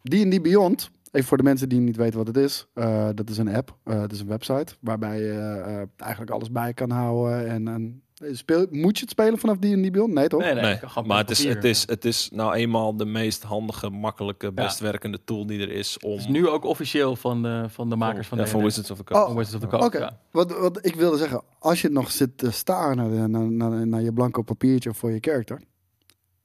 D&D 0.04 0.42
Beyond, 0.42 0.90
even 1.12 1.28
voor 1.28 1.38
de 1.38 1.44
mensen 1.44 1.70
die 1.70 1.80
niet 1.80 1.96
weten 1.96 2.18
wat 2.18 2.28
het 2.28 2.38
is. 2.38 2.68
eh, 2.74 3.10
dat 3.16 3.30
is 3.30 3.38
een 3.38 3.56
app, 3.56 3.78
eh 3.84 4.00
dat 4.00 4.12
is 4.12 4.20
een 4.20 4.28
website 4.28 4.76
waarbij 4.80 5.20
je 5.22 5.32
eh, 5.32 5.82
eh, 5.82 5.88
eigenlijk 5.98 6.32
alles 6.32 6.52
bij 6.52 6.74
kan 6.74 6.90
houden. 6.90 7.48
En, 7.48 7.68
en 7.68 8.02
speel, 8.32 8.66
moet 8.70 8.96
je 8.98 9.02
het 9.02 9.10
spelen 9.12 9.38
vanaf 9.40 9.58
D&D 9.58 9.92
Beyond? 9.92 10.14
Nee, 10.14 10.28
toch? 10.28 10.40
nee, 10.42 10.54
nee, 10.54 10.64
Nee, 10.64 11.06
maar 11.06 11.18
het 11.18 11.30
is, 11.30 11.44
het, 11.44 11.64
is, 11.64 11.88
het 11.88 12.06
is 12.06 12.30
nou 12.34 12.54
eenmaal 12.54 12.96
de 12.98 13.06
meest 13.06 13.44
handige, 13.44 13.90
makkelijke, 13.90 14.52
best 14.52 14.80
werkende 14.80 15.20
tool 15.24 15.46
die 15.46 15.60
er 15.62 15.72
is 15.72 15.98
om... 16.00 16.12
Het 16.12 16.20
is 16.20 16.28
nu 16.28 16.48
ook 16.48 16.64
officieel 16.64 17.16
van 17.16 17.42
de, 17.42 17.66
van 17.70 17.90
de 17.90 17.96
makers 17.96 18.28
van 18.28 18.38
ja, 18.38 18.44
de 18.44 18.50
van 18.50 18.64
Wizards 18.64 18.92
of 18.92 18.98
the 18.98 19.04
Coast. 19.04 19.28
Oh, 19.30 19.36
Wizards 19.36 19.54
of 19.66 19.70
the 19.72 19.78
Coast. 19.78 19.94
Ja. 19.94 20.20
wat, 20.32 20.60
wat 20.60 20.86
ik 20.86 20.96
wilde 20.96 21.18
zeggen, 21.18 21.42
als 21.60 21.82
je 21.82 21.90
nog 21.90 22.12
zit 22.12 22.38
te 22.38 22.52
staren 22.52 22.98
naar, 22.98 23.10
de- 23.10 23.28
naar, 23.28 23.52
naar, 23.52 23.88
naar 23.88 24.02
je 24.02 24.14
blanco 24.14 24.42
papiertje 24.42 24.94
voor 24.94 25.12
je 25.12 25.18
character, 25.22 25.62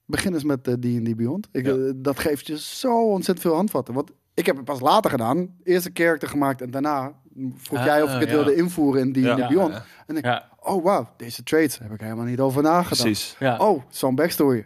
begin 0.05 0.33
eens 0.33 0.43
met 0.43 0.67
eh, 0.67 0.73
D&D 0.73 1.15
Beyond. 1.15 1.47
Ik, 1.51 1.65
Ja. 1.65 1.73
eh, 1.73 1.91
dat 1.95 2.19
geeft 2.19 2.47
je 2.47 2.59
zo 2.59 3.07
ontzettend 3.09 3.47
veel 3.47 3.55
handvatten. 3.55 3.93
Want 3.93 4.11
ik 4.33 4.45
heb 4.45 4.55
het 4.55 4.65
pas 4.65 4.79
later 4.79 5.11
gedaan, 5.11 5.55
eerst 5.63 5.85
een 5.85 5.91
character 5.93 6.29
gemaakt 6.29 6.61
en 6.61 6.71
daarna 6.71 7.21
vroeg 7.57 7.79
Ah, 7.79 7.85
jij 7.85 8.01
of 8.03 8.13
ik 8.13 8.19
het 8.19 8.29
ja. 8.29 8.35
wilde 8.35 8.55
invoeren 8.55 9.01
in 9.01 9.11
D&D 9.11 9.17
Ja. 9.37 9.47
Beyond. 9.47 9.73
Ja, 9.73 9.83
En 10.07 10.17
ik, 10.17 10.25
Ja, 10.25 10.49
oh 10.59 10.83
wow, 10.83 11.05
deze 11.17 11.43
traits 11.43 11.79
heb 11.79 11.91
ik 11.91 12.01
helemaal 12.01 12.25
niet 12.25 12.39
over 12.39 12.61
nagedacht. 12.61 13.01
Precies. 13.01 13.35
ja. 13.39 13.57
Oh, 13.57 13.83
zo'n 13.89 14.15
backstory. 14.15 14.65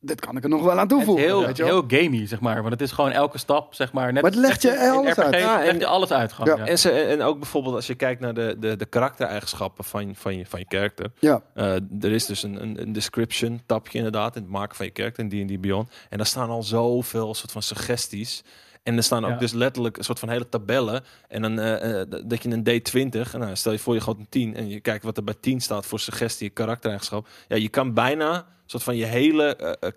Dit 0.00 0.20
kan 0.20 0.36
ik 0.36 0.42
er 0.42 0.48
nog 0.48 0.62
wel 0.62 0.70
aan 0.72 0.78
Het 0.78 0.90
is 0.90 0.96
toevoegen. 0.96 1.24
heel, 1.24 1.46
weet 1.46 1.56
je 1.56 1.64
heel 1.64 1.84
gamey, 1.88 2.26
zeg 2.26 2.40
maar. 2.40 2.56
Want 2.60 2.72
het 2.72 2.80
is 2.80 2.90
gewoon 2.92 3.10
elke 3.10 3.38
stap, 3.38 3.74
zeg 3.74 3.92
maar. 3.92 4.12
Net 4.12 4.22
Maar 4.22 4.30
het 4.30 4.40
legt 4.40 4.62
je 4.62 4.68
net 4.68 4.78
in 4.82 4.88
alles 4.90 5.10
RPG 5.10 5.18
uit. 5.18 5.34
Ja, 5.34 5.56
legt 5.58 5.68
en- 5.72 5.78
je 5.78 5.86
alles 5.86 6.10
uit 6.12 6.32
gewoon. 6.32 6.56
Ja. 6.56 6.64
Ja. 6.64 6.70
En, 6.70 6.78
ze, 6.78 6.90
en 6.90 7.22
ook 7.22 7.38
bijvoorbeeld 7.38 7.74
als 7.74 7.86
je 7.86 7.94
kijkt 7.94 8.20
naar 8.20 8.34
de, 8.34 8.56
de, 8.58 8.76
de 8.76 8.86
karaktereigenschappen 8.86 9.84
van, 9.84 10.14
van, 10.14 10.36
je, 10.36 10.46
van 10.46 10.58
je 10.58 10.66
karakter. 10.66 11.10
Ja, 11.18 11.42
Eh, 11.54 11.72
er 12.00 12.12
is 12.12 12.26
dus 12.26 12.42
een, 12.42 12.62
een, 12.62 12.80
een 12.82 12.92
description 12.92 13.60
tabje 13.66 13.96
inderdaad 13.98 14.36
in 14.36 14.42
het 14.42 14.50
maken 14.50 14.76
van 14.76 14.86
je 14.86 14.92
karakter 14.92 15.32
in 15.32 15.46
D&D 15.46 15.60
Beyond. 15.60 15.90
En 16.08 16.16
daar 16.16 16.26
staan 16.26 16.48
al 16.48 16.62
zoveel 16.62 17.34
soort 17.34 17.52
van 17.52 17.62
suggesties. 17.62 18.44
En 18.88 18.96
er 18.96 19.02
staan 19.02 19.24
ook 19.24 19.30
Ja. 19.30 19.36
dus 19.36 19.52
letterlijk 19.52 19.96
een 19.96 20.04
soort 20.04 20.18
van 20.18 20.28
hele 20.28 20.48
tabellen. 20.48 21.04
En 21.28 21.42
dan 21.42 21.58
eh, 21.58 22.00
eh, 22.00 22.06
dat 22.26 22.42
je 22.42 22.50
een 22.50 22.62
D20, 22.68 23.32
en 23.32 23.40
nou, 23.40 23.56
stel 23.56 23.72
je 23.72 23.78
voor 23.78 23.94
je 23.94 24.00
gewoon 24.00 24.18
een 24.20 24.28
10 24.28 24.54
en 24.56 24.68
je 24.68 24.80
kijkt 24.80 25.04
wat 25.04 25.16
er 25.16 25.24
bij 25.24 25.34
10 25.40 25.60
staat 25.60 25.86
voor 25.86 26.00
suggestie, 26.00 26.50
karaktereigenschap. 26.50 27.28
Ja, 27.48 27.56
je 27.56 27.68
kan 27.68 27.94
bijna 27.94 28.34
een 28.36 28.42
soort 28.66 28.82
van 28.82 28.96
je 28.96 29.04
hele 29.04 29.56
eh, 29.56 29.90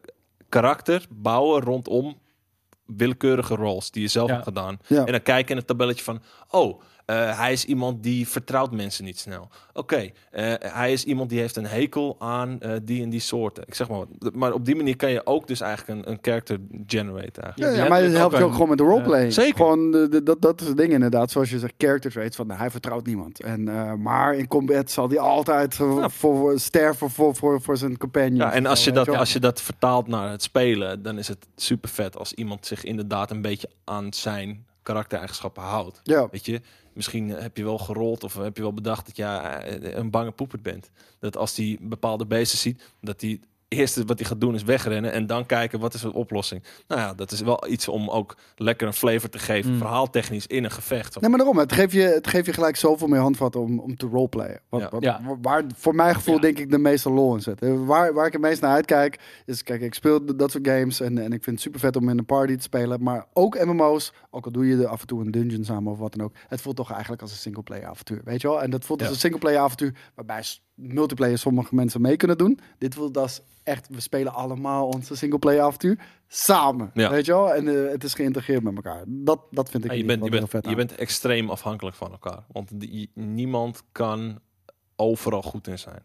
karakter 0.49 1.05
bouwen 1.09 1.61
rondom 1.61 2.17
willekeurige 2.85 3.55
roles 3.55 3.91
die 3.91 4.01
je 4.01 4.07
zelf 4.07 4.27
Ja. 4.27 4.33
hebt 4.33 4.45
gedaan. 4.47 4.79
Ja. 4.87 5.05
En 5.05 5.11
dan 5.11 5.21
kijk 5.21 5.45
je 5.45 5.51
in 5.51 5.57
het 5.59 5.67
tabelletje 5.67 6.03
van, 6.03 6.21
oh, 6.49 6.81
eh, 7.05 7.37
hij 7.39 7.51
is 7.51 7.65
iemand 7.65 8.03
die 8.03 8.27
vertrouwt 8.27 8.71
mensen 8.71 9.03
niet 9.05 9.19
snel. 9.19 9.47
Oké, 9.73 10.09
eh, 10.31 10.53
hij 10.59 10.91
is 10.91 11.03
iemand 11.03 11.29
die 11.29 11.39
heeft 11.39 11.55
een 11.55 11.65
hekel 11.65 12.15
aan 12.19 12.59
eh, 12.59 12.71
die 12.83 13.03
en 13.03 13.09
die 13.09 13.19
soorten. 13.19 13.63
Ik 13.67 13.73
zeg 13.73 13.89
maar 13.89 13.97
wat. 13.97 14.33
Maar 14.33 14.53
op 14.53 14.65
die 14.65 14.75
manier 14.75 14.95
kan 14.95 15.11
je 15.11 15.25
ook 15.25 15.47
dus 15.47 15.61
eigenlijk 15.61 15.99
een, 16.05 16.11
een 16.11 16.17
character 16.21 16.57
generate 16.87 17.41
eigenlijk. 17.41 17.75
Ja, 17.75 17.87
maar 17.87 18.01
het 18.01 18.11
letterlijk 18.11 18.17
helpt 18.17 18.37
je 18.37 18.43
ook 18.43 18.51
gewoon 18.53 18.69
met 18.69 18.77
de 18.77 18.83
roleplaying. 18.83 19.27
Eh, 19.29 19.33
zeker. 19.43 19.55
Gewoon 19.55 19.91
de, 19.91 20.07
de- 20.09 20.23
dat, 20.23 20.41
dat 20.41 20.61
is 20.61 20.67
het 20.67 20.77
ding 20.77 20.91
inderdaad. 20.93 21.31
Zoals 21.31 21.49
je 21.49 21.59
zegt, 21.59 21.73
character 21.77 22.11
traits. 22.11 22.35
Van, 22.35 22.51
hij 22.51 22.69
vertrouwt 22.71 23.05
niemand. 23.05 23.39
En, 23.41 23.67
eh, 23.67 23.93
maar 23.93 24.35
in 24.35 24.47
combat 24.47 24.91
zal 24.91 25.09
hij 25.09 25.19
altijd 25.19 25.75
Ja. 25.75 26.09
voor, 26.09 26.59
sterven 26.59 27.09
voor, 27.09 27.35
voor, 27.35 27.61
voor 27.61 27.77
zijn 27.77 27.97
companion. 27.97 28.35
Ja, 28.35 28.51
en 28.53 28.65
als 28.65 28.83
je, 28.83 28.91
dat, 28.91 29.07
als 29.09 29.33
je 29.33 29.39
dat 29.39 29.61
vertaalt 29.61 30.07
naar 30.07 30.29
het 30.31 30.43
spelen, 30.43 31.01
dan 31.01 31.17
is 31.17 31.27
het 31.27 31.47
super 31.55 31.89
vet 31.89 32.17
als 32.17 32.33
iemand 32.33 32.65
zich 32.65 32.83
inderdaad 32.83 33.31
een 33.31 33.41
beetje 33.41 33.69
aan 33.83 34.13
zijn 34.13 34.65
karaktereigenschappen 34.83 35.63
houdt. 35.63 35.99
Ja. 36.03 36.27
Weet 36.31 36.45
je, 36.45 36.61
misschien 36.93 37.29
heb 37.29 37.57
je 37.57 37.63
wel 37.63 37.77
gerold 37.77 38.23
of 38.23 38.33
heb 38.33 38.55
je 38.55 38.61
wel 38.61 38.73
bedacht 38.73 39.05
dat 39.05 39.15
je 39.17 39.23
eh, 39.23 39.95
een 39.95 40.09
bange 40.09 40.31
poepert 40.31 40.61
bent. 40.61 40.91
Dat 41.19 41.37
als 41.37 41.55
hij 41.55 41.77
bepaalde 41.81 42.25
beesten 42.25 42.57
ziet, 42.57 42.83
dat 43.01 43.21
hij 43.21 43.39
eerste 43.77 44.05
wat 44.05 44.19
hij 44.19 44.27
gaat 44.27 44.41
doen 44.41 44.55
is 44.55 44.63
wegrennen 44.63 45.11
en 45.11 45.27
dan 45.27 45.45
kijken 45.45 45.79
wat 45.79 45.93
is 45.93 46.01
de 46.01 46.13
oplossing. 46.13 46.63
Nou 46.87 47.01
ja, 47.01 47.13
dat 47.13 47.31
is 47.31 47.41
wel 47.41 47.67
iets 47.69 47.87
om 47.87 48.09
ook 48.09 48.37
lekker 48.55 48.87
een 48.87 48.93
flavor 48.93 49.29
te 49.29 49.39
geven, 49.39 49.71
Mm. 49.71 49.77
verhaaltechnisch 49.77 50.47
in 50.47 50.63
een 50.63 50.71
gevecht. 50.71 51.19
Nee, 51.21 51.29
maar 51.29 51.37
daarom. 51.39 51.57
Het 51.57 51.71
geeft 51.73 51.91
je, 51.91 52.01
het 52.01 52.27
geeft 52.27 52.45
je 52.45 52.53
gelijk 52.53 52.75
zoveel 52.75 53.07
meer 53.07 53.19
handvatten 53.19 53.61
om, 53.61 53.79
om 53.79 53.95
te 53.97 54.07
roleplayen. 54.07 54.59
Wat, 54.69 54.81
Ja. 54.81 54.89
wat- 54.89 55.03
Ja. 55.03 55.21
Waar 55.41 55.63
voor 55.75 55.95
mijn 55.95 56.15
gevoel 56.15 56.35
Ja. 56.35 56.41
denk 56.41 56.57
ik 56.59 56.71
de 56.71 56.77
meeste 56.77 57.09
lol 57.09 57.33
in 57.35 57.41
zit. 57.41 57.61
Eh, 57.61 57.85
Waar, 57.85 58.13
waar 58.13 58.25
ik 58.25 58.31
het 58.33 58.41
meest 58.41 58.61
naar 58.61 58.71
uitkijk 58.71 59.19
is, 59.45 59.63
kijk, 59.63 59.81
ik 59.81 59.93
speel 59.93 60.35
dat 60.35 60.51
soort 60.51 60.67
games 60.67 60.99
en, 60.99 61.17
en 61.17 61.33
ik 61.33 61.43
vind 61.43 61.55
het 61.55 61.61
super 61.61 61.79
vet 61.79 61.95
om 61.95 62.09
in 62.09 62.17
een 62.17 62.25
party 62.25 62.55
te 62.55 62.61
spelen. 62.63 63.03
Maar 63.03 63.25
ook 63.33 63.65
MMO's, 63.65 64.13
ook 64.29 64.45
al 64.45 64.51
doe 64.51 64.67
je 64.67 64.77
er 64.77 64.87
af 64.87 65.01
en 65.01 65.07
toe 65.07 65.21
een 65.21 65.31
dungeon 65.31 65.63
samen 65.63 65.91
of 65.91 65.97
wat 65.99 66.13
dan 66.15 66.25
ook. 66.25 66.33
Het 66.47 66.61
voelt 66.61 66.75
toch 66.75 66.91
eigenlijk 66.91 67.21
als 67.21 67.31
een 67.31 67.37
singleplayer 67.37 67.85
avontuur, 67.87 68.21
weet 68.23 68.41
je 68.41 68.47
wel? 68.47 68.61
En 68.61 68.69
dat 68.69 68.85
voelt 68.85 69.01
als 69.01 69.09
een 69.09 69.15
singleplayer 69.15 69.59
avontuur 69.59 69.95
waarbij 70.15 70.43
multiplayer 70.81 71.37
sommige 71.37 71.75
mensen 71.75 72.01
mee 72.01 72.15
kunnen 72.15 72.37
doen. 72.37 72.59
Dit 72.77 72.93
voelt 72.95 73.17
als 73.17 73.41
echt, 73.63 73.87
we 73.89 73.99
spelen 73.99 74.33
allemaal 74.33 74.87
onze 74.87 75.15
singleplayer 75.15 75.61
avontuur 75.61 75.97
samen, 76.27 76.91
Ja. 76.93 77.09
weet 77.09 77.25
je 77.25 77.31
wel? 77.31 77.53
En 77.53 77.67
eh, 77.85 77.91
het 77.91 78.03
is 78.03 78.13
geïntegreerd 78.13 78.63
met 78.63 78.75
elkaar. 78.75 79.03
Dat, 79.07 79.39
dat 79.51 79.69
vind 79.69 79.83
ik 79.85 79.91
Ja, 79.91 79.97
je, 79.97 80.05
bent, 80.05 80.23
je, 80.23 80.29
bent, 80.29 80.65
je 80.69 80.75
bent 80.75 80.95
extreem 80.95 81.49
afhankelijk 81.49 81.95
van 81.95 82.11
elkaar. 82.11 82.43
Want 82.51 82.69
die- 82.79 83.11
niemand 83.13 83.83
kan 83.91 84.39
overal 84.95 85.41
goed 85.41 85.67
in 85.67 85.79
zijn. 85.79 86.03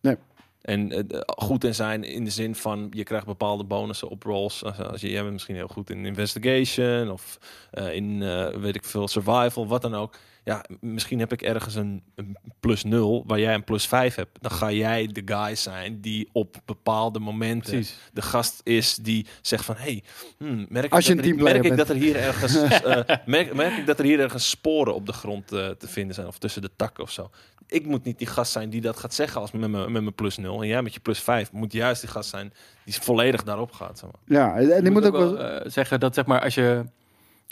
Nee. 0.00 0.16
En 0.60 0.90
eh, 1.08 1.20
goed 1.26 1.64
in 1.64 1.74
zijn 1.74 2.04
in 2.04 2.24
de 2.24 2.30
zin 2.30 2.54
van 2.54 2.86
je 2.90 3.02
krijgt 3.04 3.26
bepaalde 3.26 3.64
bonussen 3.64 4.08
op 4.08 4.22
rolls. 4.22 4.64
Als, 4.64 4.78
als 4.78 5.00
je, 5.00 5.10
jij 5.10 5.20
bent 5.20 5.32
misschien 5.32 5.54
heel 5.54 5.68
goed 5.68 5.90
in 5.90 6.04
investigation 6.06 7.10
of 7.10 7.38
eh, 7.70 7.94
in 7.94 8.18
weet 8.60 8.74
ik 8.76 8.84
veel 8.84 9.08
survival, 9.08 9.66
wat 9.66 9.82
dan 9.82 9.94
ook. 9.94 10.14
Ja, 10.48 10.64
misschien 10.80 11.18
heb 11.18 11.32
ik 11.32 11.42
ergens 11.42 11.74
een, 11.74 12.02
een 12.14 12.36
plus 12.60 12.84
0 12.84 13.24
waar 13.26 13.40
jij 13.40 13.54
een 13.54 13.64
plus 13.64 13.86
5 13.86 14.14
hebt. 14.14 14.38
Dan 14.40 14.50
ga 14.50 14.70
jij 14.70 15.06
de 15.06 15.22
guy 15.24 15.54
zijn 15.54 16.00
die 16.00 16.28
op 16.32 16.56
bepaalde 16.64 17.18
momenten 17.18 17.70
Precies. 17.72 17.98
de 18.12 18.22
gast 18.22 18.60
is 18.64 18.94
die 18.96 19.26
zegt 19.42 19.64
van 19.64 19.74
hey, 19.76 20.02
hmm, 20.38 20.66
merk, 20.68 20.92
Als 20.92 21.06
je 21.06 21.12
ik, 21.12 21.18
een 21.18 21.24
dat 21.24 21.26
er, 21.26 21.36
teamplayer 21.36 21.60
merk 21.60 21.70
ik 21.70 21.76
bent. 21.76 21.88
dat 21.88 21.96
er 21.96 22.02
hier 22.02 22.16
ergens 22.16 22.54
eh, 22.82 23.16
merk, 23.26 23.54
merk 23.54 23.76
ik 23.76 23.86
dat 23.86 23.98
er 23.98 24.04
hier 24.04 24.20
ergens 24.20 24.50
sporen 24.50 24.94
op 24.94 25.06
de 25.06 25.12
grond 25.12 25.52
eh, 25.52 25.68
te 25.68 25.88
vinden 25.88 26.14
zijn 26.14 26.26
of 26.26 26.38
tussen 26.38 26.62
de 26.62 26.70
takken 26.76 27.02
of 27.04 27.10
zo. 27.10 27.30
Ik 27.66 27.86
moet 27.86 28.04
niet 28.04 28.18
die 28.18 28.26
gast 28.26 28.52
zijn 28.52 28.70
die 28.70 28.80
dat 28.80 28.98
gaat 28.98 29.14
zeggen 29.14 29.40
als 29.40 29.52
met 29.52 29.70
mijn 29.70 29.92
met 29.92 30.02
mijn 30.02 30.14
plus 30.14 30.36
0 30.36 30.62
en 30.62 30.68
jij 30.68 30.82
met 30.82 30.94
je 30.94 31.00
plus 31.00 31.18
5 31.20 31.52
moet 31.52 31.72
juist 31.72 32.00
die 32.00 32.10
gast 32.10 32.30
zijn 32.30 32.52
die 32.84 32.94
volledig 32.94 33.42
daarop 33.42 33.72
gaat. 33.72 33.98
Zeg 33.98 34.10
maar. 34.10 34.38
Ja, 34.38 34.56
en 34.58 34.82
die 34.82 34.92
moet 34.92 35.06
ook 35.06 35.12
wel... 35.16 35.38
eh, 35.38 35.70
zeggen 35.70 36.00
dat 36.00 36.14
zeg 36.14 36.26
maar 36.26 36.40
als 36.42 36.54
je 36.54 36.84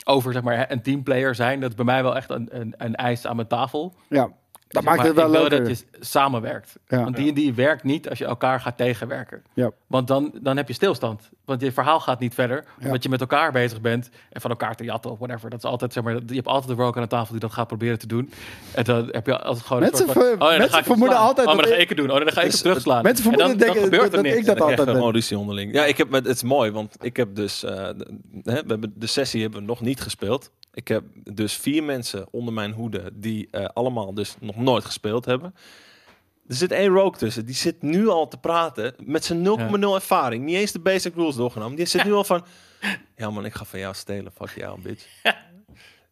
over 0.07 0.33
zeg 0.33 0.43
maar 0.43 0.71
een 0.71 0.81
teamplayer 0.81 1.35
zijn, 1.35 1.59
dat 1.59 1.69
is 1.69 1.75
bij 1.75 1.85
mij 1.85 2.03
wel 2.03 2.15
echt 2.15 2.29
een, 2.29 2.47
een, 2.51 2.73
een 2.77 2.95
eis 2.95 3.27
aan 3.27 3.35
mijn 3.35 3.47
tafel. 3.47 3.95
Ja, 4.09 4.29
dat 4.67 4.83
Zeg 4.83 4.83
maakt 4.83 4.97
maar, 4.97 5.05
het 5.07 5.15
wel 5.15 5.25
ik 5.25 5.31
wil 5.31 5.41
leuker. 5.41 5.67
dat 5.67 5.79
je 5.79 5.85
samenwerkt. 5.99 6.75
Ja. 6.87 7.03
Want 7.03 7.15
die 7.15 7.27
en 7.27 7.33
die 7.33 7.53
werkt 7.53 7.83
niet 7.83 8.09
als 8.09 8.17
je 8.17 8.25
elkaar 8.25 8.59
gaat 8.59 8.77
tegenwerken. 8.77 9.43
Ja. 9.53 9.71
Want 9.87 10.07
dan, 10.07 10.31
dan 10.41 10.57
heb 10.57 10.67
je 10.67 10.73
stilstand. 10.73 11.29
Want 11.45 11.61
je 11.61 11.71
verhaal 11.71 11.99
gaat 11.99 12.19
niet 12.19 12.33
verder. 12.33 12.63
Ja. 12.79 12.85
Omdat 12.85 13.03
je 13.03 13.09
met 13.09 13.19
elkaar 13.21 13.51
bezig 13.51 13.81
bent. 13.81 14.09
En 14.29 14.41
van 14.41 14.49
elkaar 14.49 14.75
te 14.75 14.83
jatten 14.83 15.11
of 15.11 15.17
whatever. 15.19 15.49
Dat 15.49 15.59
is 15.63 15.69
altijd, 15.69 15.93
zeg 15.93 16.03
maar, 16.03 16.13
je 16.13 16.35
hebt 16.35 16.47
altijd 16.47 16.71
een 16.71 16.83
rogue 16.83 16.95
aan 16.95 17.01
de 17.01 17.07
tafel 17.07 17.31
die 17.31 17.39
dat 17.39 17.51
gaat 17.51 17.67
proberen 17.67 17.99
te 17.99 18.07
doen. 18.07 18.31
En 18.71 18.83
dan 18.83 19.07
heb 19.11 19.25
je 19.25 19.39
altijd 19.39 19.65
gewoon 19.65 19.81
Mensen 19.81 20.07
van, 20.07 20.21
oh, 20.21 20.29
ja, 20.29 20.35
dan 20.37 20.57
mensen 20.57 20.83
vermoeden 20.83 21.17
altijd 21.17 21.47
Oh, 21.47 21.53
maar 21.53 21.61
dat 21.63 21.65
dan 21.65 21.73
ga 21.75 21.81
ik- 21.81 21.89
het 21.89 21.97
doen. 21.97 22.11
Oh, 22.11 22.17
dan 22.17 22.31
ga 22.31 22.41
ik 22.41 22.45
Dus 22.45 22.53
hem 22.53 22.63
terugslaan. 22.69 23.03
Mensen 23.03 23.25
En 23.25 23.31
vermoeden 23.31 23.57
dan, 23.57 23.67
dan 23.67 23.75
denken 23.75 23.83
gebeurt 23.97 24.11
dat- 24.11 24.25
er 24.25 24.37
ik 24.37 24.45
dat 24.45 24.57
dan- 24.57 24.67
altijd 24.69 24.87
een 24.87 24.93
ben. 24.93 25.03
auditie 25.03 25.37
onderling. 25.37 25.73
Ja, 25.73 25.85
ik 25.85 25.97
heb, 25.97 26.11
het 26.11 26.25
is 26.27 26.43
mooi, 26.43 26.71
want 26.71 26.95
ik 27.01 27.17
heb 27.17 27.35
dus, 27.35 27.63
eh, 27.63 27.71
de, 27.75 28.07
hè, 28.43 28.53
we 28.61 28.67
hebben 28.67 28.93
de 28.95 29.07
sessie 29.07 29.41
hebben 29.41 29.59
we 29.59 29.65
nog 29.65 29.81
niet 29.81 30.01
gespeeld. 30.01 30.51
Ik 30.77 30.87
heb 30.87 31.03
dus 31.23 31.53
vier 31.53 31.83
mensen 31.83 32.27
onder 32.31 32.53
mijn 32.53 32.71
hoede 32.71 33.11
die 33.13 33.47
eh, 33.51 33.65
allemaal 33.65 34.13
dus 34.13 34.35
nog 34.39 34.55
nooit 34.55 34.85
gespeeld 34.85 35.25
hebben. 35.25 35.55
Er 36.47 36.55
zit 36.55 36.71
één 36.71 36.87
rogue 36.87 37.17
tussen, 37.17 37.45
die 37.45 37.55
zit 37.55 37.81
nu 37.81 38.07
al 38.07 38.27
te 38.27 38.37
praten 38.37 38.93
met 39.03 39.25
zijn 39.25 39.45
0,0 39.45 39.79
ervaring. 39.79 40.45
Niet 40.45 40.55
eens 40.55 40.71
de 40.71 40.79
basic 40.79 41.15
rules 41.15 41.35
doorgenomen. 41.35 41.75
Die 41.75 41.85
zit 41.85 42.03
nu 42.03 42.13
al 42.13 42.23
van, 42.23 42.45
ja 43.15 43.29
man, 43.29 43.45
ik 43.45 43.53
ga 43.53 43.65
van 43.65 43.79
jou 43.79 43.93
stelen, 43.93 44.31
fuck 44.31 44.49
jou, 44.49 44.81
bitch. 44.81 45.05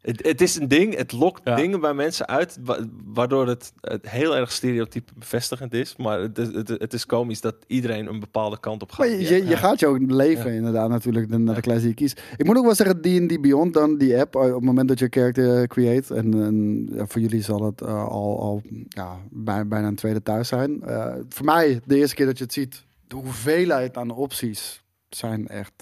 Het, 0.06 0.26
het 0.28 0.42
is 0.42 0.56
een 0.56 0.68
ding, 0.68 0.96
het 0.96 1.12
lokt 1.12 1.42
Ja. 1.44 1.56
dingen 1.56 1.80
bij 1.80 1.94
mensen 1.94 2.28
uit, 2.28 2.58
wa- 2.64 2.80
waardoor 3.06 3.48
het, 3.48 3.74
het 3.82 4.10
heel 4.10 4.36
erg 4.38 4.52
stereotype 4.52 5.12
bevestigend 5.18 5.74
is. 5.74 5.96
Maar 5.96 6.20
het, 6.20 6.38
is- 6.38 6.54
het, 6.54 6.68
het 6.68 6.94
is 6.94 7.06
komisch 7.06 7.42
dat 7.42 7.56
iedereen 7.68 8.08
een 8.08 8.20
bepaalde 8.20 8.60
kant 8.60 8.82
op 8.82 8.90
gaat. 8.92 8.98
Maar 9.08 9.16
je, 9.16 9.36
je, 9.36 9.46
je 9.46 9.58
gaat 9.58 9.80
je 9.80 9.88
ook 9.88 9.98
leven 10.12 10.54
inderdaad 10.54 10.90
natuurlijk 10.90 11.30
de- 11.32 11.38
naar 11.38 11.56
de 11.56 11.62
class 11.62 11.80
die 11.80 11.90
je 11.90 11.94
kiest. 11.96 12.22
Ik 12.38 12.46
moet 12.46 12.58
ook 12.58 12.66
wel 12.66 12.76
zeggen, 12.76 13.02
D&D 13.02 13.42
Beyond 13.42 13.74
dan, 13.74 13.98
die 13.98 14.20
app, 14.20 14.36
eh, 14.36 14.42
op 14.42 14.54
het 14.56 14.64
moment 14.64 14.88
dat 14.88 15.00
je 15.00 15.06
een 15.06 15.12
character 15.14 15.68
create, 15.68 16.16
en, 16.16 16.34
en 16.44 16.88
ja, 16.92 17.06
voor 17.08 17.22
jullie 17.22 17.42
zal 17.42 17.64
het 17.66 17.82
eh, 17.82 18.08
al, 18.08 18.40
al 18.40 18.62
ja, 18.90 19.18
bij, 19.32 19.68
bijna 19.68 19.88
een 19.88 19.96
tweede 19.96 20.24
thuis 20.24 20.48
zijn. 20.48 20.82
Eh, 20.84 21.14
voor 21.30 21.46
mij, 21.46 21.82
de 21.86 21.96
eerste 21.98 22.16
keer 22.16 22.26
dat 22.26 22.38
je 22.38 22.44
het 22.44 22.54
ziet, 22.54 22.84
de 23.08 23.16
hoeveelheid 23.16 23.98
aan 23.98 24.12
opties 24.12 24.84
zijn 25.10 25.48
echt... 25.48 25.74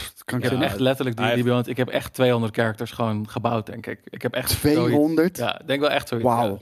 pff, 0.00 0.24
kan 0.24 0.42
ik 0.42 0.50
ben 0.50 0.62
echt 0.62 0.80
letterlijk 0.80 1.16
die, 1.16 1.24
die 1.26 1.34
heeft- 1.34 1.46
Beyond- 1.46 1.68
Ik 1.68 1.76
heb 1.76 1.88
echt 1.88 2.14
200 2.14 2.54
characters 2.56 2.90
gewoon 2.90 3.28
gebouwd, 3.28 3.66
denk 3.66 3.86
ik. 3.86 4.00
Ik 4.04 4.22
heb 4.22 4.34
echt 4.34 4.50
zoiets- 4.50 4.80
200? 4.80 5.36
Ja, 5.36 5.60
ik 5.60 5.66
denk 5.66 5.80
wel 5.80 5.90
echt 5.90 6.08
zoiets. 6.08 6.26
Wauw. 6.28 6.58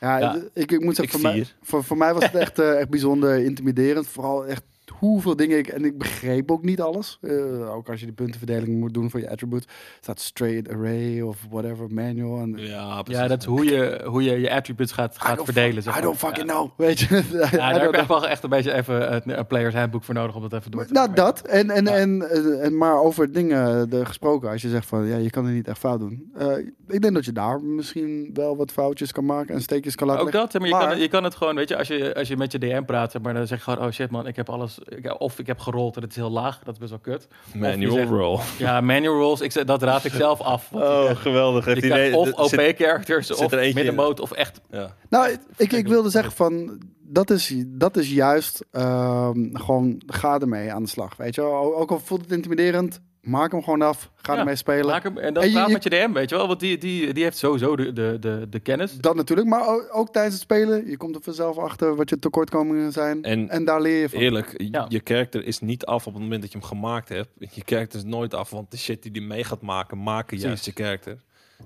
ja. 0.00 0.18
Ja, 0.18 0.34
Ja. 0.34 0.42
Ik, 0.54 0.72
ik 0.72 0.80
moet 0.84 0.96
zeggen, 0.96 1.04
Ik 1.18 1.20
voor 1.24 1.32
mij, 1.34 1.46
voor, 1.62 1.84
voor 1.84 1.96
mij 1.96 2.14
was 2.14 2.24
het 2.24 2.34
echt, 2.34 2.58
eh, 2.58 2.78
echt 2.78 2.88
bijzonder 2.88 3.38
intimiderend. 3.44 4.06
Vooral 4.06 4.46
echt 4.46 4.62
hoeveel 4.98 5.36
dingen 5.36 5.58
ik... 5.58 5.66
En 5.68 5.84
ik 5.84 5.98
begreep 5.98 6.50
ook 6.50 6.62
niet 6.64 6.80
alles. 6.80 7.18
Eh, 7.22 7.74
ook 7.74 7.88
als 7.88 8.00
je 8.00 8.06
die 8.06 8.14
puntenverdeling 8.14 8.78
moet 8.80 8.94
doen 8.94 9.10
voor 9.10 9.20
je 9.20 9.30
attribute. 9.30 9.66
staat 10.00 10.20
straight 10.20 10.68
array 10.72 11.20
of 11.20 11.46
whatever, 11.50 11.86
manual. 11.90 12.38
En, 12.40 12.52
Ja, 12.56 13.02
precies. 13.02 13.22
Ja, 13.22 13.28
dat 13.28 13.40
is 13.40 13.44
hoe 13.46 13.64
je, 13.64 14.02
hoe 14.04 14.22
je 14.22 14.40
je 14.40 14.50
attributes 14.50 14.94
gaat, 14.94 15.18
gaat 15.18 15.44
verdelen. 15.44 15.82
zeg 15.82 15.92
I 15.92 15.96
maar. 15.96 16.04
don't 16.06 16.18
fucking 16.18 16.46
ja. 16.46 16.52
know, 16.52 16.70
weet 16.76 16.98
je. 16.98 17.22
Ja, 17.32 17.50
daar 17.56 17.80
heb 17.80 17.90
je 17.92 17.98
echt 17.98 18.08
wel 18.08 18.28
echt 18.28 18.42
een 18.42 18.50
beetje 18.50 18.72
even 18.72 19.28
een, 19.38 19.46
players 19.46 19.74
handbook 19.74 20.04
voor 20.04 20.14
nodig 20.14 20.34
om 20.36 20.42
dat 20.42 20.52
even 20.52 20.70
door 20.70 20.86
te 20.86 20.92
Nou, 20.92 21.12
dat. 21.14 21.40
En, 21.40 21.70
en, 21.70 21.84
Ja. 21.84 21.92
en, 21.94 22.30
en, 22.30 22.60
en 22.60 22.76
maar 22.76 23.00
over 23.00 23.32
dingen 23.32 23.90
de, 23.90 24.06
gesproken. 24.06 24.50
Als 24.50 24.62
je 24.62 24.68
zegt 24.68 24.86
van, 24.86 25.06
ja, 25.06 25.16
je 25.16 25.30
kan 25.30 25.46
er 25.46 25.52
niet 25.52 25.68
echt 25.68 25.78
fout 25.78 26.00
doen. 26.00 26.30
Eh, 26.38 26.56
ik 26.88 27.02
denk 27.02 27.14
dat 27.14 27.24
je 27.24 27.32
daar 27.32 27.60
misschien 27.62 28.30
wel 28.34 28.56
wat 28.56 28.72
foutjes 28.72 29.12
kan 29.12 29.24
maken 29.24 29.54
en 29.54 29.60
steekjes 29.62 29.94
kan 29.94 30.06
laten 30.06 30.22
Ook 30.22 30.32
dat, 30.32 30.52
maar 30.58 30.68
je, 30.68 30.74
Maar- 30.74 30.88
Kan, 30.88 30.98
je 30.98 31.08
kan 31.08 31.24
het 31.24 31.34
gewoon, 31.34 31.54
weet 31.54 31.68
je, 31.68 31.76
als 31.76 31.88
je, 31.88 32.14
als 32.14 32.28
je 32.28 32.36
met 32.36 32.52
je 32.52 32.58
DM 32.58 32.82
praat, 32.84 33.22
maar, 33.22 33.34
dan 33.34 33.46
zeg 33.46 33.58
je 33.64 33.70
gewoon, 33.70 33.86
oh 33.86 33.92
shit 33.92 34.10
man, 34.10 34.26
ik 34.26 34.36
heb 34.36 34.48
alles, 34.48 34.78
ik, 34.88 35.20
of 35.20 35.38
ik 35.38 35.46
heb 35.46 35.58
gerold 35.58 35.96
en 35.96 36.02
het 36.02 36.10
is 36.10 36.16
heel 36.16 36.30
laag, 36.30 36.58
dat 36.64 36.74
is 36.74 36.78
best 36.80 36.90
wel 36.90 37.00
kut. 37.00 37.28
Manual 37.54 37.92
zegt- 37.94 38.08
roll. 38.10 38.38
Ja, 38.58 38.80
manual 38.80 39.16
rolls, 39.18 39.40
ik, 39.40 39.52
zeg- 39.52 39.64
dat 39.64 39.82
raad 39.82 40.04
ik 40.04 40.12
zelf 40.12 40.40
af. 40.40 40.72
Oh, 40.72 41.10
geweldig. 41.16 41.64
je 41.64 41.74
iedereen- 41.74 42.14
of 42.14 42.26
er 42.28 42.34
OP 42.38 42.48
zit- 42.48 42.76
characters, 42.76 43.26
zit 43.26 43.36
of 43.36 43.52
er 43.52 43.58
eentje 43.58 43.68
in. 43.68 43.74
middenmoot, 43.86 44.20
of 44.20 44.30
echt 44.32 44.60
Ja. 44.70 44.94
Nou, 45.10 45.36
ik, 45.56 45.72
ik 45.72 45.88
wilde 45.88 46.10
zeggen 46.10 46.32
van, 46.32 46.80
dat 47.02 47.30
is, 47.30 47.54
dat 47.66 47.96
is 47.96 48.10
juist 48.10 48.64
ehm, 48.70 49.48
gewoon, 49.52 50.02
ga 50.06 50.38
ermee 50.38 50.72
aan 50.72 50.82
de 50.82 50.88
slag, 50.88 51.16
weet 51.16 51.34
je 51.34 51.42
ook 51.42 51.90
al 51.90 52.00
voelt 52.00 52.20
het 52.20 52.32
intimiderend, 52.32 53.00
maak 53.28 53.52
hem 53.52 53.62
gewoon 53.62 53.82
af, 53.82 54.10
ga 54.16 54.32
Ja, 54.32 54.38
ermee 54.38 54.56
spelen. 54.56 54.86
Maak 54.86 55.02
hem, 55.02 55.18
en 55.18 55.34
dan 55.34 55.42
En 55.42 55.48
je- 55.48 55.54
praat 55.54 55.66
je- 55.66 55.72
met 55.72 55.82
je 55.82 55.90
DM, 55.90 56.12
weet 56.12 56.30
je 56.30 56.36
wel, 56.36 56.46
want 56.46 56.60
die, 56.60 56.78
die, 56.78 57.12
die 57.12 57.22
heeft 57.22 57.36
sowieso 57.36 57.76
de, 57.76 57.92
de, 57.92 58.16
de, 58.20 58.46
de 58.50 58.60
kennis. 58.60 58.92
Dat 58.96 59.14
natuurlijk, 59.16 59.48
maar 59.48 59.68
ook, 59.68 59.88
ook 59.92 60.12
tijdens 60.12 60.34
het 60.34 60.42
spelen, 60.42 60.88
je 60.90 60.96
komt 60.96 61.14
er 61.14 61.22
vanzelf 61.22 61.58
achter 61.58 61.96
wat 61.96 62.08
je 62.10 62.18
tekortkomingen 62.18 62.92
zijn. 62.92 63.22
En, 63.22 63.48
En 63.48 63.64
daar 63.64 63.80
leer 63.80 64.00
je 64.00 64.08
van. 64.08 64.18
Eerlijk, 64.20 64.54
Ja. 64.62 64.86
je 64.88 65.00
character 65.04 65.44
is 65.44 65.60
niet 65.60 65.84
af 65.84 66.06
op 66.06 66.12
het 66.12 66.22
moment 66.22 66.40
dat 66.42 66.52
je 66.52 66.58
hem 66.58 66.66
gemaakt 66.66 67.08
hebt. 67.08 67.28
Je 67.38 67.62
character 67.64 67.98
is 67.98 68.04
nooit 68.04 68.34
af, 68.34 68.50
want 68.50 68.70
de 68.70 68.76
shit 68.76 69.02
die 69.02 69.12
die 69.12 69.22
mee 69.22 69.44
gaat 69.44 69.62
maken, 69.62 70.02
maken 70.02 70.38
juist 70.38 70.64
je 70.64 70.72
character. 70.74 71.16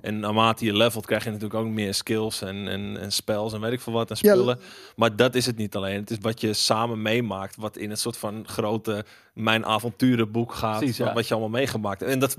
En 0.01 0.21
naarmate 0.21 0.65
je 0.65 0.73
levelt, 0.77 1.07
krijg 1.07 1.25
je 1.25 1.31
natuurlijk 1.31 1.61
ook 1.61 1.69
meer 1.71 1.95
skills 1.95 2.43
en, 2.43 2.69
en, 2.69 2.97
en 3.01 3.13
spells 3.13 3.53
en 3.53 3.61
weet 3.61 3.73
ik 3.73 3.81
veel 3.81 3.93
wat 3.93 4.11
en 4.11 4.17
Ja, 4.21 4.33
spullen. 4.35 4.59
maar 4.97 5.17
dat 5.17 5.35
is 5.35 5.47
het 5.47 5.57
niet 5.57 5.77
alleen. 5.77 6.01
Het 6.01 6.11
is 6.11 6.17
wat 6.21 6.41
je 6.41 6.53
samen 6.53 7.03
meemaakt, 7.03 7.57
wat 7.57 7.77
in 7.77 7.91
een 7.91 7.97
soort 7.97 8.17
van 8.17 8.43
grote 8.47 9.05
mijn 9.35 9.65
avonturenboek 9.67 10.53
gaat. 10.55 10.79
Precies, 10.79 10.97
ja. 10.97 11.05
wat, 11.05 11.15
wat 11.15 11.29
je 11.29 11.35
allemaal 11.35 11.59
meegemaakt 11.59 12.01
hebt. 12.01 12.13
En 12.13 12.19
dat, 12.19 12.37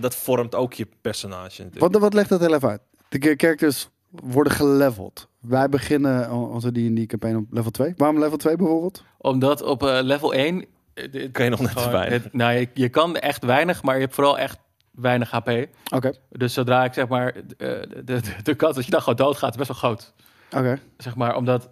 dat 0.00 0.14
vormt 0.14 0.54
ook 0.54 0.72
je 0.72 0.88
personage 1.00 1.62
natuurlijk. 1.62 1.92
Wat, 1.92 2.02
wat 2.02 2.14
legt 2.14 2.28
dat 2.28 2.40
heel 2.40 2.54
even 2.54 2.68
uit? 2.68 2.80
De 3.08 3.18
cha- 3.20 3.34
characters 3.36 3.88
worden 4.10 4.52
geleveld. 4.52 5.28
Wij 5.40 5.68
beginnen 5.68 6.30
onze 6.32 6.72
D&D 6.72 7.06
campaign 7.06 7.36
op 7.36 7.44
level 7.50 7.70
2. 7.70 7.92
Waarom 7.96 8.18
level 8.18 8.36
2 8.36 8.56
bijvoorbeeld? 8.56 9.04
Omdat 9.18 9.62
op 9.62 9.82
eh, 9.82 9.98
level 10.02 10.32
1... 10.34 10.64
eh, 10.94 11.12
dit- 11.12 11.32
Kan 11.32 11.44
je 11.44 11.50
nog 11.50 11.60
net 11.60 11.90
weinig. 11.90 12.22
het- 12.22 12.32
nou, 12.32 12.52
je, 12.52 12.68
je 12.74 12.88
kan 12.88 13.16
echt 13.16 13.44
weinig, 13.44 13.82
maar 13.82 13.94
je 13.94 14.00
hebt 14.00 14.14
vooral 14.14 14.38
echt 14.38 14.58
weinig 14.96 15.30
HP. 15.30 15.66
Oké, 15.94 16.12
Dus 16.30 16.54
zodra 16.54 16.84
ik 16.84 16.92
zeg 16.92 17.08
maar, 17.08 17.34
eh, 17.34 17.42
de, 17.58 18.02
de, 18.04 18.20
de 18.42 18.54
kans 18.54 18.74
dat 18.74 18.84
je 18.84 18.90
dan 18.90 19.00
gewoon 19.00 19.16
doodgaat 19.16 19.50
is 19.50 19.56
best 19.56 19.68
wel 19.68 19.78
groot. 19.78 20.14
oké. 20.56 20.78
Zeg 20.96 21.16
maar, 21.16 21.36
omdat, 21.36 21.70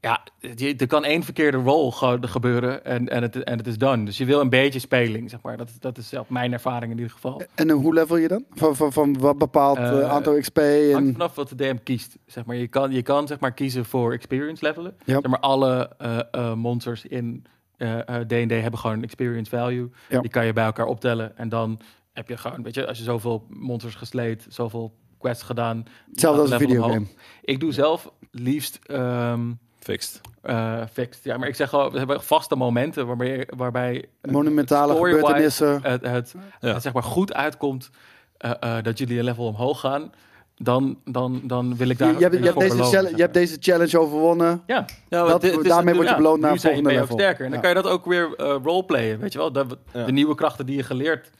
ja, 0.00 0.22
je, 0.54 0.76
er 0.76 0.86
kan 0.86 1.04
één 1.04 1.22
verkeerde 1.22 1.58
gewoon 1.92 2.28
gebeuren 2.28 2.84
en, 2.84 3.08
en, 3.08 3.22
het, 3.22 3.44
en 3.44 3.58
het 3.58 3.66
is 3.66 3.78
done. 3.78 4.04
Dus 4.04 4.18
je 4.18 4.24
wil 4.24 4.40
een 4.40 4.48
beetje 4.48 4.78
speling, 4.78 5.30
zeg 5.30 5.42
maar. 5.42 5.56
Dat, 5.56 5.70
dat 5.80 5.98
is 5.98 6.08
zelf 6.08 6.28
mijn 6.28 6.52
ervaring 6.52 6.92
in 6.92 6.98
ieder 6.98 7.12
geval. 7.12 7.42
En 7.54 7.70
eh, 7.70 7.76
hoe 7.76 7.94
level 7.94 8.16
je 8.16 8.28
dan? 8.28 8.44
Van, 8.50 8.76
van, 8.76 8.92
van 8.92 9.18
wat 9.18 9.38
bepaalt 9.38 9.78
eh, 9.78 10.00
Eh, 10.00 10.10
aantal 10.10 10.38
XP? 10.40 10.58
En... 10.58 11.12
vanaf 11.12 11.34
wat 11.34 11.48
de 11.48 11.54
DM 11.54 11.76
kiest. 11.82 12.16
Zeg 12.26 12.44
maar, 12.44 12.56
je 12.56 12.68
kan, 12.68 12.92
je 12.92 13.02
kan 13.02 13.26
zeg 13.26 13.40
maar, 13.40 13.52
kiezen 13.52 13.84
voor 13.84 14.12
experience 14.12 14.64
levelen. 14.64 14.96
Zeg 15.06 15.22
maar, 15.22 15.40
alle 15.40 15.90
eh, 15.98 16.18
eh, 16.30 16.54
monsters 16.54 17.04
in 17.06 17.44
eh, 17.76 17.98
eh, 18.08 18.26
D&D 18.26 18.50
hebben 18.50 18.78
gewoon 18.80 18.96
een 18.96 19.02
experience 19.02 19.50
value. 19.50 19.90
Ja. 20.08 20.20
Die 20.20 20.30
kan 20.30 20.46
je 20.46 20.52
bij 20.52 20.64
elkaar 20.64 20.86
optellen. 20.86 21.36
En 21.36 21.48
dan 21.48 21.80
heb 22.16 22.28
je 22.28 22.36
gewoon, 22.36 22.62
weet 22.62 22.74
je, 22.74 22.86
als 22.86 22.98
je 22.98 23.04
zoveel 23.04 23.46
monsters 23.48 23.94
gesleed, 23.94 24.46
zoveel 24.48 24.94
quests 25.18 25.42
gedaan. 25.42 25.84
Hetzelfde 26.10 26.40
als 26.42 26.50
een 26.50 26.58
videogame. 26.58 26.92
omhoog. 26.92 27.08
Ik 27.42 27.60
doe 27.60 27.72
zelf 27.72 28.10
liefst 28.30 28.78
ehm, 28.86 29.40
Fixed. 29.78 30.20
eh 30.42 30.82
fixed. 30.92 31.24
Ja, 31.24 31.36
maar 31.36 31.48
ik 31.48 31.54
zeg 31.54 31.68
gewoon, 31.68 31.90
we 31.92 31.98
hebben 31.98 32.22
vaste 32.22 32.56
momenten 32.56 33.06
waarbij, 33.06 33.48
waarbij 33.56 34.04
Monumentale 34.22 34.94
gebeurtenissen. 34.94 35.82
het, 35.82 36.02
het, 36.06 36.34
Ja. 36.60 36.72
het 36.72 36.82
zeg 36.82 36.92
maar 36.92 37.02
goed 37.02 37.34
uitkomt 37.34 37.90
eh, 38.36 38.50
eh, 38.60 38.82
dat 38.84 38.98
jullie 38.98 39.18
een 39.18 39.24
level 39.24 39.46
omhoog 39.46 39.80
gaan, 39.80 40.12
dan, 40.56 40.98
dan, 41.04 41.40
dan 41.44 41.76
wil 41.76 41.88
ik 41.88 41.98
daar 41.98 42.08
Je, 42.08 42.14
je, 42.16 42.22
hebt, 42.22 42.36
je, 42.38 42.44
hebt 42.44 42.58
deze 42.58 42.68
belonen, 42.70 42.92
challenge, 42.92 43.08
zeg 43.08 43.16
je 43.16 43.22
hebt 43.22 43.34
deze 43.34 43.56
challenge 43.60 43.98
overwonnen. 43.98 44.62
Ja, 44.66 44.84
Ja, 45.08 45.24
Dat- 45.24 45.40
dit- 45.40 45.50
dit 45.54 45.60
is- 45.62 45.68
daarmee 45.68 45.94
word 45.94 46.06
je 46.06 46.12
ja, 46.12 46.18
beloond 46.18 46.40
naar 46.40 46.58
zijn 46.58 46.72
je 46.74 46.78
volgende 46.80 47.00
level. 47.00 47.18
sterker. 47.18 47.44
En 47.44 47.50
dan 47.50 47.60
Ja. 47.60 47.66
kan 47.66 47.76
je 47.76 47.82
dat 47.82 47.92
ook 47.92 48.04
weer 48.04 48.34
eh, 48.36 48.56
roleplayen, 48.62 49.18
weet 49.18 49.32
je 49.32 49.38
wel. 49.38 49.52
De, 49.52 49.66
Ja. 49.92 50.04
de 50.04 50.12
nieuwe 50.12 50.34
krachten 50.34 50.66
die 50.66 50.76
je 50.76 50.82
geleerd 50.82 51.24
hebt, 51.24 51.36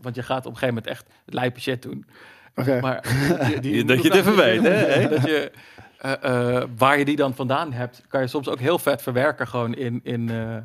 want 0.00 0.14
je 0.14 0.22
gaat 0.22 0.46
op 0.46 0.52
een 0.52 0.58
gegeven 0.58 0.74
moment 0.74 0.86
echt 0.86 1.06
lijpe 1.24 1.60
shit 1.60 1.82
doen. 1.82 2.06
Oké. 2.54 2.80
Maar 2.80 3.02
die, 3.50 3.60
die 3.60 3.84
Dat 3.84 4.02
je 4.02 4.08
het 4.08 4.18
even 4.18 4.36
weet, 4.36 4.62
hè? 4.62 5.08
dat 5.16 5.22
je, 5.22 5.52
eh, 5.98 6.56
eh, 6.56 6.68
waar 6.76 6.98
je 6.98 7.04
die 7.04 7.16
dan 7.16 7.34
vandaan 7.34 7.72
hebt, 7.72 8.02
kan 8.08 8.20
je 8.20 8.26
soms 8.26 8.48
ook 8.48 8.58
heel 8.58 8.78
vet 8.78 9.02
verwerken 9.02 9.48
gewoon 9.48 9.74
in, 9.74 10.00
in, 10.02 10.30
eh, 10.30 10.56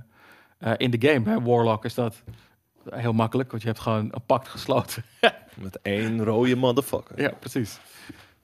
eh, 0.59 0.73
in 0.77 0.91
de 0.91 1.07
game. 1.07 1.19
Bij 1.19 1.39
Warlock 1.41 1.85
is 1.85 1.93
dat 1.93 2.23
heel 2.89 3.13
makkelijk, 3.13 3.49
want 3.49 3.61
je 3.61 3.67
hebt 3.67 3.80
gewoon 3.80 4.07
een 4.11 4.26
pact 4.26 4.47
gesloten. 4.47 5.03
Met 5.55 5.80
één 5.81 6.23
rode 6.23 6.55
motherfucker. 6.55 7.21
Ja, 7.21 7.31
precies. 7.39 7.80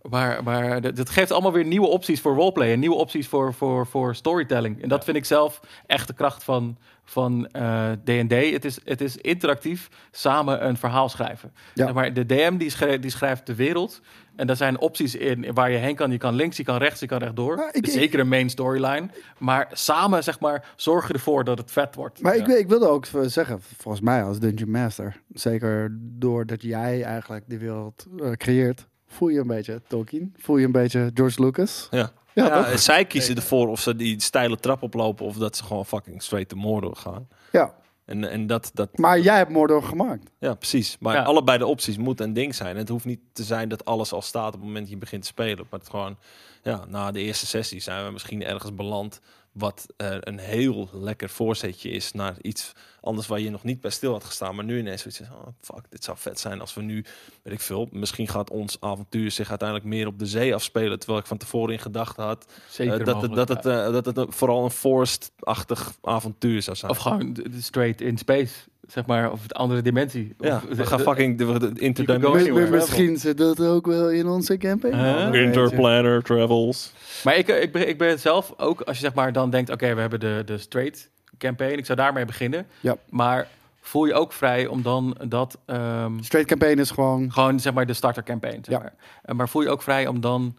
Maar, 0.01 0.43
maar 0.43 0.81
dat 0.81 0.95
dat 0.95 1.09
geeft 1.09 1.31
allemaal 1.31 1.51
weer 1.51 1.65
nieuwe 1.65 1.87
opties 1.87 2.21
voor 2.21 2.35
roleplay 2.35 2.71
en 2.71 2.79
nieuwe 2.79 2.95
opties 2.95 3.27
voor, 3.27 3.53
voor, 3.53 3.87
voor 3.87 4.15
storytelling. 4.15 4.81
En 4.81 4.89
dat 4.89 5.03
vind 5.03 5.17
ik 5.17 5.25
zelf 5.25 5.59
echt 5.85 6.07
de 6.07 6.13
kracht 6.13 6.43
van 6.43 6.77
van 7.05 7.47
eh, 7.47 7.91
D&D. 7.91 8.31
Het 8.51 8.65
is, 8.65 8.79
het 8.83 9.01
is 9.01 9.17
interactief 9.17 9.89
samen 10.11 10.65
een 10.67 10.77
verhaal 10.77 11.09
schrijven. 11.09 11.53
Ja. 11.73 11.85
Zeg 11.85 11.93
maar 11.93 12.13
de 12.13 12.25
DM 12.25 12.57
die, 12.57 12.69
schrijft, 12.69 13.01
die 13.01 13.11
schrijft 13.11 13.45
de 13.45 13.55
wereld. 13.55 14.01
En 14.35 14.47
daar 14.47 14.55
zijn 14.55 14.79
opties 14.79 15.15
in 15.15 15.53
waar 15.53 15.71
je 15.71 15.77
heen 15.77 15.95
kan. 15.95 16.11
Je 16.11 16.17
kan 16.17 16.33
links, 16.35 16.57
je 16.57 16.63
kan 16.63 16.77
rechts, 16.77 16.99
je 16.99 17.05
kan 17.05 17.17
rechtdoor. 17.19 17.69
Ik- 17.71 17.87
Zeker 17.89 18.19
een 18.19 18.27
main 18.27 18.49
storyline. 18.49 19.09
Maar 19.37 19.67
samen, 19.71 20.23
zeg 20.23 20.39
maar, 20.39 20.73
zorg 20.75 21.07
je 21.07 21.13
ervoor 21.13 21.43
dat 21.43 21.57
het 21.57 21.71
vet 21.71 21.95
wordt. 21.95 22.21
Maar 22.21 22.35
Ja. 22.35 22.41
ik, 22.41 22.47
wil- 22.47 22.57
ik 22.57 22.67
wilde 22.67 22.87
ook 22.89 23.05
zeggen, 23.21 23.61
volgens 23.77 24.03
mij 24.03 24.23
als 24.23 24.39
Dungeon 24.39 24.71
Master, 24.71 25.21
zeker 25.33 25.97
doordat 26.01 26.61
jij 26.61 27.03
eigenlijk 27.03 27.43
die 27.47 27.57
wereld 27.59 28.05
eh, 28.23 28.31
creëert, 28.31 28.87
voel 29.07 29.27
je 29.29 29.39
een 29.39 29.47
beetje 29.47 29.81
Tolkien, 29.87 30.33
voel 30.37 30.57
je 30.57 30.65
een 30.65 30.71
beetje 30.71 31.11
George 31.13 31.43
Lucas. 31.43 31.87
Ja. 31.91 32.11
Ja, 32.35 32.77
zij 32.77 33.05
kiezen 33.05 33.35
ervoor 33.35 33.67
of 33.67 33.79
ze 33.79 33.95
die 33.95 34.21
steile 34.21 34.57
trap 34.57 34.81
oplopen 34.83 35.25
of 35.25 35.35
dat 35.37 35.57
ze 35.57 35.63
gewoon 35.63 35.85
fucking 35.85 36.21
straight 36.23 36.49
to 36.49 36.55
Mordor 36.57 36.95
gaan. 36.95 37.27
Ja, 37.51 37.73
En, 38.05 38.29
en 38.29 38.47
dat, 38.47 38.71
dat, 38.73 38.97
maar 38.97 39.19
jij 39.19 39.37
hebt 39.37 39.49
Mordor 39.51 39.83
gemaakt. 39.83 40.29
ja, 40.39 40.53
precies. 40.53 40.97
Maar 40.99 41.15
Ja. 41.15 41.23
allebei 41.23 41.57
de 41.57 41.65
opties 41.65 41.97
moeten 41.97 42.25
een 42.25 42.33
ding 42.33 42.55
zijn. 42.55 42.69
En 42.71 42.77
het 42.77 42.89
hoeft 42.89 43.05
niet 43.05 43.19
te 43.33 43.43
zijn 43.43 43.69
dat 43.69 43.85
alles 43.85 44.11
al 44.13 44.21
staat 44.21 44.47
op 44.47 44.53
het 44.53 44.61
moment 44.63 44.79
dat 44.81 44.89
je 44.89 44.97
begint 44.97 45.21
te 45.21 45.27
spelen. 45.27 45.65
Maar 45.69 45.79
het 45.79 45.89
gewoon, 45.89 46.17
ja, 46.63 46.85
na 46.87 47.11
de 47.11 47.19
eerste 47.19 47.45
sessie 47.45 47.79
zijn 47.81 48.05
we 48.05 48.11
misschien 48.11 48.43
ergens 48.43 48.75
beland 48.75 49.21
wat 49.57 49.85
eh, 49.97 50.15
een 50.19 50.39
heel 50.39 50.89
lekker 50.93 51.29
voorzetje 51.29 51.89
is 51.89 52.11
naar 52.11 52.35
iets 52.41 52.73
anders 53.01 53.27
waar 53.27 53.39
je 53.39 53.49
nog 53.49 53.63
niet 53.63 53.81
bij 53.81 53.91
stil 53.91 54.11
had 54.11 54.23
gestaan. 54.23 54.55
Maar 54.55 54.65
nu 54.65 54.79
ineens 54.79 55.01
zoiets 55.01 55.21
is, 55.21 55.27
oh, 55.27 55.47
fuck, 55.61 55.85
dit 55.89 56.03
zou 56.03 56.17
vet 56.17 56.39
zijn 56.39 56.61
als 56.61 56.73
we 56.73 56.81
nu, 56.81 57.05
weet 57.43 57.53
ik 57.53 57.61
veel, 57.61 57.87
misschien 57.91 58.27
gaat 58.27 58.49
ons 58.49 58.77
avontuur 58.79 59.31
zich 59.31 59.49
uiteindelijk 59.49 59.89
meer 59.89 60.07
op 60.07 60.19
de 60.19 60.25
zee 60.25 60.53
afspelen. 60.53 60.99
Terwijl 60.99 61.19
ik 61.19 61.25
van 61.25 61.37
tevoren 61.37 61.73
in 61.73 61.79
gedachten 61.79 62.23
had 62.23 62.45
Zeker 62.69 62.99
eh, 62.99 63.05
dat, 63.05 63.21
het, 63.21 63.33
dat, 63.33 63.49
het, 63.49 63.65
eh, 63.65 63.91
dat 63.91 64.05
het 64.05 64.35
vooral 64.35 64.63
een 64.63 64.71
forced-achtig 64.71 65.93
avontuur 66.01 66.61
zou 66.61 66.77
zijn. 66.77 66.91
Of 66.91 66.97
gewoon 66.97 67.37
straight 67.59 68.01
in 68.01 68.17
space, 68.17 68.53
zeg 68.87 69.05
maar, 69.05 69.31
of 69.31 69.43
een 69.43 69.51
andere 69.51 69.81
dimensie. 69.81 70.35
ja, 70.39 70.55
Of 70.55 70.63
we 70.63 70.75
de- 70.75 70.85
gaan 70.85 70.97
de- 70.97 71.03
fucking 71.03 71.37
de, 71.37 71.45
de 71.59 71.79
interdimensional 71.79 72.39
anywhere. 72.39 72.69
misschien 72.71 73.17
zit 73.17 73.37
dat 73.37 73.59
ook 73.59 73.85
wel 73.85 74.09
in 74.11 74.27
onze 74.27 74.57
campaign. 74.57 74.95
Huh? 74.97 75.33
Interplanar 75.43 76.21
travels. 76.21 76.91
Maar 77.23 77.35
ik, 77.37 77.47
ik, 77.47 77.71
ben, 77.71 77.87
ik 77.89 77.97
ben 77.97 78.19
zelf 78.19 78.53
ook, 78.57 78.81
als 78.81 78.97
je 78.97 79.03
zeg 79.03 79.13
maar 79.13 79.31
dan 79.33 79.49
denkt, 79.49 79.69
oké, 79.69 79.93
we 79.95 80.01
hebben 80.01 80.19
de, 80.19 80.41
de 80.45 80.57
straight 80.57 81.09
campaign, 81.37 81.77
ik 81.77 81.85
zou 81.85 81.97
daarmee 81.97 82.25
beginnen. 82.25 82.65
Ja. 82.79 82.95
Maar 83.09 83.47
voel 83.81 84.05
je 84.05 84.13
ook 84.13 84.33
vrij 84.33 84.67
om 84.67 84.81
dan 84.81 85.17
dat 85.27 85.57
ehm, 85.65 86.19
Straight 86.21 86.49
campaign 86.49 86.79
is 86.79 86.91
gewoon, 86.91 87.31
gewoon 87.31 87.59
zeg 87.59 87.73
maar 87.73 87.85
de 87.85 87.93
starter 87.93 88.23
campaign. 88.23 88.59
Zeg 88.63 88.75
Ja. 88.75 88.79
maar. 88.81 88.93
Eh, 89.23 89.35
maar 89.35 89.49
voel 89.49 89.61
je 89.61 89.69
ook 89.69 89.81
vrij 89.81 90.07
om 90.07 90.21
dan 90.21 90.55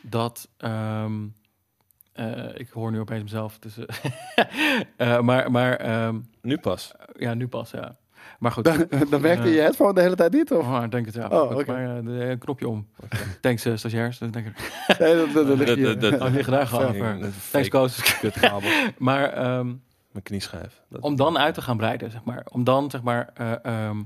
dat. 0.00 0.48
ehm, 0.56 1.12
eh, 2.20 2.60
ik 2.60 2.68
hoor 2.70 2.90
nu 2.90 3.00
opeens 3.00 3.22
mezelf. 3.22 3.58
Dus, 3.58 3.78
eh, 3.78 4.44
eh, 5.16 5.20
maar 5.20 5.50
maar 5.50 5.76
ehm, 5.76 6.18
Nu 6.42 6.58
pas. 6.58 6.92
ja, 7.18 7.34
nu 7.34 7.48
pas, 7.48 7.70
ja. 7.70 7.96
Maar 8.38 8.52
goed. 8.52 8.64
dan, 8.64 8.86
dan 9.10 9.20
werkte 9.20 9.48
je 9.48 9.60
headphone 9.60 9.94
de 9.94 10.00
hele 10.00 10.14
tijd 10.14 10.32
niet, 10.32 10.52
of? 10.52 10.66
Oh, 10.66 10.82
ik 10.84 10.90
denk 10.90 11.06
het 11.06 11.14
ja. 11.14 11.28
Oh, 11.28 11.50
oké. 11.56 11.72
Maar 11.72 11.96
eh, 11.96 12.04
de, 12.04 12.36
knopje 12.38 12.68
om. 12.68 12.88
Thanks, 13.40 13.66
uh, 13.66 13.76
stagiairs. 13.76 14.18
Dan 14.18 14.30
denk 14.30 14.46
ik, 14.46 14.72
Nee, 14.98 15.16
dat, 15.16 15.32
dat, 15.32 15.46
dat 15.46 15.56
ligt 15.56 15.66
Dat- 15.68 15.76
hier. 15.76 15.98
dat- 15.98 16.18
dat- 16.18 16.20
oh, 16.20 16.44
gehad. 16.44 16.68
Fucking, 16.68 16.98
maar- 16.98 17.20
een 17.20 17.32
Thanks, 17.50 17.68
coach. 17.68 18.22
Maar 18.98 19.32
ehm, 19.32 19.66
Mijn 20.12 20.22
knieschijf. 20.22 20.82
Dat- 20.88 21.00
om 21.00 21.16
dan 21.16 21.38
uit 21.38 21.54
te 21.54 21.62
gaan 21.62 21.76
breiden, 21.76 22.10
zeg 22.10 22.24
maar. 22.24 22.46
Om 22.50 22.64
dan, 22.64 22.90
zeg 22.90 23.02
maar, 23.02 23.30
eh, 23.34 23.52
ehm, 23.64 23.96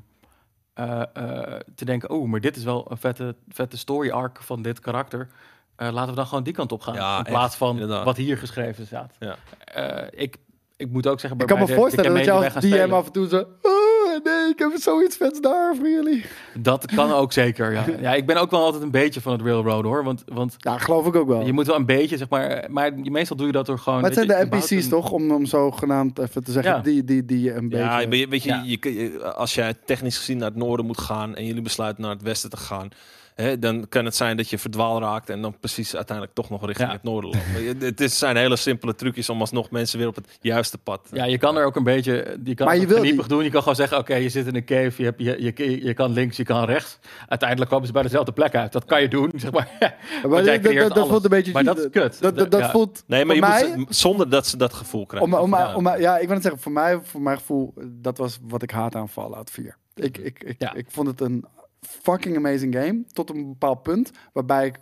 eh, 0.74 1.02
eh, 1.12 1.60
te 1.74 1.84
denken, 1.84 2.10
oh, 2.10 2.28
maar 2.28 2.40
dit 2.40 2.56
is 2.56 2.64
wel 2.64 2.90
een 2.90 2.96
vette, 2.96 3.34
vette 3.48 3.76
story 3.78 4.10
arc 4.10 4.42
van 4.42 4.62
dit 4.62 4.80
karakter. 4.80 5.28
Eh, 5.76 5.92
laten 5.92 6.10
we 6.10 6.16
dan 6.16 6.26
gewoon 6.26 6.44
die 6.44 6.52
kant 6.52 6.72
op 6.72 6.80
gaan. 6.80 6.94
Ja, 6.94 7.18
in 7.18 7.24
plaats 7.24 7.46
echt, 7.46 7.56
van 7.56 7.70
inderdaad. 7.74 8.04
wat 8.04 8.16
hier 8.16 8.38
geschreven 8.38 8.86
staat. 8.86 9.14
Ja. 9.18 9.36
Eh, 9.64 10.22
ik, 10.22 10.36
ik 10.76 10.90
moet 10.90 11.06
ook 11.06 11.20
zeggen, 11.20 11.40
Ik 11.40 11.46
bij 11.46 11.56
kan 11.56 11.66
me 11.68 11.74
voorstellen 11.74 12.14
dat 12.14 12.24
je 12.24 12.32
als 12.32 12.54
DM 12.64 12.92
af 12.92 13.06
en 13.06 13.12
toe 13.12 13.28
zo... 13.28 13.38
Oh, 13.62 14.24
nee, 14.24 14.48
ik 14.50 14.58
heb 14.58 14.72
zoiets 14.76 15.16
vets 15.16 15.40
daar 15.40 15.74
voor 15.76 15.88
jullie. 15.88 16.24
Dat 16.58 16.86
kan 16.94 17.12
ook 17.12 17.32
zeker, 17.42 17.72
ja. 17.72 17.84
ja. 18.00 18.14
Ik 18.14 18.26
ben 18.26 18.36
ook 18.36 18.50
wel 18.50 18.62
altijd 18.64 18.82
een 18.82 18.90
beetje 18.90 19.20
van 19.20 19.32
het 19.32 19.40
railroad, 19.42 19.84
hoor. 19.84 20.04
Want, 20.04 20.22
want 20.26 20.54
Ja, 20.58 20.78
geloof 20.78 21.06
ik 21.06 21.14
ook 21.16 21.28
wel. 21.28 21.46
je 21.46 21.52
moet 21.52 21.66
wel 21.66 21.76
een 21.76 21.86
beetje, 21.86 22.16
zeg 22.16 22.28
maar... 22.28 22.66
Maar 22.70 22.92
meestal 22.94 23.36
doe 23.36 23.46
je 23.46 23.52
dat 23.52 23.66
door 23.66 23.78
gewoon... 23.78 24.00
Maar 24.00 24.10
het 24.10 24.26
zijn 24.28 24.48
de 24.48 24.56
NPC's 24.56 24.70
een- 24.70 24.88
toch? 24.90 25.10
Om, 25.10 25.30
om 25.32 25.46
zo 25.46 25.70
genaamd 25.70 26.18
even 26.18 26.44
te 26.44 26.52
zeggen, 26.52 26.72
Ja. 26.74 26.80
die, 26.80 27.04
die, 27.04 27.24
die 27.24 27.54
een 27.54 27.68
beetje... 27.68 27.84
Ja, 27.84 28.08
weet 28.08 28.42
je, 28.42 28.48
je, 28.48 28.54
Ja. 28.54 28.62
je 28.64 28.76
kun- 28.76 28.92
je- 28.94 29.32
als 29.34 29.54
jij 29.54 29.74
technisch 29.84 30.16
gezien 30.18 30.36
naar 30.38 30.48
het 30.48 30.56
noorden 30.58 30.86
moet 30.86 31.00
gaan 31.00 31.34
en 31.34 31.44
jullie 31.46 31.62
besluiten 31.62 32.02
naar 32.02 32.12
het 32.12 32.22
westen 32.22 32.50
te 32.50 32.56
gaan, 32.56 32.88
hè, 33.34 33.58
dan 33.58 33.88
kan 33.88 34.04
het 34.04 34.14
zijn 34.16 34.36
dat 34.36 34.50
je 34.50 34.58
verdwaal 34.58 35.00
raakt 35.00 35.30
en 35.30 35.42
dan 35.42 35.58
precies 35.60 35.96
uiteindelijk 35.96 36.36
toch 36.36 36.50
nog 36.50 36.66
richting 36.66 36.88
Ja. 36.88 36.94
het 36.94 37.02
noorden 37.02 37.30
loopt. 37.30 37.82
Het 37.82 38.00
is- 38.00 38.18
zijn 38.18 38.36
hele 38.36 38.56
simpele 38.56 38.94
trucjes 38.94 39.28
om 39.28 39.40
alsnog 39.40 39.70
mensen 39.70 39.98
weer 39.98 40.08
op 40.08 40.14
het 40.14 40.38
juiste 40.40 40.78
pad. 40.78 41.08
Ja, 41.12 41.24
je 41.24 41.38
kan 41.38 41.56
er 41.56 41.64
ook 41.64 41.76
een 41.76 41.84
beetje. 41.84 42.12
Je 42.44 42.54
kan 42.54 42.66
Maar 42.66 42.74
het 42.74 42.82
je 42.82 42.88
wil 42.88 43.26
doen. 43.28 43.44
Je 43.44 43.50
kan 43.50 43.60
gewoon 43.60 43.76
zeggen: 43.76 43.98
Oké, 43.98 44.14
je 44.14 44.28
zit 44.28 44.46
in 44.46 44.54
een 44.56 44.64
cave. 44.64 44.92
Je, 44.96 45.04
hebt, 45.04 45.20
je, 45.20 45.52
je, 45.56 45.84
je 45.84 45.94
kan 45.94 46.12
links, 46.12 46.36
je 46.36 46.44
kan 46.44 46.64
rechts. 46.64 46.98
Uiteindelijk 47.28 47.70
komen 47.70 47.86
ze 47.86 47.92
bij 47.92 48.02
dezelfde 48.02 48.32
plek 48.32 48.54
uit. 48.54 48.72
Dat 48.72 48.84
kan 48.84 49.00
je 49.02 49.08
doen. 49.08 49.30
Zeg 49.36 49.50
maar. 49.50 49.68
Maar 49.80 49.90
dat, 50.22 50.44
dat, 50.44 50.60
creëert 50.60 50.88
dat 50.88 50.96
alles. 50.96 51.08
voelt 51.08 51.24
een 51.24 51.30
beetje... 51.30 51.52
Maar 51.52 51.64
dat 51.64 51.78
is 51.78 51.86
kut. 51.90 52.20
Dat, 52.20 52.36
dat, 52.36 52.50
dat 52.50 52.60
Ja. 52.60 52.70
voelt 52.70 53.02
Nee, 53.06 53.24
maar 53.24 53.34
je 53.34 53.40
mij... 53.40 53.72
moet 53.76 53.94
ze- 53.94 54.00
zonder 54.00 54.30
dat 54.30 54.46
ze 54.46 54.56
dat 54.56 54.72
gevoel 54.72 55.06
krijgen. 55.06 55.32
Om, 55.32 55.38
om, 55.38 55.50
Ja. 55.54 55.74
om, 55.74 55.88
ja, 55.98 56.18
ik 56.18 56.24
wil 56.26 56.34
het 56.34 56.42
zeggen, 56.42 56.60
voor 56.62 56.72
mij, 56.72 57.00
voor 57.02 57.20
mijn 57.22 57.36
gevoel, 57.38 57.74
dat 57.84 58.18
was 58.18 58.38
wat 58.42 58.62
ik 58.62 58.70
haat 58.70 58.94
aan 58.94 59.08
Fallout 59.08 59.50
4. 59.50 59.76
Ik, 59.94 60.18
ik, 60.18 60.42
ik, 60.44 60.54
Ja. 60.58 60.74
ik 60.74 60.86
vond 60.88 61.06
het 61.06 61.20
een 61.20 61.44
fucking 61.86 62.36
amazing 62.36 62.74
game, 62.74 63.04
tot 63.12 63.30
een 63.30 63.48
bepaald 63.48 63.82
punt, 63.82 64.10
waarbij 64.32 64.66
ik 64.66 64.78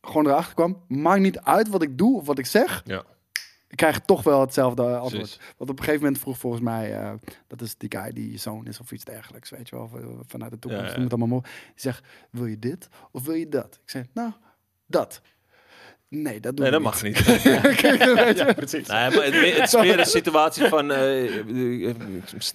gewoon 0.00 0.26
erachter 0.26 0.54
kwam, 0.54 0.82
maakt 0.88 1.20
niet 1.20 1.38
uit 1.38 1.68
wat 1.68 1.82
ik 1.82 1.98
doe 1.98 2.16
of 2.16 2.26
wat 2.26 2.38
ik 2.38 2.46
zeg, 2.46 2.82
Ja. 2.84 3.04
ik 3.68 3.76
krijg 3.76 4.00
toch 4.00 4.22
wel 4.22 4.40
hetzelfde 4.40 4.82
antwoord. 4.82 5.10
Precies. 5.10 5.38
Want 5.56 5.70
op 5.70 5.78
een 5.78 5.84
gegeven 5.84 6.02
moment 6.04 6.20
vroeg 6.20 6.38
volgens 6.38 6.62
mij, 6.62 6.98
eh, 7.00 7.12
dat 7.46 7.60
is 7.60 7.76
die 7.76 7.92
guy 7.98 8.12
die 8.12 8.30
je 8.30 8.38
zoon 8.38 8.66
is 8.66 8.80
of 8.80 8.92
iets 8.92 9.04
dergelijks, 9.04 9.50
weet 9.50 9.68
je 9.68 9.76
wel, 9.76 9.90
vanuit 10.26 10.50
de 10.50 10.58
toekomst, 10.58 10.96
Ja, 10.96 11.04
allemaal. 11.08 11.40
Die 11.40 11.50
zegt, 11.74 12.06
wil 12.30 12.46
je 12.46 12.58
dit 12.58 12.88
of 13.10 13.24
wil 13.24 13.34
je 13.34 13.48
dat? 13.48 13.78
Ik 13.82 13.90
zeg, 13.90 14.04
nou, 14.14 14.32
dat. 14.86 15.20
Nee, 16.08 16.40
dat 16.40 16.58
Nee, 16.58 16.70
dat 16.70 16.80
niet. 16.80 16.88
mag 16.90 17.02
niet. 17.02 17.22
Precies. 18.56 18.86
Nee, 18.88 19.10
maar 19.10 19.24
het, 19.24 19.34
het 19.56 19.62
is 19.74 19.74
meer 19.80 19.98
een 19.98 20.06
situatie 20.06 20.66
van, 20.68 20.92
eh, 20.92 21.24
ik, 21.36 21.96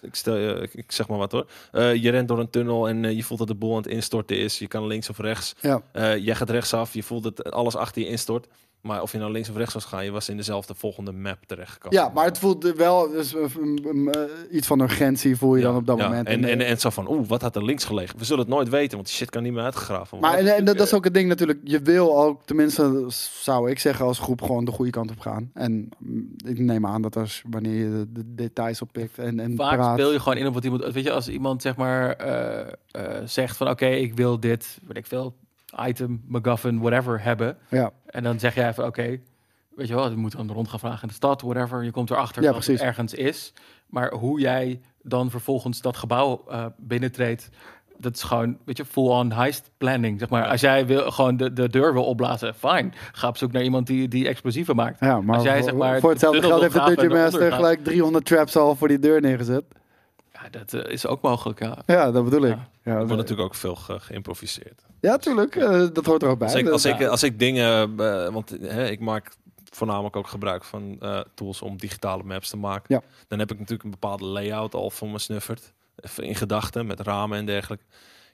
ik 0.02 0.16
stel 0.16 0.36
je, 0.38 0.70
ik, 0.72 0.92
zeg 0.92 1.08
maar 1.08 1.18
wat 1.18 1.32
hoor. 1.32 1.46
Eh, 1.72 1.96
je 1.96 2.10
rent 2.10 2.28
door 2.28 2.40
een 2.40 2.50
tunnel 2.50 2.88
en 2.88 3.06
eh, 3.06 3.12
je 3.16 3.24
voelt 3.24 3.40
dat 3.40 3.48
de 3.48 3.56
boel 3.56 3.72
aan 3.72 3.82
het 3.82 3.92
instorten 3.92 4.38
is. 4.38 4.60
Je 4.60 4.68
kan 4.68 4.88
links 4.88 5.10
of 5.10 5.18
rechts. 5.20 5.54
Ja. 5.62 5.82
Eh, 5.92 6.18
jij 6.18 6.36
gaat 6.36 6.50
rechtsaf, 6.50 6.94
je 6.94 7.04
voelt 7.04 7.24
dat 7.24 7.52
alles 7.52 7.76
achter 7.76 8.02
je 8.02 8.08
instort. 8.08 8.48
Maar 8.82 9.02
of 9.02 9.12
je 9.12 9.18
nou 9.18 9.32
links 9.32 9.50
of 9.50 9.56
rechts 9.56 9.74
was 9.74 9.86
gaan, 9.86 10.06
je 10.06 10.12
was 10.12 10.30
in 10.30 10.38
dezelfde 10.38 10.74
volgende 10.76 11.12
map 11.12 11.38
terechtgekomen. 11.46 11.98
Ja, 11.98 12.12
maar 12.14 12.26
het 12.26 12.38
voelt 12.40 12.64
wel 12.76 13.10
dus, 13.10 13.36
eh, 13.36 13.44
iets 14.52 14.68
van 14.68 14.80
urgentie 14.82 15.38
voel 15.38 15.56
je 15.56 15.62
dan 15.64 15.76
op 15.76 15.86
dat 15.86 15.98
Ja, 15.98 16.08
moment. 16.08 16.28
En, 16.28 16.44
en, 16.44 16.62
eh, 16.62 16.70
en 16.70 16.80
zo 16.80 16.90
van, 16.90 17.10
oeh, 17.10 17.28
wat 17.28 17.42
had 17.42 17.56
er 17.56 17.66
links 17.66 17.84
gelegen? 17.84 18.18
We 18.18 18.26
zullen 18.26 18.42
het 18.42 18.54
nooit 18.54 18.70
weten, 18.70 18.96
want 18.96 19.06
die 19.06 19.16
shit 19.16 19.30
kan 19.30 19.44
niet 19.44 19.54
meer 19.54 19.64
uitgegraven 19.64 20.20
maar 20.20 20.32
worden. 20.32 20.52
en, 20.52 20.58
en 20.58 20.66
dat, 20.66 20.78
dat 20.78 20.88
is 20.88 20.94
ook 20.94 21.04
het 21.04 21.14
ding 21.14 21.28
natuurlijk. 21.28 21.60
Je 21.64 21.80
wil 21.80 22.18
ook, 22.24 22.46
tenminste 22.46 23.06
zou 23.42 23.70
ik 23.70 23.80
zeggen 23.80 24.06
als 24.06 24.20
groep, 24.20 24.42
gewoon 24.42 24.66
de 24.66 24.72
goede 24.72 24.92
kant 24.92 25.12
op 25.12 25.20
gaan. 25.20 25.52
En 25.54 25.90
mm, 25.98 26.36
ik 26.46 26.60
neem 26.60 26.86
aan 26.86 27.02
dat 27.02 27.16
als 27.16 27.44
wanneer 27.50 27.76
je 27.76 27.90
de, 27.90 28.12
de 28.12 28.36
details 28.36 28.82
oppikt 28.82 29.18
en, 29.18 29.40
en 29.40 29.56
Vaak 29.56 29.76
praat. 29.76 29.94
speel 30.00 30.12
je 30.12 30.20
gewoon 30.20 30.38
in 30.38 30.48
op 30.48 30.54
wat 30.54 30.64
iemand. 30.64 30.94
Weet 30.94 31.04
je, 31.04 31.12
als 31.12 31.28
iemand 31.30 31.62
zeg 31.62 31.76
maar 31.76 32.12
eh, 32.12 33.22
zegt 33.26 33.58
van: 33.58 33.70
Oké, 33.70 33.86
ik 33.86 34.16
wil 34.16 34.40
dit, 34.40 34.80
weet 34.88 34.98
ik 34.98 35.06
veel, 35.06 35.36
item, 35.88 36.22
MacGuffin, 36.28 36.80
whatever 36.80 37.24
hebben. 37.24 37.58
Ja, 37.70 37.92
En 38.12 38.24
dan 38.24 38.40
zeg 38.40 38.56
jij 38.56 38.74
van: 38.74 38.86
Oké, 38.86 39.20
weet 39.76 39.88
je 39.88 39.96
wel, 39.96 40.10
je 40.10 40.16
moet 40.16 40.32
dan 40.38 40.52
rond 40.52 40.68
gaan 40.70 40.80
vragen 40.80 41.02
in 41.02 41.08
de 41.08 41.14
stad, 41.14 41.42
whatever. 41.42 41.84
Je 41.84 41.92
komt 41.92 42.10
erachter 42.10 42.44
Ja, 42.44 42.52
dat 42.52 42.66
het 42.66 42.82
ergens 42.82 43.14
is. 43.14 43.54
Maar 43.88 44.14
hoe 44.14 44.40
jij 44.40 44.82
dan 45.04 45.30
vervolgens 45.30 45.82
dat 45.82 45.98
gebouw 45.98 46.44
eh, 46.50 46.66
binnentreedt, 46.78 47.50
dat 47.98 48.16
is 48.16 48.24
gewoon, 48.24 48.58
weet 48.66 48.78
je, 48.78 48.86
full-on 48.86 49.32
heist 49.32 49.70
planning. 49.78 50.20
Zeg 50.20 50.30
maar, 50.30 50.46
als 50.48 50.62
jij 50.62 50.86
wil, 50.86 51.12
gewoon 51.12 51.38
de, 51.38 51.54
de 51.54 51.70
deur 51.70 51.94
wil 51.94 52.04
opblazen, 52.06 52.56
fijn. 52.56 52.94
Ga 53.12 53.28
op 53.28 53.38
zoek 53.38 53.52
naar 53.52 53.64
iemand 53.64 53.88
die, 53.88 54.08
die 54.08 54.28
explosieven 54.28 54.76
maakt. 54.76 55.00
Ja, 55.00 55.22
maar, 55.22 55.36
als 55.36 55.44
jij, 55.44 55.56
voor- 55.56 55.64
zeg 55.64 55.74
maar, 55.76 56.00
voor 56.00 56.10
hetzelfde 56.10 56.42
geld 56.42 56.62
heeft 56.62 56.74
de 56.74 56.96
Dungeon 56.96 57.22
Master 57.22 57.52
gelijk 57.52 57.84
300 57.84 58.26
traps 58.26 58.56
al 58.56 58.76
voor 58.76 58.88
die 58.88 59.00
deur 59.00 59.22
neergezet. 59.22 59.64
Ja, 60.44 60.50
dat 60.50 60.74
eh, 60.74 60.92
is 60.92 61.06
ook 61.08 61.22
mogelijk, 61.22 61.60
ja. 61.60 61.78
Ja, 61.86 62.12
dat 62.12 62.24
bedoel 62.24 62.46
ik. 62.46 62.56
Ja. 62.84 62.92
Er 62.92 62.96
wordt 62.98 63.10
natuurlijk 63.16 63.42
ook 63.48 63.56
veel 63.56 63.76
ge- 63.76 64.00
geïmproviseerd. 64.00 64.82
ja 65.00 65.18
tuurlijk. 65.18 65.56
eh, 65.56 65.88
dat 65.94 66.06
hoort 66.06 66.22
er 66.24 66.30
ook 66.30 66.38
bij. 66.40 66.48
Als 66.48 66.58
ik, 66.58 66.70
als, 66.70 66.86
ik, 66.86 67.04
als 67.06 67.24
ik 67.24 67.40
dingen, 67.40 68.00
eh, 68.00 68.28
want 68.30 68.50
hè, 68.62 68.88
ik 68.90 69.00
maak 69.00 69.32
voornamelijk 69.70 70.16
ook 70.16 70.28
gebruik 70.28 70.64
van 70.64 70.98
eh, 71.00 71.20
tools 71.34 71.62
om 71.62 71.78
digitale 71.78 72.24
maps 72.24 72.50
te 72.50 72.58
maken. 72.58 72.96
Ja. 72.96 73.02
Dan 73.28 73.40
heb 73.40 73.52
ik 73.52 73.58
natuurlijk 73.58 73.84
een 73.84 73.90
bepaalde 73.92 74.26
layout 74.26 74.74
al 74.74 74.90
voor 74.90 75.10
me 75.10 75.20
snufferd. 75.20 75.74
Even 75.96 76.24
in 76.24 76.36
gedachten 76.36 76.86
met 76.86 77.00
ramen 77.00 77.38
en 77.38 77.46
dergelijke. 77.46 77.84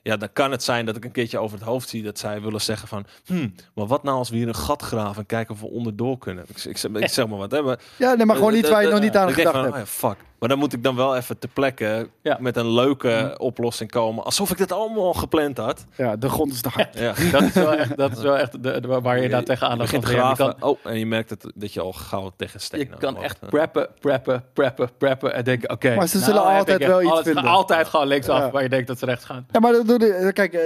Ja, 0.01 0.17
dan 0.17 0.29
kan 0.33 0.51
het 0.51 0.63
zijn 0.63 0.85
dat 0.85 0.95
ik 0.95 1.05
een 1.05 1.11
keertje 1.11 1.37
over 1.39 1.57
het 1.57 1.67
hoofd 1.67 1.89
zie 1.89 2.03
dat 2.03 2.19
zij 2.19 2.41
willen 2.41 2.61
zeggen 2.61 2.87
van... 2.87 3.05
Hmm, 3.25 3.53
maar 3.75 3.85
wat 3.87 4.03
nou 4.03 4.17
als 4.17 4.29
we 4.29 4.35
hier 4.35 4.47
een 4.47 4.55
gat 4.55 4.81
graven 4.81 5.17
en 5.17 5.25
kijken 5.25 5.53
of 5.53 5.61
we 5.61 5.67
onderdoor 5.67 6.17
kunnen? 6.17 6.43
Ik, 6.47 6.63
ik, 6.63 6.77
zeg- 6.77 6.91
ik 6.91 7.07
zeg 7.09 7.27
maar 7.27 7.37
wat. 7.37 7.51
Hè, 7.51 7.61
maar, 7.61 7.79
ja, 7.97 8.13
nee, 8.13 8.25
maar 8.25 8.35
gewoon 8.35 8.53
iets 8.55 8.69
waar 8.69 8.83
je 8.83 8.89
nog 8.89 8.99
niet 8.99 9.17
aan 9.17 9.31
gedacht 9.33 9.55
hebt. 9.55 9.67
oh 9.73 9.77
ja, 9.77 9.85
fuck. 9.85 10.15
Maar 10.39 10.49
dan 10.49 10.57
moet 10.57 10.73
ik 10.73 10.83
dan 10.83 10.95
wel 10.95 11.15
even 11.15 11.39
ter 11.39 11.49
plekke 11.49 12.09
Ja. 12.21 12.37
met 12.39 12.57
een 12.57 12.71
leuke 12.71 13.35
oplossing 13.37 13.91
komen. 13.91 14.23
Alsof 14.23 14.51
ik 14.51 14.57
dit 14.57 14.71
allemaal 14.71 15.13
gepland 15.13 15.57
had. 15.57 15.85
Ja, 15.95 16.15
de 16.15 16.29
grond 16.29 16.51
is 16.51 16.61
te 16.61 16.69
hard. 16.69 16.99
Ja. 16.99 17.13
Dat 17.31 17.41
is 17.41 17.53
wel 17.53 17.73
echt, 17.73 17.97
dat 17.97 18.11
is 18.11 18.19
wel 18.23 18.37
echt 18.37 18.63
de, 18.63 18.81
de- 18.81 18.87
waar 19.01 19.21
je 19.21 19.29
daar 19.29 19.43
tegenaan 19.43 19.75
Je 19.75 19.81
begint 19.81 20.05
te 20.05 20.11
je 20.11 20.17
graven. 20.17 20.55
kan, 20.59 20.69
Oh, 20.69 20.77
en 20.83 20.99
je 20.99 21.05
merkt 21.05 21.29
het, 21.29 21.51
dat 21.55 21.73
je 21.73 21.81
al 21.81 21.93
gauw 21.93 22.31
tegen 22.35 22.59
je 22.59 22.65
stenen 22.65 22.97
kan 22.97 23.13
loopt. 23.13 23.23
echt 23.25 23.39
preppen, 23.49 23.87
preppen, 23.99 24.43
preppen, 24.53 24.89
preppen 24.97 25.33
en 25.33 25.43
denken, 25.43 25.69
oké. 25.69 25.95
Maar 25.95 26.07
ze 26.07 26.15
nou 26.17 26.29
zullen 26.29 26.43
altijd 26.43 26.85
wel 26.85 27.01
iets 27.01 27.11
alles- 27.11 27.23
vinden. 27.25 27.43
Altijd 27.43 27.87
gewoon 27.87 28.07
linksaf, 28.07 28.37
Ja. 28.39 28.51
waar 28.51 28.63
je 28.63 28.69
denkt 28.69 28.87
dat 28.87 28.99
ze 28.99 29.05
rechts 29.05 29.25
gaan. 29.25 29.45
Ja, 29.51 29.59
maar 29.59 29.71
dat 29.85 30.33
kijk, 30.33 30.53
eh, 30.53 30.61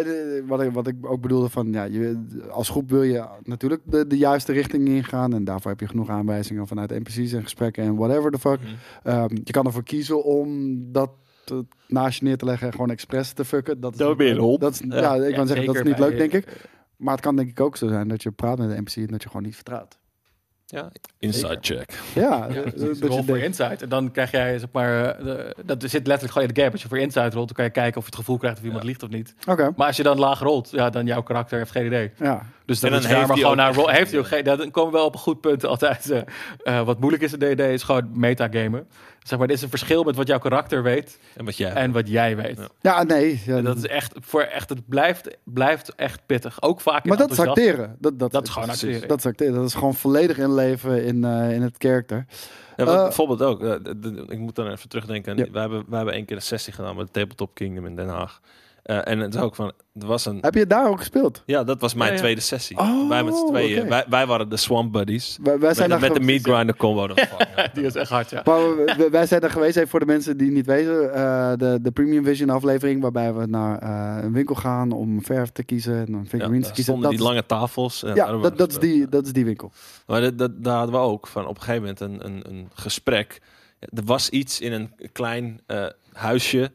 wat 0.48 0.62
ik, 0.62 0.72
wat 0.74 0.88
ik 0.88 0.96
ook 1.02 1.22
bedoelde 1.22 1.50
van, 1.50 1.72
ja, 1.72 1.84
je, 1.84 2.26
als 2.52 2.70
groep 2.70 2.90
wil 2.90 3.04
je 3.04 3.24
natuurlijk 3.44 3.82
de, 3.86 4.08
de 4.08 4.18
juiste 4.18 4.52
richting 4.54 4.88
ingaan. 4.88 5.34
En 5.34 5.44
daarvoor 5.44 5.72
heb 5.72 5.80
je 5.80 5.88
genoeg 5.88 6.10
aanwijzingen 6.10 6.68
vanuit 6.68 6.90
NPC's 6.90 7.34
en 7.34 7.44
gesprekken 7.44 7.84
en 7.84 7.96
whatever 7.96 8.32
the 8.32 8.40
fuck. 8.40 8.60
Mhm. 8.60 8.72
Ehm, 9.04 9.38
je 9.44 9.52
kan 9.52 9.61
ervoor 9.66 9.84
kiezen 9.84 10.24
om 10.24 10.78
dat 10.92 11.10
naast 11.88 12.20
je 12.20 12.26
neer 12.26 12.38
te 12.38 12.46
leggen 12.46 12.68
en 12.68 12.74
gewoon 12.74 12.90
expres 12.92 13.32
te 13.32 13.46
fucken. 13.46 13.80
Dat 13.80 13.92
is, 13.92 13.98
Dat 13.98 14.18
ben 14.18 14.28
je 14.28 14.34
een. 14.36 14.60
Dat 14.60 14.74
is, 14.74 14.80
ja, 14.88 14.96
Ja. 15.00 15.16
ik 15.16 15.30
Ja, 15.30 15.36
kan 15.36 15.48
zeggen, 15.48 15.66
dat 15.66 15.76
is 15.76 15.84
niet 15.84 16.00
leuk, 16.00 16.18
denk 16.18 16.34
ik. 16.34 16.70
Maar 16.98 17.14
het 17.14 17.24
kan 17.24 17.36
denk 17.36 17.50
ik 17.50 17.60
ook 17.60 17.78
zo 17.78 17.88
zijn 17.88 18.08
dat 18.08 18.24
je 18.24 18.32
praat 18.32 18.58
met 18.58 18.70
de 18.70 18.82
NPC 18.82 18.96
en 18.96 19.08
dat 19.08 19.22
je 19.22 19.28
gewoon 19.28 19.44
niet 19.46 19.56
vertrouwt. 19.56 20.00
Ja, 20.66 20.92
inside 21.20 21.58
check. 21.62 22.00
Ja, 22.16 22.48
Ja, 22.54 22.64
dat 22.76 22.98
Rol 23.00 23.24
voor 23.24 23.38
insight. 23.38 23.82
En 23.82 23.90
dan 23.90 24.12
krijg 24.12 24.32
jij, 24.32 24.60
zeg 24.60 24.70
maar, 24.72 25.06
eh, 25.06 25.26
de- 25.26 25.56
dat 25.66 25.82
zit 25.82 25.92
letterlijk 26.08 26.32
gewoon 26.32 26.48
in 26.48 26.54
de 26.54 26.60
game. 26.60 26.72
Als 26.72 26.82
je 26.82 26.88
voor 26.88 26.98
insight 26.98 27.34
rolt, 27.34 27.48
dan 27.48 27.56
kan 27.56 27.66
je 27.66 27.72
kijken 27.72 27.98
of 27.98 28.04
je 28.04 28.10
het 28.10 28.20
gevoel 28.20 28.38
krijgt 28.38 28.58
of 28.58 28.64
iemand 28.64 28.84
liegt 28.84 29.04
of 29.04 29.10
niet. 29.10 29.34
Oké, 29.48 29.72
Maar 29.76 29.88
als 29.88 29.98
je 29.98 30.04
dan 30.04 30.20
laag 30.20 30.40
rolt, 30.40 30.70
ja, 30.72 30.90
dan 30.90 31.06
jouw 31.06 31.22
karakter 31.24 31.58
heeft 31.58 31.72
geen 31.72 31.86
idee. 31.86 32.12
ja. 32.18 32.46
Dus 32.66 32.80
dan, 32.80 32.92
dan 32.92 33.06
heeft 33.06 33.28
maar 33.28 33.38
gewoon 33.38 33.58
naar 33.58 33.74
rol. 33.74 33.90
Heeft 33.90 34.12
hij 34.12 34.20
ook 34.20 34.28
geen, 34.28 34.44
dan 34.44 34.72
komen 34.72 34.92
we 34.92 34.98
wel 34.98 35.06
op 35.08 35.14
een 35.14 35.20
goed 35.20 35.42
punt 35.42 35.66
altijd. 35.66 36.10
eh, 36.12 36.22
eh, 36.64 36.86
wat 36.86 37.00
moeilijk 37.00 37.24
is 37.24 37.34
in 37.34 37.40
D&D 37.40 37.60
is 37.60 37.84
gewoon 37.84 38.10
metagamen. 38.14 38.88
Zeg 39.24 39.40
maar, 39.40 39.48
er 39.48 39.54
is 39.54 39.62
een 39.62 39.70
verschil 39.70 40.04
met 40.04 40.16
wat 40.16 40.28
jouw 40.28 40.40
karakter 40.40 40.84
weet 40.84 41.20
En 41.36 41.46
wat 41.46 41.58
jij... 41.58 41.72
en 41.74 41.92
wat 41.92 42.08
jij 42.08 42.36
weet. 42.36 42.58
Ja. 42.58 42.68
Ja, 42.82 43.04
nee. 43.04 43.42
Ja, 43.46 43.58
En 43.58 43.64
dat 43.64 43.78
is 43.78 43.88
echt, 43.88 44.14
voor 44.20 44.42
echt, 44.42 44.70
het 44.70 44.88
blijft, 44.88 45.38
blijft 45.44 45.96
echt 45.96 46.22
pittig. 46.26 46.62
Ook 46.62 46.82
vaak 46.82 47.04
in 47.04 47.10
maar 47.10 47.18
dat 47.18 47.32
is 47.32 47.40
acteren. 47.40 47.96
Dat, 48.00 48.20
dat, 48.20 48.32
Dat 48.32 48.44
is 48.44 48.50
gewoon 48.50 48.70
acteren. 48.70 49.08
Dat 49.08 49.18
is 49.18 49.26
acteren. 49.26 49.54
Dat 49.54 49.66
is 49.68 49.74
gewoon 49.74 49.96
volledig 49.96 50.38
inleven 50.38 51.04
in, 51.04 51.24
eh, 51.24 51.52
in 51.52 51.62
het 51.62 51.78
karakter. 51.78 52.26
Ja, 52.78 52.86
Eh, 52.86 52.94
bijvoorbeeld 53.04 53.42
ook. 53.42 53.62
eh, 53.64 53.74
de- 53.84 54.00
de- 54.00 54.26
ik 54.28 54.38
moet 54.40 54.56
dan 54.56 54.72
even 54.72 54.90
terugdenken. 54.90 55.38
Ja. 55.38 55.46
Wij, 55.52 55.62
hebben, 55.62 55.84
wij 55.88 55.98
hebben 55.98 56.16
één 56.16 56.26
keer 56.26 56.36
een 56.36 56.42
sessie 56.42 56.74
gedaan 56.74 56.96
met 56.96 57.06
de 57.06 57.12
Tabletop 57.20 57.54
Kingdom 57.54 57.86
in 57.86 57.96
Den 57.96 58.08
Haag. 58.08 58.40
Eh, 58.84 59.08
en 59.08 59.20
het 59.20 59.36
is 59.36 59.42
ook 59.42 59.56
van... 59.56 59.72
Er 60.00 60.08
was 60.08 60.26
een... 60.26 60.38
Heb 60.42 60.54
je 60.54 60.68
daar 60.68 60.88
ook 60.90 60.98
gespeeld? 60.98 61.44
Ja, 61.46 61.64
dat 61.64 61.82
was 61.82 61.94
mijn 61.94 62.08
Ja, 62.10 62.14
ja. 62.16 62.20
tweede 62.22 62.42
sessie. 62.42 62.78
Oh, 62.78 63.10
wij 63.10 63.24
met 63.24 63.36
z'n 63.36 63.48
tweeën. 63.48 63.80
oké. 63.80 63.90
Wij, 63.90 64.06
wij 64.10 64.26
waren 64.28 64.50
de 64.50 64.58
Swamp 64.58 64.92
Buddies. 64.92 65.38
Wij, 65.44 65.60
wij 65.60 65.74
zijn 65.74 65.90
Met, 65.90 66.00
daar 66.00 66.10
met 66.10 66.20
de 66.20 66.26
Meat 66.26 66.42
Grinder 66.42 66.76
combo. 66.76 67.08
Fuck, 67.08 67.30
ja. 67.56 67.68
Die 67.74 67.84
is 67.86 67.96
echt 67.96 68.10
hard, 68.10 68.30
ja. 68.30 68.42
Maar 68.46 68.60
we- 68.76 69.08
wij 69.12 69.26
zijn 69.26 69.42
er 69.42 69.50
geweest, 69.52 69.76
even 69.78 69.90
voor 69.90 70.00
de 70.00 70.06
mensen 70.06 70.38
die 70.38 70.52
niet 70.52 70.66
weten, 70.66 71.14
eh, 71.14 71.52
de, 71.58 71.80
de 71.82 71.92
Premium 71.92 72.24
Vision 72.24 72.50
aflevering, 72.50 73.02
waarbij 73.02 73.34
we 73.34 73.46
naar 73.46 73.80
eh, 73.80 74.24
een 74.24 74.34
winkel 74.34 74.56
gaan 74.56 74.92
om 74.92 75.24
verf 75.24 75.50
te 75.50 75.64
kiezen 75.64 75.94
en 76.00 76.06
dan 76.12 76.22
Ja, 76.24 76.30
figurines 76.30 76.68
te 76.68 76.74
kiezen. 76.74 76.84
stonden 76.84 77.10
die 77.10 77.18
Dat 77.20 77.28
is- 77.28 77.34
lange 77.34 77.46
tafels. 77.46 78.04
en 78.04 78.16
ja, 78.16 78.32
dat, 78.38 78.58
dat, 78.58 78.70
is 78.72 78.80
die, 78.80 79.10
dat 79.10 79.26
is 79.26 79.34
die 79.34 79.46
winkel. 79.46 79.72
Maar 80.08 80.22
dat, 80.22 80.38
dat, 80.38 80.64
daar 80.64 80.78
hadden 80.78 80.96
we 80.96 81.02
ook 81.02 81.28
van 81.28 81.48
op 81.48 81.56
een 81.56 81.62
gegeven 81.64 81.82
moment 81.82 82.00
een, 82.00 82.26
een, 82.26 82.44
een 82.50 82.70
gesprek. 82.74 83.42
Er 83.80 84.04
was 84.06 84.30
iets 84.30 84.60
in 84.60 84.72
een 84.72 84.92
klein 85.12 85.62
eh, 85.66 85.86
huisje 86.14 86.72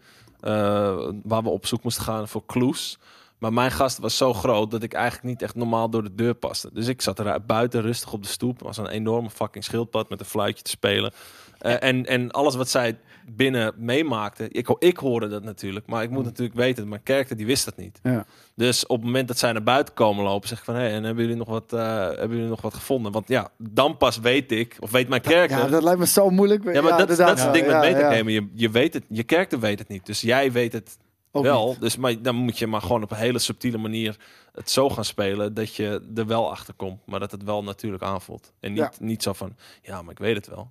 waar 1.23 1.43
we 1.43 1.49
op 1.49 1.67
zoek 1.67 1.83
moesten 1.83 2.05
gaan 2.05 2.29
voor 2.29 2.47
clues. 2.47 2.99
Maar 3.39 3.53
mijn 3.53 3.71
gast 3.71 3.99
was 3.99 4.17
zo 4.17 4.33
groot 4.33 4.71
dat 4.71 4.83
ik 4.83 4.93
eigenlijk 4.93 5.25
niet 5.25 5.43
echt 5.43 5.55
normaal 5.55 5.91
door 5.91 6.03
de 6.03 6.15
deur 6.15 6.35
paste. 6.35 6.71
Dus 6.73 6.87
ik 6.87 7.03
zat 7.03 7.19
er 7.19 7.45
buiten 7.45 7.83
rustig 7.83 8.13
op 8.13 8.23
de 8.23 8.29
stoep. 8.29 8.61
Was 8.61 8.77
een 8.77 8.89
enorme 8.89 9.31
fucking 9.31 9.65
schildpad 9.65 10.09
met 10.09 10.21
een 10.21 10.27
fluitje 10.27 10.63
te 10.63 10.71
spelen. 10.71 11.13
Eh, 11.59 11.83
en, 11.83 12.07
en 12.07 12.31
alles 12.31 12.55
wat 12.55 12.69
zij 12.69 12.99
binnen 13.31 13.73
meemaakte, 13.77 14.49
ik, 14.49 14.69
ik 14.79 14.97
hoorde 14.97 15.29
dat 15.29 15.43
natuurlijk. 15.43 15.87
Maar 15.87 16.03
ik 16.03 16.11
moet 16.11 16.25
natuurlijk 16.25 16.57
weten, 16.57 16.89
mijn 16.89 17.03
kerker 17.03 17.37
die 17.37 17.47
wist 17.47 17.65
dat 17.65 17.77
niet. 17.77 17.99
Ja. 18.03 18.27
Dus 18.55 18.87
op 18.87 18.97
het 18.97 19.05
moment 19.05 19.29
dat 19.29 19.39
zij 19.39 19.53
naar 19.53 19.63
buiten 19.63 19.95
komen 19.95 20.25
lopen, 20.25 20.49
zeg 20.49 20.59
ik 20.59 20.65
van... 20.65 20.75
hé, 20.75 20.89
en 20.89 21.05
hebben 21.05 21.23
jullie, 21.25 21.39
nog 21.39 21.49
wat, 21.49 21.73
eh, 21.73 21.81
hebben 22.07 22.31
jullie 22.31 22.49
nog 22.49 22.61
wat 22.63 22.75
gevonden? 22.75 23.13
Want 23.13 23.29
ja, 23.29 23.49
dan 23.59 23.97
pas 23.97 24.19
weet 24.19 24.53
ik, 24.53 24.77
of 24.81 24.91
weet 24.91 25.09
mijn 25.09 25.21
kerker... 25.21 25.59
Ja, 25.59 25.67
dat 25.69 25.83
lijkt 25.83 25.99
me 25.99 26.07
zo 26.07 26.31
moeilijk. 26.31 26.73
Ja, 26.73 26.83
maar 26.83 26.99
dat, 26.99 27.11
is- 27.11 27.17
dat 27.17 27.37
is 27.39 27.43
het 27.45 27.53
ding 27.53 27.67
met 27.67 27.81
metagamen. 27.81 28.33
Je, 28.33 28.49
je 28.55 28.71
weet 28.71 28.95
het, 28.95 29.05
je 29.09 29.23
kerker 29.23 29.61
weet 29.61 29.79
het 29.79 29.89
niet. 29.89 30.07
Dus 30.07 30.21
jij 30.21 30.53
weet 30.53 30.73
het 30.73 30.99
Ook 31.33 31.43
wel. 31.43 31.69
niet. 31.69 31.81
Dus 31.81 31.97
maar, 31.97 32.23
dan 32.23 32.35
moet 32.35 32.59
je 32.59 32.67
maar 32.67 32.81
gewoon 32.83 33.03
op 33.03 33.11
een 33.11 33.17
hele 33.17 33.39
subtiele 33.39 33.79
manier 33.79 34.17
het 34.53 34.71
zo 34.71 34.91
gaan 34.91 35.05
spelen 35.05 35.55
dat 35.55 35.75
je 35.75 36.03
er 36.15 36.27
wel 36.27 36.51
achter 36.51 36.75
komt. 36.75 37.01
Maar 37.07 37.21
dat 37.21 37.31
het 37.31 37.43
wel 37.45 37.63
natuurlijk 37.65 38.03
aanvoelt. 38.03 38.53
En 38.61 38.71
niet, 38.73 38.79
Ja. 38.81 38.91
niet 38.99 39.23
zo 39.23 39.33
van, 39.33 39.57
ja, 39.83 40.03
maar 40.03 40.13
ik 40.13 40.19
weet 40.19 40.37
het 40.37 40.47
wel. 40.49 40.71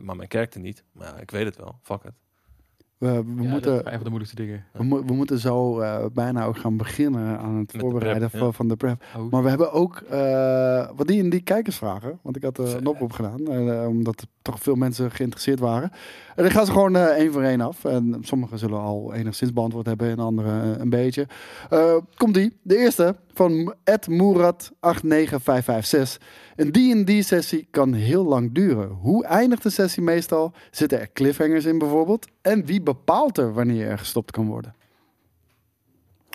Maar 0.00 0.16
mijn 0.16 0.28
kerker 0.28 0.60
niet. 0.60 0.84
Maar 0.92 1.06
ja, 1.06 1.20
ik 1.20 1.30
weet 1.30 1.44
het 1.44 1.56
wel. 1.56 1.78
Fuck 1.82 2.02
it. 2.04 2.12
We, 2.98 3.24
we, 3.24 3.42
Ja, 3.42 3.50
moeten, 3.50 3.76
een 3.76 3.82
van 3.92 4.02
de 4.02 4.08
moeilijkste 4.08 4.36
dingen. 4.36 4.64
we, 4.72 4.84
mo- 4.84 5.04
we 5.04 5.12
moeten 5.12 5.38
zo 5.38 5.80
eh, 5.80 6.04
bijna 6.12 6.44
ook 6.44 6.56
gaan 6.58 6.76
beginnen 6.76 7.38
aan 7.38 7.54
het 7.56 7.70
de 7.70 7.78
voorbereiden 7.78 8.28
prep, 8.28 8.40
van, 8.40 8.48
ja. 8.48 8.52
van 8.54 8.68
de 8.68 8.76
prep. 8.76 9.04
Oh. 9.16 9.30
Maar 9.30 9.42
we 9.42 9.48
hebben 9.48 9.72
ook 9.72 9.96
eh, 9.96 10.90
wat 10.96 11.06
die 11.06 11.22
en 11.22 11.30
die 11.30 11.40
kijkersvragen. 11.42 12.18
Want 12.22 12.36
ik 12.36 12.42
had 12.42 12.58
eh, 12.58 12.70
een 12.72 12.86
oproep 12.86 13.12
gedaan. 13.12 13.46
eh, 13.46 13.86
omdat 13.88 14.26
toch 14.42 14.60
veel 14.60 14.74
mensen 14.74 15.10
geïnteresseerd 15.10 15.58
waren. 15.58 15.92
En 16.36 16.42
dan 16.42 16.52
gaan 16.52 16.66
ze 16.66 16.72
gewoon 16.72 16.96
eh, 16.96 17.04
één 17.04 17.32
voor 17.32 17.42
één 17.42 17.60
af. 17.60 17.84
En 17.84 18.18
sommigen 18.20 18.58
zullen 18.58 18.80
al 18.80 19.14
enigszins 19.14 19.52
beantwoord 19.52 19.86
hebben. 19.86 20.10
En 20.10 20.18
anderen 20.18 20.74
eh, 20.74 20.80
een 20.80 20.90
beetje. 20.90 21.26
Eh, 21.70 21.96
komt 22.16 22.34
die. 22.34 22.56
De 22.62 22.76
eerste 22.76 23.16
van 23.32 23.74
Ed 23.84 24.06
Moerat 24.08 24.72
89556. 24.80 26.20
Een 26.56 26.72
D&D 27.04 27.24
sessie 27.24 27.66
kan 27.70 27.92
heel 27.92 28.24
lang 28.24 28.54
duren. 28.54 28.88
Hoe 28.88 29.24
eindigt 29.24 29.62
de 29.62 29.70
sessie 29.70 30.02
meestal? 30.02 30.52
Zitten 30.70 31.00
er 31.00 31.12
cliffhangers 31.12 31.64
in 31.64 31.78
bijvoorbeeld? 31.78 32.26
En 32.42 32.64
wie 32.66 32.82
bepaalt 32.82 33.38
er 33.38 33.52
wanneer 33.52 33.88
er 33.88 33.98
gestopt 33.98 34.30
kan 34.30 34.46
worden? 34.46 34.74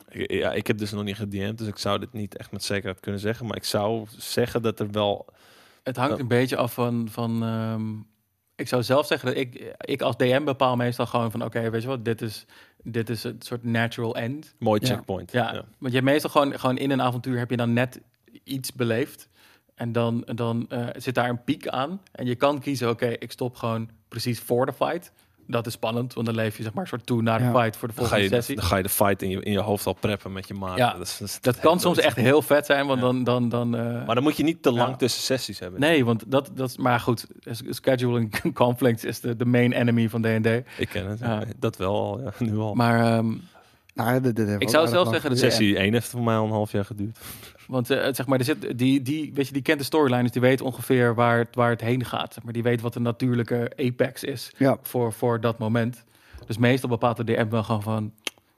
Ik- 0.09 0.31
Ja, 0.31 0.53
ik 0.53 0.67
heb 0.67 0.77
dus 0.77 0.91
nog 0.91 1.03
niet 1.03 1.15
gedM'd, 1.15 1.57
dus 1.57 1.67
ik 1.67 1.77
zou 1.77 1.99
dit 1.99 2.13
niet 2.13 2.37
echt 2.37 2.51
met 2.51 2.63
zekerheid 2.63 2.99
kunnen 2.99 3.21
zeggen. 3.21 3.45
Maar 3.45 3.55
ik 3.57 3.63
zou 3.63 4.05
zeggen 4.17 4.61
dat 4.61 4.79
er 4.79 4.91
wel... 4.91 5.25
Het 5.87 5.95
hangt 5.97 6.15
Ja. 6.15 6.21
een 6.21 6.27
beetje 6.27 6.55
af 6.55 6.73
van. 6.73 7.07
van 7.11 7.43
ehm, 7.43 7.91
ik 8.55 8.67
zou 8.67 8.83
zelf 8.83 9.05
zeggen 9.05 9.27
dat 9.27 9.37
ik, 9.37 9.75
ik 9.79 10.01
als 10.01 10.17
DM 10.17 10.43
bepaal 10.43 10.75
meestal 10.75 11.05
gewoon 11.05 11.31
van: 11.31 11.43
oké, 11.43 11.69
weet 11.69 11.81
je 11.81 11.87
wat, 11.87 12.05
dit 12.05 12.21
is, 12.21 12.45
dit 12.83 13.09
is 13.09 13.23
een 13.23 13.35
soort 13.39 13.63
natural 13.63 14.15
end. 14.15 14.55
Mooi 14.59 14.79
Ja. 14.81 14.87
checkpoint. 14.87 15.31
Ja, 15.31 15.51
want 15.53 15.65
je 15.93 15.99
hebt 15.99 16.03
meestal 16.11 16.29
gewoon, 16.29 16.59
gewoon 16.59 16.77
in 16.77 16.91
een 16.91 17.01
avontuur 17.01 17.37
heb 17.37 17.49
je 17.49 17.57
dan 17.57 17.73
net 17.73 18.01
iets 18.43 18.73
beleefd. 18.73 19.29
En 19.75 19.91
dan, 19.91 20.27
dan 20.35 20.65
eh, 20.69 20.87
zit 20.95 21.15
daar 21.15 21.29
een 21.29 21.43
piek 21.43 21.67
aan. 21.67 22.01
En 22.11 22.25
je 22.25 22.35
kan 22.35 22.59
kiezen: 22.59 22.89
oké, 22.89 23.07
ik 23.07 23.31
stop 23.31 23.55
gewoon 23.55 23.89
precies 24.07 24.39
voor 24.39 24.65
de 24.65 24.73
fight. 24.73 25.11
Dat 25.49 25.65
is 25.67 25.73
spannend, 25.73 26.13
want 26.13 26.25
dan 26.25 26.35
leef 26.35 26.57
je 26.57 26.63
zeg 26.63 26.73
maar 26.73 26.83
een 26.83 26.89
soort 26.89 27.05
toe 27.05 27.21
naar 27.21 27.37
de 27.39 27.43
Ja. 27.45 27.51
fight 27.61 27.77
voor 27.77 27.87
de 27.87 27.93
Dan 27.95 28.03
ga, 28.03 28.09
volgende 28.09 28.35
je, 28.35 28.41
sessie. 28.41 28.55
dan 28.55 28.65
ga 28.65 28.75
je 28.77 28.83
de 28.83 28.89
fight 28.89 29.21
in 29.21 29.29
je, 29.29 29.41
in 29.43 29.51
je 29.51 29.59
hoofd 29.59 29.85
al 29.85 29.93
preppen 29.93 30.31
met 30.31 30.47
je 30.47 30.53
maat. 30.53 30.77
Ja, 30.77 30.93
dat, 30.93 31.19
is, 31.23 31.37
dat, 31.41 31.59
kan 31.59 31.79
soms 31.79 31.97
echt 31.97 32.15
heel 32.15 32.41
vet 32.41 32.65
zijn, 32.65 32.87
want 32.87 32.99
Ja. 32.99 33.05
dan... 33.05 33.23
dan, 33.23 33.49
dan 33.49 33.75
eh, 33.75 34.05
Maar 34.05 34.15
dan 34.15 34.23
moet 34.23 34.37
je 34.37 34.43
niet 34.43 34.61
te 34.63 34.71
lang 34.71 34.89
Ja. 34.89 34.95
tussen 34.95 35.21
sessies 35.21 35.59
hebben. 35.59 35.79
Nee, 35.79 36.05
want 36.05 36.23
dat, 36.27 36.49
dat 36.53 36.69
is... 36.69 36.77
Maar 36.77 36.99
goed, 36.99 37.25
scheduling 37.69 38.41
conflicts 38.53 39.03
is 39.03 39.19
de, 39.19 39.35
de 39.35 39.45
main 39.45 39.71
enemy 39.73 40.09
van 40.09 40.21
D&D. 40.21 40.45
Ik 40.77 40.89
ken 40.89 41.05
het. 41.07 41.21
Dat 41.59 41.77
wel 41.77 41.95
al, 41.95 42.21
ja, 42.21 42.31
nu 42.39 42.57
al. 42.57 42.73
Maar, 42.73 42.99
ehm, 43.17 43.33
Nou, 43.93 44.21
dit, 44.21 44.35
dit 44.35 44.47
heeft 44.47 44.61
Ik 44.61 44.69
zou 44.69 44.87
zelf 44.87 45.09
zeggen 45.09 45.29
dat 45.29 45.39
geduurd. 45.39 45.53
Sessie 45.53 45.77
1 45.77 45.93
heeft 45.93 46.07
voor 46.07 46.23
mij 46.23 46.35
al 46.35 46.45
een 46.45 46.51
half 46.51 46.71
jaar 46.71 46.85
geduurd. 46.85 47.17
Want 47.67 47.89
eh, 47.89 48.13
zeg 48.13 48.25
maar, 48.27 48.39
er 48.39 48.45
zit, 48.45 48.77
die, 48.77 49.01
die, 49.01 49.31
weet 49.33 49.47
je, 49.47 49.53
die 49.53 49.61
kent 49.61 49.79
de 49.79 49.85
storyline, 49.85 50.21
dus 50.21 50.31
die 50.31 50.41
weet 50.41 50.61
ongeveer 50.61 51.15
waar 51.15 51.37
het, 51.37 51.55
waar 51.55 51.69
het 51.69 51.81
heen 51.81 52.05
gaat. 52.05 52.37
Maar 52.43 52.53
die 52.53 52.63
weet 52.63 52.81
wat 52.81 52.93
de 52.93 52.99
natuurlijke 52.99 53.71
apex 53.77 54.23
is 54.23 54.51
Ja. 54.57 54.77
voor, 54.81 55.13
voor 55.13 55.41
dat 55.41 55.57
moment. 55.57 56.03
Dus 56.45 56.57
meestal 56.57 56.89
bepaalt 56.89 57.17
de 57.17 57.23
DM 57.23 57.49
wel 57.49 57.63
gewoon 57.63 57.83
van... 57.83 58.11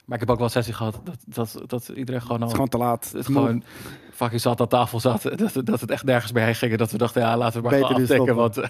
Maar 0.05 0.17
ik 0.17 0.27
heb 0.27 0.29
ook 0.29 0.37
wel 0.37 0.45
een 0.45 0.63
sessie 0.63 0.73
gehad 0.73 1.01
dat, 1.03 1.17
dat, 1.25 1.69
dat 1.69 1.87
iedereen 1.87 2.21
gewoon 2.21 2.37
al... 2.37 2.41
Het 2.41 2.49
is 2.49 2.53
gewoon 2.53 2.69
te 2.69 2.77
laat. 2.77 3.11
het 3.11 3.25
gewoon 3.25 3.63
fucking 4.11 4.41
zat 4.41 4.61
aan 4.61 4.67
tafel 4.67 4.99
zat. 4.99 5.21
Dat, 5.37 5.65
dat 5.65 5.81
het 5.81 5.91
echt 5.91 6.03
nergens 6.03 6.31
meer 6.31 6.43
heen 6.43 6.55
ging. 6.55 6.71
en 6.71 6.77
Dat 6.77 6.91
we 6.91 6.97
dachten, 6.97 7.21
ja, 7.21 7.37
laten 7.37 7.61
we 7.61 7.69
maar 7.69 7.79
Beter 7.79 7.95
afdekken. 7.95 8.35
Want, 8.35 8.55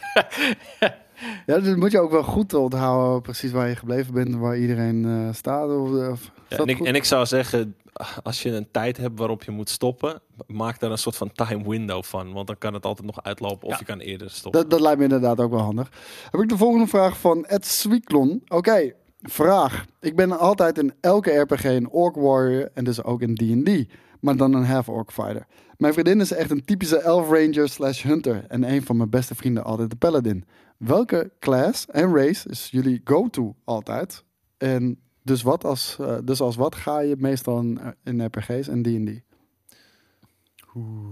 Ja, 1.45 1.59
dus 1.59 1.75
moet 1.75 1.91
je 1.91 1.99
ook 1.99 2.11
wel 2.11 2.23
goed 2.23 2.53
onthouden 2.53 3.21
precies 3.21 3.51
waar 3.51 3.67
je 3.67 3.75
gebleven 3.75 4.13
bent, 4.13 4.35
waar 4.35 4.57
iedereen 4.57 5.05
eh, 5.05 5.33
staat. 5.33 5.69
Of, 5.69 5.89
of, 5.89 6.31
Ja, 6.47 6.57
en, 6.57 6.67
ik, 6.67 6.79
en 6.79 6.95
ik 6.95 7.03
zou 7.03 7.25
zeggen, 7.25 7.75
als 8.23 8.41
je 8.43 8.51
een 8.51 8.71
tijd 8.71 8.97
hebt 8.97 9.19
waarop 9.19 9.43
je 9.43 9.51
moet 9.51 9.69
stoppen, 9.69 10.21
maak 10.47 10.79
daar 10.79 10.91
een 10.91 10.97
soort 10.97 11.15
van 11.17 11.31
time 11.31 11.69
window 11.69 12.03
van. 12.03 12.33
Want 12.33 12.47
dan 12.47 12.57
kan 12.57 12.73
het 12.73 12.85
altijd 12.85 13.07
nog 13.07 13.23
uitlopen 13.23 13.67
of 13.67 13.73
Ja. 13.73 13.79
je 13.79 13.85
kan 13.85 13.99
eerder 13.99 14.29
stoppen. 14.31 14.61
Dat, 14.61 14.69
dat 14.69 14.79
lijkt 14.79 14.97
me 14.97 15.03
inderdaad 15.03 15.39
ook 15.39 15.51
wel 15.51 15.59
handig. 15.59 15.91
Heb 16.31 16.41
ik 16.41 16.49
de 16.49 16.57
volgende 16.57 16.87
vraag 16.87 17.19
van 17.19 17.45
Ed 17.45 17.65
Swieklon. 17.65 18.41
Oké, 18.47 18.93
vraag. 19.21 19.85
Ik 19.99 20.15
ben 20.15 20.39
altijd 20.39 20.77
in 20.77 20.93
elke 21.01 21.31
RPG 21.39 21.63
een 21.63 21.89
Orc 21.89 22.15
Warrior 22.15 22.69
en 22.73 22.83
dus 22.83 23.03
ook 23.03 23.21
in 23.21 23.35
D&D. 23.35 23.93
Maar 24.19 24.35
dan 24.37 24.53
een 24.53 24.65
half-orc 24.65 25.11
fighter. 25.11 25.45
Mijn 25.77 25.93
vriendin 25.93 26.21
is 26.21 26.31
echt 26.31 26.51
een 26.51 26.65
typische 26.65 26.97
elf 26.97 27.29
ranger 27.29 27.69
slash 27.69 28.03
hunter. 28.03 28.45
En 28.47 28.71
een 28.71 28.83
van 28.83 28.97
mijn 28.97 29.09
beste 29.09 29.35
vrienden 29.35 29.63
altijd 29.63 29.89
de 29.89 29.95
paladin. 29.95 30.45
Welke 30.77 31.31
class 31.39 31.85
en 31.85 32.15
race 32.15 32.49
is 32.49 32.67
jullie 32.71 33.01
go-to 33.03 33.55
altijd? 33.63 34.23
En 34.57 34.99
dus, 35.21 35.41
wat 35.41 35.63
als, 35.63 35.95
eh, 35.99 36.17
dus 36.23 36.41
als 36.41 36.55
wat 36.55 36.75
ga 36.75 36.99
je 36.99 37.15
meestal 37.17 37.59
in, 37.59 37.79
in 38.03 38.25
RPG's 38.25 38.67
en 38.67 38.81
D&D? 38.81 39.21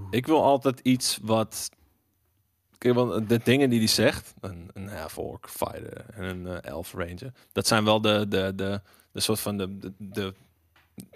Ik 0.10 0.26
wil 0.26 0.44
altijd 0.44 0.80
iets 0.80 1.20
wat... 1.22 1.70
Kijk, 2.78 2.94
want 2.96 3.30
de 3.30 3.40
dingen 3.44 3.70
die 3.70 3.80
hij 3.80 3.88
zegt, 3.88 4.34
een, 4.40 4.70
een 4.74 4.88
half-orc 4.88 5.50
fighter 5.50 6.06
en 6.14 6.24
een 6.24 6.48
eh, 6.48 6.70
elf 6.72 6.94
ranger, 6.94 7.34
dat 7.52 7.68
zijn 7.68 7.84
wel 7.84 8.02
de, 8.02 8.26
de, 8.30 8.54
de, 8.56 8.82
de 9.12 9.20
soort 9.20 9.40
van 9.40 9.58
de, 9.58 9.78
de, 9.78 9.94
de- 9.98 10.34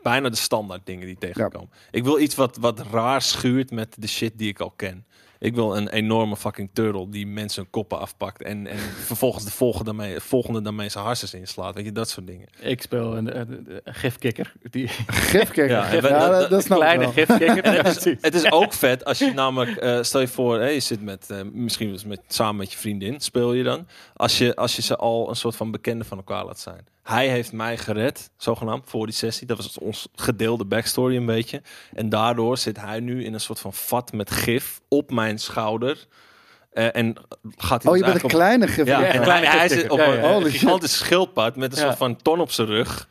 bijna 0.01 0.29
de 0.29 0.35
standaard 0.35 0.85
dingen 0.85 1.05
die 1.05 1.17
tegenkomen. 1.17 1.69
Ik 1.91 2.03
wil 2.03 2.19
iets 2.19 2.35
wat, 2.35 2.57
wat 2.57 2.79
raar 2.79 3.21
schuurt 3.21 3.71
met 3.71 3.95
de 3.99 4.07
shit 4.07 4.37
die 4.37 4.47
ik 4.49 4.59
al 4.59 4.71
ken. 4.71 5.05
Ik 5.43 5.55
wil 5.55 5.77
een 5.77 5.89
enorme 5.89 6.35
fucking 6.37 6.69
turtle 6.73 7.09
die 7.09 7.27
mensen 7.27 7.61
hun 7.61 7.71
koppen 7.71 7.99
afpakt 7.99 8.41
en, 8.41 8.67
en 8.67 8.77
vervolgens 9.11 9.43
de 9.45 9.51
volgende 9.51 9.85
daarmee, 9.85 10.19
volgende 10.19 10.61
daarmee 10.61 10.89
zijn 10.89 11.03
harses 11.03 11.33
inslaat. 11.33 11.75
Weet 11.75 11.85
je, 11.85 11.91
dat 11.91 12.09
soort 12.09 12.27
dingen. 12.27 12.47
ik 12.59 12.81
speel 12.81 13.17
een, 13.17 13.39
een, 13.39 13.67
een 13.83 13.93
gifkikker. 13.93 14.53
Die 14.69 14.87
Gifkikker. 15.31 15.69
Ja, 15.69 15.89
dat, 15.99 16.49
dat- 16.49 16.65
ik 16.65 16.71
kleine 16.71 17.07
gifkikker. 17.11 17.83
Het, 17.85 18.05
is, 18.05 18.15
het 18.21 18.35
is 18.35 18.51
ook 18.51 18.73
vet 18.73 19.05
als 19.05 19.19
je 19.19 19.33
namelijk, 19.33 19.77
eh, 19.77 20.01
stel 20.01 20.21
je 20.21 20.27
voor, 20.27 20.59
hè, 20.59 20.67
je 20.67 20.79
zit 20.79 21.01
met, 21.01 21.29
eh, 21.29 21.41
misschien 21.51 21.85
wel 21.85 21.95
eens 21.95 22.05
met, 22.05 22.21
samen 22.27 22.55
met 22.55 22.71
je 22.71 22.77
vriendin, 22.77 23.19
speel 23.19 23.53
je 23.53 23.63
dan. 23.63 23.87
Als 24.15 24.37
je, 24.37 24.55
als 24.55 24.75
je 24.75 24.81
ze 24.81 24.95
al 24.95 25.29
een 25.29 25.35
soort 25.35 25.55
van 25.55 25.71
bekende 25.71 26.03
van 26.03 26.17
elkaar 26.17 26.45
laat 26.45 26.59
zijn. 26.59 26.85
Hij 27.03 27.27
heeft 27.27 27.51
mij 27.51 27.77
gered, 27.77 28.31
zogenaamd, 28.37 28.83
voor 28.87 29.05
die 29.05 29.15
sessie. 29.15 29.47
Dat 29.47 29.57
was 29.57 29.77
ons 29.77 30.07
gedeelde 30.15 30.65
backstory 30.65 31.15
een 31.15 31.25
beetje. 31.25 31.61
En 31.93 32.09
daardoor 32.09 32.57
zit 32.57 32.79
hij 32.81 32.99
nu 32.99 33.23
in 33.25 33.33
een 33.33 33.39
soort 33.39 33.59
van 33.59 33.73
vat 33.73 34.11
met 34.13 34.31
gif 34.31 34.81
op 34.87 35.11
mijn 35.11 35.39
schouder. 35.39 36.05
Eh, 36.71 36.95
en 36.95 37.15
gaat 37.57 37.83
hij 37.83 37.91
Oh, 37.91 37.97
dus 37.97 38.07
je 38.07 38.11
bent 38.11 38.23
een 38.23 38.29
kleine 38.29 38.65
gifkikker. 38.67 38.93
ja, 38.93 38.99
Ja, 39.05 39.07
en 39.11 39.17
een 39.17 39.23
kleine, 39.23 39.47
hij 39.47 39.69
zit 39.69 39.89
op 39.89 39.97
Ja, 39.99 40.05
een 40.07 40.13
ja, 40.21 40.29
ja. 40.29 40.35
een 40.35 40.45
gigantisch 40.51 40.97
schildpad 40.97 41.55
met 41.55 41.71
een 41.71 41.77
Ja. 41.79 41.85
soort 41.85 41.97
van 41.97 42.15
ton 42.21 42.39
op 42.39 42.51
zijn 42.51 42.67
rug. 42.67 43.07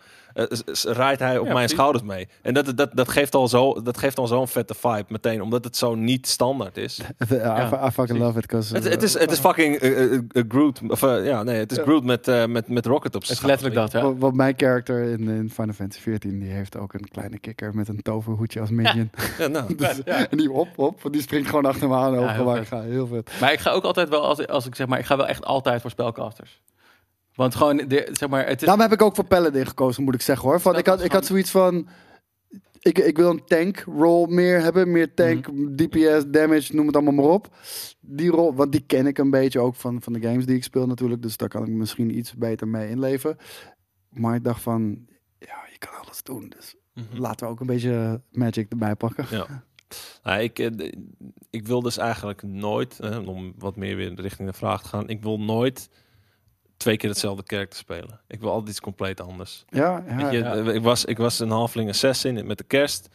Eh, 0.49 0.93
rijdt 0.95 1.21
hij 1.21 1.39
op 1.39 1.47
Ja, 1.47 1.53
mijn 1.53 1.55
precies. 1.55 1.71
schouders 1.71 2.05
mee. 2.05 2.29
En 2.43 2.55
dat, 2.55 2.73
dat, 2.77 2.91
dat 2.93 3.09
geeft 3.09 3.35
al 3.35 3.49
zo, 3.49 3.83
dat 3.83 3.99
geeft 3.99 4.19
al 4.19 4.27
zo'n 4.27 4.49
vette 4.49 4.75
vibe 4.75 5.05
meteen, 5.09 5.43
omdat 5.43 5.65
het 5.65 5.77
zo 5.77 5.95
niet 5.95 6.27
standaard 6.29 6.77
is. 6.77 7.01
Ja, 7.29 7.71
I, 7.85 7.87
I 7.87 7.91
fucking 7.91 8.19
love 8.19 8.39
it. 8.39 8.47
'cause, 8.47 8.75
Het, 8.75 8.87
uh, 8.87 9.03
is, 9.03 9.19
het 9.19 9.31
is 9.31 9.39
fucking 9.39 9.77
eh, 9.77 10.03
eh, 10.05 10.13
eh, 10.33 10.45
Groot. 10.49 10.81
Of, 10.89 11.03
eh, 11.03 11.27
ja, 11.27 11.43
nee, 11.43 11.59
het 11.59 11.73
is. 11.73 11.79
Groot 11.79 12.05
met, 12.05 12.29
eh, 12.29 12.47
met, 12.47 12.69
met 12.69 12.87
rocket 12.87 13.15
op 13.15 13.21
Het 13.21 13.31
zijn 13.31 13.39
is 13.39 13.45
letterlijk 13.45 13.75
dat, 13.81 13.93
ja. 13.93 14.03
Wat, 14.03 14.15
wat 14.19 14.35
mijn 14.35 14.55
character 14.57 15.03
in, 15.03 15.29
in 15.29 15.51
Final 15.51 15.75
Fantasy 15.75 16.01
14, 16.03 16.39
die 16.39 16.51
heeft 16.51 16.77
ook 16.77 16.95
een 16.95 17.09
kleine 17.09 17.39
kikker 17.39 17.75
met 17.75 17.89
een 17.89 18.03
toverhoedje 18.03 18.61
als 18.61 18.71
minion. 18.71 19.11
Ja, 19.39 19.47
nou. 19.47 19.75
Dus- 19.77 20.03
En 20.03 20.37
die 20.37 20.49
hop, 20.49 20.69
hop, 20.77 21.09
die 21.11 21.23
springt 21.23 21.49
gewoon 21.49 21.65
achter 21.67 21.89
me 21.89 21.95
aan. 21.95 22.29
heel. 22.33 22.65
Ga, 22.65 22.81
heel 22.83 23.07
vet. 23.07 23.31
Maar 23.41 23.53
ik 23.53 23.59
ga 23.61 23.71
ook 23.71 23.85
altijd 23.85 24.09
wel, 24.09 24.27
als, 24.27 24.47
als 24.47 24.67
ik 24.67 24.75
zeg 24.75 24.87
maar, 24.87 24.99
ik 24.99 25.05
ga 25.05 25.17
wel 25.17 25.27
echt 25.29 25.45
altijd 25.45 25.81
voor 25.81 25.91
spelcasters. 25.91 26.61
Want 27.41 27.55
gewoon, 27.55 27.77
de, 27.77 28.09
zeg 28.13 28.29
maar, 28.29 28.47
het 28.47 28.61
is... 28.61 28.67
Daarom 28.67 28.81
heb 28.83 28.93
ik 28.93 29.03
ook 29.03 29.15
voor 29.15 29.25
Paladin 29.25 29.67
gekozen, 29.67 30.03
moet 30.05 30.15
ik 30.15 30.21
zeggen 30.21 30.49
hoor. 30.49 30.61
Van, 30.61 30.73
Dat 30.73 30.81
ik, 30.81 30.87
had, 30.87 31.05
ik 31.05 31.13
had 31.13 31.27
zoiets 31.27 31.51
van... 31.51 31.89
Ik, 32.79 32.99
ik 32.99 33.17
wil 33.17 33.31
een 33.31 33.45
tank 33.45 33.79
rol 33.79 34.27
meer 34.27 34.61
hebben. 34.63 34.91
Meer 34.93 35.15
tank, 35.15 35.47
DPS, 35.77 36.25
damage, 36.27 36.75
noem 36.75 36.87
het 36.87 36.95
allemaal 36.97 37.15
maar 37.15 37.25
op. 37.25 37.49
Die 38.01 38.31
rol, 38.31 38.55
want 38.55 38.73
die 38.73 38.81
ken 38.87 39.07
ik 39.07 39.19
een 39.19 39.31
beetje 39.31 39.61
ook 39.61 39.75
van, 39.75 40.03
van 40.03 40.13
de 40.13 40.21
games 40.21 40.47
die 40.47 40.57
ik 40.57 40.65
speel 40.65 40.87
natuurlijk. 40.87 41.23
Dus 41.23 41.37
daar 41.37 41.49
kan 41.49 41.67
ik 41.67 41.73
misschien 41.73 42.17
iets 42.19 42.35
beter 42.35 42.69
mee 42.69 42.91
inleven. 42.91 43.37
Maar 44.11 44.35
ik 44.35 44.45
dacht 44.45 44.63
van, 44.63 45.07
ja, 45.39 45.57
je 45.73 45.79
kan 45.79 45.95
alles 46.05 46.23
doen. 46.23 46.53
Dus 46.57 46.75
Mhm. 46.95 47.21
laten 47.21 47.47
we 47.47 47.53
ook 47.53 47.61
een 47.61 47.67
beetje 47.67 48.23
Magic 48.31 48.71
erbij 48.71 48.95
pakken. 48.95 49.27
Ja. 49.31 49.65
Nou, 50.23 50.43
ik, 50.43 50.59
eh, 50.59 50.93
ik 51.51 51.67
wil 51.67 51.83
dus 51.83 51.97
eigenlijk 51.99 52.43
nooit, 52.43 53.01
eh, 53.01 53.29
om 53.29 53.53
wat 53.59 53.77
meer 53.77 53.97
weer 53.97 54.21
richting 54.21 54.49
de 54.49 54.55
vraag 54.55 54.83
te 54.83 54.89
gaan, 54.89 55.09
ik 55.09 55.23
wil 55.23 55.41
nooit 55.41 55.89
twee 56.81 56.97
keer 56.97 57.09
hetzelfde 57.11 57.43
karakter 57.43 57.79
spelen. 57.79 58.21
Ik 58.29 58.41
wil 58.41 58.51
altijd 58.51 58.69
iets 58.69 58.81
compleet 58.81 59.21
anders. 59.21 59.65
Ja, 59.69 60.05
ja, 60.09 60.17
Weet 60.17 60.31
je, 60.33 60.39
ja. 60.39 60.55
eh, 60.55 60.75
ik, 60.75 60.83
was, 60.83 61.05
ik 61.05 61.17
was 61.19 61.39
een 61.39 61.51
halfling 61.51 61.89
assassin 61.89 62.47
met 62.47 62.59
de 62.59 62.65
kerst. 62.65 63.09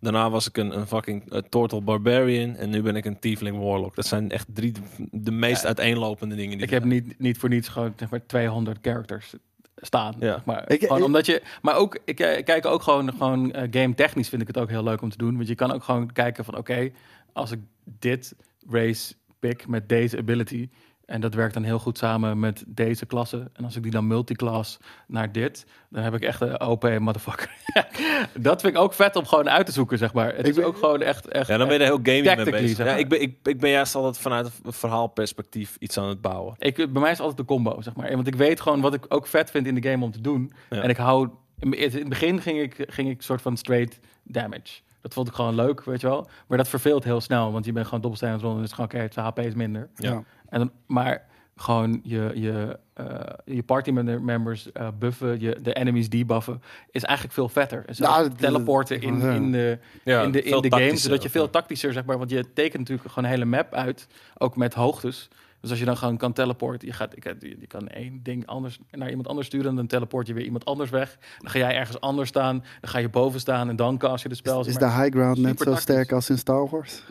Daarna 0.00 0.30
was 0.30 0.48
ik 0.48 0.56
een, 0.56 0.76
een 0.78 0.86
fucking 0.86 1.32
eh, 1.32 1.38
Turtle 1.48 1.80
Barbarian. 1.80 2.56
En 2.56 2.70
nu 2.70 2.82
ben 2.82 2.96
ik 2.96 3.04
een 3.04 3.18
Tiefling 3.18 3.58
Warlock. 3.58 3.94
Dat 3.94 4.06
zijn 4.06 4.30
echt 4.30 4.46
drie 4.54 4.72
de 5.10 5.30
meest 5.30 5.60
Ja. 5.62 5.66
uiteenlopende 5.66 6.34
dingen. 6.34 6.56
Die 6.56 6.66
ik 6.66 6.72
heb 6.72 6.84
niet, 6.84 7.18
niet 7.18 7.38
voor 7.38 7.48
niets 7.48 7.68
gewoon 7.68 7.92
zeg 7.96 8.10
maar 8.10 8.26
200 8.26 8.78
characters 8.82 9.34
staan. 9.76 10.14
Ja. 10.18 10.32
Zeg 10.34 10.44
maar. 10.44 10.70
Ik- 10.70 10.80
gewoon 10.80 10.98
ik- 10.98 11.04
omdat 11.04 11.26
je, 11.26 11.42
maar 11.62 11.76
ook, 11.76 11.98
ik, 12.04 12.20
eh, 12.20 12.44
kijk 12.44 12.66
ook 12.66 12.82
gewoon, 12.82 13.10
gewoon 13.12 13.54
game 13.70 13.94
technisch 13.94 14.28
vind 14.28 14.42
ik 14.42 14.48
het 14.48 14.58
ook 14.58 14.68
heel 14.68 14.82
leuk 14.84 15.02
om 15.02 15.10
te 15.10 15.16
doen. 15.16 15.36
Want 15.36 15.48
je 15.48 15.54
kan 15.54 15.72
ook 15.72 15.84
gewoon 15.84 16.12
kijken 16.12 16.44
van 16.44 16.56
oké, 16.56 16.90
als 17.32 17.50
ik 17.50 17.58
dit 17.84 18.34
race 18.68 19.14
pick 19.38 19.66
met 19.66 19.88
deze 19.88 20.18
ability. 20.18 20.68
En 21.10 21.20
dat 21.20 21.34
werkt 21.34 21.54
dan 21.54 21.62
heel 21.62 21.78
goed 21.78 21.98
samen 21.98 22.38
met 22.38 22.64
deze 22.66 23.06
klasse. 23.06 23.50
En 23.52 23.64
als 23.64 23.76
ik 23.76 23.82
die 23.82 23.90
dan 23.92 24.06
multiclass 24.06 24.78
naar 25.06 25.32
dit, 25.32 25.66
dan 25.88 26.02
heb 26.02 26.14
ik 26.14 26.22
echt 26.22 26.40
een 26.40 26.60
OP 26.60 26.98
motherfucker. 26.98 27.50
dat 28.34 28.60
vind 28.60 28.74
ik 28.74 28.80
ook 28.80 28.92
vet 28.92 29.16
om 29.16 29.26
gewoon 29.26 29.50
uit 29.50 29.66
te 29.66 29.72
zoeken, 29.72 29.98
zeg 29.98 30.12
maar. 30.12 30.26
Het 30.26 30.38
Ik 30.38 30.46
is 30.46 30.54
ben- 30.54 30.64
ook 30.64 30.76
gewoon 30.76 31.02
echt, 31.02 31.28
echt 31.28 31.48
Ja, 31.48 31.56
dan 31.56 31.68
ben 31.68 31.76
je 31.78 31.84
er 31.84 31.88
heel 32.02 32.16
gaming 32.16 32.36
mee 32.36 32.50
bezig. 32.60 32.76
zeg 32.76 32.86
Ja, 32.86 32.96
ik, 32.96 33.08
ben, 33.08 33.22
ik, 33.22 33.36
ik 33.42 33.60
ben 33.60 33.70
juist 33.70 33.94
altijd 33.94 34.18
vanuit 34.18 34.50
een 34.64 34.72
verhaalperspectief 34.72 35.76
iets 35.78 35.98
aan 35.98 36.08
het 36.08 36.20
bouwen. 36.20 36.54
Ik, 36.58 36.76
bij 36.76 36.86
mij 36.86 37.02
is 37.10 37.18
het 37.18 37.20
altijd 37.20 37.36
de 37.36 37.44
combo, 37.54 37.80
zeg 37.80 37.94
maar. 37.96 38.10
Want 38.14 38.26
ik 38.26 38.34
weet 38.34 38.60
gewoon 38.60 38.80
wat 38.80 38.94
ik 38.94 39.04
ook 39.08 39.26
vet 39.26 39.50
vind 39.50 39.66
in 39.66 39.74
de 39.74 39.88
game 39.90 40.04
om 40.04 40.10
te 40.10 40.20
doen. 40.20 40.52
Ja. 40.70 40.82
En 40.82 40.88
ik 40.88 40.96
hou... 40.96 41.28
In 41.58 41.72
het 41.72 42.08
begin 42.08 42.40
ging 42.40 42.60
ik, 42.60 42.84
ging 42.88 43.08
ik 43.10 43.22
soort 43.22 43.42
van 43.42 43.56
straight 43.56 43.98
damage. 44.24 44.80
Dat 45.00 45.14
vond 45.14 45.28
ik 45.28 45.34
gewoon 45.34 45.54
leuk, 45.54 45.84
weet 45.84 46.00
je 46.00 46.06
wel. 46.06 46.28
Maar 46.46 46.58
dat 46.58 46.68
verveelt 46.68 47.04
heel 47.04 47.20
snel, 47.20 47.52
want 47.52 47.64
je 47.64 47.72
bent 47.72 47.84
gewoon 47.84 48.00
dobbelsteen 48.00 48.28
aan 48.30 48.34
het 48.36 48.44
rollen. 48.44 48.58
En 48.58 48.62
het 48.68 48.78
is 48.78 48.86
gewoon, 48.86 49.02
oké, 49.02 49.12
zijn 49.12 49.26
HP 49.26 49.38
is 49.38 49.54
minder. 49.54 49.88
Ja. 49.94 50.22
En 50.50 50.58
dan, 50.58 50.70
maar 50.86 51.28
gewoon 51.56 52.00
je, 52.02 52.30
je, 52.34 52.78
eh, 52.94 53.04
je 53.44 53.62
party 53.62 53.90
member- 53.90 54.22
members 54.22 54.72
eh, 54.72 54.88
buffen, 54.98 55.40
je, 55.40 55.58
de 55.62 55.72
enemies 55.72 56.08
debuffen, 56.08 56.62
is 56.90 57.02
eigenlijk 57.04 57.34
veel 57.36 57.48
vetter. 57.48 57.82
En 57.86 57.94
zo 57.94 58.04
Nou, 58.04 58.28
dat- 58.28 58.38
teleporten 58.38 59.00
in, 59.00 59.20
in 59.20 59.52
de, 59.52 59.78
Ja, 60.04 60.22
in 60.22 60.30
de, 60.30 60.42
in 60.42 60.60
de 60.60 60.70
game, 60.70 60.96
zodat 60.96 61.22
je 61.22 61.30
veel 61.30 61.50
tactischer, 61.50 61.92
zeg 61.92 62.04
maar, 62.04 62.18
want 62.18 62.30
je 62.30 62.52
tekent 62.52 62.78
natuurlijk 62.78 63.08
gewoon 63.08 63.24
een 63.24 63.30
hele 63.34 63.44
map 63.44 63.74
uit, 63.74 64.06
ook 64.38 64.56
met 64.56 64.74
hoogtes. 64.74 65.28
Dus 65.60 65.70
als 65.70 65.78
je 65.78 65.84
dan 65.84 65.96
gewoon 65.96 66.16
kan 66.16 66.32
teleporten, 66.32 66.88
je, 66.88 66.94
gaat, 66.94 67.14
je, 67.40 67.56
je 67.60 67.66
kan 67.66 67.88
één 67.88 68.20
ding 68.22 68.46
anders 68.46 68.78
naar 68.90 69.08
iemand 69.08 69.28
anders 69.28 69.46
sturen, 69.46 69.70
en 69.70 69.76
dan 69.76 69.86
teleport 69.86 70.26
je 70.26 70.34
weer 70.34 70.44
iemand 70.44 70.64
anders 70.64 70.90
weg. 70.90 71.18
Dan 71.38 71.50
ga 71.50 71.58
jij 71.58 71.74
ergens 71.76 72.00
anders 72.00 72.28
staan, 72.28 72.64
dan 72.80 72.90
ga 72.90 72.98
je 72.98 73.08
boven 73.08 73.40
staan 73.40 73.68
en 73.68 73.76
dan 73.76 73.98
cast 73.98 74.22
je 74.22 74.28
de 74.28 74.34
spel. 74.34 74.60
Is, 74.60 74.66
is 74.66 74.76
de 74.76 74.90
high 74.90 75.10
ground 75.10 75.38
net 75.38 75.58
zo 75.60 75.74
sterk 75.74 76.12
als 76.12 76.30
in 76.30 76.38
Star 76.38 76.68
Wars? 76.68 77.02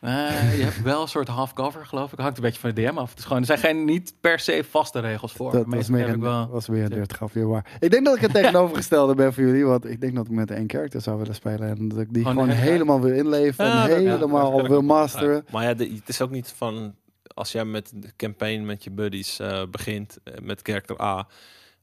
Eh, 0.00 0.58
je 0.58 0.62
hebt 0.64 0.82
wel 0.82 1.02
een 1.02 1.08
soort 1.08 1.28
half 1.28 1.52
cover, 1.52 1.86
geloof 1.86 2.12
ik. 2.12 2.18
Hangt 2.18 2.36
een 2.36 2.42
beetje 2.42 2.60
van 2.60 2.74
de 2.74 2.82
DM 2.82 2.98
af. 2.98 3.10
Het 3.10 3.18
is 3.18 3.24
gewoon, 3.24 3.38
er 3.40 3.46
zijn 3.46 3.58
geen 3.58 3.84
niet 3.84 4.14
per 4.20 4.38
se 4.38 4.64
vaste 4.70 5.00
regels 5.00 5.32
voor. 5.32 5.52
Dat 5.52 5.64
was, 5.66 5.88
meer 5.88 6.00
heb 6.00 6.08
een, 6.08 6.14
ik 6.14 6.20
wel. 6.20 6.48
was 6.48 6.66
weer 6.66 6.82
een 6.84 6.90
30 6.90 7.16
graf 7.16 7.32
weer 7.32 7.48
waar. 7.48 7.76
Ik 7.80 7.90
denk 7.90 8.04
dat 8.04 8.14
ik 8.16 8.20
het 8.20 8.32
tegenovergestelde 8.34 9.14
ben 9.14 9.32
voor 9.34 9.42
jullie. 9.44 9.64
Want 9.64 9.84
ik 9.90 10.00
denk 10.00 10.14
dat 10.14 10.26
ik 10.26 10.32
met 10.32 10.50
één 10.50 10.70
character 10.70 11.00
zou 11.00 11.18
willen 11.18 11.34
spelen. 11.34 11.68
En 11.68 11.88
dat 11.88 11.98
ik 11.98 12.12
die 12.14 12.24
Gewoon 12.24 12.48
helemaal 12.48 13.00
wil 13.00 13.12
inleven. 13.14 13.64
Ja, 13.66 13.88
en 13.88 14.02
ja, 14.02 14.10
helemaal 14.10 14.68
wil 14.68 14.82
masteren. 14.82 15.44
Maar 15.50 15.62
ja, 15.64 15.74
de- 15.74 15.92
het 15.94 16.08
is 16.08 16.20
ook 16.20 16.30
niet 16.30 16.52
van... 16.56 16.94
Als 17.34 17.52
jij 17.52 17.64
met 17.64 17.92
de 17.94 18.08
campaign 18.16 18.64
met 18.64 18.84
je 18.84 18.90
buddies 18.90 19.38
eh, 19.38 19.62
begint 19.70 20.18
eh, 20.24 20.34
met 20.42 20.60
character 20.62 21.00
A... 21.02 21.26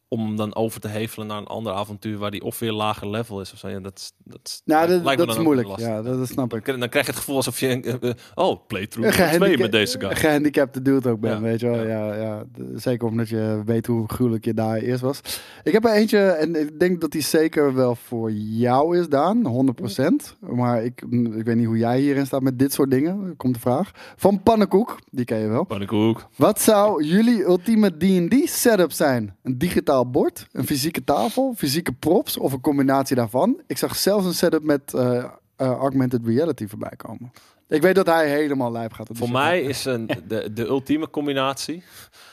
om 0.09 0.25
hem 0.25 0.35
dan 0.35 0.55
over 0.55 0.79
te 0.79 0.87
hevelen 0.87 1.27
naar 1.27 1.37
een 1.37 1.47
ander 1.47 1.73
avontuur... 1.73 2.17
waar 2.17 2.31
die 2.31 2.43
of 2.43 2.59
weer 2.59 2.71
lager 2.71 3.09
level 3.09 3.41
is 3.41 3.53
of 3.53 3.59
zo. 3.59 3.69
Ja, 3.69 3.79
dat, 3.79 3.97
is- 3.97 4.11
dat, 4.23 4.39
is- 4.43 4.61
Nou, 4.65 4.87
dat, 4.87 5.03
lijkt 5.03 5.05
me 5.05 5.15
dat 5.15 5.19
is 5.19 5.25
dan 5.27 5.37
ook 5.37 5.43
moeilijk. 5.43 5.67
lastig. 5.67 5.87
Ja, 5.87 6.01
dat, 6.01 6.17
dat 6.17 6.27
snap 6.27 6.49
Dan, 6.49 6.57
ik. 6.57 6.63
krijg- 6.63 6.79
dan 6.79 6.89
krijg 6.89 7.05
je 7.05 7.11
het 7.11 7.19
gevoel 7.19 7.35
alsof 7.35 7.59
je... 7.59 7.67
eh, 7.67 8.09
eh, 8.09 8.15
oh, 8.35 8.67
playthrough 8.67 9.07
Een 9.09 9.15
2 9.15 9.27
gehandica- 9.29 9.61
met 9.61 9.71
deze 9.71 9.99
guy. 9.99 10.15
gehandicapte 10.15 10.81
dude 10.81 11.09
ook 11.09 11.19
ben, 11.19 11.31
Ja. 11.31 11.41
weet 11.41 11.59
je 11.59 11.67
wel. 11.69 11.85
Ja. 11.87 12.13
Ja, 12.15 12.43
zeker 12.75 13.07
omdat 13.07 13.29
je 13.29 13.61
weet 13.65 13.85
hoe 13.85 14.07
gruwelijk 14.07 14.45
je 14.45 14.53
daar 14.53 14.77
eerst 14.77 15.01
was. 15.01 15.19
Ik 15.63 15.71
heb 15.73 15.85
er 15.85 15.91
eentje, 15.93 16.19
en 16.19 16.55
ik 16.55 16.79
denk 16.79 17.01
dat 17.01 17.11
die 17.11 17.21
zeker 17.21 17.73
wel 17.73 17.95
voor 17.95 18.31
jou 18.31 18.97
is, 18.99 19.09
Daan. 19.09 19.45
100%. 19.45 20.35
Maar 20.39 20.83
ik, 20.83 21.01
ik 21.35 21.45
weet 21.45 21.55
niet 21.55 21.65
hoe 21.65 21.77
jij 21.77 21.99
hierin 21.99 22.25
staat 22.25 22.41
met 22.41 22.59
dit 22.59 22.73
soort 22.73 22.91
dingen. 22.91 23.33
Komt 23.37 23.53
de 23.53 23.59
vraag. 23.59 23.91
Van 24.15 24.43
Pannenkoek, 24.43 24.97
die 25.11 25.25
ken 25.25 25.37
je 25.39 25.47
wel. 25.47 25.63
Pannenkoek. 25.63 26.27
Wat 26.35 26.61
zou 26.61 27.03
jullie 27.03 27.43
ultieme 27.43 27.89
D&D 27.97 28.49
setup 28.49 28.91
zijn? 28.91 29.35
Een 29.43 29.57
digitaal 29.57 29.95
digitaal 29.97 30.11
bord, 30.11 30.47
een 30.51 30.65
fysieke 30.65 31.03
tafel, 31.03 31.53
fysieke 31.57 31.93
props 31.93 32.37
of 32.37 32.53
een 32.53 32.61
combinatie 32.61 33.15
daarvan. 33.15 33.61
Ik 33.67 33.77
zag 33.77 33.95
zelfs 33.95 34.25
een 34.25 34.33
setup 34.33 34.63
met 34.63 34.93
eh, 34.93 35.17
eh, 35.17 35.31
augmented 35.55 36.25
reality 36.25 36.67
voorbij 36.67 36.95
komen. 36.97 37.31
Ik 37.67 37.81
weet 37.81 37.95
dat 37.95 38.05
hij 38.05 38.29
helemaal 38.29 38.71
lijp 38.71 38.93
gaat. 38.93 39.09
Voor 39.11 39.31
mij 39.31 39.61
is 39.61 39.85
een, 39.85 40.09
de, 40.27 40.53
de 40.53 40.65
ultieme 40.65 41.09
combinatie. 41.09 41.83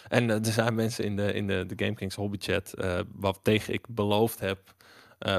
En 0.08 0.30
eh, 0.30 0.36
er 0.36 0.52
zijn 0.52 0.74
mensen 0.74 1.04
in 1.04 1.16
de, 1.16 1.32
in 1.32 1.46
de, 1.46 1.66
de 1.66 1.84
Game 1.84 1.94
Kings 1.94 2.14
hobbychat 2.14 2.72
eh 2.72 2.98
wat 3.14 3.38
tegen 3.42 3.74
ik 3.74 3.86
beloofd 3.88 4.40
heb. 4.40 4.58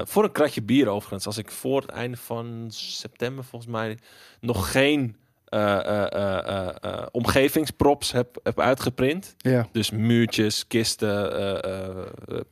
voor 0.04 0.24
een 0.24 0.32
kratje 0.32 0.62
bier 0.62 0.88
overigens. 0.88 1.26
Als 1.26 1.38
ik 1.38 1.50
voor 1.50 1.80
het 1.80 1.90
einde 1.90 2.16
van 2.16 2.66
september 2.70 3.44
volgens 3.44 3.70
mij 3.70 3.98
nog 4.40 4.70
geen 4.70 5.16
eh, 5.46 5.76
eh, 5.86 6.12
eh, 6.12 6.38
eh, 6.48 6.68
eh, 6.80 7.06
omgevingsprops 7.10 8.12
heb, 8.12 8.38
heb 8.42 8.60
uitgeprint. 8.60 9.34
Ja, 9.38 9.66
Dus 9.72 9.90
muurtjes, 9.90 10.66
kisten, 10.66 11.36
eh, 11.38 11.72
eh, 11.80 11.96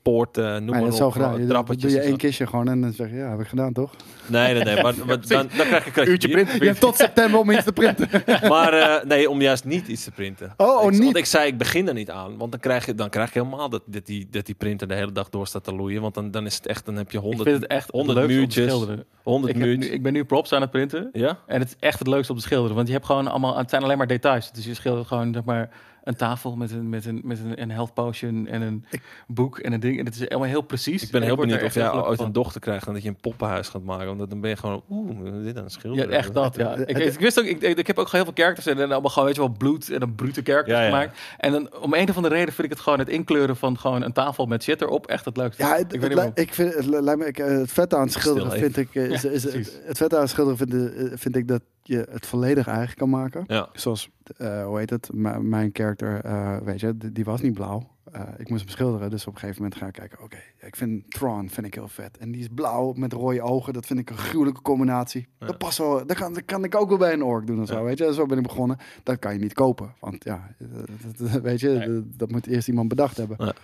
poorten, 0.03 0.65
noem 0.65 0.75
maar 0.81 0.91
maar 0.91 1.03
op. 1.03 1.13
gedaan. 1.13 1.41
Je- 1.41 1.47
Trappetjes. 1.47 1.93
doe 1.93 2.01
je 2.01 2.07
één 2.09 2.17
kistje 2.17 2.47
gewoon 2.47 2.69
en 2.69 2.81
dan 2.81 2.93
zeg 2.93 3.11
je, 3.11 3.17
ja, 3.17 3.31
heb 3.31 3.41
ik 3.41 3.47
gedaan 3.47 3.73
toch? 3.73 3.91
Nee, 4.27 4.55
nee, 4.55 4.65
nee. 4.65 4.83
Maar, 4.83 4.95
maar 5.07 5.21
dan, 5.29 5.49
dan 5.57 5.67
krijg 5.67 5.87
ik 5.87 5.97
een 5.97 6.09
Uurtje 6.09 6.29
printen. 6.29 6.59
Je 6.59 6.65
hebt 6.67 6.81
tot 6.81 6.97
september 6.97 7.41
om 7.41 7.51
iets 7.51 7.65
te 7.65 7.73
printen. 7.73 8.09
Maar 8.49 8.73
eh, 8.73 9.05
nee, 9.05 9.31
om 9.31 9.41
juist 9.41 9.65
niet 9.65 9.89
iets 9.89 10.05
te 10.05 10.11
printen. 10.11 10.55
Oh, 10.57 10.83
oh, 10.83 10.91
niet? 10.91 11.03
Want 11.05 11.17
ik 11.17 11.25
zei, 11.25 11.47
ik 11.47 11.59
begin 11.59 11.89
er 11.89 11.95
niet 11.95 12.11
aan. 12.11 12.37
Want 12.37 12.51
dan 12.51 12.61
krijg 12.61 12.87
je, 12.87 12.95
dan 12.95 13.11
krijg 13.11 13.33
je 13.33 13.39
helemaal 13.43 13.69
dat, 13.69 13.83
dat, 13.87 14.07
die, 14.07 14.27
dat 14.31 14.47
die 14.47 14.55
printer 14.55 14.89
de 14.89 14.95
hele 14.95 15.13
dag 15.13 15.29
door 15.29 15.47
staat 15.47 15.65
te 15.65 15.75
loeien. 15.75 16.01
Want 16.03 16.15
dan, 16.15 16.31
dan 16.31 16.47
is 16.47 16.55
het 16.57 16.67
echt, 16.67 16.87
dan 16.87 16.97
heb 16.97 17.11
je 17.11 17.17
Ik 17.19 17.23
honderd, 17.25 17.49
vind 17.49 17.63
het 17.63 17.71
echt 17.71 17.87
het 17.87 17.95
100 17.95 18.19
leukste 18.19 18.41
om 18.41 18.49
te 18.49 18.57
muurtjes. 18.59 18.65
schilderen. 18.81 19.05
100 19.23 19.55
Ik, 19.55 19.61
muurtjes. 19.61 19.93
ik 19.93 20.03
ben 20.03 20.13
nu 20.13 20.25
props 20.25 20.53
aan 20.53 20.61
het 20.61 20.71
printen. 20.71 21.09
Ja? 21.13 21.39
En 21.47 21.61
het 21.61 21.69
is 21.69 21.77
echt 21.81 21.99
het 21.99 22.09
leukste 22.09 22.33
om 22.33 22.39
te 22.39 22.45
schilderen. 22.45 22.77
Want 22.85 22.89
je 22.89 22.93
hebt 22.95 23.07
gewoon 23.07 23.27
allemaal, 23.29 23.57
het 23.59 23.71
zijn 23.71 23.83
alleen 23.83 23.99
maar 23.99 24.07
details. 24.07 24.53
Dus 24.53 24.65
je 24.65 24.75
schildert 24.75 25.07
gewoon 25.07 25.33
zeg 25.35 25.45
maar, 25.45 25.69
een 26.05 26.17
tafel 26.17 26.57
met 26.57 26.71
een, 26.71 26.89
met 26.89 27.05
een, 27.07 27.21
met 27.25 27.39
een, 27.39 27.63
een 27.63 27.71
health 27.71 27.95
potion 27.95 28.47
en 28.47 28.63
een 28.63 28.85
boek 29.27 29.59
en 29.59 29.73
een 29.73 29.81
ding. 29.81 29.99
En 29.99 30.05
het 30.05 30.15
is 30.15 30.29
allemaal 30.29 30.49
heel 30.49 30.61
precies. 30.63 31.03
Ik 31.03 31.11
ben 31.11 31.21
En 31.21 31.27
heel 31.27 31.37
benieuwd 31.37 31.63
of 31.63 31.75
jij 31.75 31.93
ooit 31.93 32.17
van. 32.17 32.27
een 32.27 32.33
dochter 32.33 32.61
krijgt 32.61 32.87
en 32.87 32.93
dat 32.93 33.03
je 33.03 33.09
een 33.09 33.17
poppenhuis 33.21 33.69
gaat 33.69 33.83
maken. 33.83 34.17
Want 34.17 34.31
dan 34.31 34.41
ben 34.41 34.51
je 34.51 34.57
gewoon, 34.57 34.83
oeh, 34.91 35.45
dit 35.45 35.57
aan 35.57 35.63
het 35.65 35.73
schilderen. 35.73 36.11
Ja, 36.11 36.17
echt 36.17 36.35
dat, 36.35 36.57
ja. 36.57 36.75
Ik, 36.77 36.99
ik 36.99 37.19
wist 37.19 37.39
ook, 37.41 37.45
ik, 37.45 37.63
ik 37.63 37.87
heb 37.87 37.99
ook 37.99 38.09
gewoon 38.09 38.25
heel 38.25 38.35
veel 38.35 38.45
characters 38.45 38.67
en 38.67 38.79
allemaal 38.93 39.11
gewoon, 39.11 39.25
weet 39.27 39.35
je 39.37 39.41
wel, 39.41 39.55
bloed 39.59 39.91
en 39.91 40.03
een 40.03 40.15
brute 40.15 40.41
characters 40.45 40.79
Ja, 40.79 40.83
ja. 40.85 40.89
gemaakt. 40.91 41.19
En 41.39 41.53
dan, 41.53 41.75
om 41.81 41.95
een 41.95 42.09
of 42.09 42.17
andere 42.17 42.35
reden 42.35 42.55
vind 42.55 42.67
ik 42.67 42.73
het 42.73 42.83
gewoon 42.83 42.99
het 42.99 43.09
inkleuren 43.09 43.57
van 43.57 43.79
gewoon 43.79 44.03
een 44.03 44.13
tafel 44.13 44.47
met 44.47 44.63
shit 44.63 44.81
erop 44.83 45.07
echt 45.07 45.25
het 45.25 45.37
leukste. 45.37 45.63
Ja, 45.63 45.77
ik 45.77 45.91
het, 45.91 46.01
weet 46.01 46.19
het, 46.19 46.39
ik 46.39 46.55
vind 46.55 46.75
het, 46.75 46.87
li- 46.87 47.01
lijkt 47.01 47.21
me, 47.21 47.27
ik, 47.27 47.39
eh, 47.39 47.47
het 47.59 47.73
vette 47.73 47.97
aan 47.97 48.03
het 48.03 48.13
schilderen 48.13 48.51
vind 48.53 48.77
ik, 48.77 48.95
eh, 48.95 49.11
is, 49.11 49.23
het, 49.23 49.43
het 49.85 49.97
vette 49.97 50.15
aan 50.17 50.23
het 50.23 50.31
schilderen 50.31 50.59
vind, 50.59 50.73
eh, 50.95 51.19
vind 51.19 51.37
ik 51.37 51.49
dat 51.49 51.61
je 51.87 52.07
het 52.11 52.27
volledig 52.27 52.67
eigen 52.67 52.97
kan 52.97 53.11
maken. 53.11 53.45
Ja. 53.47 53.69
Zoals, 53.73 54.11
eh, 54.37 54.65
hoe 54.65 54.79
heet 54.79 54.91
het, 54.91 55.11
M- 55.13 55.49
mijn 55.49 55.71
character, 55.73 56.21
eh, 56.25 56.57
weet 56.59 56.81
je, 56.81 56.97
die, 57.13 57.25
was 57.25 57.41
niet 57.41 57.55
blauw. 57.55 57.93
Eh, 58.13 58.21
ik 58.37 58.49
moest 58.49 58.61
hem 58.63 58.71
schilderen, 58.71 59.11
dus 59.11 59.27
op 59.27 59.33
een 59.35 59.39
gegeven 59.39 59.63
moment 59.63 59.81
ga 59.81 59.87
ik 59.87 59.93
kijken, 59.93 60.23
oké, 60.23 60.37
ik 60.61 60.77
vind 60.77 61.11
Tron 61.11 61.49
vind 61.51 61.67
ik 61.67 61.75
heel 61.75 61.89
vet. 61.89 62.19
En 62.19 62.31
die 62.33 62.41
is 62.41 62.49
blauw 62.55 62.93
met 62.93 63.13
rode 63.13 63.43
ogen, 63.43 63.73
dat 63.73 63.87
vind 63.87 63.99
ik 63.99 64.11
een 64.11 64.17
gruwelijke 64.17 64.63
combinatie. 64.63 65.29
Ja. 65.39 65.47
Dat 65.47 65.59
past 65.59 65.79
wel, 65.79 66.07
dat 66.07 66.17
kan, 66.17 66.33
dat 66.33 66.45
kan 66.45 66.65
ik 66.65 66.75
ook 66.75 66.89
wel 66.89 66.99
bij 66.99 67.13
een 67.13 67.23
ork 67.23 67.47
doen 67.47 67.61
of 67.61 67.69
zo, 67.69 67.75
Ja. 67.79 67.83
weet 67.83 67.99
je. 67.99 68.15
Zo 68.15 68.27
ben 68.27 68.37
ik 68.37 68.43
begonnen. 68.43 68.77
Dat 69.03 69.19
kan 69.19 69.33
je 69.33 69.39
niet 69.39 69.55
kopen, 69.55 69.95
want 70.01 70.25
ja, 70.25 70.55
dat, 70.59 71.19
dat- 71.19 71.41
weet 71.43 71.61
je, 71.61 71.69
Nee. 71.69 71.89
dat, 71.95 72.05
dat 72.19 72.31
moet 72.31 72.47
eerst 72.47 72.69
iemand 72.69 72.89
bedacht 72.89 73.17
hebben. 73.17 73.55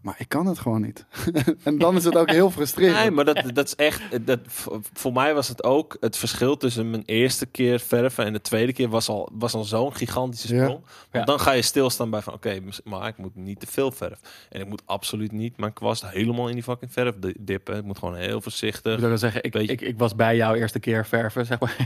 Maar 0.00 0.14
ik 0.18 0.28
kan 0.28 0.46
het 0.46 0.58
gewoon 0.58 0.80
niet. 0.80 1.04
en 1.64 1.78
dan 1.78 1.96
is 1.96 2.04
het 2.04 2.16
ook 2.16 2.30
heel 2.30 2.50
frustrerend. 2.50 2.96
Nee, 2.98 3.10
maar 3.10 3.24
dat, 3.24 3.42
dat 3.54 3.66
is 3.66 3.74
echt. 3.76 4.26
Dat, 4.26 4.38
v- 4.46 4.66
voor 4.92 5.12
mij 5.12 5.34
was 5.34 5.48
het 5.48 5.64
ook 5.64 5.96
het 6.00 6.16
verschil 6.16 6.56
tussen 6.56 6.90
mijn 6.90 7.02
eerste 7.06 7.46
keer 7.46 7.80
verven 7.80 8.24
en 8.24 8.32
de 8.32 8.40
tweede 8.40 8.72
keer 8.72 8.88
was 8.88 9.08
al, 9.08 9.28
was 9.32 9.54
al 9.54 9.64
zo'n 9.64 9.94
gigantische 9.94 10.54
Ja. 10.54 10.62
sprong. 10.62 10.80
Want 10.84 10.94
Ja. 11.12 11.24
dan 11.24 11.40
ga 11.40 11.52
je 11.52 11.62
stilstaan 11.62 12.10
bij 12.10 12.20
van 12.22 12.32
oké, 12.32 12.60
maar 12.84 13.08
ik 13.08 13.16
moet 13.16 13.36
niet 13.36 13.60
te 13.60 13.66
veel 13.66 13.90
verf. 13.90 14.20
En 14.48 14.60
ik 14.60 14.66
moet 14.68 14.82
absoluut 14.84 15.32
niet 15.32 15.56
mijn 15.56 15.72
kwast 15.72 16.06
helemaal 16.06 16.48
in 16.48 16.54
die 16.54 16.62
fucking 16.62 16.92
verf 16.92 17.14
di- 17.18 17.34
dippen. 17.38 17.76
Ik 17.76 17.84
moet 17.84 17.98
gewoon 17.98 18.16
heel 18.16 18.36
Ik 18.36 18.42
voorzichtig. 18.42 19.00
wil 19.00 19.08
wel 19.08 19.18
zeggen, 19.18 19.42
ik, 19.44 19.54
ik, 19.54 19.80
ik 19.80 19.98
was 19.98 20.14
bij 20.14 20.36
jou 20.36 20.56
eerste 20.58 20.80
keer 20.80 21.06
verven, 21.06 21.46
zeg 21.46 21.60
maar. 21.60 21.76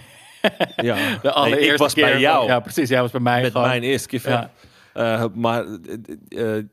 Ja, 0.77 0.95
De 0.97 1.19
Nee, 1.23 1.33
allereerste 1.33 1.73
ik 1.73 1.79
was 1.79 1.95
keer. 1.95 2.05
bij 2.05 2.21
jou. 2.21 2.47
Ja, 2.47 2.61
precies. 2.61 2.89
Jij 2.89 3.01
was 3.01 3.11
bij 3.11 3.21
mij 3.21 3.43
met 3.43 3.53
gewoon. 3.53 3.69
mijn 3.69 3.83
eerste 3.83 4.09
keer 4.09 4.21
verf. 4.21 4.35
Ja. 4.35 4.51
Eh, 5.23 5.25
maar 5.35 5.65
eh, 6.29 6.57
eh, 6.59 6.65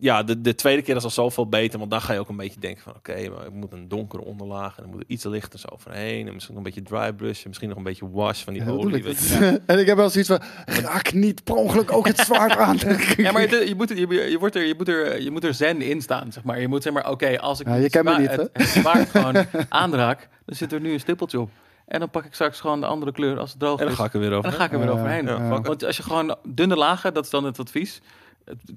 ja, 0.00 0.22
de, 0.22 0.40
de 0.40 0.54
tweede 0.54 0.82
keer 0.82 0.96
is 0.96 1.04
al 1.04 1.10
zoveel 1.10 1.48
beter. 1.48 1.78
Want 1.78 1.90
dan 1.90 2.00
ga 2.00 2.12
je 2.12 2.18
ook 2.18 2.28
een 2.28 2.36
beetje 2.36 2.60
denken 2.60 2.82
van... 2.82 2.94
Oké, 2.96 3.28
maar 3.28 3.46
ik 3.46 3.52
moet 3.52 3.72
een 3.72 3.88
donkere 3.88 4.22
onderlaag. 4.24 4.76
En 4.76 4.82
dan 4.82 4.90
moet 4.90 5.00
er 5.00 5.06
iets 5.08 5.24
lichters 5.24 5.70
overheen. 5.70 6.26
En 6.28 6.32
misschien 6.34 6.54
nog 6.54 6.64
een 6.64 6.72
beetje 6.72 6.88
dry 6.96 7.12
brush. 7.12 7.44
Misschien 7.44 7.68
nog 7.68 7.78
een 7.78 7.82
beetje 7.84 8.10
wash 8.10 8.42
van 8.44 8.52
die 8.52 8.64
Ja, 8.64 8.70
olie. 8.70 9.04
ik. 9.04 9.16
en 9.66 9.78
ik 9.78 9.86
heb 9.86 9.96
wel 9.96 10.10
zoiets 10.10 10.30
van, 10.30 10.40
raak 10.82 11.12
niet 11.12 11.44
per 11.44 11.54
ongeluk 11.54 11.92
ook 11.92 12.06
het 12.06 12.18
zwaard 12.18 12.56
aan. 12.56 12.78
Ja, 13.16 13.32
maar 13.32 13.42
je 13.42 13.74
moet, 13.76 13.90
er- 13.90 13.98
je, 13.98 14.30
je, 14.30 14.38
wordt 14.38 14.54
er, 14.54 14.64
je, 14.64 14.74
moet 14.76 14.88
er, 14.88 15.22
je 15.22 15.30
moet 15.30 15.44
er 15.44 15.54
zen 15.54 15.82
in 15.82 16.00
staan, 16.02 16.32
zeg 16.32 16.44
maar. 16.44 16.60
Je 16.60 16.68
moet 16.68 16.82
zeg 16.82 16.92
maar, 16.92 17.10
oké, 17.10 17.40
als 17.40 17.60
ik 17.60 17.66
Ja, 17.66 17.74
je 17.74 18.16
niet, 18.18 18.30
het, 18.30 18.50
het 18.52 18.68
zwaard 18.68 19.08
gewoon 19.14 19.44
aanraak, 19.68 20.28
dan 20.46 20.56
zit 20.56 20.72
er 20.72 20.80
nu 20.80 20.92
een 20.92 21.00
stippeltje 21.00 21.40
op. 21.40 21.50
En 21.86 21.98
dan 22.00 22.10
pak 22.10 22.24
ik 22.24 22.34
straks 22.34 22.60
gewoon 22.60 22.80
de 22.80 22.86
andere 22.86 23.12
kleur 23.12 23.38
als 23.38 23.50
het 23.50 23.58
droog 23.58 23.78
En 23.78 23.84
dan 23.84 23.92
is. 23.92 23.98
ga 23.98 24.04
ik 24.04 24.12
er 24.14 24.20
weer 24.20 24.30
En 24.30 24.36
over. 24.36 24.50
dan 24.50 24.58
ga 24.58 24.64
ik 24.66 24.72
er 24.72 24.78
weer 24.78 24.90
overheen. 24.90 25.26
ja. 25.26 25.60
Want 25.60 25.84
als 25.84 25.96
je 25.96 26.02
gewoon 26.02 26.36
dunne 26.48 26.76
lagen, 26.76 27.14
dat 27.14 27.24
is 27.24 27.30
dan 27.30 27.44
het 27.44 27.58
advies. 27.58 28.00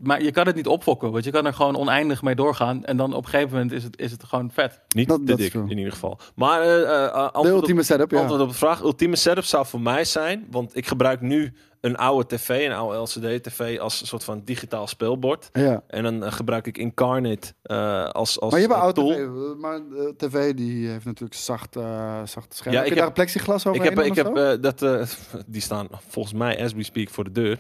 Maar 0.02 0.24
je 0.24 0.32
kan 0.32 0.46
het 0.46 0.56
niet 0.56 0.68
opfokken, 0.68 1.12
want 1.12 1.24
je 1.24 1.32
kan 1.32 1.46
er 1.46 1.54
gewoon 1.54 1.76
oneindig 1.76 2.22
mee 2.22 2.36
doorgaan. 2.36 2.86
En 2.86 2.98
dan 2.98 3.14
op 3.14 3.24
een 3.24 3.30
gegeven 3.30 3.52
moment 3.52 3.72
is 3.72 3.84
het, 3.84 4.00
is 4.00 4.12
het 4.12 4.24
gewoon 4.24 4.52
vet. 4.52 4.80
Niet 4.96 5.08
Dat- 5.08 5.26
te 5.28 5.36
dik, 5.36 5.54
in 5.54 5.78
ieder 5.78 5.92
geval. 5.94 6.20
Maar 6.36 6.62
eh, 6.62 6.82
eh, 6.82 6.88
De 6.88 7.12
antwoord, 7.12 7.48
op, 7.48 7.60
ultieme 7.62 7.84
setup, 7.84 8.12
ja. 8.12 8.20
antwoord 8.20 8.42
op 8.42 8.50
de 8.50 8.54
vraag. 8.56 8.82
Ultieme 8.82 9.16
setup 9.16 9.44
zou 9.44 9.66
voor 9.66 9.82
mij 9.82 10.04
zijn... 10.06 10.48
Want 10.52 10.76
ik 10.78 10.88
gebruik 10.88 11.22
nu 11.22 11.54
een 11.82 11.96
oude 11.98 12.36
tv, 12.36 12.50
een 12.66 12.74
oude 12.74 12.98
LCD-tv... 12.98 13.80
als 13.80 14.02
een 14.02 14.08
soort 14.08 14.24
van 14.24 14.42
digitaal 14.46 14.88
speelbord. 14.88 15.50
ja. 15.54 15.84
En 15.88 16.04
dan 16.20 16.32
gebruik 16.34 16.68
ik 16.68 16.78
Incarnate 16.78 17.54
eh, 17.64 18.04
als, 18.06 18.40
als 18.40 18.52
Maar 18.52 18.60
je 18.62 18.66
hebt 18.68 18.78
een 18.78 18.84
oude 18.86 19.02
tool. 19.02 19.12
tv, 19.12 19.60
maar 19.62 19.80
de 19.90 20.14
tv 20.18 20.54
die 20.54 20.88
heeft 20.88 21.06
natuurlijk 21.06 21.40
zacht, 21.40 21.76
eh 21.76 22.22
zacht 22.26 22.56
scherm. 22.56 22.74
Ja, 22.76 22.82
Heb 22.82 22.88
ik 22.92 22.94
je 22.94 23.00
daar 23.00 23.08
heb- 23.08 23.08
een 23.08 23.14
plexiglas 23.24 23.62
Ik 23.66 23.72
overheen 23.72 23.98
heb, 23.98 24.06
ik 24.06 24.16
heb 24.16 24.62
dat, 24.80 25.18
die 25.48 25.62
staan 25.62 25.88
volgens 26.08 26.34
mij 26.34 26.64
as 26.64 26.74
we 26.74 26.84
speak 26.84 27.10
voor 27.10 27.24
de 27.24 27.32
deur. 27.32 27.60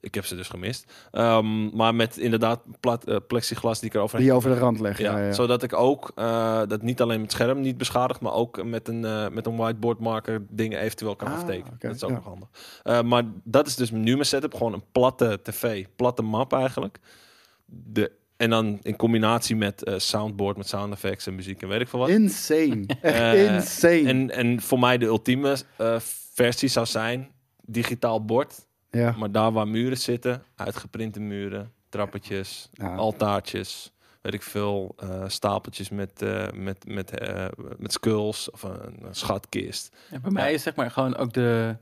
Ik 0.00 0.14
heb 0.14 0.24
ze 0.24 0.36
dus 0.36 0.48
gemist. 0.48 0.92
Ehm, 1.10 1.76
maar 1.76 1.94
met 1.94 2.16
inderdaad 2.18 2.60
plat, 2.80 3.04
eh, 3.06 3.16
plexiglas 3.28 3.80
die 3.80 3.88
ik 3.88 3.94
erover 3.94 4.18
die 4.18 4.32
over 4.32 4.50
de 4.50 4.58
rand 4.58 4.80
legt. 4.80 4.98
ja, 4.98 5.18
Ja, 5.18 5.24
ja. 5.26 5.32
Zodat 5.32 5.62
ik 5.62 5.72
ook 5.72 6.12
eh, 6.14 6.62
dat 6.68 6.82
niet 6.82 7.00
alleen 7.00 7.22
het 7.22 7.32
scherm 7.32 7.60
niet 7.60 7.78
beschadigt, 7.78 8.20
maar 8.20 8.32
ook 8.32 8.64
met 8.64 8.88
een, 8.88 9.04
eh, 9.04 9.28
met 9.28 9.46
een 9.46 9.56
whiteboard 9.56 9.98
marker 9.98 10.46
dingen 10.50 10.78
eventueel 10.80 11.16
kan 11.16 11.28
Ah, 11.28 11.34
aftekenen. 11.34 11.76
dat 11.78 11.94
is 11.94 12.04
ook 12.04 12.10
nog 12.10 12.24
handig. 12.24 12.48
Maar 13.04 13.24
dat 13.44 13.66
is 13.66 13.76
dus 13.76 13.90
nu 13.90 14.12
mijn 14.12 14.24
setup. 14.26 14.54
Gewoon 14.54 14.72
een 14.72 14.84
platte 14.92 15.40
tv, 15.42 15.86
platte 15.96 16.22
map 16.22 16.52
eigenlijk. 16.52 16.98
De, 17.64 18.12
en 18.36 18.50
dan 18.50 18.78
in 18.82 18.96
combinatie 18.96 19.56
met 19.56 19.90
soundboard, 19.96 20.56
met 20.56 20.68
sound 20.68 20.92
effects 20.92 21.26
en 21.26 21.34
muziek 21.34 21.62
en 21.62 21.68
weet 21.68 21.80
ik 21.80 21.88
veel 21.88 21.98
wat. 21.98 22.08
Insane. 22.08 22.84
Echt 23.00 23.36
insane. 23.50 24.08
En, 24.08 24.30
en 24.30 24.60
voor 24.60 24.78
mij 24.78 24.98
de 24.98 25.06
ultieme 25.06 25.56
versie 26.34 26.68
zou 26.68 26.86
zijn 26.86 27.30
digitaal 27.64 28.24
bord. 28.24 28.66
Ja. 29.00 29.14
Maar 29.18 29.30
daar 29.30 29.52
waar 29.52 29.68
muren 29.68 29.98
zitten, 29.98 30.42
uitgeprinte 30.56 31.20
muren, 31.20 31.72
trappetjes, 31.88 32.68
Ja. 32.72 32.94
altaartjes, 32.94 33.92
weet 34.20 34.34
ik 34.34 34.42
veel, 34.42 34.94
eh, 34.96 35.24
stapeltjes 35.26 35.88
met, 35.90 36.22
eh, 36.22 36.46
met, 36.54 36.84
met, 36.86 37.18
eh, 37.18 37.46
met 37.78 37.92
skulls 37.92 38.50
of 38.50 38.62
een, 38.62 39.04
een 39.06 39.14
schatkist. 39.14 39.96
Ja, 40.10 40.18
bij 40.18 40.30
mij 40.30 40.52
is 40.52 40.62
zeg 40.62 40.74
maar 40.74 40.90
gewoon 40.90 41.16
ook 41.16 41.32
de... 41.32 41.76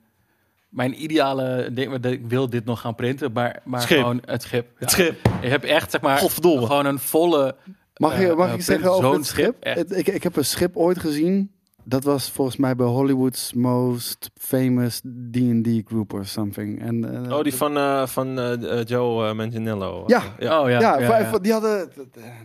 Mijn 0.69 1.03
ideale 1.03 1.69
ding, 1.73 2.05
ik 2.05 2.27
wil 2.29 2.51
dit 2.51 2.65
nog 2.65 2.81
gaan 2.81 2.95
printen, 2.95 3.33
maar, 3.33 3.61
maar 3.65 3.81
Schip. 3.81 3.99
gewoon 3.99 4.23
het 4.25 4.43
schip. 4.43 4.67
Ja. 4.67 4.75
Het 4.79 4.91
schip. 4.91 5.19
Je 5.43 5.49
hebt 5.49 5.65
echt 5.65 5.91
zeg 5.91 6.01
maar 6.01 6.19
gewoon 6.19 6.87
een 6.87 6.99
volle... 6.99 7.57
Mag, 7.97 8.21
je, 8.21 8.35
mag 8.37 8.49
eh, 8.49 8.55
ik 8.55 8.63
zeggen 8.63 8.91
over 8.91 9.05
zo'n 9.05 9.15
het 9.17 9.27
schip? 9.27 9.57
Het- 9.61 9.97
ik, 9.97 10.07
ik 10.07 10.23
heb 10.23 10.37
een 10.37 10.45
schip 10.45 10.77
ooit 10.77 10.99
gezien. 10.99 11.53
Dat 11.85 12.05
was 12.05 12.31
volgens 12.31 12.57
mij 12.57 12.77
bij 12.77 12.87
Hollywood's 12.87 13.53
most 13.53 14.31
famous 14.35 15.01
D&D 15.31 15.69
group 15.85 16.13
or 16.13 16.27
something. 16.27 16.81
En, 16.83 17.25
eh, 17.27 17.37
Oh, 17.37 17.43
die 17.43 17.55
van, 17.55 17.77
eh, 17.77 18.07
van 18.07 18.39
eh, 18.39 18.85
Joe 18.85 19.35
Manganiello. 19.35 20.05
Ja. 20.07 20.23
ja. 20.39 20.63
Oh 20.63 20.69
ja, 20.71 20.81
Ja, 20.81 20.97
Die, 21.39 21.53
hadden, 21.53 21.91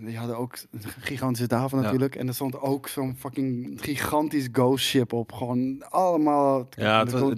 die 0.05 0.17
hadden 0.17 0.37
ook 0.37 0.57
een 0.71 0.79
gigantische 0.99 1.47
tafel 1.47 1.77
Ja. 1.77 1.83
natuurlijk. 1.83 2.15
En 2.15 2.27
er 2.27 2.33
stond 2.33 2.59
ook 2.61 2.87
zo'n 2.87 3.15
fucking 3.19 3.77
gigantisch 3.81 4.47
ghost 4.51 4.85
ship 4.85 5.13
op. 5.13 5.31
Gewoon 5.31 5.83
allemaal... 5.89 6.67
Ja, 6.69 6.99
het, 6.99 7.11
was- 7.11 7.33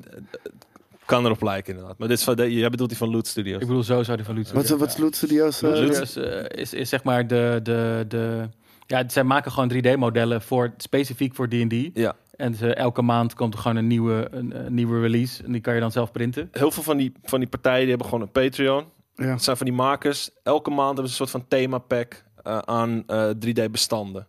kan 1.06 1.26
erop 1.26 1.42
lijken 1.42 1.74
inderdaad. 1.74 1.98
Maar 1.98 2.08
dit 2.08 2.18
is 2.18 2.24
van, 2.24 2.36
de, 2.36 2.54
jij 2.54 2.70
bedoelt 2.70 2.90
die 2.90 2.98
van 2.98 3.10
Loot 3.12 3.28
Studios. 3.28 3.62
Ik 3.62 3.68
bedoel, 3.68 3.84
zo 3.84 4.04
zou 4.04 4.18
die 4.18 4.26
van 4.26 4.36
Lutzen. 4.36 4.56
Wat 4.56 4.64
is, 4.64 4.70
wat 4.70 4.88
is 4.88 4.98
Loot 4.98 5.16
Studios? 5.16 5.62
Loot- 5.62 6.00
is, 6.00 6.16
eh, 6.16 6.44
is, 6.60 6.74
is 6.74 6.90
zeg 6.90 7.04
maar 7.04 7.28
de, 7.28 7.60
de, 7.64 8.06
de... 8.08 8.50
Ja, 8.88 9.04
zij 9.10 9.24
maken 9.24 9.52
gewoon 9.52 9.72
3D-modellen 9.74 10.42
voor, 10.42 10.74
specifiek 10.78 11.36
voor 11.36 11.48
D&D. 11.48 11.90
Ja. 11.94 12.16
En 12.36 12.56
ze, 12.56 12.74
elke 12.74 13.02
maand 13.02 13.34
komt 13.34 13.54
er 13.54 13.60
gewoon 13.60 13.78
een 13.78 13.88
nieuwe, 13.88 14.28
een, 14.32 14.66
een 14.66 14.74
nieuwe 14.74 15.00
release. 15.00 15.44
En 15.44 15.52
die 15.52 15.62
kan 15.62 15.74
je 15.74 15.80
dan 15.80 15.92
zelf 15.92 16.12
printen. 16.12 16.50
Heel 16.52 16.72
veel 16.72 16.84
van 16.84 16.98
die, 16.98 17.12
van 17.24 17.40
die 17.40 17.50
partijen 17.50 17.80
die 17.80 17.90
hebben 17.90 18.08
gewoon 18.08 18.24
een 18.24 18.32
Patreon. 18.32 18.86
ja. 19.16 19.26
Het 19.26 19.44
zijn 19.44 19.58
van 19.58 19.66
die 19.66 19.76
makers. 19.76 20.30
Elke 20.44 20.70
maand 20.70 20.94
hebben 20.94 21.14
ze 21.14 21.22
een 21.22 21.28
soort 21.28 21.30
van 21.30 21.46
themapack 21.48 22.24
eh 22.44 22.58
aan 22.58 23.04
eh 23.08 23.30
3D-bestanden. 23.46 24.28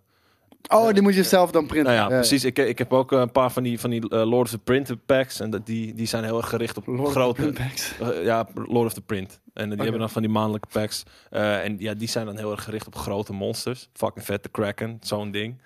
Oh, 0.68 0.92
die 0.92 1.02
moet 1.02 1.14
je 1.14 1.22
zelf 1.22 1.50
dan 1.50 1.66
printen. 1.66 1.94
Nou 1.94 2.10
ja, 2.10 2.16
precies. 2.18 2.44
Ik, 2.44 2.58
ik 2.58 2.78
heb 2.78 2.92
ook 2.92 3.12
eh, 3.12 3.18
een 3.18 3.32
paar 3.32 3.50
van 3.52 3.62
die, 3.62 3.80
van 3.80 3.90
die 3.90 4.08
eh, 4.08 4.28
Lord 4.28 4.44
of 4.44 4.50
the 4.50 4.58
Print 4.58 5.06
packs. 5.06 5.40
En 5.40 5.50
dat, 5.50 5.66
die, 5.66 5.94
die 5.94 6.06
zijn 6.06 6.24
heel 6.24 6.36
erg 6.36 6.48
gericht 6.48 6.76
op 6.76 6.86
Lord 6.86 7.00
of 7.00 7.12
the 7.12 7.18
grote... 7.18 7.40
Print 7.40 7.54
packs. 7.54 7.94
eh, 7.98 8.24
ja, 8.24 8.48
Lord 8.54 8.86
of 8.86 8.92
the 8.92 9.00
Print. 9.00 9.40
En 9.54 9.64
eh, 9.64 9.70
die 9.70 9.80
hebben 9.80 10.00
dan 10.00 10.10
van 10.10 10.22
die 10.22 10.30
maandelijke 10.30 10.68
packs. 10.72 11.02
Eh, 11.30 11.64
en 11.64 11.76
ja, 11.78 11.94
die 11.94 12.08
zijn 12.08 12.26
dan 12.26 12.36
heel 12.36 12.50
erg 12.50 12.64
gericht 12.64 12.86
op 12.86 12.94
grote 12.96 13.32
monsters. 13.32 13.88
Fucking 13.92 14.24
vette 14.24 14.48
Kraken, 14.48 14.98
zo'n 15.00 15.30
ding. 15.30 15.60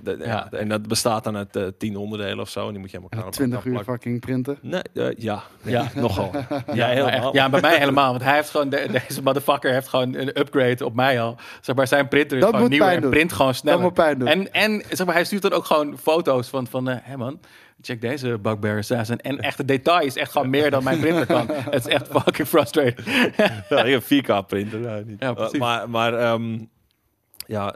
De- 0.00 0.16
ja. 0.18 0.24
Ja. 0.50 0.58
En 0.58 0.68
dat 0.68 0.88
bestaat 0.88 1.24
dan 1.24 1.36
uit 1.36 1.56
eh, 1.56 1.62
tien 1.78 1.96
onderdelen 1.96 2.38
of 2.40 2.48
zo. 2.48 2.64
En 2.66 2.70
die 2.70 2.78
moet 2.80 2.90
je 2.90 3.00
elkaar 3.00 3.26
op 3.26 3.32
20 3.32 3.56
elkaar 3.58 3.72
uur 3.72 3.72
plakken. 3.84 3.92
fucking 3.94 4.20
printen. 4.20 4.58
Nee, 4.62 4.82
eh, 4.94 5.08
ja. 5.16 5.42
Ja. 5.62 5.86
nogal. 5.94 6.30
Ja, 6.72 6.86
helemaal. 6.88 7.34
ja, 7.34 7.48
bij 7.48 7.60
mij 7.60 7.78
helemaal. 7.78 8.10
Want 8.10 8.22
hij 8.22 8.34
heeft 8.34 8.50
gewoon, 8.50 8.68
de- 8.68 8.88
deze 9.06 9.22
motherfucker 9.22 9.72
heeft 9.72 9.88
gewoon 9.88 10.14
een 10.14 10.38
upgrade 10.40 10.84
op 10.84 10.94
mij 10.94 11.20
al. 11.20 11.36
Zeg 11.60 11.76
maar, 11.76 11.86
zijn 11.86 12.08
printer 12.08 12.36
is 12.36 12.42
Dat 12.42 12.54
gewoon 12.54 12.68
pijn 12.68 12.94
en 12.96 13.00
doen. 13.00 13.10
print 13.10 13.32
gewoon 13.32 13.54
sneller. 13.54 13.80
moet 13.80 13.94
pijn 13.94 14.18
doen. 14.18 14.28
En, 14.28 14.52
en 14.52 14.82
zeg 14.90 15.06
maar, 15.06 15.14
hij 15.14 15.24
stuurt 15.24 15.42
dan 15.42 15.52
ook 15.52 15.64
gewoon 15.64 15.98
foto's 15.98 16.48
van, 16.48 16.66
van 16.66 16.88
eh, 16.88 16.96
hé 17.02 17.16
man, 17.16 17.40
check 17.80 18.00
deze 18.00 18.38
Bugbear 18.42 18.78
Assassin. 18.78 19.20
En 19.20 19.40
echt 19.40 19.56
de 19.56 19.64
details, 19.64 20.16
echt 20.16 20.30
gewoon 20.32 20.50
meer 20.50 20.70
dan 20.70 20.84
mijn 20.84 21.00
printer 21.00 21.26
kan. 21.26 21.46
Het 21.50 21.86
is 21.86 21.92
echt 21.92 22.06
fucking 22.10 22.48
frustrating. 22.48 22.96
Ja, 23.68 23.84
ik 23.84 23.92
heb 23.92 24.02
4K 24.02 24.46
printer. 24.46 24.80
Ja, 24.80 25.00
niet. 25.06 25.20
Ja, 25.20 25.32
precies. 25.32 25.58
Maar 25.58 25.90
maar 25.90 26.14
ehm, 26.14 26.58
ja, 27.46 27.74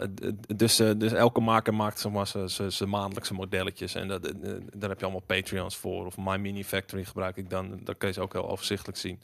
dus, 0.56 0.78
eh, 0.78 0.90
dus 0.96 1.12
elke 1.12 1.40
maker 1.40 1.74
maakt 1.74 1.98
zeg 2.00 2.12
maar, 2.12 2.26
zijn- 2.46 2.88
maandelijkse 2.88 3.34
modelletjes. 3.34 3.94
En 3.94 4.08
dat, 4.08 4.26
eh, 4.26 4.32
daar 4.74 4.88
heb 4.88 4.98
je 4.98 5.04
allemaal 5.04 5.22
Patreons 5.26 5.76
voor. 5.76 6.06
Of 6.06 6.16
My 6.16 6.36
Mini 6.36 6.64
Factory 6.64 7.04
gebruik 7.04 7.36
ik 7.36 7.50
dan. 7.50 7.80
Daar 7.84 7.94
kun 7.94 8.08
je 8.08 8.14
ze 8.14 8.20
ook 8.20 8.32
heel 8.32 8.48
overzichtelijk 8.50 8.98
zien. 8.98 9.20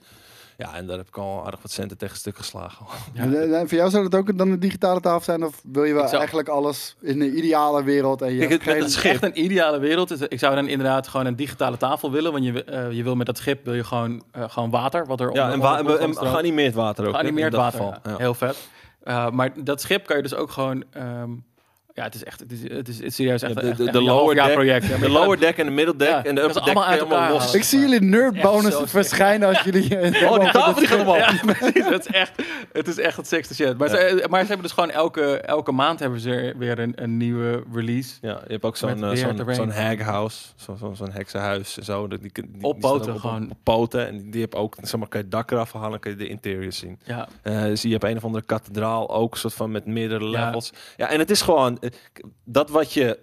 Ja, 0.58 0.74
en 0.74 0.86
daar 0.86 0.96
heb 0.96 1.06
ik 1.08 1.16
al 1.18 1.44
aardig 1.44 1.62
wat 1.62 1.70
centen 1.70 1.96
tegen 1.98 2.16
stuk 2.16 2.36
geslagen. 2.36 2.86
En, 3.14 3.52
eh, 3.54 3.60
voor 3.60 3.78
jou 3.78 3.90
zou 3.90 4.04
het 4.04 4.14
ook 4.14 4.38
dan 4.38 4.50
een 4.50 4.58
digitale 4.60 5.00
tafel 5.00 5.22
zijn? 5.24 5.44
Of 5.44 5.60
wil 5.64 5.84
je 5.84 5.92
wel 5.94 6.06
zou- 6.06 6.16
eigenlijk 6.16 6.48
alles 6.48 6.96
in 7.00 7.18
de 7.18 7.32
ideale 7.34 7.82
wereld? 7.84 8.22
En 8.22 8.32
je 8.32 8.38
Kijk, 8.38 8.50
het- 8.50 8.62
geen... 8.62 8.82
het 8.82 8.92
schip. 8.92 9.12
Echt 9.12 9.22
een 9.22 9.44
ideale 9.44 9.78
wereld. 9.78 10.32
Ik 10.32 10.38
zou 10.38 10.54
dan 10.54 10.68
inderdaad 10.68 11.08
gewoon 11.08 11.26
een 11.26 11.36
digitale 11.36 11.76
tafel 11.76 12.10
willen. 12.10 12.32
Want 12.32 12.44
je, 12.44 12.64
eh, 12.64 12.92
je 12.92 13.02
wil 13.02 13.14
met 13.14 13.26
dat 13.26 13.36
schip 13.38 13.64
wil 13.64 13.74
je 13.74 13.84
gewoon, 13.84 14.22
eh, 14.32 14.44
gewoon 14.48 14.70
water. 14.70 15.06
Wat 15.06 15.20
er 15.20 15.26
Ja, 15.34 15.42
onder- 15.42 15.52
en, 15.52 15.58
wa- 15.60 15.78
onder 15.80 15.92
de 15.98 16.02
en, 16.04 16.08
en 16.08 16.26
geanimeerd 16.26 16.74
water 16.74 17.06
ook. 17.06 17.14
Geanimeerd 17.14 17.52
in 17.52 17.58
dat 17.60 17.72
water. 17.74 18.00
ja. 18.04 18.10
Ja. 18.10 18.16
Heel 18.18 18.34
vet. 18.34 18.68
Uh, 19.08 19.30
maar 19.30 19.64
dat 19.64 19.80
schip 19.80 20.06
kan 20.06 20.16
je 20.16 20.22
dus 20.22 20.34
ook 20.34 20.50
gewoon. 20.50 20.84
ehm, 20.92 21.30
ja, 21.96 22.02
het 22.02 22.14
is 22.14 22.24
echt. 22.24 22.40
Het 22.40 22.52
is, 22.52 22.62
het 22.62 22.88
is, 22.88 22.96
het 22.96 23.04
is 23.06 23.14
serieus 23.14 23.42
echt. 23.42 23.54
Ja, 23.54 23.60
de, 23.60 23.66
de, 23.76 23.82
echt 23.84 23.92
de 23.92 23.98
een 23.98 24.04
lower 24.04 24.34
deck, 24.34 24.52
project. 24.52 24.86
Ja, 24.86 24.96
de 24.98 25.08
lower 25.08 25.40
deck 25.40 25.56
en 25.58 25.64
de 25.66 25.72
middle 25.72 25.96
deck 25.96 26.08
Ja, 26.08 26.24
en 26.24 26.34
de 26.34 26.40
dat 26.40 26.56
upper 26.56 26.64
deck 26.74 27.00
allemaal 27.00 27.32
los. 27.32 27.54
Ik 27.54 27.62
zie 27.62 27.78
jullie 27.80 28.00
nerd 28.00 28.34
zo 28.36 28.42
bonus 28.42 28.76
verschijnen 28.84 29.48
als 29.48 29.60
jullie... 29.60 29.84
Oh, 30.28 30.40
die 30.40 30.50
tafel 30.50 30.74
die 30.74 30.86
gaat 30.86 31.00
omhoog. 31.00 31.16
Ja, 31.18 31.52
precies. 31.52 31.88
Het 31.88 32.06
is 32.08 32.14
echt, 32.14 32.32
het 32.72 32.88
is 32.88 32.98
echt 32.98 33.16
het 33.16 33.26
sexte 33.28 33.54
shit. 33.54 33.78
Maar, 33.78 33.88
ze, 33.88 34.24
maar 34.30 34.40
ze 34.40 34.46
hebben 34.46 34.64
dus 34.66 34.72
gewoon 34.74 34.90
elke, 34.90 35.36
elke 35.40 35.72
maand 35.72 36.00
hebben 36.00 36.20
ze 36.20 36.54
weer 36.58 36.78
een, 36.78 36.92
een 36.94 37.16
nieuwe 37.16 37.62
release. 37.72 38.14
Ja, 38.20 38.40
je 38.46 38.52
hebt 38.52 38.64
ook 38.64 38.76
zo'n 38.76 38.90
eh, 38.90 39.08
weer 39.08 39.16
zo'n 39.16 39.54
zo'n 39.54 39.70
hag 39.70 39.98
house, 40.00 40.46
zo- 40.56 40.76
zo- 40.80 40.94
zo'n 40.94 41.10
heksenhuis 41.12 41.78
en 41.78 41.84
zo. 41.84 42.08
Die, 42.08 42.18
die, 42.18 42.30
die, 42.32 42.44
die 42.52 42.62
Op 42.62 42.80
poten 42.80 43.12
ook 43.12 43.20
gewoon. 43.20 43.50
Op, 43.50 43.56
poten 43.62 44.06
en 44.06 44.30
die 44.30 44.40
heb 44.40 44.54
ook, 44.54 44.76
zeg 44.82 45.00
maar, 45.00 45.08
kan 45.08 45.20
je 45.20 45.28
dak 45.28 45.50
eraf 45.50 45.72
halen, 45.72 46.00
kan 46.00 46.10
je 46.10 46.16
de 46.16 46.28
interior 46.28 46.72
zien. 46.72 46.98
Ja, 47.04 47.28
Eh 47.42 47.62
dus 47.62 47.82
je 47.82 47.88
hebt 47.90 48.04
een 48.04 48.16
of 48.16 48.24
andere 48.24 48.44
kathedraal 48.44 49.10
ook, 49.10 49.36
soort 49.36 49.54
van 49.54 49.70
met 49.70 49.86
meerdere 49.86 50.24
levels. 50.28 50.72
Ja, 50.96 51.08
en 51.10 51.18
het 51.18 51.30
is 51.30 51.42
gewoon 51.42 51.78
eh, 51.78 51.85
dat 52.44 52.70
wat 52.70 52.92
je, 52.92 53.18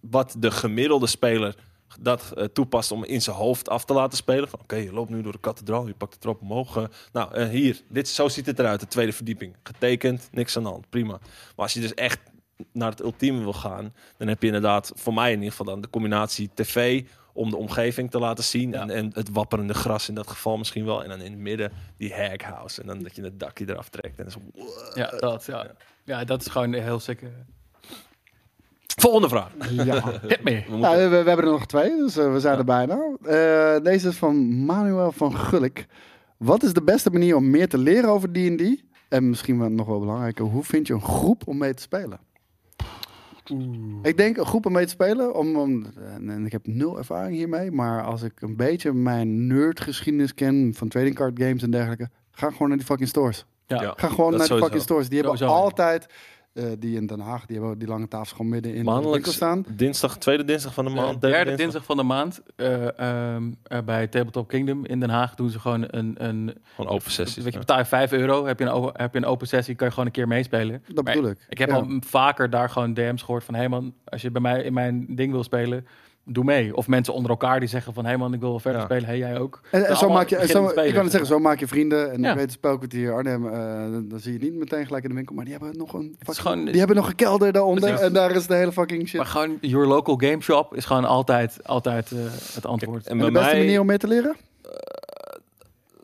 wat 0.00 0.36
de 0.38 0.50
gemiddelde 0.50 1.06
speler 1.06 1.56
dat 2.00 2.32
eh, 2.32 2.44
toepast 2.44 2.92
om 2.92 3.04
in 3.04 3.22
zijn 3.22 3.36
hoofd 3.36 3.68
af 3.68 3.84
te 3.84 3.92
laten 3.92 4.18
spelen. 4.18 4.48
Van 4.48 4.60
oké, 4.60 4.76
je 4.76 4.92
loopt 4.92 5.10
nu 5.10 5.22
door 5.22 5.32
de 5.32 5.38
kathedraal, 5.38 5.86
je 5.86 5.94
pakt 5.94 6.12
de 6.12 6.18
trap 6.18 6.40
omhoog. 6.40 6.76
eh, 6.76 6.84
nou, 7.12 7.34
eh, 7.34 7.48
hier, 7.48 7.82
dit, 7.88 8.08
zo 8.08 8.28
ziet 8.28 8.46
het 8.46 8.58
eruit, 8.58 8.80
de 8.80 8.86
tweede 8.86 9.12
verdieping. 9.12 9.56
Getekend, 9.62 10.28
niks 10.32 10.56
aan 10.56 10.62
de 10.62 10.68
hand, 10.68 10.90
prima. 10.90 11.18
Maar 11.20 11.20
als 11.56 11.72
je 11.72 11.80
dus 11.80 11.94
echt 11.94 12.20
naar 12.72 12.90
het 12.90 13.02
ultieme 13.02 13.42
wil 13.42 13.52
gaan, 13.52 13.94
dan 14.16 14.28
heb 14.28 14.40
je 14.40 14.46
inderdaad, 14.46 14.92
voor 14.94 15.14
mij 15.14 15.28
in 15.30 15.36
ieder 15.36 15.50
geval 15.50 15.66
dan, 15.66 15.80
de 15.80 15.90
combinatie 15.90 16.50
tv 16.54 17.04
om 17.32 17.50
de 17.50 17.56
omgeving 17.56 18.10
te 18.10 18.18
laten 18.18 18.44
zien. 18.44 18.70
Ja. 18.70 18.80
En, 18.80 18.90
en 18.90 19.10
het 19.14 19.30
wapperende 19.32 19.74
gras 19.74 20.08
in 20.08 20.14
dat 20.14 20.28
geval 20.28 20.56
misschien 20.56 20.84
wel. 20.84 21.02
En 21.02 21.08
dan 21.08 21.20
in 21.20 21.32
het 21.32 21.40
midden 21.40 21.72
die 21.96 22.14
hag 22.14 22.42
house. 22.42 22.80
En 22.80 22.86
dan 22.86 23.02
dat 23.02 23.16
je 23.16 23.22
het 23.22 23.40
dakje 23.40 23.68
eraf 23.68 23.88
trekt. 23.88 24.18
En 24.18 24.30
zo, 24.30 24.40
ja, 24.94 25.10
dat, 25.10 25.44
ja. 25.44 25.70
ja, 26.04 26.24
dat 26.24 26.40
is 26.40 26.46
gewoon 26.46 26.72
heel 26.72 27.00
sick. 27.00 27.22
Volgende 29.00 29.28
vraag. 29.28 29.50
Ja. 29.70 30.20
Hit 30.26 30.42
me. 30.44 30.62
We 30.68 30.76
Nou, 30.76 30.96
we, 30.96 31.08
we 31.08 31.28
hebben 31.28 31.44
er 31.44 31.50
nog 31.50 31.66
twee, 31.66 31.96
dus 31.96 32.16
eh, 32.16 32.32
we 32.32 32.40
zijn 32.40 32.58
er 32.58 32.64
bijna. 32.64 32.98
Eh, 33.22 33.82
deze 33.82 34.08
is 34.08 34.16
van 34.16 34.64
Manuel 34.64 35.12
van 35.12 35.36
Gulik. 35.36 35.86
Wat 36.36 36.62
is 36.62 36.72
de 36.72 36.82
beste 36.82 37.10
manier 37.10 37.36
om 37.36 37.50
meer 37.50 37.68
te 37.68 37.78
leren 37.78 38.10
over 38.10 38.32
D&D? 38.32 38.82
En 39.08 39.28
misschien 39.28 39.58
wel 39.58 39.68
nog 39.68 39.86
wel 39.86 40.00
belangrijker, 40.00 40.44
hoe 40.44 40.62
vind 40.64 40.86
je 40.86 40.92
een 40.92 41.02
groep 41.02 41.42
om 41.46 41.58
mee 41.58 41.74
te 41.74 41.82
spelen? 41.82 42.18
Ik 44.02 44.16
denk 44.16 44.36
een 44.36 44.46
groep 44.46 44.66
om 44.66 44.72
mee 44.72 44.84
te 44.84 44.90
spelen, 44.90 45.34
om, 45.34 45.56
om, 45.56 45.86
en, 46.28 46.46
ik 46.46 46.52
heb 46.52 46.66
nul 46.66 46.98
ervaring 46.98 47.36
hiermee, 47.36 47.70
maar 47.70 48.04
als 48.04 48.22
ik 48.22 48.40
een 48.40 48.56
beetje 48.56 48.92
mijn 48.92 49.46
nerdgeschiedenis 49.46 50.34
ken 50.34 50.72
van 50.74 50.88
trading 50.88 51.14
card 51.14 51.38
games 51.42 51.62
en 51.62 51.70
dergelijke, 51.70 52.08
ga 52.30 52.50
gewoon 52.50 52.68
naar 52.68 52.76
die 52.76 52.86
fucking 52.86 53.08
stores. 53.08 53.44
Ja. 53.66 53.82
Ja. 53.82 53.94
Ga 53.96 54.08
gewoon 54.08 54.30
Dat 54.30 54.38
naar 54.38 54.38
de 54.38 54.44
sowieso. 54.46 54.64
fucking 54.64 54.82
stores. 54.82 55.08
Die 55.08 55.18
hebben 55.20 55.38
Sowieso, 55.38 55.60
altijd, 55.60 56.06
eh, 56.56 56.64
die 56.78 56.96
in 56.96 57.06
Den 57.06 57.20
Haag, 57.20 57.46
die 57.46 57.58
hebben 57.58 57.78
die 57.78 57.88
lange 57.88 58.08
tafels 58.08 58.30
gewoon 58.32 58.48
midden 58.48 58.74
in 58.74 58.84
de 58.84 58.90
winkel 59.10 59.32
staan. 59.32 59.64
dinsdag, 59.68 60.18
tweede 60.18 60.44
dinsdag 60.44 60.74
van 60.74 60.84
de 60.84 60.90
De 60.90 60.96
maand. 60.96 61.20
derde 61.20 61.54
dinsdag 61.54 61.84
van 61.84 61.96
de 61.96 62.02
maand 62.02 62.40
eh, 62.56 62.98
ehm, 62.98 63.50
eh, 63.62 63.78
bij 63.84 64.06
Tabletop 64.06 64.48
Kingdom 64.48 64.84
in 64.84 65.00
Den 65.00 65.10
Haag 65.10 65.34
doen 65.34 65.50
ze 65.50 65.60
gewoon 65.60 65.84
een, 65.90 66.14
een 66.18 66.54
Gewoon 66.74 66.90
open 66.90 67.10
sessies. 67.10 67.44
Weet 67.44 67.52
je, 67.52 67.58
betaal 67.58 67.78
je 67.78 67.84
5 67.84 68.12
euro, 68.12 68.46
heb 68.46 68.58
je, 68.58 68.64
een, 68.64 68.90
heb 68.92 69.12
je 69.12 69.18
een 69.18 69.24
open 69.24 69.46
sessie, 69.48 69.74
kan 69.74 69.86
je 69.86 69.92
gewoon 69.92 70.06
een 70.08 70.14
keer 70.14 70.28
meespelen. 70.28 70.82
Dat 70.92 71.04
Maar 71.04 71.14
bedoel 71.14 71.30
ik. 71.30 71.46
Ik 71.48 71.58
heb 71.58 71.68
Ja. 71.68 71.74
al 71.74 71.86
vaker 72.00 72.50
daar 72.50 72.70
gewoon 72.70 72.94
DM's 72.94 73.22
gehoord 73.22 73.44
van... 73.44 73.54
hé 73.54 73.60
hey 73.60 73.68
man, 73.68 73.94
als 74.04 74.22
je 74.22 74.30
bij 74.30 74.42
mij 74.42 74.62
in 74.62 74.72
mijn 74.72 75.06
ding 75.08 75.32
wil 75.32 75.42
spelen, 75.44 75.86
doe 76.28 76.44
mee. 76.44 76.76
Of 76.76 76.86
mensen 76.88 77.14
onder 77.14 77.30
elkaar 77.30 77.60
die 77.60 77.68
zeggen 77.68 77.92
van... 77.94 78.02
hé 78.04 78.08
hey 78.10 78.18
man, 78.18 78.32
ik 78.34 78.40
wil 78.40 78.48
wel 78.50 78.58
verder 78.60 78.80
Ja. 78.80 78.86
spelen, 78.86 79.04
hey 79.08 79.18
jij 79.18 79.38
ook. 79.38 79.60
En, 79.70 79.86
en 79.86 79.96
zo 79.96 80.08
maak 80.08 80.28
je, 80.28 80.36
en 80.36 80.48
zo, 80.48 80.66
ik 80.68 80.74
kan 80.94 81.02
het 81.02 81.10
zeggen, 81.10 81.26
zo 81.26 81.38
maak 81.38 81.58
je 81.58 81.66
vrienden. 81.66 82.12
En 82.12 82.22
Ja. 82.22 82.28
ik 82.28 82.34
weet 82.34 82.44
het 82.44 82.52
spelkwartier 82.52 83.12
Arnhem, 83.12 83.46
eh, 83.46 83.52
dan, 83.92 84.08
dan 84.08 84.18
zie 84.20 84.32
je 84.32 84.38
niet 84.38 84.54
meteen 84.54 84.86
gelijk 84.86 85.02
in 85.02 85.08
de 85.08 85.14
winkel. 85.16 85.34
Maar 85.34 85.44
die 85.44 85.54
hebben 85.54 85.76
nog 85.78 85.92
een, 85.92 86.16
fucking- 86.18 86.36
gewoon- 86.36 86.64
die 86.64 86.78
hebben 86.78 86.96
nog 86.96 87.08
een 87.08 87.14
kelder 87.14 87.52
daaronder. 87.52 87.82
Precies. 87.88 88.06
En 88.06 88.12
daar 88.12 88.30
is 88.30 88.46
de 88.46 88.54
hele 88.54 88.72
fucking 88.72 89.08
shit. 89.08 89.16
Maar 89.16 89.26
gewoon, 89.26 89.58
your 89.60 89.86
local 89.86 90.16
game 90.16 90.40
shop 90.40 90.74
is 90.76 90.84
gewoon 90.84 91.04
altijd, 91.04 91.58
altijd 91.64 92.12
eh, 92.12 92.18
het 92.54 92.66
antwoord. 92.66 93.06
En 93.06 93.18
de 93.18 93.30
beste 93.30 93.50
mij, 93.50 93.58
manier 93.58 93.80
om 93.80 93.86
mee 93.86 93.98
te 93.98 94.06
leren? 94.08 94.36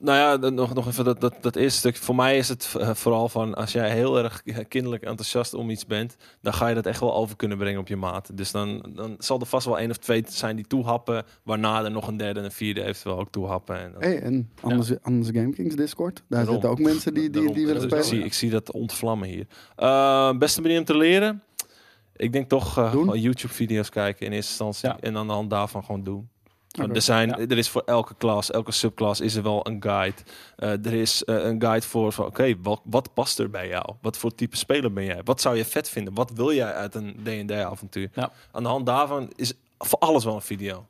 Nou 0.02 0.18
ja, 0.18 0.38
dan 0.38 0.54
nog, 0.54 0.74
nog 0.74 0.86
even 0.86 1.04
dat, 1.04 1.20
dat, 1.20 1.34
dat 1.40 1.56
eerste 1.56 1.78
stuk. 1.78 1.96
Voor 1.96 2.14
mij 2.14 2.36
is 2.36 2.48
het 2.48 2.74
eh, 2.78 2.94
vooral 2.94 3.28
van 3.28 3.54
als 3.54 3.72
jij 3.72 3.90
heel 3.90 4.18
erg 4.18 4.42
kinderlijk 4.68 5.02
enthousiast 5.02 5.54
om 5.54 5.70
iets 5.70 5.86
bent, 5.86 6.16
dan 6.40 6.52
ga 6.54 6.68
je 6.68 6.74
dat 6.74 6.86
echt 6.86 7.00
wel 7.00 7.14
over 7.14 7.36
kunnen 7.36 7.58
brengen 7.58 7.80
op 7.80 7.88
je 7.88 7.96
maat. 7.96 8.36
Dus 8.36 8.50
dan, 8.50 8.86
dan 8.94 9.14
zal 9.18 9.40
er 9.40 9.46
vast 9.46 9.66
wel 9.66 9.78
één 9.78 9.90
of 9.90 9.96
twee 9.96 10.22
zijn 10.28 10.56
die 10.56 10.66
toehappen, 10.66 11.24
waarna 11.42 11.84
er 11.84 11.90
nog 11.90 12.06
een 12.08 12.16
derde 12.16 12.38
en 12.38 12.44
een 12.44 12.52
vierde 12.52 12.82
eventueel 12.84 13.18
ook 13.18 13.30
toehappen. 13.30 13.78
En 13.80 13.92
dan- 13.92 14.02
Hey, 14.02 14.20
en 14.20 14.50
anders, 14.60 15.00
anders 15.02 15.36
Game 15.36 15.52
Kings 15.52 15.74
Discord. 15.76 16.14
Daar 16.16 16.24
Daarom. 16.28 16.52
zitten 16.52 16.70
ook 16.70 16.78
mensen 16.78 17.14
die, 17.14 17.22
die, 17.22 17.30
Daarom. 17.30 17.52
die 17.54 17.66
willen 17.66 17.82
spelen. 17.82 17.98
Ik 18.04 18.08
zie, 18.08 18.24
ik 18.24 18.32
zie 18.32 18.50
dat 18.50 18.72
ontvlammen 18.72 19.28
hier. 19.28 19.46
Eh, 19.76 20.32
beste 20.38 20.60
manier 20.60 20.78
om 20.78 20.84
te 20.84 20.96
leren? 20.96 21.42
Ik 22.16 22.32
denk 22.32 22.48
toch 22.48 22.78
eh, 22.78 22.90
gewoon 22.90 23.20
YouTube-video's 23.20 23.88
kijken 23.88 24.26
in 24.26 24.32
eerste 24.32 24.64
instantie. 24.64 24.88
Ja. 24.88 25.08
En 25.08 25.16
aan 25.16 25.26
de 25.26 25.32
hand 25.32 25.50
daarvan 25.50 25.84
gewoon 25.84 26.04
doen. 26.04 26.28
Er, 26.72 27.02
zijn, 27.02 27.28
Ja. 27.28 27.38
er 27.38 27.58
is 27.58 27.68
voor 27.68 27.82
elke 27.84 28.14
klas, 28.18 28.50
elke 28.50 28.72
subklas 28.72 29.20
is 29.20 29.34
er 29.34 29.42
wel 29.42 29.66
een 29.66 29.82
guide. 29.82 30.16
Eh, 30.56 30.70
er 30.86 30.92
is 30.92 31.24
eh, 31.24 31.44
een 31.44 31.60
guide 31.62 31.86
voor 31.86 32.12
van, 32.12 32.26
oké, 32.26 32.54
wat, 32.62 32.80
wat 32.84 33.14
past 33.14 33.38
er 33.38 33.50
bij 33.50 33.68
jou? 33.68 33.94
Wat 34.00 34.16
voor 34.16 34.34
type 34.34 34.56
speler 34.56 34.92
ben 34.92 35.04
jij? 35.04 35.20
Wat 35.24 35.40
zou 35.40 35.56
je 35.56 35.64
vet 35.64 35.88
vinden? 35.88 36.14
Wat 36.14 36.30
wil 36.30 36.52
jij 36.52 36.72
uit 36.72 36.94
een 36.94 37.16
D&D-avontuur? 37.22 38.10
Ja. 38.14 38.32
Aan 38.52 38.62
de 38.62 38.68
hand 38.68 38.86
daarvan 38.86 39.30
is 39.36 39.52
voor 39.78 39.98
alles 39.98 40.24
wel 40.24 40.34
een 40.34 40.42
video. 40.42 40.86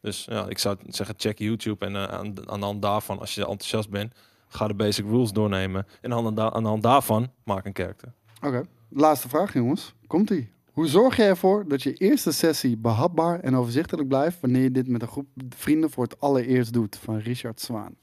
Dus 0.00 0.24
ja, 0.24 0.46
ik 0.48 0.58
zou 0.58 0.76
zeggen, 0.88 1.14
check 1.18 1.38
YouTube. 1.38 1.86
En 1.86 1.96
eh, 1.96 2.02
aan, 2.04 2.50
aan 2.50 2.60
de 2.60 2.66
hand 2.66 2.82
daarvan, 2.82 3.18
als 3.18 3.34
je 3.34 3.40
enthousiast 3.40 3.90
bent, 3.90 4.12
ga 4.48 4.66
de 4.66 4.74
basic 4.74 5.04
rules 5.04 5.32
doornemen. 5.32 5.86
En 6.00 6.12
aan 6.12 6.34
de, 6.34 6.52
aan 6.52 6.62
de 6.62 6.68
hand 6.68 6.82
daarvan, 6.82 7.30
maak 7.44 7.64
een 7.64 7.72
karakter. 7.72 8.12
Oké, 8.42 8.66
laatste 8.88 9.28
vraag 9.28 9.52
jongens. 9.52 9.94
Komt-ie. 10.06 10.51
Hoe 10.72 10.86
zorg 10.86 11.16
je 11.16 11.22
ervoor 11.22 11.68
dat 11.68 11.82
je 11.82 11.94
eerste 11.94 12.32
sessie 12.32 12.76
behapbaar 12.76 13.40
en 13.40 13.56
overzichtelijk 13.56 14.08
blijft... 14.08 14.40
wanneer 14.40 14.62
je 14.62 14.70
dit 14.70 14.88
met 14.88 15.02
een 15.02 15.08
groep 15.08 15.26
vrienden 15.48 15.90
voor 15.90 16.04
het 16.04 16.20
allereerst 16.20 16.72
doet? 16.72 16.96
Van 16.96 17.18
Richard 17.18 17.60
Zwaan. 17.60 17.94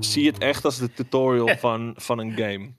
Zie 0.00 0.26
het 0.26 0.38
echt 0.38 0.64
als 0.64 0.78
de 0.78 0.92
tutorial 0.92 1.56
van, 1.56 1.94
van 1.96 2.18
een 2.18 2.32
game. 2.32 2.70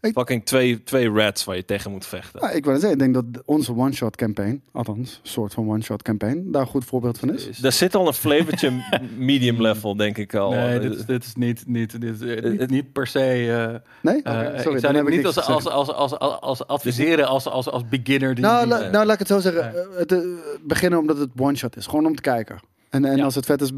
Ik- 0.00 0.12
Fucking 0.12 0.44
twee, 0.44 0.82
twee 0.82 1.10
rats 1.10 1.44
waar 1.44 1.56
je 1.56 1.64
tegen 1.64 1.90
moet 1.90 2.06
vechten. 2.06 2.40
Nou, 2.40 2.54
ik 2.54 2.64
wil 2.64 2.74
zeggen, 2.74 2.92
ik 2.92 2.98
denk 2.98 3.14
dat 3.14 3.24
onze 3.44 3.74
one-shot 3.76 4.16
campaign, 4.16 4.62
althans, 4.72 5.20
een 5.22 5.28
soort 5.30 5.54
van 5.54 5.68
one-shot 5.68 6.02
campaign, 6.02 6.50
daar 6.50 6.60
een 6.62 6.66
goed 6.68 6.84
voorbeeld 6.84 7.18
van 7.18 7.34
is. 7.34 7.58
Daar 7.58 7.72
zit 7.72 7.94
al 7.94 8.06
een 8.06 8.12
flavortje 8.14 8.70
medium 9.18 9.60
level, 9.62 9.96
denk 9.96 10.18
ik 10.18 10.34
al. 10.34 10.50
Nee, 10.50 10.78
dit, 10.80 10.94
is- 10.94 11.04
dit 11.04 11.24
is 11.24 11.34
niet, 11.34 11.66
niet, 11.66 12.00
dit 12.00 12.20
is, 12.20 12.34
eh, 12.36 12.50
niet, 12.50 12.70
niet 12.70 12.92
per 12.92 13.06
se... 13.06 13.20
eh, 13.20 13.90
Nee? 14.02 14.22
eh, 14.22 14.32
Oké, 14.38 14.54
ik 14.54 14.60
sorry, 14.62 14.78
zou 14.80 14.92
dan 14.92 15.04
heb 15.04 15.14
niet 15.14 15.26
als, 15.26 15.36
als, 15.46 15.66
als, 15.66 15.88
als, 15.92 16.18
als, 16.18 16.40
als 16.40 16.66
adviseren 16.66 17.26
als, 17.28 17.46
als, 17.46 17.68
als 17.70 17.88
beginner. 17.88 18.34
Die, 18.34 18.44
Nou, 18.44 18.60
die- 18.60 18.68
la- 18.68 18.88
nou, 18.90 19.04
laat 19.04 19.12
ik 19.12 19.18
het 19.18 19.28
zo 19.28 19.38
zeggen. 19.40 19.62
Ja. 19.62 19.70
eh, 19.78 19.98
Het, 19.98 20.12
eh, 20.12 20.18
beginnen 20.62 20.98
omdat 20.98 21.18
het 21.18 21.30
one-shot 21.36 21.76
is. 21.76 21.86
Gewoon 21.86 22.06
om 22.06 22.14
te 22.14 22.22
kijken. 22.22 22.60
En, 22.90 23.04
en 23.04 23.16
Ja. 23.16 23.24
als 23.24 23.34
het 23.34 23.46
vet 23.46 23.60
is, 23.60 23.70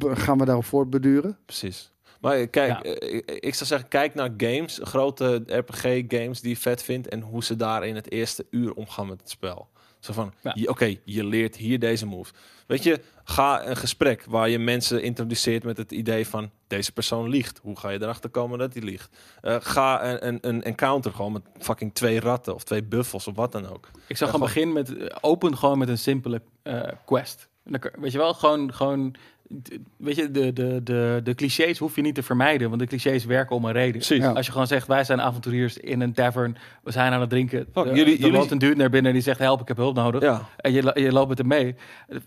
gaan 0.00 0.38
we 0.38 0.44
daarop 0.44 0.64
voortbeduren. 0.64 1.36
Precies. 1.46 1.92
Maar 2.20 2.36
eh, 2.36 2.46
kijk, 2.50 2.70
Ja. 2.70 2.82
eh, 2.82 3.20
ik, 3.40 3.54
zou 3.54 3.66
zeggen, 3.66 3.88
kijk 3.88 4.14
naar 4.14 4.30
games, 4.36 4.80
grote 4.82 5.42
RPG-games 5.46 6.40
die 6.40 6.50
je 6.50 6.56
vet 6.56 6.82
vindt 6.82 7.08
en 7.08 7.20
hoe 7.20 7.44
ze 7.44 7.56
daar 7.56 7.86
in 7.86 7.94
het 7.94 8.10
eerste 8.10 8.46
uur 8.50 8.72
omgaan 8.74 9.06
met 9.08 9.20
het 9.20 9.30
spel. 9.30 9.68
Zo 10.00 10.12
van, 10.12 10.32
Ja. 10.42 10.54
oké, 10.64 10.94
je 11.04 11.24
leert 11.24 11.56
hier 11.56 11.78
deze 11.78 12.06
move. 12.06 12.32
Weet 12.66 12.82
je, 12.82 13.00
ga 13.24 13.66
een 13.66 13.76
gesprek 13.76 14.24
waar 14.28 14.48
je 14.48 14.58
mensen 14.58 15.02
introduceert 15.02 15.64
met 15.64 15.76
het 15.76 15.92
idee 15.92 16.26
van 16.26 16.50
deze 16.66 16.92
persoon 16.92 17.28
liegt. 17.28 17.58
Hoe 17.62 17.78
ga 17.78 17.88
je 17.90 18.02
erachter 18.02 18.30
komen 18.30 18.58
dat 18.58 18.72
hij 18.72 18.82
liegt? 18.82 19.16
Eh, 19.40 19.56
ga 19.60 20.04
een, 20.12 20.26
een, 20.26 20.38
een 20.40 20.62
encounter 20.62 21.12
gewoon 21.12 21.32
met 21.32 21.42
fucking 21.58 21.94
twee 21.94 22.20
ratten 22.20 22.54
of 22.54 22.64
twee 22.64 22.82
buffels 22.82 23.26
of 23.26 23.34
wat 23.36 23.52
dan 23.52 23.68
ook. 23.68 23.90
Ik 24.06 24.16
zou 24.16 24.30
gaan 24.30 24.40
beginnen 24.40 24.74
met 24.74 25.22
open 25.22 25.56
gewoon 25.56 25.78
met 25.78 25.88
een 25.88 25.98
simpele 25.98 26.42
quest. 27.04 27.48
Weet 27.98 28.12
je 28.12 28.18
wel, 28.18 28.34
gewoon, 28.34 28.74
gewoon 28.74 29.14
weet 29.96 30.16
je, 30.16 30.30
de, 30.30 30.52
de, 30.52 30.80
de, 30.82 31.20
de 31.24 31.34
clichés 31.34 31.78
hoef 31.78 31.96
je 31.96 32.02
niet 32.02 32.14
te 32.14 32.22
vermijden, 32.22 32.68
want 32.68 32.80
de 32.80 32.86
clichés 32.86 33.24
werken 33.24 33.56
om 33.56 33.64
een 33.64 33.72
reden. 33.72 34.16
Ja. 34.18 34.30
Als 34.32 34.46
je 34.46 34.52
gewoon 34.52 34.66
zegt, 34.66 34.86
wij 34.86 35.04
zijn 35.04 35.20
avonturiers 35.20 35.76
in 35.78 36.00
een 36.00 36.12
tavern, 36.12 36.56
we 36.82 36.90
zijn 36.90 37.12
aan 37.12 37.20
het 37.20 37.30
drinken. 37.30 37.66
Fuck, 37.72 37.84
de, 37.84 37.88
jullie- 37.94 38.14
er 38.14 38.20
jullie- 38.20 38.38
loopt 38.38 38.50
een 38.50 38.58
dude 38.58 38.76
naar 38.76 38.90
binnen 38.90 39.10
en 39.10 39.16
die 39.16 39.26
zegt, 39.26 39.38
help, 39.38 39.60
ik 39.60 39.68
heb 39.68 39.76
hulp 39.76 39.94
nodig. 39.94 40.22
Ja. 40.22 40.42
En 40.56 40.72
je, 40.72 40.90
je 40.94 41.12
loopt 41.12 41.28
met 41.28 41.38
hem 41.38 41.46
mee. 41.46 41.74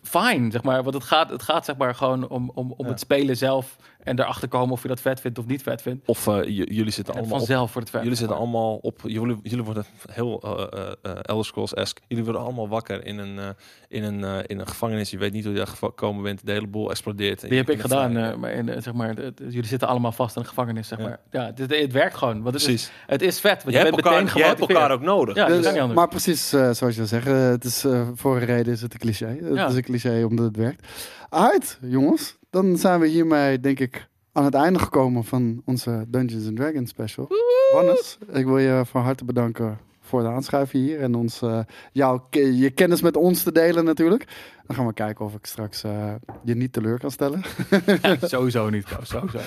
Fine, 0.01 0.51
zeg 0.51 0.63
maar. 0.63 0.83
Want 0.83 0.95
het 0.95 1.03
gaat, 1.03 1.29
het 1.29 1.43
gaat 1.43 1.65
zeg 1.65 1.77
maar 1.77 1.95
gewoon 1.95 2.29
om, 2.29 2.51
om, 2.53 2.73
om 2.77 2.85
Ja. 2.85 2.91
het 2.91 2.99
spelen 2.99 3.37
zelf 3.37 3.75
en 4.03 4.19
erachter 4.19 4.47
komen 4.47 4.71
of 4.71 4.81
je 4.81 4.87
dat 4.87 5.01
vet 5.01 5.19
vindt 5.21 5.37
of 5.39 5.45
niet 5.45 5.61
vet 5.63 5.81
vindt. 5.81 6.07
Of 6.07 6.27
eh, 6.27 6.43
jullie 6.45 6.91
zitten 6.91 7.13
En 7.13 7.19
allemaal 7.19 7.39
op 7.39 7.45
vanzelf 7.45 7.73
wordt 7.73 7.87
het 7.87 7.89
vet. 7.89 8.01
Jullie 8.01 8.17
zitten 8.17 8.37
allemaal 8.37 8.75
op. 8.75 8.99
Jullie, 9.03 9.39
jullie 9.43 9.63
worden 9.63 9.85
heel 10.11 10.41
eh 10.41 10.67
eh, 10.79 10.91
eh, 11.01 11.11
Elder 11.21 11.45
Scrolls-esque. 11.45 12.03
Jullie 12.07 12.23
worden 12.23 12.41
allemaal 12.41 12.67
wakker 12.67 13.05
in 13.05 13.17
een, 13.17 13.39
eh, 13.39 13.49
in, 13.87 14.03
een, 14.03 14.23
eh, 14.23 14.37
in 14.47 14.59
een 14.59 14.67
gevangenis. 14.67 15.09
Je 15.09 15.17
weet 15.17 15.33
niet 15.33 15.43
hoe 15.43 15.53
je 15.53 15.57
daar 15.57 15.67
gekomen 15.67 16.23
bent. 16.23 16.45
De 16.45 16.51
hele 16.51 16.67
boel 16.67 16.89
explodeert. 16.89 17.41
Die 17.41 17.57
heb 17.57 17.69
ik 17.69 17.81
gedaan. 17.81 18.39
maar 18.39 18.51
in, 18.51 18.81
zeg 18.81 18.93
maar, 18.93 19.15
jullie 19.49 19.65
zitten 19.65 19.87
allemaal 19.87 20.11
vast 20.11 20.35
in 20.35 20.41
een 20.41 20.47
gevangenis. 20.47 20.87
Zeg 20.87 20.97
Ja. 20.99 21.03
maar. 21.03 21.19
ja, 21.31 21.51
het, 21.55 21.91
werkt 21.91 22.15
gewoon. 22.15 22.41
Want 22.41 22.55
het, 22.55 22.63
Precies. 22.63 22.83
Is, 22.83 22.91
het 23.07 23.21
is 23.21 23.39
vet. 23.39 23.63
Want 23.63 23.65
Je, 23.65 23.71
je, 23.71 23.77
hebt 23.77 23.91
bent 23.95 24.05
elkaar, 24.05 24.23
meteen 24.23 24.37
je 24.41 24.47
hebt 24.47 24.59
elkaar 24.59 24.91
ook 24.91 25.01
nodig. 25.01 25.35
Ja, 25.35 25.45
Dus, 25.47 25.63
kan 25.63 25.71
niet 25.71 25.81
anders. 25.81 25.99
maar 25.99 26.07
precies 26.07 26.53
eh, 26.53 26.71
zoals 26.71 26.95
je 26.95 27.05
zegt, 27.05 27.27
eh, 27.27 27.49
het 27.49 27.63
is, 27.63 27.83
eh, 27.83 28.07
voor 28.15 28.35
een 28.37 28.45
reden 28.45 28.73
is 28.73 28.81
het 28.81 28.93
een 28.93 28.99
cliché. 28.99 29.37
Het 29.41 29.55
Ja. 29.55 29.67
is 29.67 29.75
een 29.75 29.83
cliché 29.83 30.23
omdat 30.23 30.45
het 30.45 30.55
werkt. 30.55 30.87
Uit, 31.29 31.77
jongens. 31.81 32.37
Dan 32.49 32.77
zijn 32.77 32.99
we 32.99 33.07
hiermee, 33.07 33.59
denk 33.59 33.79
ik, 33.79 34.07
aan 34.31 34.43
het 34.43 34.53
einde 34.53 34.79
gekomen 34.79 35.23
van 35.23 35.61
onze 35.65 36.05
Dungeons 36.07 36.47
and 36.47 36.55
Dragons 36.55 36.89
special. 36.89 37.27
Wannes, 37.73 38.17
ik 38.31 38.45
wil 38.45 38.57
je 38.57 38.81
van 38.85 39.01
harte 39.01 39.25
bedanken 39.25 39.79
voor 40.09 40.19
het 40.19 40.27
aanschuiven 40.27 40.79
hier. 40.79 40.99
En 41.01 41.15
ons, 41.15 41.41
eh, 41.41 41.59
jouw, 41.91 42.27
je 42.31 42.69
kennis 42.69 43.01
met 43.01 43.15
ons 43.15 43.43
te 43.43 43.51
delen 43.51 43.83
natuurlijk. 43.85 44.27
Dan 44.67 44.75
gaan 44.77 44.87
we 44.87 44.93
kijken 44.93 45.25
of 45.25 45.33
ik 45.33 45.45
straks 45.45 45.83
eh, 45.83 46.13
je 46.43 46.55
niet 46.55 46.73
teleur 46.73 46.99
kan 46.99 47.11
stellen. 47.11 47.41
sowieso 48.21 48.69
niet. 48.69 48.83
Kou, 48.85 49.05
Sowieso. 49.05 49.37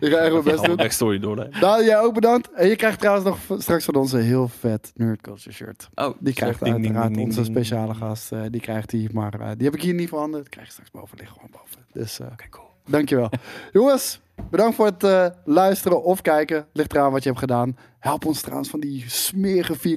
ik 0.00 0.12
ga 0.12 0.16
echt 0.18 0.32
mijn 0.32 0.44
best 0.76 0.98
doen. 0.98 1.20
door. 1.20 1.46
Daan, 1.60 1.84
jij 1.84 2.00
ook 2.00 2.14
bedankt. 2.14 2.52
En 2.52 2.68
je 2.68 2.76
krijgt 2.76 2.98
trouwens 3.00 3.26
nog 3.26 3.60
straks 3.60 3.84
van 3.84 3.94
ons 3.94 4.12
een 4.12 4.20
heel 4.20 4.48
vet 4.48 4.92
Nerd 4.96 5.20
Culture 5.20 5.52
shirt. 5.52 5.88
Oh, 5.94 6.14
Die 6.18 6.34
krijgt 6.34 6.58
ding, 6.64 6.74
ding, 6.74 6.84
uiteraard 6.86 7.14
ding, 7.14 7.26
onze 7.26 7.44
speciale 7.44 7.94
gast. 7.94 8.32
eh, 8.32 8.40
die 8.50 8.60
krijgt 8.60 8.90
die, 8.90 9.08
maar 9.12 9.40
eh, 9.40 9.48
die 9.56 9.64
heb 9.66 9.74
ik 9.74 9.82
hier 9.82 9.94
niet 9.94 10.08
voorhanden. 10.08 10.40
Die 10.40 10.50
krijg 10.50 10.66
je 10.66 10.72
straks 10.72 10.90
boven 10.90 11.18
liggen, 11.18 11.36
gewoon 11.36 11.50
boven. 11.62 11.86
Dus 11.92 12.20
eh 12.20 12.26
cool. 12.50 12.72
Dankjewel. 12.86 13.30
Jongens, 13.72 14.20
bedankt 14.50 14.76
voor 14.76 14.86
het 14.86 15.04
eh, 15.04 15.26
luisteren 15.44 16.02
of 16.02 16.20
kijken. 16.20 16.66
Ligt 16.72 16.92
eraan 16.92 17.12
wat 17.12 17.22
je 17.22 17.28
hebt 17.28 17.40
gedaan. 17.40 17.76
Help 17.98 18.24
ons 18.24 18.40
trouwens 18.40 18.68
van 18.68 18.80
die 18.80 19.04
smerige 19.06 19.96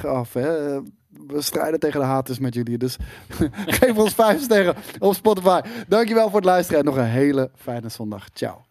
4,9 0.00 0.08
af. 0.08 0.32
Hè. 0.32 0.80
We 1.26 1.42
strijden 1.42 1.80
tegen 1.80 2.00
de 2.00 2.06
haters 2.06 2.38
met 2.38 2.54
jullie. 2.54 2.78
Dus 2.78 2.96
geef 3.78 3.96
ons 3.96 4.14
vijf 4.14 4.42
sterren 4.42 4.74
op 4.98 5.14
Spotify. 5.14 5.60
Dankjewel 5.88 6.26
voor 6.26 6.36
het 6.36 6.44
luisteren 6.44 6.80
en 6.80 6.86
nog 6.86 6.96
een 6.96 7.04
hele 7.04 7.50
fijne 7.54 7.88
zondag. 7.88 8.28
Ciao. 8.32 8.64